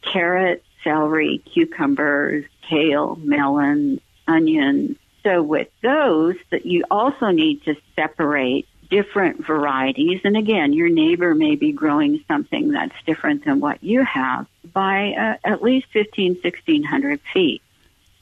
carrots, 0.02 0.64
celery, 0.84 1.38
cucumbers, 1.38 2.44
kale, 2.68 3.16
melon, 3.16 4.00
onions. 4.28 4.96
So 5.22 5.42
with 5.42 5.68
those, 5.82 6.36
that 6.50 6.66
you 6.66 6.84
also 6.90 7.30
need 7.30 7.64
to 7.64 7.76
separate 7.96 8.68
different 8.88 9.44
varieties. 9.44 10.20
And 10.24 10.36
again, 10.36 10.72
your 10.72 10.88
neighbor 10.88 11.34
may 11.34 11.56
be 11.56 11.72
growing 11.72 12.22
something 12.28 12.70
that's 12.70 12.94
different 13.06 13.44
than 13.44 13.58
what 13.60 13.82
you 13.82 14.04
have 14.04 14.46
by 14.72 15.12
uh, 15.12 15.36
at 15.44 15.62
least 15.62 15.86
15, 15.92 16.38
1600 16.42 17.20
feet. 17.32 17.62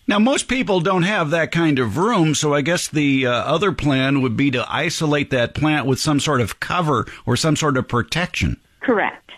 Now, 0.06 0.18
most 0.18 0.48
people 0.48 0.80
don't 0.80 1.04
have 1.04 1.30
that 1.30 1.50
kind 1.50 1.78
of 1.78 1.96
room, 1.96 2.34
so 2.34 2.52
I 2.52 2.60
guess 2.60 2.88
the 2.88 3.26
uh, 3.26 3.30
other 3.32 3.72
plan 3.72 4.20
would 4.20 4.36
be 4.36 4.50
to 4.50 4.66
isolate 4.68 5.30
that 5.30 5.54
plant 5.54 5.86
with 5.86 5.98
some 5.98 6.20
sort 6.20 6.42
of 6.42 6.60
cover 6.60 7.06
or 7.24 7.36
some 7.36 7.56
sort 7.56 7.78
of 7.78 7.88
protection. 7.88 8.60
Correct. 8.80 9.30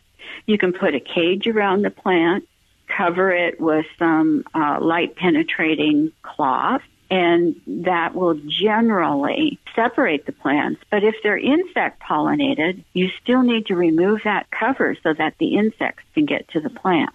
You 0.47 0.59
can 0.59 0.72
put 0.72 0.94
a 0.94 1.01
cage 1.01 1.47
around 1.47 1.82
the 1.82 1.90
plant, 1.90 2.48
cover 2.88 3.30
it 3.30 3.60
with 3.60 3.86
some 3.97 4.43
uh, 4.55 4.78
light 4.80 5.14
penetrating 5.14 6.10
cloth, 6.22 6.82
and 7.10 7.55
that 7.66 8.16
will 8.16 8.34
generally 8.48 9.60
separate 9.76 10.26
the 10.26 10.32
plants. 10.32 10.82
But 10.90 11.05
if 11.05 11.14
they're 11.22 11.38
insect 11.38 12.02
pollinated, 12.02 12.82
you 12.93 13.10
still 13.22 13.43
need 13.43 13.66
to 13.66 13.76
remove 13.76 14.22
that 14.24 14.51
cover 14.51 14.97
so 15.01 15.14
that 15.14 15.34
the 15.38 15.56
insects 15.56 16.02
can 16.14 16.26
get 16.26 16.48
to 16.48 16.60
the 16.60 16.70
plant. 16.70 17.14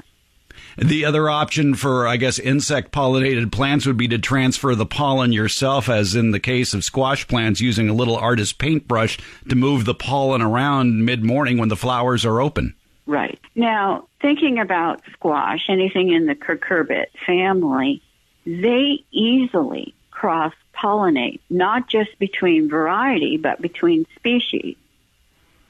The 0.77 1.06
other 1.06 1.30
option 1.30 1.76
for, 1.76 2.07
I 2.07 2.18
guess, 2.18 2.39
insect 2.39 2.91
pollinated 2.91 3.52
plants 3.52 3.85
would 3.85 3.98
be 3.98 4.07
to 4.10 4.19
transfer 4.19 4.73
the 4.76 4.85
pollen 4.85 5.31
yourself, 5.31 5.89
as 5.89 6.15
in 6.15 6.31
the 6.31 6.39
case 6.39 6.73
of 6.73 6.84
squash 6.84 7.27
plants, 7.27 7.61
using 7.61 7.89
a 7.89 7.93
little 7.93 8.15
artist 8.15 8.57
paintbrush 8.57 9.18
to 9.49 9.56
move 9.56 9.85
the 9.85 9.95
pollen 9.95 10.41
around 10.41 11.06
mid 11.06 11.23
morning 11.23 11.57
when 11.57 11.69
the 11.69 11.76
flowers 11.76 12.26
are 12.26 12.41
open. 12.41 12.76
Right. 13.06 13.39
Now, 13.56 14.07
thinking 14.22 14.60
about 14.60 15.02
squash, 15.11 15.65
anything 15.69 16.11
in 16.11 16.27
the 16.27 16.35
cucurbit 16.35 17.07
family, 17.26 18.02
they 18.45 19.03
easily 19.11 19.93
cross 20.11 20.53
pollinate, 20.73 21.39
not 21.49 21.88
just 21.88 22.18
between 22.19 22.69
variety, 22.69 23.38
but 23.38 23.61
between 23.61 24.06
species. 24.15 24.76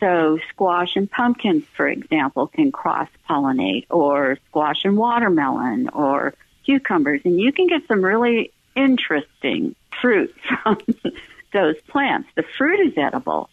So 0.01 0.39
squash 0.49 0.95
and 0.95 1.09
pumpkins, 1.09 1.63
for 1.77 1.87
example, 1.87 2.47
can 2.47 2.71
cross 2.71 3.07
pollinate 3.29 3.85
or 3.91 4.39
squash 4.49 4.83
and 4.83 4.97
watermelon 4.97 5.89
or 5.89 6.33
cucumbers. 6.65 7.21
And 7.23 7.39
you 7.39 7.53
can 7.53 7.67
get 7.67 7.87
some 7.87 8.03
really 8.03 8.51
interesting 8.75 9.75
fruit 10.01 10.33
from 10.63 10.79
those 11.53 11.75
plants. 11.87 12.29
The 12.35 12.43
fruit 12.57 12.79
is 12.79 12.97
edible, 12.97 13.49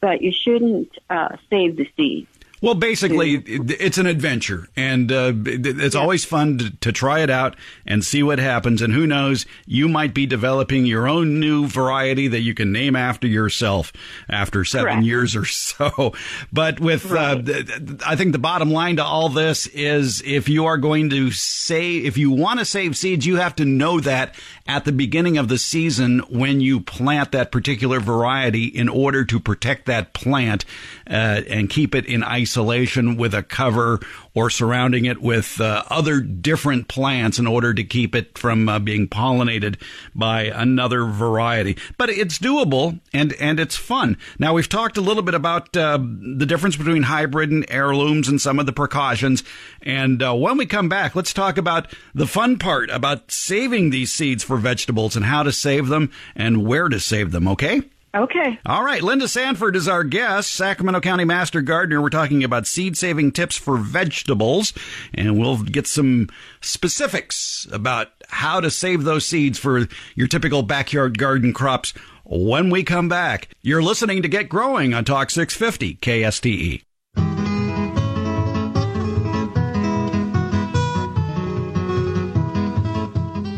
but 0.00 0.20
you 0.20 0.32
shouldn't 0.32 0.96
uh, 1.08 1.36
save 1.48 1.76
the 1.76 1.88
seeds. 1.96 2.28
Well, 2.62 2.74
basically, 2.74 3.34
it's 3.34 3.98
an 3.98 4.06
adventure, 4.06 4.66
and 4.76 5.12
uh, 5.12 5.32
it's 5.44 5.94
yeah. 5.94 6.00
always 6.00 6.24
fun 6.24 6.56
to, 6.56 6.70
to, 6.70 6.92
try 6.92 7.20
it 7.20 7.28
out 7.28 7.54
and 7.84 8.02
see 8.02 8.22
what 8.22 8.38
happens. 8.38 8.80
And 8.80 8.94
who 8.94 9.06
knows, 9.06 9.44
you 9.66 9.88
might 9.88 10.14
be 10.14 10.24
developing 10.24 10.86
your 10.86 11.06
own 11.06 11.38
new 11.38 11.66
variety 11.66 12.28
that 12.28 12.40
you 12.40 12.54
can 12.54 12.72
name 12.72 12.96
after 12.96 13.26
yourself 13.26 13.92
after 14.30 14.64
seven 14.64 14.86
Correct. 14.86 15.06
years 15.06 15.36
or 15.36 15.44
so. 15.44 16.14
But 16.50 16.80
with, 16.80 17.12
uh, 17.12 17.42
right. 17.44 17.48
uh, 17.50 17.96
I 18.06 18.16
think 18.16 18.32
the 18.32 18.38
bottom 18.38 18.70
line 18.70 18.96
to 18.96 19.04
all 19.04 19.28
this 19.28 19.66
is 19.66 20.22
if 20.24 20.48
you 20.48 20.64
are 20.64 20.78
going 20.78 21.10
to 21.10 21.30
save, 21.32 22.06
if 22.06 22.16
you 22.16 22.30
want 22.30 22.60
to 22.60 22.64
save 22.64 22.96
seeds, 22.96 23.26
you 23.26 23.36
have 23.36 23.54
to 23.56 23.66
know 23.66 24.00
that 24.00 24.34
at 24.66 24.86
the 24.86 24.92
beginning 24.92 25.36
of 25.36 25.48
the 25.48 25.58
season 25.58 26.20
when 26.30 26.62
you 26.62 26.80
plant 26.80 27.32
that 27.32 27.52
particular 27.52 28.00
variety 28.00 28.64
in 28.64 28.88
order 28.88 29.26
to 29.26 29.38
protect 29.38 29.84
that 29.86 30.14
plant 30.14 30.64
uh, 31.08 31.42
and 31.48 31.68
keep 31.68 31.94
it 31.94 32.06
in 32.06 32.22
ice 32.22 32.45
isolation 32.46 33.16
with 33.16 33.34
a 33.34 33.42
cover 33.42 33.98
or 34.32 34.48
surrounding 34.48 35.04
it 35.04 35.20
with 35.20 35.60
uh, 35.60 35.82
other 35.90 36.20
different 36.20 36.86
plants 36.86 37.40
in 37.40 37.46
order 37.46 37.74
to 37.74 37.82
keep 37.82 38.14
it 38.14 38.38
from 38.38 38.68
uh, 38.68 38.78
being 38.78 39.08
pollinated 39.08 39.76
by 40.14 40.44
another 40.44 41.04
variety. 41.04 41.76
But 41.98 42.10
it's 42.10 42.38
doable 42.38 43.00
and, 43.12 43.32
and 43.40 43.58
it's 43.58 43.74
fun. 43.74 44.16
Now 44.38 44.54
we've 44.54 44.68
talked 44.68 44.96
a 44.96 45.00
little 45.00 45.24
bit 45.24 45.34
about 45.34 45.76
uh, 45.76 45.98
the 45.98 46.46
difference 46.46 46.76
between 46.76 47.02
hybrid 47.02 47.50
and 47.50 47.66
heirlooms 47.68 48.28
and 48.28 48.40
some 48.40 48.60
of 48.60 48.66
the 48.66 48.72
precautions. 48.72 49.42
And 49.82 50.22
uh, 50.22 50.34
when 50.36 50.56
we 50.56 50.66
come 50.66 50.88
back, 50.88 51.16
let's 51.16 51.32
talk 51.32 51.58
about 51.58 51.92
the 52.14 52.28
fun 52.28 52.58
part 52.60 52.90
about 52.90 53.32
saving 53.32 53.90
these 53.90 54.12
seeds 54.12 54.44
for 54.44 54.56
vegetables 54.56 55.16
and 55.16 55.24
how 55.24 55.42
to 55.42 55.50
save 55.50 55.88
them 55.88 56.12
and 56.36 56.64
where 56.64 56.88
to 56.88 57.00
save 57.00 57.32
them. 57.32 57.48
Okay? 57.48 57.82
Okay. 58.16 58.58
All 58.64 58.82
right. 58.82 59.02
Linda 59.02 59.28
Sanford 59.28 59.76
is 59.76 59.86
our 59.86 60.02
guest, 60.02 60.50
Sacramento 60.52 61.00
County 61.00 61.26
Master 61.26 61.60
Gardener. 61.60 62.00
We're 62.00 62.08
talking 62.08 62.42
about 62.42 62.66
seed 62.66 62.96
saving 62.96 63.32
tips 63.32 63.56
for 63.56 63.76
vegetables, 63.76 64.72
and 65.12 65.38
we'll 65.38 65.58
get 65.58 65.86
some 65.86 66.28
specifics 66.62 67.68
about 67.70 68.08
how 68.28 68.60
to 68.60 68.70
save 68.70 69.04
those 69.04 69.26
seeds 69.26 69.58
for 69.58 69.86
your 70.14 70.28
typical 70.28 70.62
backyard 70.62 71.18
garden 71.18 71.52
crops 71.52 71.92
when 72.24 72.70
we 72.70 72.82
come 72.84 73.08
back. 73.08 73.48
You're 73.60 73.82
listening 73.82 74.22
to 74.22 74.28
Get 74.28 74.48
Growing 74.48 74.94
on 74.94 75.04
Talk 75.04 75.30
650 75.30 75.96
KSTE. 75.96 76.85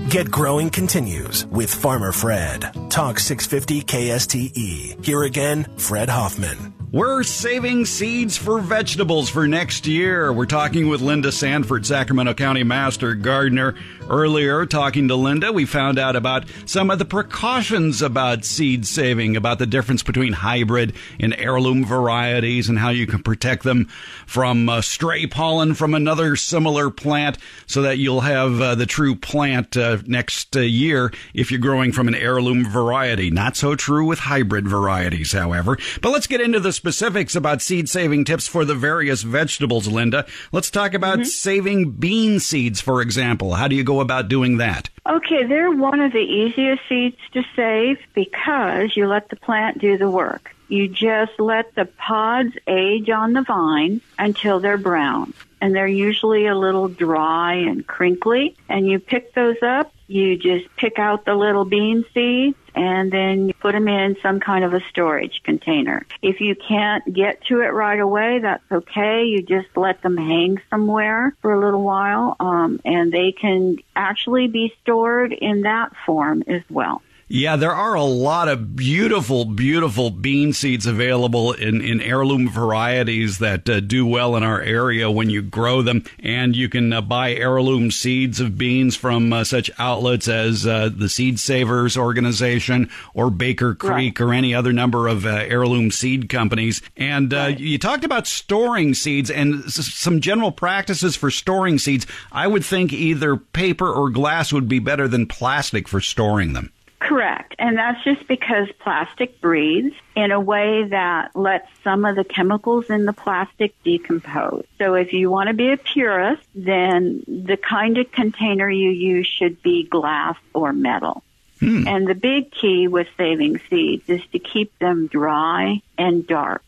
Get 0.09 0.30
Growing 0.30 0.70
continues 0.70 1.44
with 1.48 1.72
Farmer 1.72 2.12
Fred. 2.12 2.62
Talk 2.89 3.18
650 3.18 3.82
KSTE. 3.82 5.05
Here 5.05 5.24
again, 5.24 5.64
Fred 5.76 6.09
Hoffman. 6.09 6.72
We're 6.90 7.22
saving 7.22 7.85
seeds 7.85 8.35
for 8.35 8.59
vegetables 8.59 9.28
for 9.28 9.47
next 9.47 9.86
year. 9.86 10.32
We're 10.32 10.47
talking 10.47 10.89
with 10.89 11.02
Linda 11.02 11.30
Sanford, 11.30 11.85
Sacramento 11.85 12.32
County 12.32 12.64
Master 12.64 13.14
Gardener. 13.14 13.74
Earlier, 14.09 14.64
talking 14.64 15.09
to 15.09 15.14
Linda, 15.14 15.52
we 15.52 15.66
found 15.66 15.98
out 15.98 16.16
about 16.16 16.47
some 16.64 16.90
of 16.90 16.98
the 16.98 17.05
precautions 17.05 18.01
about 18.01 18.44
seed 18.44 18.86
saving, 18.86 19.36
about 19.36 19.59
the 19.59 19.66
difference 19.66 20.02
between 20.02 20.32
hybrid 20.32 20.94
and 21.20 21.35
heirloom 21.35 21.85
varieties 21.85 22.70
and 22.70 22.78
how 22.78 22.89
you 22.89 23.06
can 23.06 23.22
protect 23.22 23.64
them 23.64 23.86
from 24.26 24.68
uh, 24.68 24.80
stray 24.80 25.26
pollen 25.26 25.74
from 25.74 25.93
another 25.93 26.36
similar 26.36 26.89
plant 26.89 27.36
so 27.66 27.82
that 27.82 27.98
you'll 27.98 28.22
have 28.22 28.60
uh, 28.60 28.74
the 28.74 28.86
true 28.86 29.14
plant 29.14 29.76
uh, 29.76 29.98
next 30.06 30.56
uh, 30.56 30.60
year 30.60 31.12
if 31.35 31.51
you're 31.51 31.60
growing 31.60 31.93
from 31.93 32.09
an 32.09 32.14
heirloom 32.14 32.64
variety. 32.66 33.30
Not 33.30 33.56
so 33.56 33.74
true 33.74 34.06
with 34.06 34.20
hybrid 34.20 34.66
varieties, 34.66 35.32
however. 35.32 35.76
But 36.01 36.10
let's 36.10 36.26
get 36.26 36.40
into 36.40 36.60
the 36.60 36.72
specifics 36.72 37.36
about 37.36 37.60
seed 37.60 37.90
saving 37.90 38.24
tips 38.24 38.48
for 38.48 38.64
the 38.64 38.74
various 38.74 39.20
vegetables, 39.22 39.86
Linda. 39.86 40.26
Let's 40.51 40.70
talk 40.70 40.94
about 40.94 41.18
mm-hmm. 41.18 41.24
saving 41.24 41.90
bean 41.93 42.40
seeds, 42.40 42.80
for 42.80 43.02
example. 43.02 43.55
How 43.55 43.68
do 43.68 43.76
you 43.76 43.85
go 43.85 43.98
about 44.01 44.29
doing 44.29 44.59
that? 44.59 44.89
Okay, 45.07 45.45
they're 45.45 45.70
one 45.70 46.01
of 46.01 46.12
the 46.12 46.19
easiest 46.19 46.83
seeds 46.89 47.16
to 47.33 47.43
save 47.57 47.99
because 48.15 48.97
you 48.97 49.07
let 49.07 49.29
the 49.29 49.37
plant 49.37 49.79
do 49.79 49.97
the 49.97 50.11
work. 50.11 50.55
You 50.69 50.89
just 50.89 51.39
let 51.39 51.75
the 51.75 51.87
pods 51.87 52.55
age 52.66 53.09
on 53.09 53.33
the 53.33 53.43
vine 53.43 54.01
until 54.19 54.61
they're 54.61 54.77
brown. 54.77 55.33
And 55.61 55.75
they're 55.75 55.87
usually 55.87 56.47
a 56.47 56.55
little 56.55 56.89
dry 56.89 57.55
and 57.55 57.87
crinkly. 57.87 58.57
And 58.69 58.87
you 58.87 58.99
pick 58.99 59.33
those 59.35 59.57
up 59.62 59.93
you 60.09 60.36
just 60.36 60.74
pick 60.76 60.98
out 60.98 61.24
the 61.24 61.35
little 61.35 61.64
bean 61.64 62.05
seeds 62.12 62.56
and 62.74 63.12
then 63.12 63.48
you 63.48 63.55
put 63.55 63.72
them 63.72 63.89
in 63.89 64.16
some 64.22 64.40
kind 64.40 64.64
of 64.64 64.72
a 64.72 64.80
storage 64.89 65.43
container. 65.44 66.06
If 66.22 66.40
you 66.40 66.55
can't 66.55 67.12
get 67.12 67.44
to 67.47 67.60
it 67.60 67.72
right 67.72 68.01
away, 68.01 68.40
that's 68.40 68.64
okay. 68.70 69.24
You 69.24 69.43
just 69.43 69.68
let 69.76 70.02
them 70.02 70.16
hang 70.16 70.60
somewhere 70.70 71.35
for 71.43 71.52
a 71.52 71.60
little 71.60 71.82
while, 71.82 72.36
um, 72.40 72.80
and 72.85 73.12
they 73.12 73.32
can 73.32 73.76
actually 73.94 74.48
be 74.48 74.74
stored 74.82 75.32
in 75.32 75.62
that 75.62 75.93
form 76.06 76.44
as 76.47 76.62
well. 76.70 77.02
Yeah, 77.31 77.57
there 77.57 77.75
are 77.75 77.95
a 77.95 78.05
lot 78.05 78.49
of 78.49 78.75
beautiful, 78.75 79.45
beautiful 79.45 80.09
bean 80.09 80.55
seeds 80.55 80.87
available 80.87 81.53
in, 81.53 81.83
in 81.83 82.01
heirloom 82.01 82.49
varieties 82.49 83.37
that 83.37 83.69
uh, 83.69 83.81
do 83.81 84.07
well 84.07 84.35
in 84.35 84.43
our 84.43 84.63
area 84.63 85.11
when 85.11 85.29
you 85.29 85.43
grow 85.43 85.83
them. 85.83 86.05
And 86.21 86.57
you 86.57 86.71
can 86.71 86.91
uh, 86.91 87.03
buy 87.03 87.35
heirloom 87.35 87.91
seeds 87.91 88.41
of 88.41 88.57
beans 88.57 88.97
from 88.97 89.31
uh, 89.31 89.45
such 89.45 89.71
outlets 89.79 90.27
as 90.27 90.67
uh, 90.67 90.89
the 90.91 91.11
Seed 91.11 91.39
Savers 91.39 91.99
organization 91.99 92.89
or 93.13 93.29
Baker 93.29 93.75
Creek 93.75 94.19
right. 94.19 94.27
or 94.27 94.33
any 94.33 94.55
other 94.55 94.73
number 94.73 95.07
of 95.07 95.27
uh, 95.27 95.29
heirloom 95.29 95.91
seed 95.91 96.31
companies. 96.31 96.81
And 96.97 97.35
uh, 97.35 97.37
right. 97.37 97.61
you 97.61 97.79
talked 97.79 98.05
about 98.05 98.27
storing 98.27 98.95
seeds 98.95 99.31
and 99.31 99.65
s- 99.67 99.75
some 99.93 100.23
general 100.23 100.51
practices 100.51 101.15
for 101.15 101.31
storing 101.31 101.79
seeds. 101.79 102.07
I 102.33 102.47
would 102.47 102.65
think 102.65 102.91
either 102.95 103.37
paper 103.37 103.93
or 103.93 104.09
glass 104.09 104.51
would 104.51 104.67
be 104.67 104.79
better 104.79 105.07
than 105.07 105.27
plastic 105.27 105.89
for 105.89 106.01
storing 106.01 106.55
them. 106.55 106.73
Correct. 107.01 107.55
And 107.59 107.79
that's 107.79 108.03
just 108.03 108.27
because 108.27 108.69
plastic 108.81 109.41
breathes 109.41 109.95
in 110.16 110.33
a 110.33 110.41
way 110.41 110.85
that 110.85 111.37
lets 111.37 111.69
some 111.85 112.05
of 112.05 112.16
the 112.16 112.25
chemicals 112.25 112.91
in 112.91 113.05
the 113.05 113.12
plastic 113.12 113.81
decompose. 113.85 114.65
So 114.79 114.95
if 114.95 115.12
you 115.12 115.31
want 115.31 115.49
to 115.49 115.55
be 115.55 115.70
a 115.70 115.77
purist, 115.77 116.43
then 116.55 117.23
the 117.29 117.57
kind 117.57 117.99
of 117.99 118.11
container 118.11 118.69
you 118.69 118.91
use 118.91 119.27
should 119.27 119.62
be 119.62 119.85
glass 119.85 120.37
or 120.53 120.73
metal. 120.73 121.23
Hmm. 121.61 121.87
And 121.87 122.07
the 122.07 122.15
big 122.15 122.51
key 122.51 122.89
with 122.89 123.07
saving 123.16 123.61
seeds 123.70 124.09
is 124.09 124.23
to 124.33 124.39
keep 124.39 124.77
them 124.79 125.07
dry 125.07 125.83
and 125.97 126.27
dark. 126.27 126.65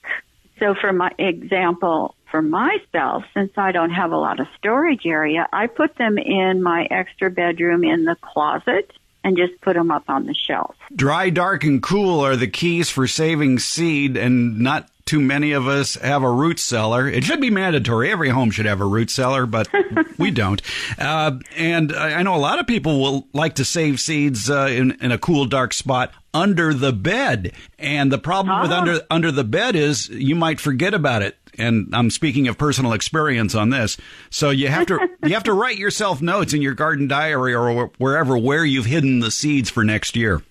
So 0.61 0.75
for 0.75 0.93
my 0.93 1.13
example, 1.19 2.15
for 2.31 2.43
myself, 2.43 3.25
since 3.35 3.53
I 3.57 3.73
don't 3.73 3.91
have 3.91 4.13
a 4.13 4.17
lot 4.17 4.39
of 4.39 4.47
storage 4.57 5.07
area, 5.07 5.49
I 5.53 5.67
put 5.67 5.97
them 5.97 6.19
in 6.19 6.63
my 6.63 6.87
extra 6.91 7.31
bedroom 7.31 7.83
in 7.83 8.05
the 8.05 8.17
closet 8.21 8.93
and 9.25 9.37
just 9.37 9.61
put 9.61 9.75
them 9.75 9.91
up 9.91 10.05
on 10.09 10.27
the 10.27 10.35
shelf. 10.35 10.77
Dry, 10.95 11.31
dark, 11.31 11.65
and 11.65 11.83
cool 11.83 12.21
are 12.21 12.37
the 12.37 12.49
keys 12.49 12.91
for 12.91 13.07
saving 13.07 13.59
seed, 13.59 14.17
and 14.17 14.59
not 14.59 14.89
too 15.11 15.21
many 15.21 15.51
of 15.51 15.67
us 15.67 15.97
have 15.97 16.23
a 16.23 16.31
root 16.31 16.61
cellar. 16.61 17.09
It 17.09 17.25
should 17.25 17.41
be 17.41 17.51
mandatory. 17.51 18.13
Every 18.13 18.29
home 18.29 18.53
should 18.53 18.67
have 18.67 18.81
a 18.81 18.87
root 18.87 19.11
cellar, 19.11 19.45
but 19.45 19.69
we 20.19 20.31
don't. 20.31 20.63
Uh, 20.99 21.39
and 21.57 21.93
I 21.93 22.23
know 22.23 22.37
a 22.37 22.39
lot 22.39 22.61
of 22.61 22.69
people 22.69 23.01
will 23.01 23.27
like 23.33 23.57
to 23.57 23.65
save 23.65 23.99
seeds 23.99 24.49
uh, 24.49 24.69
in, 24.71 24.93
in 25.03 25.11
a 25.11 25.19
cool, 25.19 25.47
dark 25.47 25.73
spot 25.73 26.13
under 26.33 26.73
the 26.73 26.93
bed. 26.93 27.53
And 27.77 28.13
the 28.13 28.19
problem 28.19 28.63
with 28.63 28.71
ah. 28.71 28.81
under 28.81 29.01
under 29.11 29.33
the 29.33 29.43
bed 29.43 29.75
is 29.75 30.09
you 30.11 30.37
might 30.37 30.61
forget 30.61 30.95
about 30.95 31.23
it 31.23 31.37
and 31.59 31.95
I'm 31.95 32.11
speaking 32.11 32.49
of 32.49 32.59
personal 32.59 32.93
experience 32.93 33.55
on 33.55 33.71
this. 33.71 33.97
So 34.31 34.51
you 34.51 34.69
have 34.69 34.87
to 34.87 35.09
you 35.25 35.35
have 35.35 35.45
to 35.45 35.53
write 35.53 35.77
yourself 35.77 36.21
notes 36.23 36.53
in 36.53 36.63
your 36.63 36.75
garden 36.75 37.09
diary 37.09 37.55
or 37.55 37.87
wherever 37.99 38.37
where 38.37 38.65
you've 38.65 38.87
hidden 38.87 39.21
the 39.21 39.31
seeds 39.31 39.71
for 39.71 39.85
next 39.85 40.17
year. 40.17 40.43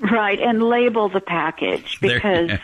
Right, 0.00 0.40
and 0.40 0.62
label 0.62 1.08
the 1.08 1.20
package 1.20 1.98
because 2.00 2.48
there, 2.48 2.60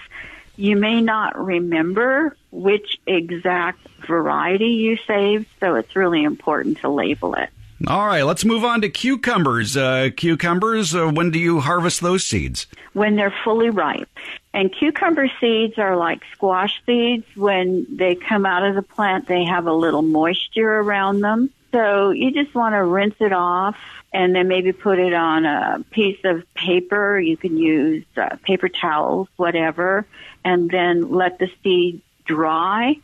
you 0.56 0.74
may 0.76 1.00
not 1.00 1.38
remember 1.38 2.36
which 2.50 2.98
exact 3.06 3.86
variety 4.06 4.70
you 4.70 4.96
saved, 5.06 5.46
so 5.60 5.76
it's 5.76 5.94
really 5.94 6.24
important 6.24 6.78
to 6.78 6.88
label 6.88 7.34
it. 7.34 7.50
All 7.86 8.06
right, 8.06 8.22
let's 8.22 8.44
move 8.44 8.64
on 8.64 8.80
to 8.80 8.88
cucumbers. 8.88 9.76
Uh, 9.76 10.10
cucumbers, 10.16 10.96
uh, 10.96 11.08
when 11.08 11.30
do 11.30 11.38
you 11.38 11.60
harvest 11.60 12.00
those 12.00 12.26
seeds? 12.26 12.66
When 12.92 13.14
they're 13.14 13.34
fully 13.44 13.70
ripe. 13.70 14.08
And 14.52 14.72
cucumber 14.72 15.30
seeds 15.40 15.78
are 15.78 15.96
like 15.96 16.22
squash 16.32 16.82
seeds. 16.84 17.24
When 17.36 17.86
they 17.88 18.16
come 18.16 18.44
out 18.44 18.64
of 18.64 18.74
the 18.74 18.82
plant, 18.82 19.28
they 19.28 19.44
have 19.44 19.66
a 19.66 19.72
little 19.72 20.02
moisture 20.02 20.80
around 20.80 21.20
them. 21.20 21.50
So 21.70 22.10
you 22.10 22.32
just 22.32 22.52
want 22.54 22.74
to 22.74 22.82
rinse 22.82 23.14
it 23.20 23.32
off 23.32 23.76
and 24.12 24.34
then 24.34 24.48
maybe 24.48 24.72
put 24.72 24.98
it 24.98 25.12
on 25.12 25.44
a 25.44 25.84
piece 25.90 26.18
of 26.24 26.42
paper. 26.54 27.20
You 27.20 27.36
can 27.36 27.58
use 27.58 28.04
uh, 28.16 28.36
paper 28.42 28.68
towels, 28.68 29.28
whatever, 29.36 30.04
and 30.44 30.68
then 30.68 31.12
let 31.12 31.38
the 31.38 31.48
seed 31.62 32.00
dry 32.24 32.96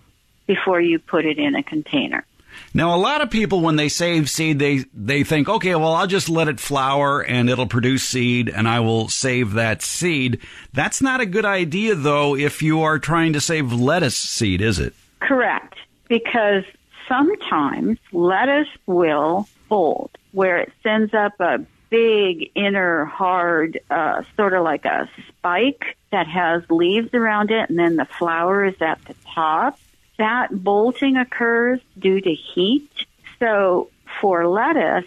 before 0.46 0.80
you 0.80 0.98
put 0.98 1.26
it 1.26 1.38
in 1.38 1.55
a 1.55 1.62
container. 1.62 2.24
Now, 2.72 2.94
a 2.94 2.98
lot 2.98 3.20
of 3.20 3.31
people, 3.31 3.60
when 3.60 3.76
they 3.76 3.89
save 3.89 4.28
seed, 4.31 4.59
they, 4.59 4.85
they 4.93 5.24
think, 5.24 5.48
okay, 5.48 5.74
well, 5.74 5.93
I'll 5.93 6.06
just 6.06 6.28
let 6.28 6.48
it 6.48 6.60
flower 6.60 7.22
and 7.22 7.48
it'll 7.48 7.66
produce 7.66 8.05
seed 8.05 8.48
and 8.48 8.68
I 8.68 8.81
will 8.81 9.09
save 9.09 9.52
that 9.52 9.82
seed. 9.82 10.40
That's 10.72 11.01
not 11.01 11.20
a 11.20 11.26
good 11.26 11.44
idea, 11.44 11.94
though, 11.94 12.36
if 12.36 12.62
you 12.62 12.82
are 12.82 12.98
trying 12.98 13.32
to 13.35 13.40
save 13.40 13.72
lettuce 13.72 14.16
seed, 14.16 14.60
is 14.60 14.78
it? 14.78 14.94
Correct. 15.20 15.74
Because 16.09 16.64
sometimes 17.09 17.98
lettuce 18.12 18.68
will 18.86 19.48
fold 19.68 20.10
where 20.32 20.59
it 20.59 20.72
sends 20.82 21.14
up 21.14 21.32
a 21.40 21.64
big 21.90 22.51
inner 22.55 23.05
hard, 23.05 23.78
uh, 23.90 24.22
sort 24.36 24.52
of 24.52 24.64
like 24.64 24.85
a 24.85 25.09
spike 25.28 25.97
that 26.10 26.26
has 26.26 26.62
leaves 26.70 27.12
around 27.14 27.51
it 27.51 27.68
and 27.68 27.78
then 27.78 27.97
the 27.97 28.05
flower 28.05 28.64
is 28.64 28.74
at 28.81 29.05
the 29.05 29.14
top 29.32 29.78
that 30.18 30.48
bolting 30.50 31.16
occurs 31.16 31.80
due 31.98 32.20
to 32.20 32.32
heat. 32.32 32.90
So 33.38 33.90
for 34.20 34.46
lettuce, 34.46 35.04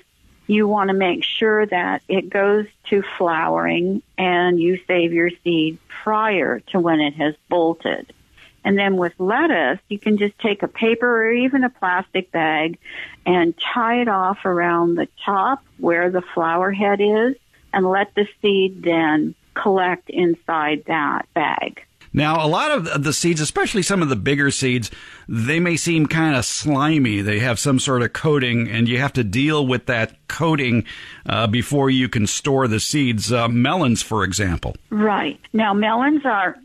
you 0.48 0.68
want 0.68 0.90
to 0.90 0.94
make 0.94 1.24
sure 1.24 1.66
that 1.66 2.02
it 2.08 2.30
goes 2.30 2.66
to 2.90 3.04
flowering 3.18 4.02
and 4.18 4.60
you 4.60 4.80
save 4.88 5.14
your 5.14 5.30
seed 5.44 5.78
prior 6.04 6.62
to 6.72 6.80
when 6.80 7.02
it 7.02 7.16
has 7.16 7.36
bolted. 7.50 8.14
And 8.64 8.78
then 8.78 8.98
with 8.98 9.14
lettuce, 9.18 9.80
you 9.88 10.00
can 10.00 10.18
just 10.18 10.38
take 10.40 10.64
a 10.64 10.68
paper 10.68 11.26
or 11.26 11.32
even 11.32 11.64
a 11.64 11.70
plastic 11.70 12.32
bag 12.32 12.78
and 13.26 13.54
tie 13.58 14.02
it 14.02 14.08
off 14.08 14.46
around 14.46 14.96
the 14.96 15.08
top 15.24 15.64
where 15.78 16.10
the 16.10 16.22
flower 16.22 16.72
head 16.72 17.00
is 17.00 17.36
and 17.72 17.90
let 17.90 18.14
the 18.16 18.28
seed 18.42 18.84
then 18.84 19.36
collect 19.54 20.10
inside 20.10 20.84
that 20.88 21.32
bag. 21.34 21.82
Now, 22.14 22.46
a 22.46 22.48
lot 22.48 22.72
of 22.72 23.04
the 23.04 23.14
seeds, 23.14 23.42
especially 23.42 23.82
some 23.82 24.02
of 24.02 24.10
the 24.10 24.16
bigger 24.16 24.52
seeds, 24.52 24.92
they 25.28 25.60
may 25.60 25.78
seem 25.78 26.08
kind 26.08 26.36
of 26.36 26.46
slimy. 26.46 27.22
They 27.22 27.40
have 27.40 27.60
some 27.60 27.80
sort 27.80 28.02
of 28.02 28.14
coating, 28.14 28.70
and 28.70 28.88
you 28.88 29.00
have 29.00 29.14
to 29.14 29.24
deal 29.24 29.66
with 29.66 29.86
that 29.88 30.28
coating 30.28 30.86
uh, 31.26 31.48
before 31.48 31.90
you 31.90 32.10
can 32.10 32.28
store 32.28 32.68
the 32.68 32.80
seeds. 32.80 33.32
Uh, 33.32 33.48
melons, 33.48 34.02
for 34.02 34.24
example. 34.24 34.76
Right. 34.90 35.40
Now, 35.54 35.74
melons 35.74 36.26
are 36.26 36.58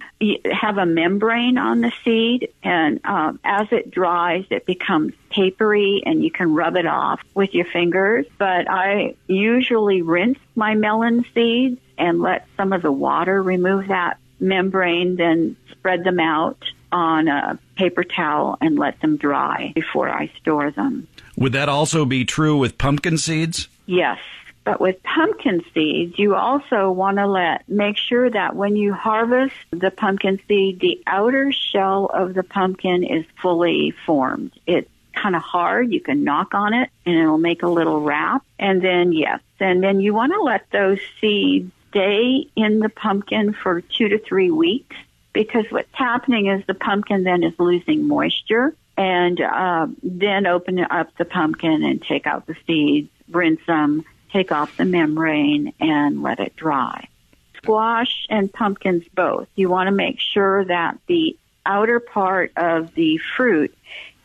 have 0.53 0.79
a 0.79 0.87
membrane 0.87 1.59
on 1.59 1.81
the 1.81 1.93
seed, 2.05 2.49
and 2.63 3.01
um, 3.05 3.41
as 3.43 3.67
it 3.73 3.91
dries, 3.91 4.45
it 4.51 4.67
becomes 4.67 5.13
papery, 5.31 6.03
and 6.07 6.23
you 6.23 6.31
can 6.31 6.55
rub 6.55 6.77
it 6.77 6.87
off 6.87 7.21
with 7.35 7.55
your 7.55 7.65
fingers. 7.65 8.27
But 8.39 8.71
I 8.71 9.17
usually 9.27 10.03
rinse 10.03 10.39
my 10.55 10.75
melon 10.75 11.25
seeds 11.35 11.81
and 11.99 12.21
let 12.21 12.47
some 12.57 12.73
of 12.73 12.83
the 12.83 12.93
water 12.93 13.43
remove 13.43 13.89
that 13.89 14.19
membrane, 14.43 15.17
then 15.17 15.57
spread 15.71 16.05
them 16.05 16.21
out 16.21 16.63
on 16.91 17.29
a 17.29 17.59
paper 17.77 18.05
towel 18.05 18.59
and 18.61 18.79
let 18.79 19.01
them 19.01 19.17
dry 19.17 19.73
before 19.75 20.09
I 20.09 20.31
store 20.41 20.71
them. 20.71 21.09
Would 21.37 21.53
that 21.55 21.69
also 21.69 22.05
be 22.05 22.25
true 22.25 22.57
with 22.59 22.77
pumpkin 22.77 23.17
seeds? 23.17 23.69
Yes. 23.87 24.19
But 24.65 24.81
with 24.81 25.03
pumpkin 25.03 25.65
seeds, 25.75 26.19
you 26.19 26.37
also 26.37 26.93
want 26.93 27.17
to 27.17 27.27
let 27.27 27.69
make 27.69 27.97
sure 27.97 28.31
that 28.31 28.55
when 28.55 28.77
you 28.77 28.93
harvest 28.93 29.57
the 29.71 29.91
pumpkin 29.91 30.39
seed, 30.47 30.79
the 30.79 31.03
outer 31.07 31.51
shell 31.51 32.07
of 32.07 32.35
the 32.35 32.45
pumpkin 32.45 33.03
is 33.03 33.25
fully 33.41 33.93
formed. 34.07 34.53
It's 34.67 34.89
kind 35.15 35.35
of 35.35 35.43
hard. 35.43 35.93
You 35.93 36.01
can 36.01 36.23
knock 36.23 36.55
on 36.55 36.75
it 36.75 36.91
and 37.05 37.17
it'll 37.17 37.39
make 37.39 37.63
a 37.65 37.69
little 37.69 38.03
wrap. 38.03 38.45
And 38.59 38.83
then 38.83 39.13
yes, 39.13 39.41
and 39.59 39.83
then 39.83 40.01
you 40.01 40.15
want 40.15 40.33
to 40.33 40.41
let 40.41 40.71
those 40.71 41.01
seeds 41.21 41.73
stay 41.93 42.49
in 42.57 42.79
the 42.79 42.89
pumpkin 42.89 43.53
for 43.53 43.83
two 43.83 44.09
to 44.09 44.19
three 44.19 44.51
weeks 44.51 44.97
because 45.33 45.67
what's 45.71 45.89
happening 45.93 46.47
is 46.47 46.65
the 46.67 46.75
pumpkin 46.75 47.23
then 47.23 47.43
is 47.43 47.53
losing 47.59 48.09
moisture 48.09 48.75
and 48.97 49.41
uh, 49.41 49.87
then 50.03 50.47
open 50.47 50.79
up 50.79 51.17
the 51.17 51.25
pumpkin 51.25 51.85
and 51.85 52.03
take 52.03 52.27
out 52.27 52.47
the 52.47 52.57
seeds, 52.67 53.11
rinse 53.31 53.61
them, 53.67 54.05
take 54.31 54.53
off 54.53 54.77
the 54.77 54.85
membrane, 54.85 55.73
and 55.81 56.23
let 56.23 56.41
it 56.41 56.57
dry. 56.57 57.09
Squash 57.57 58.27
and 58.29 58.53
pumpkins 58.53 59.05
both. 59.15 59.49
You 59.55 59.69
want 59.69 59.87
to 59.87 59.93
make 59.93 60.19
sure 60.19 60.65
that 60.65 60.99
the 61.07 61.37
outer 61.65 62.01
part 62.01 62.53
of 62.57 62.95
the 62.95 63.19
fruit 63.37 63.75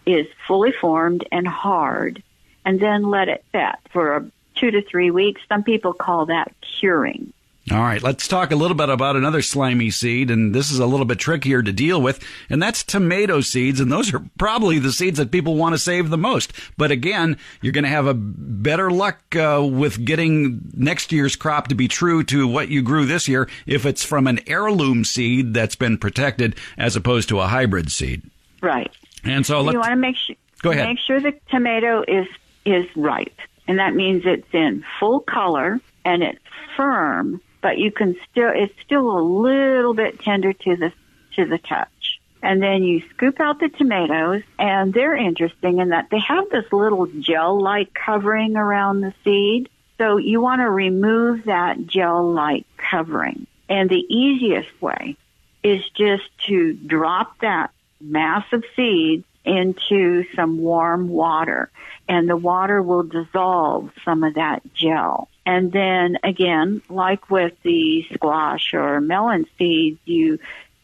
is 0.05 0.25
fully 0.47 0.71
formed 0.71 1.27
and 1.31 1.47
hard, 1.47 2.23
and 2.65 2.79
then 2.79 3.03
let 3.03 3.29
it 3.29 3.43
set 3.51 3.79
for 3.91 4.25
two 4.55 4.71
to 4.71 4.81
three 4.81 5.11
weeks. 5.11 5.41
Some 5.47 5.63
people 5.63 5.93
call 5.93 6.27
that 6.27 6.53
curing. 6.61 7.33
All 7.69 7.79
right, 7.79 8.01
let's 8.01 8.29
talk 8.29 8.51
a 8.51 8.55
little 8.55 8.77
bit 8.77 8.87
about 8.87 9.17
another 9.17 9.41
slimy 9.41 9.89
seed, 9.89 10.31
and 10.31 10.55
this 10.55 10.71
is 10.71 10.79
a 10.79 10.85
little 10.85 11.05
bit 11.05 11.19
trickier 11.19 11.61
to 11.61 11.73
deal 11.73 12.01
with, 12.01 12.23
and 12.49 12.63
that's 12.63 12.81
tomato 12.81 13.41
seeds, 13.41 13.81
and 13.81 13.91
those 13.91 14.13
are 14.13 14.23
probably 14.37 14.79
the 14.79 14.93
seeds 14.93 15.17
that 15.17 15.31
people 15.31 15.55
want 15.55 15.73
to 15.73 15.77
save 15.77 16.09
the 16.09 16.17
most. 16.17 16.53
But 16.77 16.91
again, 16.91 17.37
you're 17.61 17.73
going 17.73 17.83
to 17.83 17.89
have 17.89 18.07
a 18.07 18.13
better 18.13 18.89
luck 18.89 19.35
uh, 19.35 19.67
with 19.69 20.05
getting 20.05 20.61
next 20.75 21.11
year's 21.11 21.35
crop 21.35 21.67
to 21.67 21.75
be 21.75 21.89
true 21.89 22.23
to 22.25 22.47
what 22.47 22.69
you 22.69 22.81
grew 22.81 23.05
this 23.05 23.27
year 23.27 23.49
if 23.65 23.85
it's 23.85 24.03
from 24.03 24.27
an 24.27 24.39
heirloom 24.47 25.03
seed 25.03 25.53
that's 25.53 25.75
been 25.75 25.97
protected 25.97 26.55
as 26.77 26.95
opposed 26.95 27.27
to 27.29 27.41
a 27.41 27.47
hybrid 27.47 27.91
seed. 27.91 28.21
Right. 28.61 28.89
And 29.25 29.45
so 29.45 29.69
you 29.69 29.77
want 29.77 29.89
to 29.89 29.95
make 29.97 30.15
sure 30.15 30.37
Go 30.61 30.71
ahead. 30.71 30.87
make 30.87 30.99
sure 30.99 31.19
the 31.19 31.33
tomato 31.49 32.01
is 32.07 32.27
is 32.63 32.85
ripe, 32.95 33.39
and 33.67 33.79
that 33.79 33.93
means 33.93 34.23
it's 34.25 34.47
in 34.53 34.85
full 35.01 35.19
color 35.19 35.81
and 36.05 36.23
it's 36.23 36.39
firm 36.77 37.41
but 37.67 37.77
you 37.77 37.91
can 37.91 38.15
still 38.31 38.49
it's 38.55 38.73
still 38.85 39.11
a 39.11 39.19
little 39.19 39.93
bit 39.93 40.21
tender 40.21 40.53
to 40.53 40.77
the 40.77 40.93
to 41.35 41.45
the 41.45 41.57
touch. 41.57 42.21
And 42.41 42.63
then 42.63 42.81
you 42.81 43.03
scoop 43.09 43.41
out 43.41 43.59
the 43.59 43.67
tomatoes, 43.67 44.43
and 44.57 44.93
they're 44.93 45.17
interesting 45.17 45.79
in 45.79 45.89
that 45.89 46.07
they 46.09 46.19
have 46.19 46.49
this 46.49 46.71
little 46.71 47.07
gel-like 47.07 47.93
covering 47.93 48.55
around 48.55 49.01
the 49.01 49.13
seed. 49.25 49.67
So 49.97 50.15
you 50.15 50.39
want 50.39 50.61
to 50.61 50.69
remove 50.69 51.43
that 51.45 51.85
gel-like 51.87 52.65
covering. 52.77 53.47
And 53.67 53.89
the 53.89 54.05
easiest 54.07 54.81
way 54.81 55.17
is 55.61 55.83
just 55.89 56.23
to 56.45 56.71
drop 56.71 57.37
that 57.41 57.71
mass 57.99 58.45
of 58.53 58.63
seeds 58.77 59.25
into 59.43 60.23
some 60.35 60.57
warm 60.59 61.09
water 61.09 61.69
and 62.07 62.29
the 62.29 62.37
water 62.37 62.81
will 62.81 63.03
dissolve 63.03 63.91
some 64.05 64.23
of 64.23 64.35
that 64.35 64.61
gel. 64.73 65.27
And 65.47 65.71
then 65.71 66.17
again, 66.25 66.81
like 66.89 67.29
with 67.31 67.53
the 67.63 68.05
squash 68.13 68.73
or 68.73 68.99
melon 68.99 69.45
seeds, 69.57 69.97
you 70.03 70.39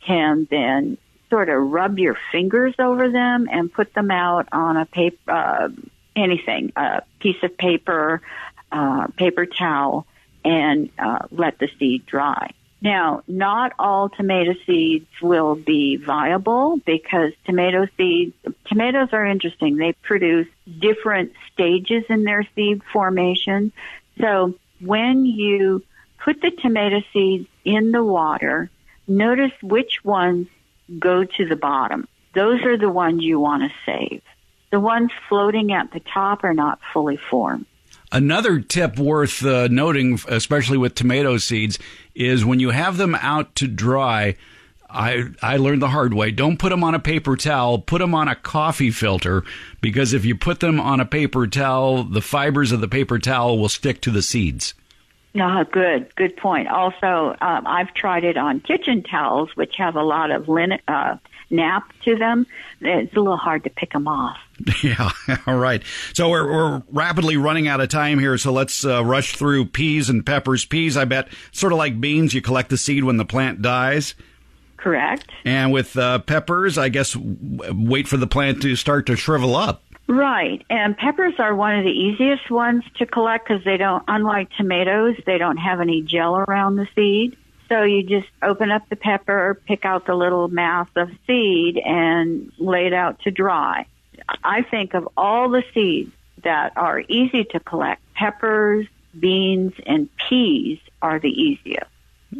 can 0.05 0.47
then 0.49 0.97
sort 1.29 1.49
of 1.49 1.61
rub 1.61 1.99
your 1.99 2.17
fingers 2.31 2.73
over 2.79 3.11
them 3.11 3.49
and 3.51 3.73
put 3.73 3.93
them 3.93 4.09
out 4.09 4.47
on 4.53 4.77
a 4.77 4.85
paper, 4.85 5.29
uh, 5.29 5.67
anything, 6.15 6.71
a 6.77 7.01
piece 7.19 7.43
of 7.43 7.57
paper, 7.57 8.21
uh, 8.71 9.07
paper 9.17 9.45
towel, 9.45 10.07
and 10.45 10.89
uh, 10.97 11.27
let 11.29 11.59
the 11.59 11.67
seed 11.77 12.05
dry. 12.05 12.51
Now, 12.81 13.23
not 13.27 13.73
all 13.79 14.07
tomato 14.07 14.53
seeds 14.65 15.07
will 15.21 15.55
be 15.55 15.97
viable 15.97 16.77
because 16.85 17.33
tomato 17.45 17.87
seeds, 17.97 18.33
tomatoes 18.65 19.09
are 19.11 19.25
interesting. 19.25 19.75
They 19.75 19.91
produce 19.91 20.47
different 20.79 21.33
stages 21.51 22.05
in 22.07 22.23
their 22.23 22.47
seed 22.55 22.81
formation. 22.93 23.73
So 24.19 24.55
when 24.79 25.25
you 25.25 25.83
put 26.23 26.41
the 26.41 26.51
tomato 26.51 27.01
seeds 27.11 27.47
in 27.65 27.91
the 27.91 28.03
water, 28.03 28.69
notice 29.07 29.51
which 29.61 30.03
ones 30.03 30.47
go 30.99 31.23
to 31.23 31.45
the 31.45 31.55
bottom. 31.55 32.07
Those 32.33 32.61
are 32.63 32.77
the 32.77 32.89
ones 32.89 33.23
you 33.23 33.39
want 33.39 33.63
to 33.63 33.69
save. 33.85 34.21
The 34.71 34.79
ones 34.79 35.11
floating 35.29 35.71
at 35.71 35.91
the 35.91 35.99
top 35.99 36.43
are 36.43 36.53
not 36.53 36.79
fully 36.93 37.17
formed. 37.17 37.65
Another 38.11 38.59
tip 38.59 38.99
worth 38.99 39.43
uh, 39.43 39.67
noting, 39.69 40.19
especially 40.27 40.77
with 40.77 40.93
tomato 40.93 41.37
seeds, 41.37 41.79
is 42.13 42.45
when 42.45 42.59
you 42.59 42.69
have 42.69 42.97
them 42.97 43.15
out 43.15 43.55
to 43.55 43.67
dry. 43.67 44.35
I 44.93 45.25
I 45.41 45.57
learned 45.57 45.81
the 45.81 45.89
hard 45.89 46.13
way. 46.13 46.31
Don't 46.31 46.57
put 46.57 46.69
them 46.69 46.83
on 46.83 46.95
a 46.95 46.99
paper 46.99 47.35
towel. 47.35 47.79
Put 47.79 47.99
them 47.99 48.13
on 48.13 48.27
a 48.27 48.35
coffee 48.35 48.91
filter 48.91 49.43
because 49.81 50.13
if 50.13 50.23
you 50.25 50.35
put 50.35 50.59
them 50.59 50.79
on 50.79 50.99
a 50.99 51.05
paper 51.05 51.47
towel, 51.47 52.03
the 52.03 52.21
fibers 52.21 52.71
of 52.71 52.81
the 52.81 52.87
paper 52.87 53.19
towel 53.19 53.57
will 53.57 53.69
stick 53.69 54.01
to 54.01 54.11
the 54.11 54.21
seeds. 54.21 54.73
No, 55.35 55.65
good, 55.71 56.13
good 56.15 56.37
point. 56.37 56.67
Also, 56.67 57.35
um, 57.41 57.65
I've 57.65 57.93
tried 57.95 58.23
it 58.23 58.37
on 58.37 58.59
kitchen 58.59 59.01
towels, 59.01 59.49
which 59.55 59.75
have 59.77 59.95
a 59.95 60.03
lot 60.03 60.29
of 60.29 60.47
linen, 60.47 60.77
uh, 60.87 61.17
nap 61.49 61.91
to 62.03 62.15
them. 62.15 62.45
It's 62.81 63.15
a 63.15 63.19
little 63.19 63.37
hard 63.37 63.63
to 63.63 63.69
pick 63.69 63.93
them 63.93 64.07
off. 64.07 64.37
Yeah, 64.81 65.09
all 65.47 65.57
right. 65.57 65.81
So 66.13 66.29
we're, 66.29 66.49
we're 66.49 66.83
rapidly 66.91 67.35
running 67.37 67.67
out 67.67 67.81
of 67.81 67.89
time 67.89 68.19
here, 68.19 68.37
so 68.37 68.51
let's 68.51 68.85
uh, 68.85 69.03
rush 69.03 69.35
through 69.35 69.65
peas 69.65 70.09
and 70.09 70.25
peppers. 70.25 70.65
Peas, 70.65 70.95
I 70.95 71.05
bet, 71.05 71.29
sort 71.51 71.73
of 71.73 71.79
like 71.79 71.99
beans, 71.99 72.33
you 72.33 72.41
collect 72.41 72.69
the 72.69 72.77
seed 72.77 73.03
when 73.03 73.17
the 73.17 73.25
plant 73.25 73.61
dies. 73.61 74.13
Correct. 74.83 75.31
And 75.45 75.71
with 75.71 75.95
uh, 75.95 76.19
peppers, 76.19 76.77
I 76.77 76.89
guess 76.89 77.15
wait 77.15 78.05
for 78.05 78.17
the 78.17 78.27
plant 78.27 78.61
to 78.63 78.75
start 78.75 79.05
to 79.05 79.15
shrivel 79.15 79.55
up. 79.55 79.81
Right. 80.07 80.61
And 80.69 80.97
peppers 80.97 81.35
are 81.39 81.55
one 81.55 81.77
of 81.77 81.85
the 81.85 81.89
easiest 81.89 82.51
ones 82.51 82.83
to 82.97 83.05
collect 83.05 83.47
because 83.47 83.63
they 83.63 83.77
don't, 83.77 84.03
unlike 84.09 84.49
tomatoes, 84.57 85.15
they 85.25 85.37
don't 85.37 85.55
have 85.55 85.79
any 85.79 86.01
gel 86.01 86.35
around 86.35 86.75
the 86.75 86.89
seed. 86.95 87.37
So 87.69 87.83
you 87.83 88.03
just 88.03 88.27
open 88.41 88.71
up 88.71 88.89
the 88.89 88.97
pepper, 88.97 89.57
pick 89.65 89.85
out 89.85 90.05
the 90.05 90.15
little 90.15 90.49
mass 90.49 90.89
of 90.97 91.09
seed, 91.25 91.77
and 91.77 92.51
lay 92.57 92.87
it 92.87 92.93
out 92.93 93.21
to 93.21 93.31
dry. 93.31 93.85
I 94.43 94.63
think 94.63 94.95
of 94.95 95.07
all 95.15 95.47
the 95.47 95.63
seeds 95.73 96.11
that 96.43 96.73
are 96.75 96.99
easy 97.07 97.45
to 97.45 97.61
collect, 97.61 98.01
peppers, 98.15 98.85
beans, 99.17 99.73
and 99.85 100.09
peas 100.17 100.79
are 101.01 101.19
the 101.19 101.31
easiest. 101.31 101.87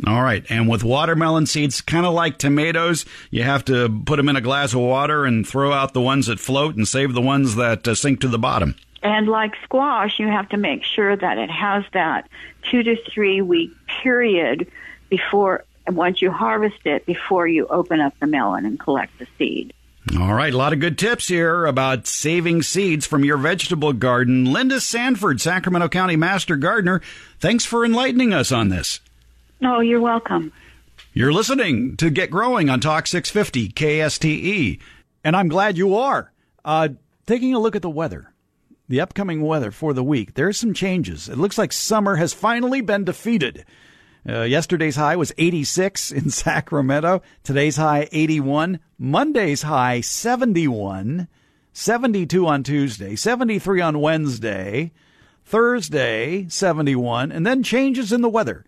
All 0.05 0.23
right. 0.23 0.45
And 0.49 0.69
with 0.69 0.83
watermelon 0.83 1.45
seeds, 1.45 1.81
kind 1.81 2.05
of 2.05 2.13
like 2.13 2.37
tomatoes, 2.37 3.05
you 3.31 3.43
have 3.43 3.65
to 3.65 4.01
put 4.05 4.17
them 4.17 4.29
in 4.29 4.35
a 4.35 4.41
glass 4.41 4.73
of 4.73 4.81
water 4.81 5.25
and 5.25 5.47
throw 5.47 5.71
out 5.71 5.93
the 5.93 6.01
ones 6.01 6.27
that 6.27 6.39
float 6.39 6.75
and 6.75 6.87
save 6.87 7.13
the 7.13 7.21
ones 7.21 7.55
that 7.55 7.87
uh, 7.87 7.95
sink 7.95 8.21
to 8.21 8.27
the 8.27 8.39
bottom. 8.39 8.75
And 9.01 9.27
like 9.27 9.53
squash, 9.63 10.19
you 10.19 10.27
have 10.27 10.49
to 10.49 10.57
make 10.57 10.83
sure 10.83 11.15
that 11.15 11.37
it 11.37 11.49
has 11.49 11.83
that 11.91 12.29
two 12.69 12.83
to 12.83 12.95
three 13.11 13.41
week 13.41 13.71
period 14.01 14.71
before, 15.09 15.65
once 15.87 16.21
you 16.21 16.31
harvest 16.31 16.85
it, 16.85 17.05
before 17.05 17.47
you 17.47 17.67
open 17.67 17.99
up 17.99 18.17
the 18.19 18.27
melon 18.27 18.65
and 18.65 18.79
collect 18.79 19.17
the 19.19 19.27
seed. 19.37 19.73
All 20.19 20.33
right, 20.33 20.53
a 20.53 20.57
lot 20.57 20.73
of 20.73 20.79
good 20.79 20.97
tips 20.97 21.29
here 21.29 21.65
about 21.65 22.07
saving 22.07 22.61
seeds 22.61 23.05
from 23.05 23.23
your 23.23 23.37
vegetable 23.37 23.93
garden. 23.93 24.45
Linda 24.51 24.81
Sanford, 24.81 25.39
Sacramento 25.39 25.87
County 25.87 26.17
Master 26.17 26.57
Gardener, 26.57 27.01
thanks 27.39 27.63
for 27.63 27.85
enlightening 27.85 28.33
us 28.33 28.51
on 28.51 28.67
this. 28.67 28.99
No, 29.63 29.77
oh, 29.77 29.79
you're 29.79 30.01
welcome. 30.01 30.51
You're 31.13 31.31
listening 31.31 31.95
to 31.95 32.09
Get 32.09 32.29
Growing 32.29 32.69
on 32.69 32.81
Talk 32.81 33.07
650 33.07 33.69
KSTE. 33.69 34.81
And 35.23 35.37
I'm 35.37 35.47
glad 35.47 35.77
you 35.77 35.95
are. 35.95 36.33
Uh, 36.65 36.89
taking 37.25 37.53
a 37.53 37.59
look 37.59 37.73
at 37.73 37.81
the 37.81 37.89
weather, 37.89 38.33
the 38.89 38.99
upcoming 38.99 39.41
weather 39.41 39.71
for 39.71 39.93
the 39.93 40.03
week, 40.03 40.33
there's 40.33 40.57
some 40.57 40.73
changes. 40.73 41.29
It 41.29 41.37
looks 41.37 41.57
like 41.57 41.71
summer 41.71 42.17
has 42.17 42.33
finally 42.33 42.81
been 42.81 43.05
defeated. 43.05 43.63
Uh, 44.27 44.41
yesterday's 44.41 44.97
high 44.97 45.15
was 45.15 45.31
86 45.37 46.11
in 46.11 46.29
Sacramento. 46.29 47.21
Today's 47.45 47.77
high 47.77 48.09
81. 48.11 48.81
Monday's 48.99 49.61
high 49.61 50.01
71. 50.01 51.29
72 51.71 52.45
on 52.45 52.63
Tuesday. 52.63 53.15
73 53.15 53.79
on 53.79 54.01
Wednesday. 54.01 54.91
Thursday 55.45 56.49
71. 56.49 57.31
And 57.31 57.47
then 57.47 57.63
changes 57.63 58.11
in 58.11 58.19
the 58.19 58.27
weather. 58.27 58.65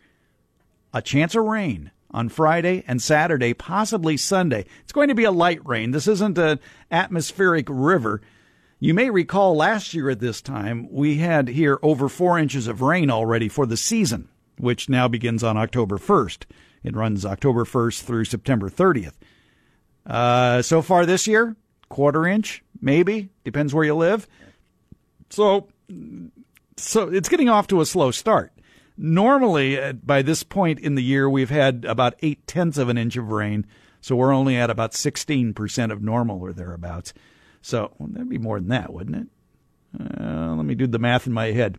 A 0.95 1.01
chance 1.01 1.35
of 1.35 1.43
rain 1.43 1.91
on 2.09 2.29
Friday 2.29 2.85
and 2.87 3.01
Saturday, 3.01 3.53
possibly 3.53 4.15
Sunday. 4.15 4.65
It's 4.83 4.93
going 4.93 5.09
to 5.09 5.15
be 5.15 5.25
a 5.25 5.31
light 5.31 5.59
rain. 5.67 5.91
This 5.91 6.07
isn't 6.07 6.37
an 6.37 6.61
atmospheric 6.89 7.67
river. 7.69 8.21
You 8.79 8.93
may 8.93 9.09
recall 9.09 9.57
last 9.57 9.93
year 9.93 10.09
at 10.09 10.21
this 10.21 10.41
time, 10.41 10.87
we 10.89 11.17
had 11.17 11.49
here 11.49 11.79
over 11.81 12.07
four 12.07 12.39
inches 12.39 12.67
of 12.67 12.81
rain 12.81 13.11
already 13.11 13.49
for 13.49 13.65
the 13.65 13.75
season 13.75 14.29
which 14.57 14.87
now 14.87 15.09
begins 15.09 15.43
on 15.43 15.57
October 15.57 15.97
1st. 15.97 16.43
It 16.81 16.95
runs 16.95 17.25
October 17.25 17.65
1st 17.65 18.03
through 18.03 18.23
September 18.23 18.69
30th. 18.69 19.15
Uh, 20.05 20.61
so 20.61 20.81
far 20.81 21.05
this 21.05 21.27
year, 21.27 21.57
quarter 21.89 22.25
inch, 22.25 22.63
maybe, 22.79 23.27
depends 23.43 23.73
where 23.73 23.83
you 23.83 23.95
live. 23.95 24.27
So 25.29 25.67
so 26.77 27.09
it's 27.09 27.29
getting 27.29 27.49
off 27.49 27.67
to 27.67 27.81
a 27.81 27.85
slow 27.85 28.11
start. 28.11 28.51
Normally, 28.97 29.79
uh, 29.79 29.93
by 29.93 30.21
this 30.21 30.43
point 30.43 30.79
in 30.79 30.95
the 30.95 31.03
year, 31.03 31.29
we've 31.29 31.49
had 31.49 31.85
about 31.85 32.15
eight 32.21 32.45
tenths 32.47 32.77
of 32.77 32.89
an 32.89 32.97
inch 32.97 33.17
of 33.17 33.29
rain, 33.29 33.65
so 33.99 34.15
we're 34.15 34.33
only 34.33 34.55
at 34.55 34.69
about 34.69 34.93
16% 34.93 35.91
of 35.91 36.01
normal 36.01 36.41
or 36.41 36.53
thereabouts. 36.53 37.13
So 37.61 37.93
well, 37.97 38.09
that'd 38.11 38.29
be 38.29 38.37
more 38.37 38.59
than 38.59 38.69
that, 38.69 38.93
wouldn't 38.93 39.17
it? 39.17 39.27
Uh, 39.99 40.55
let 40.55 40.65
me 40.65 40.75
do 40.75 40.87
the 40.87 40.99
math 40.99 41.27
in 41.27 41.33
my 41.33 41.47
head. 41.47 41.77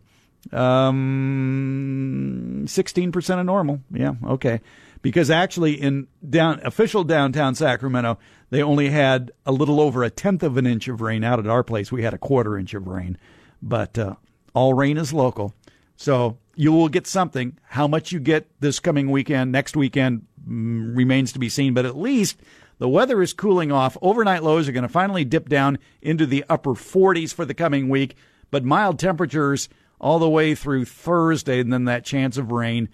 Um, 0.51 2.65
16% 2.67 3.39
of 3.39 3.45
normal. 3.45 3.81
Yeah, 3.91 4.13
okay. 4.25 4.61
Because 5.01 5.29
actually, 5.29 5.73
in 5.73 6.07
down 6.27 6.59
official 6.63 7.03
downtown 7.03 7.55
Sacramento, 7.55 8.17
they 8.49 8.61
only 8.61 8.89
had 8.89 9.31
a 9.45 9.51
little 9.51 9.79
over 9.79 10.03
a 10.03 10.09
tenth 10.09 10.43
of 10.43 10.57
an 10.57 10.65
inch 10.65 10.87
of 10.87 11.01
rain. 11.01 11.23
Out 11.23 11.39
at 11.39 11.47
our 11.47 11.63
place, 11.63 11.91
we 11.91 12.03
had 12.03 12.13
a 12.13 12.17
quarter 12.17 12.57
inch 12.57 12.73
of 12.73 12.87
rain. 12.87 13.17
But 13.61 13.97
uh, 13.97 14.15
all 14.53 14.73
rain 14.73 14.97
is 14.97 15.13
local. 15.13 15.53
So 15.95 16.37
you 16.57 16.71
will 16.71 16.89
get 16.89 17.07
something. 17.07 17.57
How 17.63 17.87
much 17.87 18.11
you 18.11 18.19
get 18.19 18.49
this 18.59 18.79
coming 18.79 19.11
weekend, 19.11 19.51
next 19.51 19.77
weekend, 19.77 20.25
mm, 20.47 20.95
remains 20.97 21.31
to 21.33 21.39
be 21.39 21.49
seen. 21.49 21.73
But 21.73 21.85
at 21.85 21.95
least 21.95 22.39
the 22.79 22.89
weather 22.89 23.21
is 23.21 23.31
cooling 23.31 23.71
off. 23.71 23.95
Overnight 24.01 24.43
lows 24.43 24.67
are 24.67 24.71
going 24.71 24.81
to 24.81 24.89
finally 24.89 25.23
dip 25.23 25.47
down 25.47 25.77
into 26.01 26.25
the 26.25 26.43
upper 26.49 26.71
40s 26.71 27.33
for 27.33 27.45
the 27.45 27.53
coming 27.53 27.89
week, 27.89 28.15
but 28.49 28.65
mild 28.65 28.97
temperatures 28.97 29.69
all 29.99 30.19
the 30.19 30.29
way 30.29 30.55
through 30.55 30.85
Thursday, 30.85 31.59
and 31.59 31.71
then 31.71 31.85
that 31.85 32.05
chance 32.05 32.37
of 32.37 32.51
rain 32.51 32.89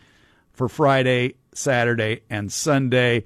for 0.54 0.70
Friday, 0.70 1.36
Saturday, 1.54 2.22
and 2.30 2.52
Sunday. 2.52 3.26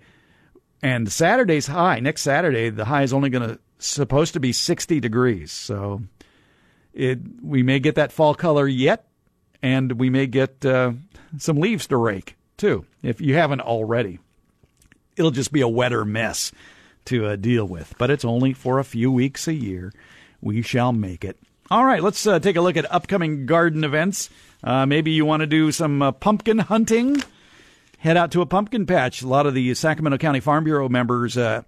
And 0.81 1.11
Saturday's 1.11 1.67
high, 1.67 1.99
next 1.99 2.21
Saturday, 2.21 2.69
the 2.69 2.85
high 2.85 3.03
is 3.03 3.13
only 3.13 3.29
going 3.29 3.49
to 3.49 3.59
supposed 3.79 4.33
to 4.33 4.39
be 4.39 4.51
60 4.51 4.99
degrees. 4.99 5.51
So 5.51 6.01
it 6.93 7.19
we 7.41 7.63
may 7.63 7.79
get 7.79 7.95
that 7.95 8.11
fall 8.11 8.33
color 8.33 8.67
yet, 8.67 9.07
and 9.61 9.93
we 9.93 10.09
may 10.09 10.27
get 10.27 10.65
uh, 10.65 10.93
some 11.37 11.57
leaves 11.57 11.87
to 11.87 11.97
rake 11.97 12.35
too, 12.57 12.85
if 13.03 13.21
you 13.21 13.35
haven't 13.35 13.61
already. 13.61 14.19
It'll 15.15 15.31
just 15.31 15.51
be 15.51 15.61
a 15.61 15.67
wetter 15.67 16.05
mess 16.05 16.51
to 17.05 17.25
uh, 17.25 17.35
deal 17.35 17.65
with, 17.65 17.93
but 17.97 18.09
it's 18.09 18.25
only 18.25 18.53
for 18.53 18.79
a 18.79 18.83
few 18.83 19.11
weeks 19.11 19.47
a 19.47 19.53
year. 19.53 19.93
We 20.41 20.61
shall 20.61 20.91
make 20.91 21.23
it. 21.23 21.37
All 21.69 21.85
right, 21.85 22.01
let's 22.01 22.25
uh, 22.25 22.39
take 22.39 22.55
a 22.55 22.61
look 22.61 22.77
at 22.77 22.91
upcoming 22.91 23.45
garden 23.45 23.83
events. 23.83 24.29
Uh, 24.63 24.85
maybe 24.85 25.11
you 25.11 25.25
want 25.25 25.41
to 25.41 25.47
do 25.47 25.71
some 25.71 26.01
uh, 26.01 26.11
pumpkin 26.11 26.59
hunting. 26.59 27.21
Head 27.99 28.17
out 28.17 28.31
to 28.31 28.41
a 28.41 28.45
pumpkin 28.45 28.85
patch. 28.85 29.21
A 29.21 29.27
lot 29.27 29.47
of 29.47 29.53
the 29.53 29.73
Sacramento 29.73 30.17
County 30.17 30.39
Farm 30.39 30.63
Bureau 30.63 30.87
members 30.87 31.35
uh, 31.35 31.63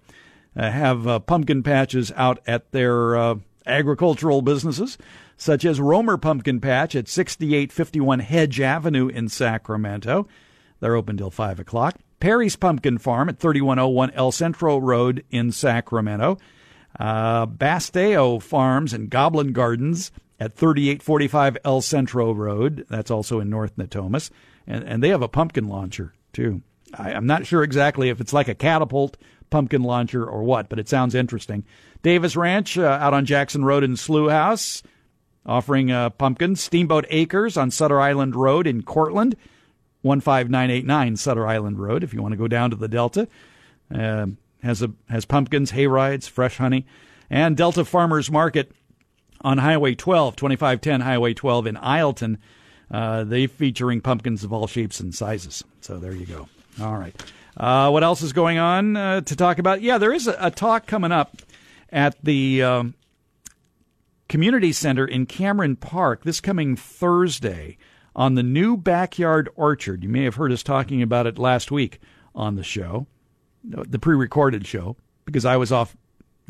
have 0.54 1.26
pumpkin 1.26 1.62
patches 1.62 2.12
out 2.14 2.40
at 2.46 2.70
their 2.70 3.36
agricultural 3.66 4.42
businesses, 4.42 4.96
such 5.40 5.64
as 5.64 5.80
Romer 5.80 6.18
Pumpkin 6.18 6.60
Patch 6.60 6.94
at 6.94 7.08
6851 7.08 8.20
Hedge 8.20 8.60
Avenue 8.60 9.08
in 9.08 9.30
Sacramento. 9.30 10.28
They're 10.80 10.94
open 10.94 11.16
till 11.16 11.30
5 11.30 11.58
o'clock. 11.58 11.96
Perry's 12.20 12.56
Pumpkin 12.56 12.98
Farm 12.98 13.30
at 13.30 13.38
3101 13.38 14.10
El 14.10 14.32
Centro 14.32 14.76
Road 14.76 15.24
in 15.30 15.50
Sacramento. 15.50 16.36
Uh, 16.98 17.46
Basteo 17.46 18.38
Farms 18.38 18.92
and 18.92 19.08
Goblin 19.08 19.54
Gardens 19.54 20.12
at 20.38 20.52
3845 20.52 21.56
El 21.64 21.80
Centro 21.80 22.32
Road. 22.32 22.84
That's 22.90 23.10
also 23.10 23.40
in 23.40 23.48
North 23.48 23.74
Natomas. 23.76 24.30
And, 24.66 24.84
and 24.84 25.02
they 25.02 25.08
have 25.08 25.22
a 25.22 25.28
pumpkin 25.28 25.68
launcher, 25.68 26.12
too. 26.34 26.60
I, 26.92 27.14
I'm 27.14 27.26
not 27.26 27.46
sure 27.46 27.62
exactly 27.62 28.10
if 28.10 28.20
it's 28.20 28.34
like 28.34 28.48
a 28.48 28.54
catapult 28.54 29.16
pumpkin 29.48 29.84
launcher 29.84 30.22
or 30.22 30.42
what, 30.42 30.68
but 30.68 30.78
it 30.78 30.88
sounds 30.88 31.14
interesting. 31.14 31.64
Davis 32.02 32.36
Ranch 32.36 32.76
uh, 32.76 32.82
out 32.82 33.14
on 33.14 33.24
Jackson 33.24 33.64
Road 33.64 33.84
in 33.84 33.96
Slough 33.96 34.30
House, 34.30 34.82
offering 35.46 35.90
uh, 35.90 36.10
pumpkins. 36.10 36.60
Steamboat 36.62 37.06
Acres 37.10 37.56
on 37.56 37.70
Sutter 37.70 38.00
Island 38.00 38.36
Road 38.36 38.66
in 38.66 38.82
Courtland, 38.82 39.36
15989 40.02 41.16
Sutter 41.16 41.46
Island 41.46 41.78
Road, 41.78 42.02
if 42.02 42.12
you 42.14 42.22
want 42.22 42.32
to 42.32 42.38
go 42.38 42.48
down 42.48 42.70
to 42.70 42.76
the 42.76 42.88
Delta. 42.88 43.28
Uh, 43.92 44.26
has 44.62 44.82
a 44.82 44.92
has 45.08 45.24
pumpkins, 45.24 45.70
hay 45.70 45.86
rides, 45.86 46.28
fresh 46.28 46.58
honey, 46.58 46.86
and 47.28 47.56
Delta 47.56 47.84
Farmers 47.84 48.30
Market 48.30 48.72
on 49.40 49.58
Highway 49.58 49.94
12, 49.94 50.36
2510 50.36 51.00
Highway 51.00 51.34
12 51.34 51.66
in 51.66 51.76
Isleton. 51.78 52.38
Uh, 52.90 53.24
they 53.24 53.46
featuring 53.46 54.00
pumpkins 54.00 54.44
of 54.44 54.52
all 54.52 54.66
shapes 54.66 55.00
and 55.00 55.14
sizes. 55.14 55.64
So 55.80 55.98
there 55.98 56.12
you 56.12 56.26
go. 56.26 56.48
All 56.80 56.96
right. 56.96 57.14
Uh, 57.56 57.90
what 57.90 58.02
else 58.02 58.22
is 58.22 58.32
going 58.32 58.58
on 58.58 58.96
uh, 58.96 59.20
to 59.22 59.36
talk 59.36 59.58
about? 59.58 59.82
Yeah, 59.82 59.98
there 59.98 60.12
is 60.12 60.26
a, 60.26 60.36
a 60.38 60.50
talk 60.50 60.86
coming 60.86 61.12
up 61.12 61.36
at 61.90 62.16
the 62.22 62.62
um, 62.62 62.94
community 64.30 64.72
center 64.72 65.04
in 65.04 65.26
Cameron 65.26 65.76
Park 65.76 66.24
this 66.24 66.40
coming 66.40 66.76
Thursday 66.76 67.76
on 68.16 68.36
the 68.36 68.42
new 68.42 68.76
backyard 68.76 69.50
orchard. 69.56 70.02
You 70.02 70.08
may 70.08 70.24
have 70.24 70.36
heard 70.36 70.52
us 70.52 70.62
talking 70.62 71.02
about 71.02 71.26
it 71.26 71.38
last 71.38 71.70
week 71.70 72.00
on 72.34 72.54
the 72.54 72.62
show 72.62 73.06
the 73.62 73.98
pre-recorded 73.98 74.66
show 74.66 74.96
because 75.24 75.44
I 75.44 75.56
was 75.56 75.72
off 75.72 75.96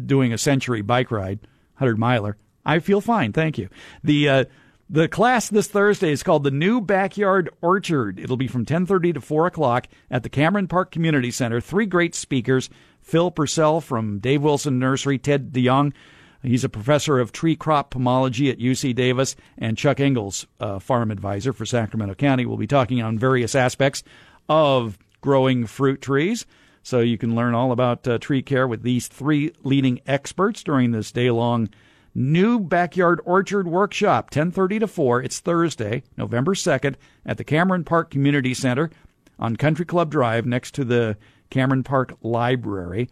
doing 0.05 0.33
a 0.33 0.39
century 0.39 0.83
bike 0.83 1.11
ride, 1.11 1.41
hundred 1.75 1.99
miler. 1.99 2.37
I 2.65 2.79
feel 2.79 3.01
fine, 3.01 3.33
thank 3.33 3.59
you. 3.59 3.69
The 4.05 4.29
uh, 4.29 4.45
the 4.89 5.09
class 5.09 5.49
this 5.49 5.69
Thursday 5.69 6.13
is 6.13 6.23
called 6.23 6.45
the 6.45 6.51
New 6.51 6.81
Backyard 6.81 7.49
Orchard. 7.61 8.19
It'll 8.19 8.37
be 8.37 8.49
from 8.49 8.65
10:30 8.65 9.15
to 9.15 9.21
4 9.21 9.47
o'clock 9.47 9.89
at 10.11 10.23
the 10.23 10.29
Cameron 10.29 10.69
Park 10.69 10.91
Community 10.91 11.31
Center. 11.31 11.61
Three 11.61 11.87
great 11.87 12.15
speakers: 12.15 12.71
Phil 13.01 13.31
Purcell 13.31 13.81
from 13.81 14.19
Dave 14.19 14.43
Wilson 14.43 14.79
Nursery, 14.79 15.19
Ted 15.19 15.53
DeJong. 15.53 15.93
He's 16.43 16.65
a 16.65 16.69
professor 16.69 17.19
of 17.19 17.33
tree 17.33 17.57
crop 17.57 17.93
pomology 17.93 18.51
at 18.51 18.59
UC 18.59 18.95
Davis, 18.95 19.37
and 19.59 19.77
Chuck 19.77 19.99
Ingels, 19.99 20.47
uh, 20.59 20.79
farm 20.79 21.11
advisor 21.11 21.53
for 21.53 21.67
Sacramento 21.67 22.15
County, 22.15 22.47
will 22.47 22.57
be 22.57 22.67
talking 22.67 23.03
on 23.03 23.19
various 23.19 23.55
aspects 23.55 24.03
of 24.49 24.99
growing 25.21 25.67
fruit 25.67 26.01
trees. 26.01 26.47
So 26.83 27.01
you 27.01 27.19
can 27.19 27.35
learn 27.35 27.55
all 27.55 27.73
about 27.73 28.09
uh, 28.09 28.19
tree 28.19 28.43
care 28.43 28.67
with 28.67 28.83
these 28.83 29.07
three 29.07 29.53
leading 29.63 30.01
experts 30.07 30.63
during 30.63 30.93
this 30.93 31.13
day-long 31.13 31.69
new 32.15 32.59
backyard 32.59 33.21
orchard 33.25 33.69
workshop 33.69 34.31
10:30 34.31 34.81
to 34.81 34.89
4 34.89 35.23
it's 35.23 35.39
Thursday 35.39 36.03
November 36.17 36.55
2nd 36.55 36.97
at 37.25 37.37
the 37.37 37.45
Cameron 37.45 37.85
Park 37.85 38.11
Community 38.11 38.53
Center 38.53 38.91
on 39.39 39.55
Country 39.55 39.85
Club 39.85 40.11
Drive 40.11 40.45
next 40.45 40.75
to 40.75 40.85
the 40.85 41.17
Cameron 41.51 41.85
Park 41.85 42.17
Library 42.21 43.09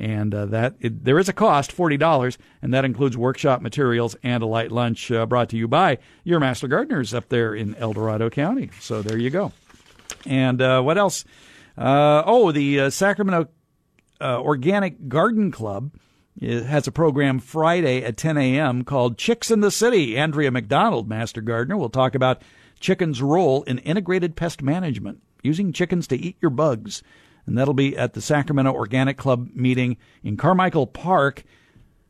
and 0.00 0.34
uh, 0.34 0.46
that 0.46 0.74
it, 0.80 1.04
there 1.04 1.18
is 1.18 1.28
a 1.28 1.32
cost 1.32 1.76
$40 1.76 2.36
and 2.62 2.74
that 2.74 2.84
includes 2.84 3.16
workshop 3.16 3.60
materials 3.60 4.16
and 4.22 4.42
a 4.42 4.46
light 4.46 4.72
lunch 4.72 5.12
uh, 5.12 5.26
brought 5.26 5.50
to 5.50 5.56
you 5.56 5.68
by 5.68 5.98
your 6.24 6.40
master 6.40 6.66
gardeners 6.66 7.14
up 7.14 7.28
there 7.28 7.54
in 7.54 7.74
El 7.76 7.92
Dorado 7.92 8.30
County 8.30 8.70
so 8.80 9.02
there 9.02 9.18
you 9.18 9.30
go 9.30 9.52
and 10.26 10.60
uh, 10.60 10.80
what 10.82 10.98
else 10.98 11.24
uh, 11.80 12.22
oh, 12.26 12.52
the 12.52 12.78
uh, 12.78 12.90
Sacramento 12.90 13.48
uh, 14.20 14.40
Organic 14.40 15.08
Garden 15.08 15.50
Club 15.50 15.92
has 16.40 16.86
a 16.86 16.92
program 16.92 17.38
Friday 17.38 18.04
at 18.04 18.18
10 18.18 18.36
a.m. 18.36 18.84
called 18.84 19.18
Chicks 19.18 19.50
in 19.50 19.60
the 19.60 19.70
City. 19.70 20.16
Andrea 20.18 20.50
McDonald, 20.50 21.08
Master 21.08 21.40
Gardener, 21.40 21.76
will 21.76 21.88
talk 21.90 22.14
about 22.14 22.42
chickens' 22.80 23.22
role 23.22 23.62
in 23.64 23.78
integrated 23.78 24.36
pest 24.36 24.62
management, 24.62 25.22
using 25.42 25.72
chickens 25.72 26.06
to 26.08 26.16
eat 26.16 26.36
your 26.40 26.50
bugs. 26.50 27.02
And 27.50 27.58
that'll 27.58 27.74
be 27.74 27.96
at 27.96 28.12
the 28.12 28.20
Sacramento 28.20 28.72
Organic 28.72 29.16
Club 29.16 29.50
meeting 29.56 29.96
in 30.22 30.36
Carmichael 30.36 30.86
Park. 30.86 31.42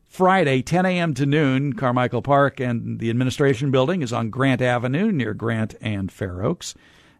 Friday, 0.07 0.61
10 0.61 0.85
a.m. 0.85 1.15
to 1.15 1.25
noon, 1.25 1.73
Carmichael 1.73 2.21
Park 2.21 2.61
and 2.61 2.99
the 2.99 3.09
administration 3.09 3.71
building 3.71 4.03
is 4.03 4.13
on 4.13 4.29
Grant 4.29 4.61
Avenue 4.61 5.11
near 5.11 5.33
Grant 5.33 5.77
and 5.81 6.13
Fair 6.13 6.45
Oaks. 6.45 6.75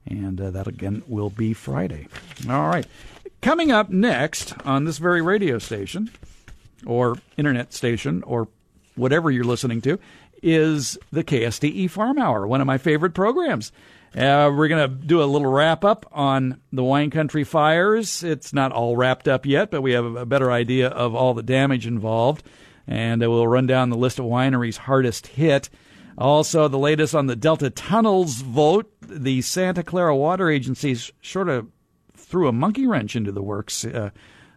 And 0.05 0.39
uh, 0.39 0.51
that 0.51 0.67
again 0.67 1.03
will 1.09 1.31
be 1.31 1.55
Friday. 1.55 2.09
All 2.47 2.69
right. 2.69 2.87
Coming 3.41 3.73
up 3.73 3.89
next 3.89 4.53
on 4.67 4.85
this 4.85 4.99
very 4.99 5.23
radio 5.23 5.59
station 5.59 6.11
or 6.85 7.17
internet 7.39 7.73
station 7.73 8.23
or 8.25 8.49
whatever 8.97 9.31
you're 9.31 9.45
listening 9.45 9.81
to 9.81 9.99
is 10.43 10.99
the 11.11 11.25
KSTE 11.25 11.89
Farm 11.89 12.19
Hour, 12.19 12.47
one 12.47 12.61
of 12.61 12.67
my 12.67 12.77
favorite 12.77 13.15
programs. 13.15 13.73
Uh, 14.15 14.51
we're 14.53 14.69
going 14.69 14.91
to 14.91 15.07
do 15.07 15.23
a 15.23 15.25
little 15.25 15.51
wrap 15.51 15.85
up 15.85 16.05
on 16.11 16.61
the 16.73 16.83
wine 16.83 17.11
country 17.11 17.45
fires. 17.45 18.25
It's 18.25 18.53
not 18.53 18.73
all 18.73 18.97
wrapped 18.97 19.29
up 19.29 19.47
yet, 19.47 19.71
but 19.71 19.83
we 19.83 19.93
have 19.93 20.05
a 20.05 20.27
better 20.27 20.51
idea 20.51 20.89
of 20.89 21.15
all 21.15 21.33
the 21.33 21.45
damage 21.45 21.87
involved. 21.87 22.45
And 22.89 23.23
uh, 23.23 23.31
we'll 23.31 23.47
run 23.47 23.69
down 23.69 23.91
the 23.91 23.97
list 23.97 24.19
of 24.19 24.25
wineries 24.25 24.77
hardest 24.77 25.29
hit. 25.29 25.71
Also, 26.19 26.67
the 26.67 26.79
latest 26.79 27.15
on 27.15 27.27
the 27.27 27.37
Delta 27.37 27.71
Tunnels 27.71 28.41
vote. 28.43 28.93
The 29.01 29.43
Santa 29.43 29.85
Clara 29.85 30.17
Water 30.17 30.51
Agency 30.51 30.97
sort 31.23 31.49
of 31.49 31.69
threw 32.17 32.49
a 32.49 32.53
monkey 32.53 32.87
wrench 32.87 33.15
into 33.15 33.31
the 33.33 33.43
works 33.43 33.85
uh, 33.85 34.11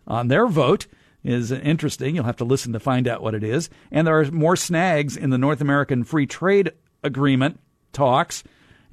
on 0.07 0.29
their 0.29 0.47
vote. 0.47 0.87
Is 1.23 1.53
interesting. 1.53 2.15
You'll 2.15 2.25
have 2.25 2.37
to 2.37 2.43
listen 2.43 2.73
to 2.73 2.81
find 2.81 3.07
out 3.07 3.23
what 3.23 3.33
it 3.33 3.45
is. 3.45 3.69
And 3.91 4.05
there 4.05 4.19
are 4.19 4.29
more 4.29 4.57
snags 4.57 5.15
in 5.15 5.29
the 5.29 5.37
North 5.37 5.61
American 5.61 6.03
Free 6.03 6.25
Trade 6.25 6.71
Agreement 7.01 7.61
talks. 7.93 8.43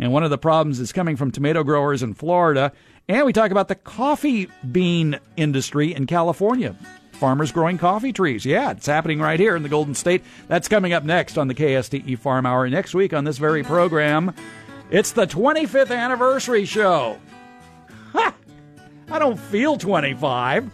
And 0.01 0.13
one 0.13 0.25
of 0.25 0.31
the 0.31 0.39
problems 0.39 0.81
is 0.81 0.93
coming 0.93 1.17
from 1.17 1.31
tomato 1.31 1.63
growers 1.63 2.03
in 2.03 2.15
Florida. 2.15 2.73
And 3.07 3.27
we 3.27 3.33
talk 3.33 3.51
about 3.51 3.69
the 3.69 3.75
coffee 3.75 4.49
bean 4.73 5.21
industry 5.37 5.95
in 5.95 6.07
California. 6.07 6.75
farmers 7.13 7.53
growing 7.53 7.77
coffee 7.77 8.15
trees. 8.15 8.47
Yeah, 8.47 8.71
it's 8.71 8.87
happening 8.87 9.21
right 9.21 9.39
here 9.39 9.55
in 9.55 9.63
the 9.63 9.69
Golden 9.69 9.95
State. 9.95 10.25
That's 10.49 10.69
coming 10.69 10.95
up 10.95 11.05
next 11.05 11.37
on 11.37 11.49
the 11.49 11.55
KSTE 11.55 12.19
Farm 12.19 12.47
Hour. 12.47 12.67
Next 12.71 12.95
week 12.95 13.13
on 13.13 13.25
this 13.25 13.37
very 13.37 13.63
program, 13.63 14.35
it's 14.91 15.13
the 15.13 15.27
25th 15.27 15.95
anniversary 15.95 16.65
show. 16.65 17.19
Ha! 18.15 18.35
I 19.11 19.19
don't 19.19 19.39
feel 19.39 19.77
25, 19.77 20.71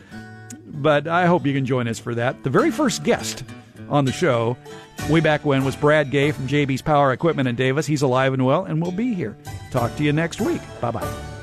but 0.66 1.08
I 1.08 1.26
hope 1.26 1.44
you 1.46 1.52
can 1.52 1.66
join 1.66 1.88
us 1.88 1.98
for 1.98 2.14
that. 2.14 2.44
The 2.44 2.50
very 2.50 2.70
first 2.70 3.02
guest 3.02 3.42
on 3.88 4.04
the 4.04 4.12
show 4.12 4.56
way 5.08 5.20
back 5.20 5.44
when 5.44 5.64
was 5.64 5.76
Brad 5.76 6.10
Gay 6.10 6.32
from 6.32 6.48
JB's 6.48 6.82
Power 6.82 7.12
Equipment 7.12 7.48
in 7.48 7.54
Davis. 7.54 7.86
He's 7.86 8.02
alive 8.02 8.32
and 8.32 8.44
well 8.44 8.64
and 8.64 8.82
will 8.82 8.92
be 8.92 9.14
here. 9.14 9.36
Talk 9.70 9.94
to 9.96 10.02
you 10.02 10.12
next 10.12 10.40
week. 10.40 10.60
Bye 10.80 10.90
bye. 10.90 11.35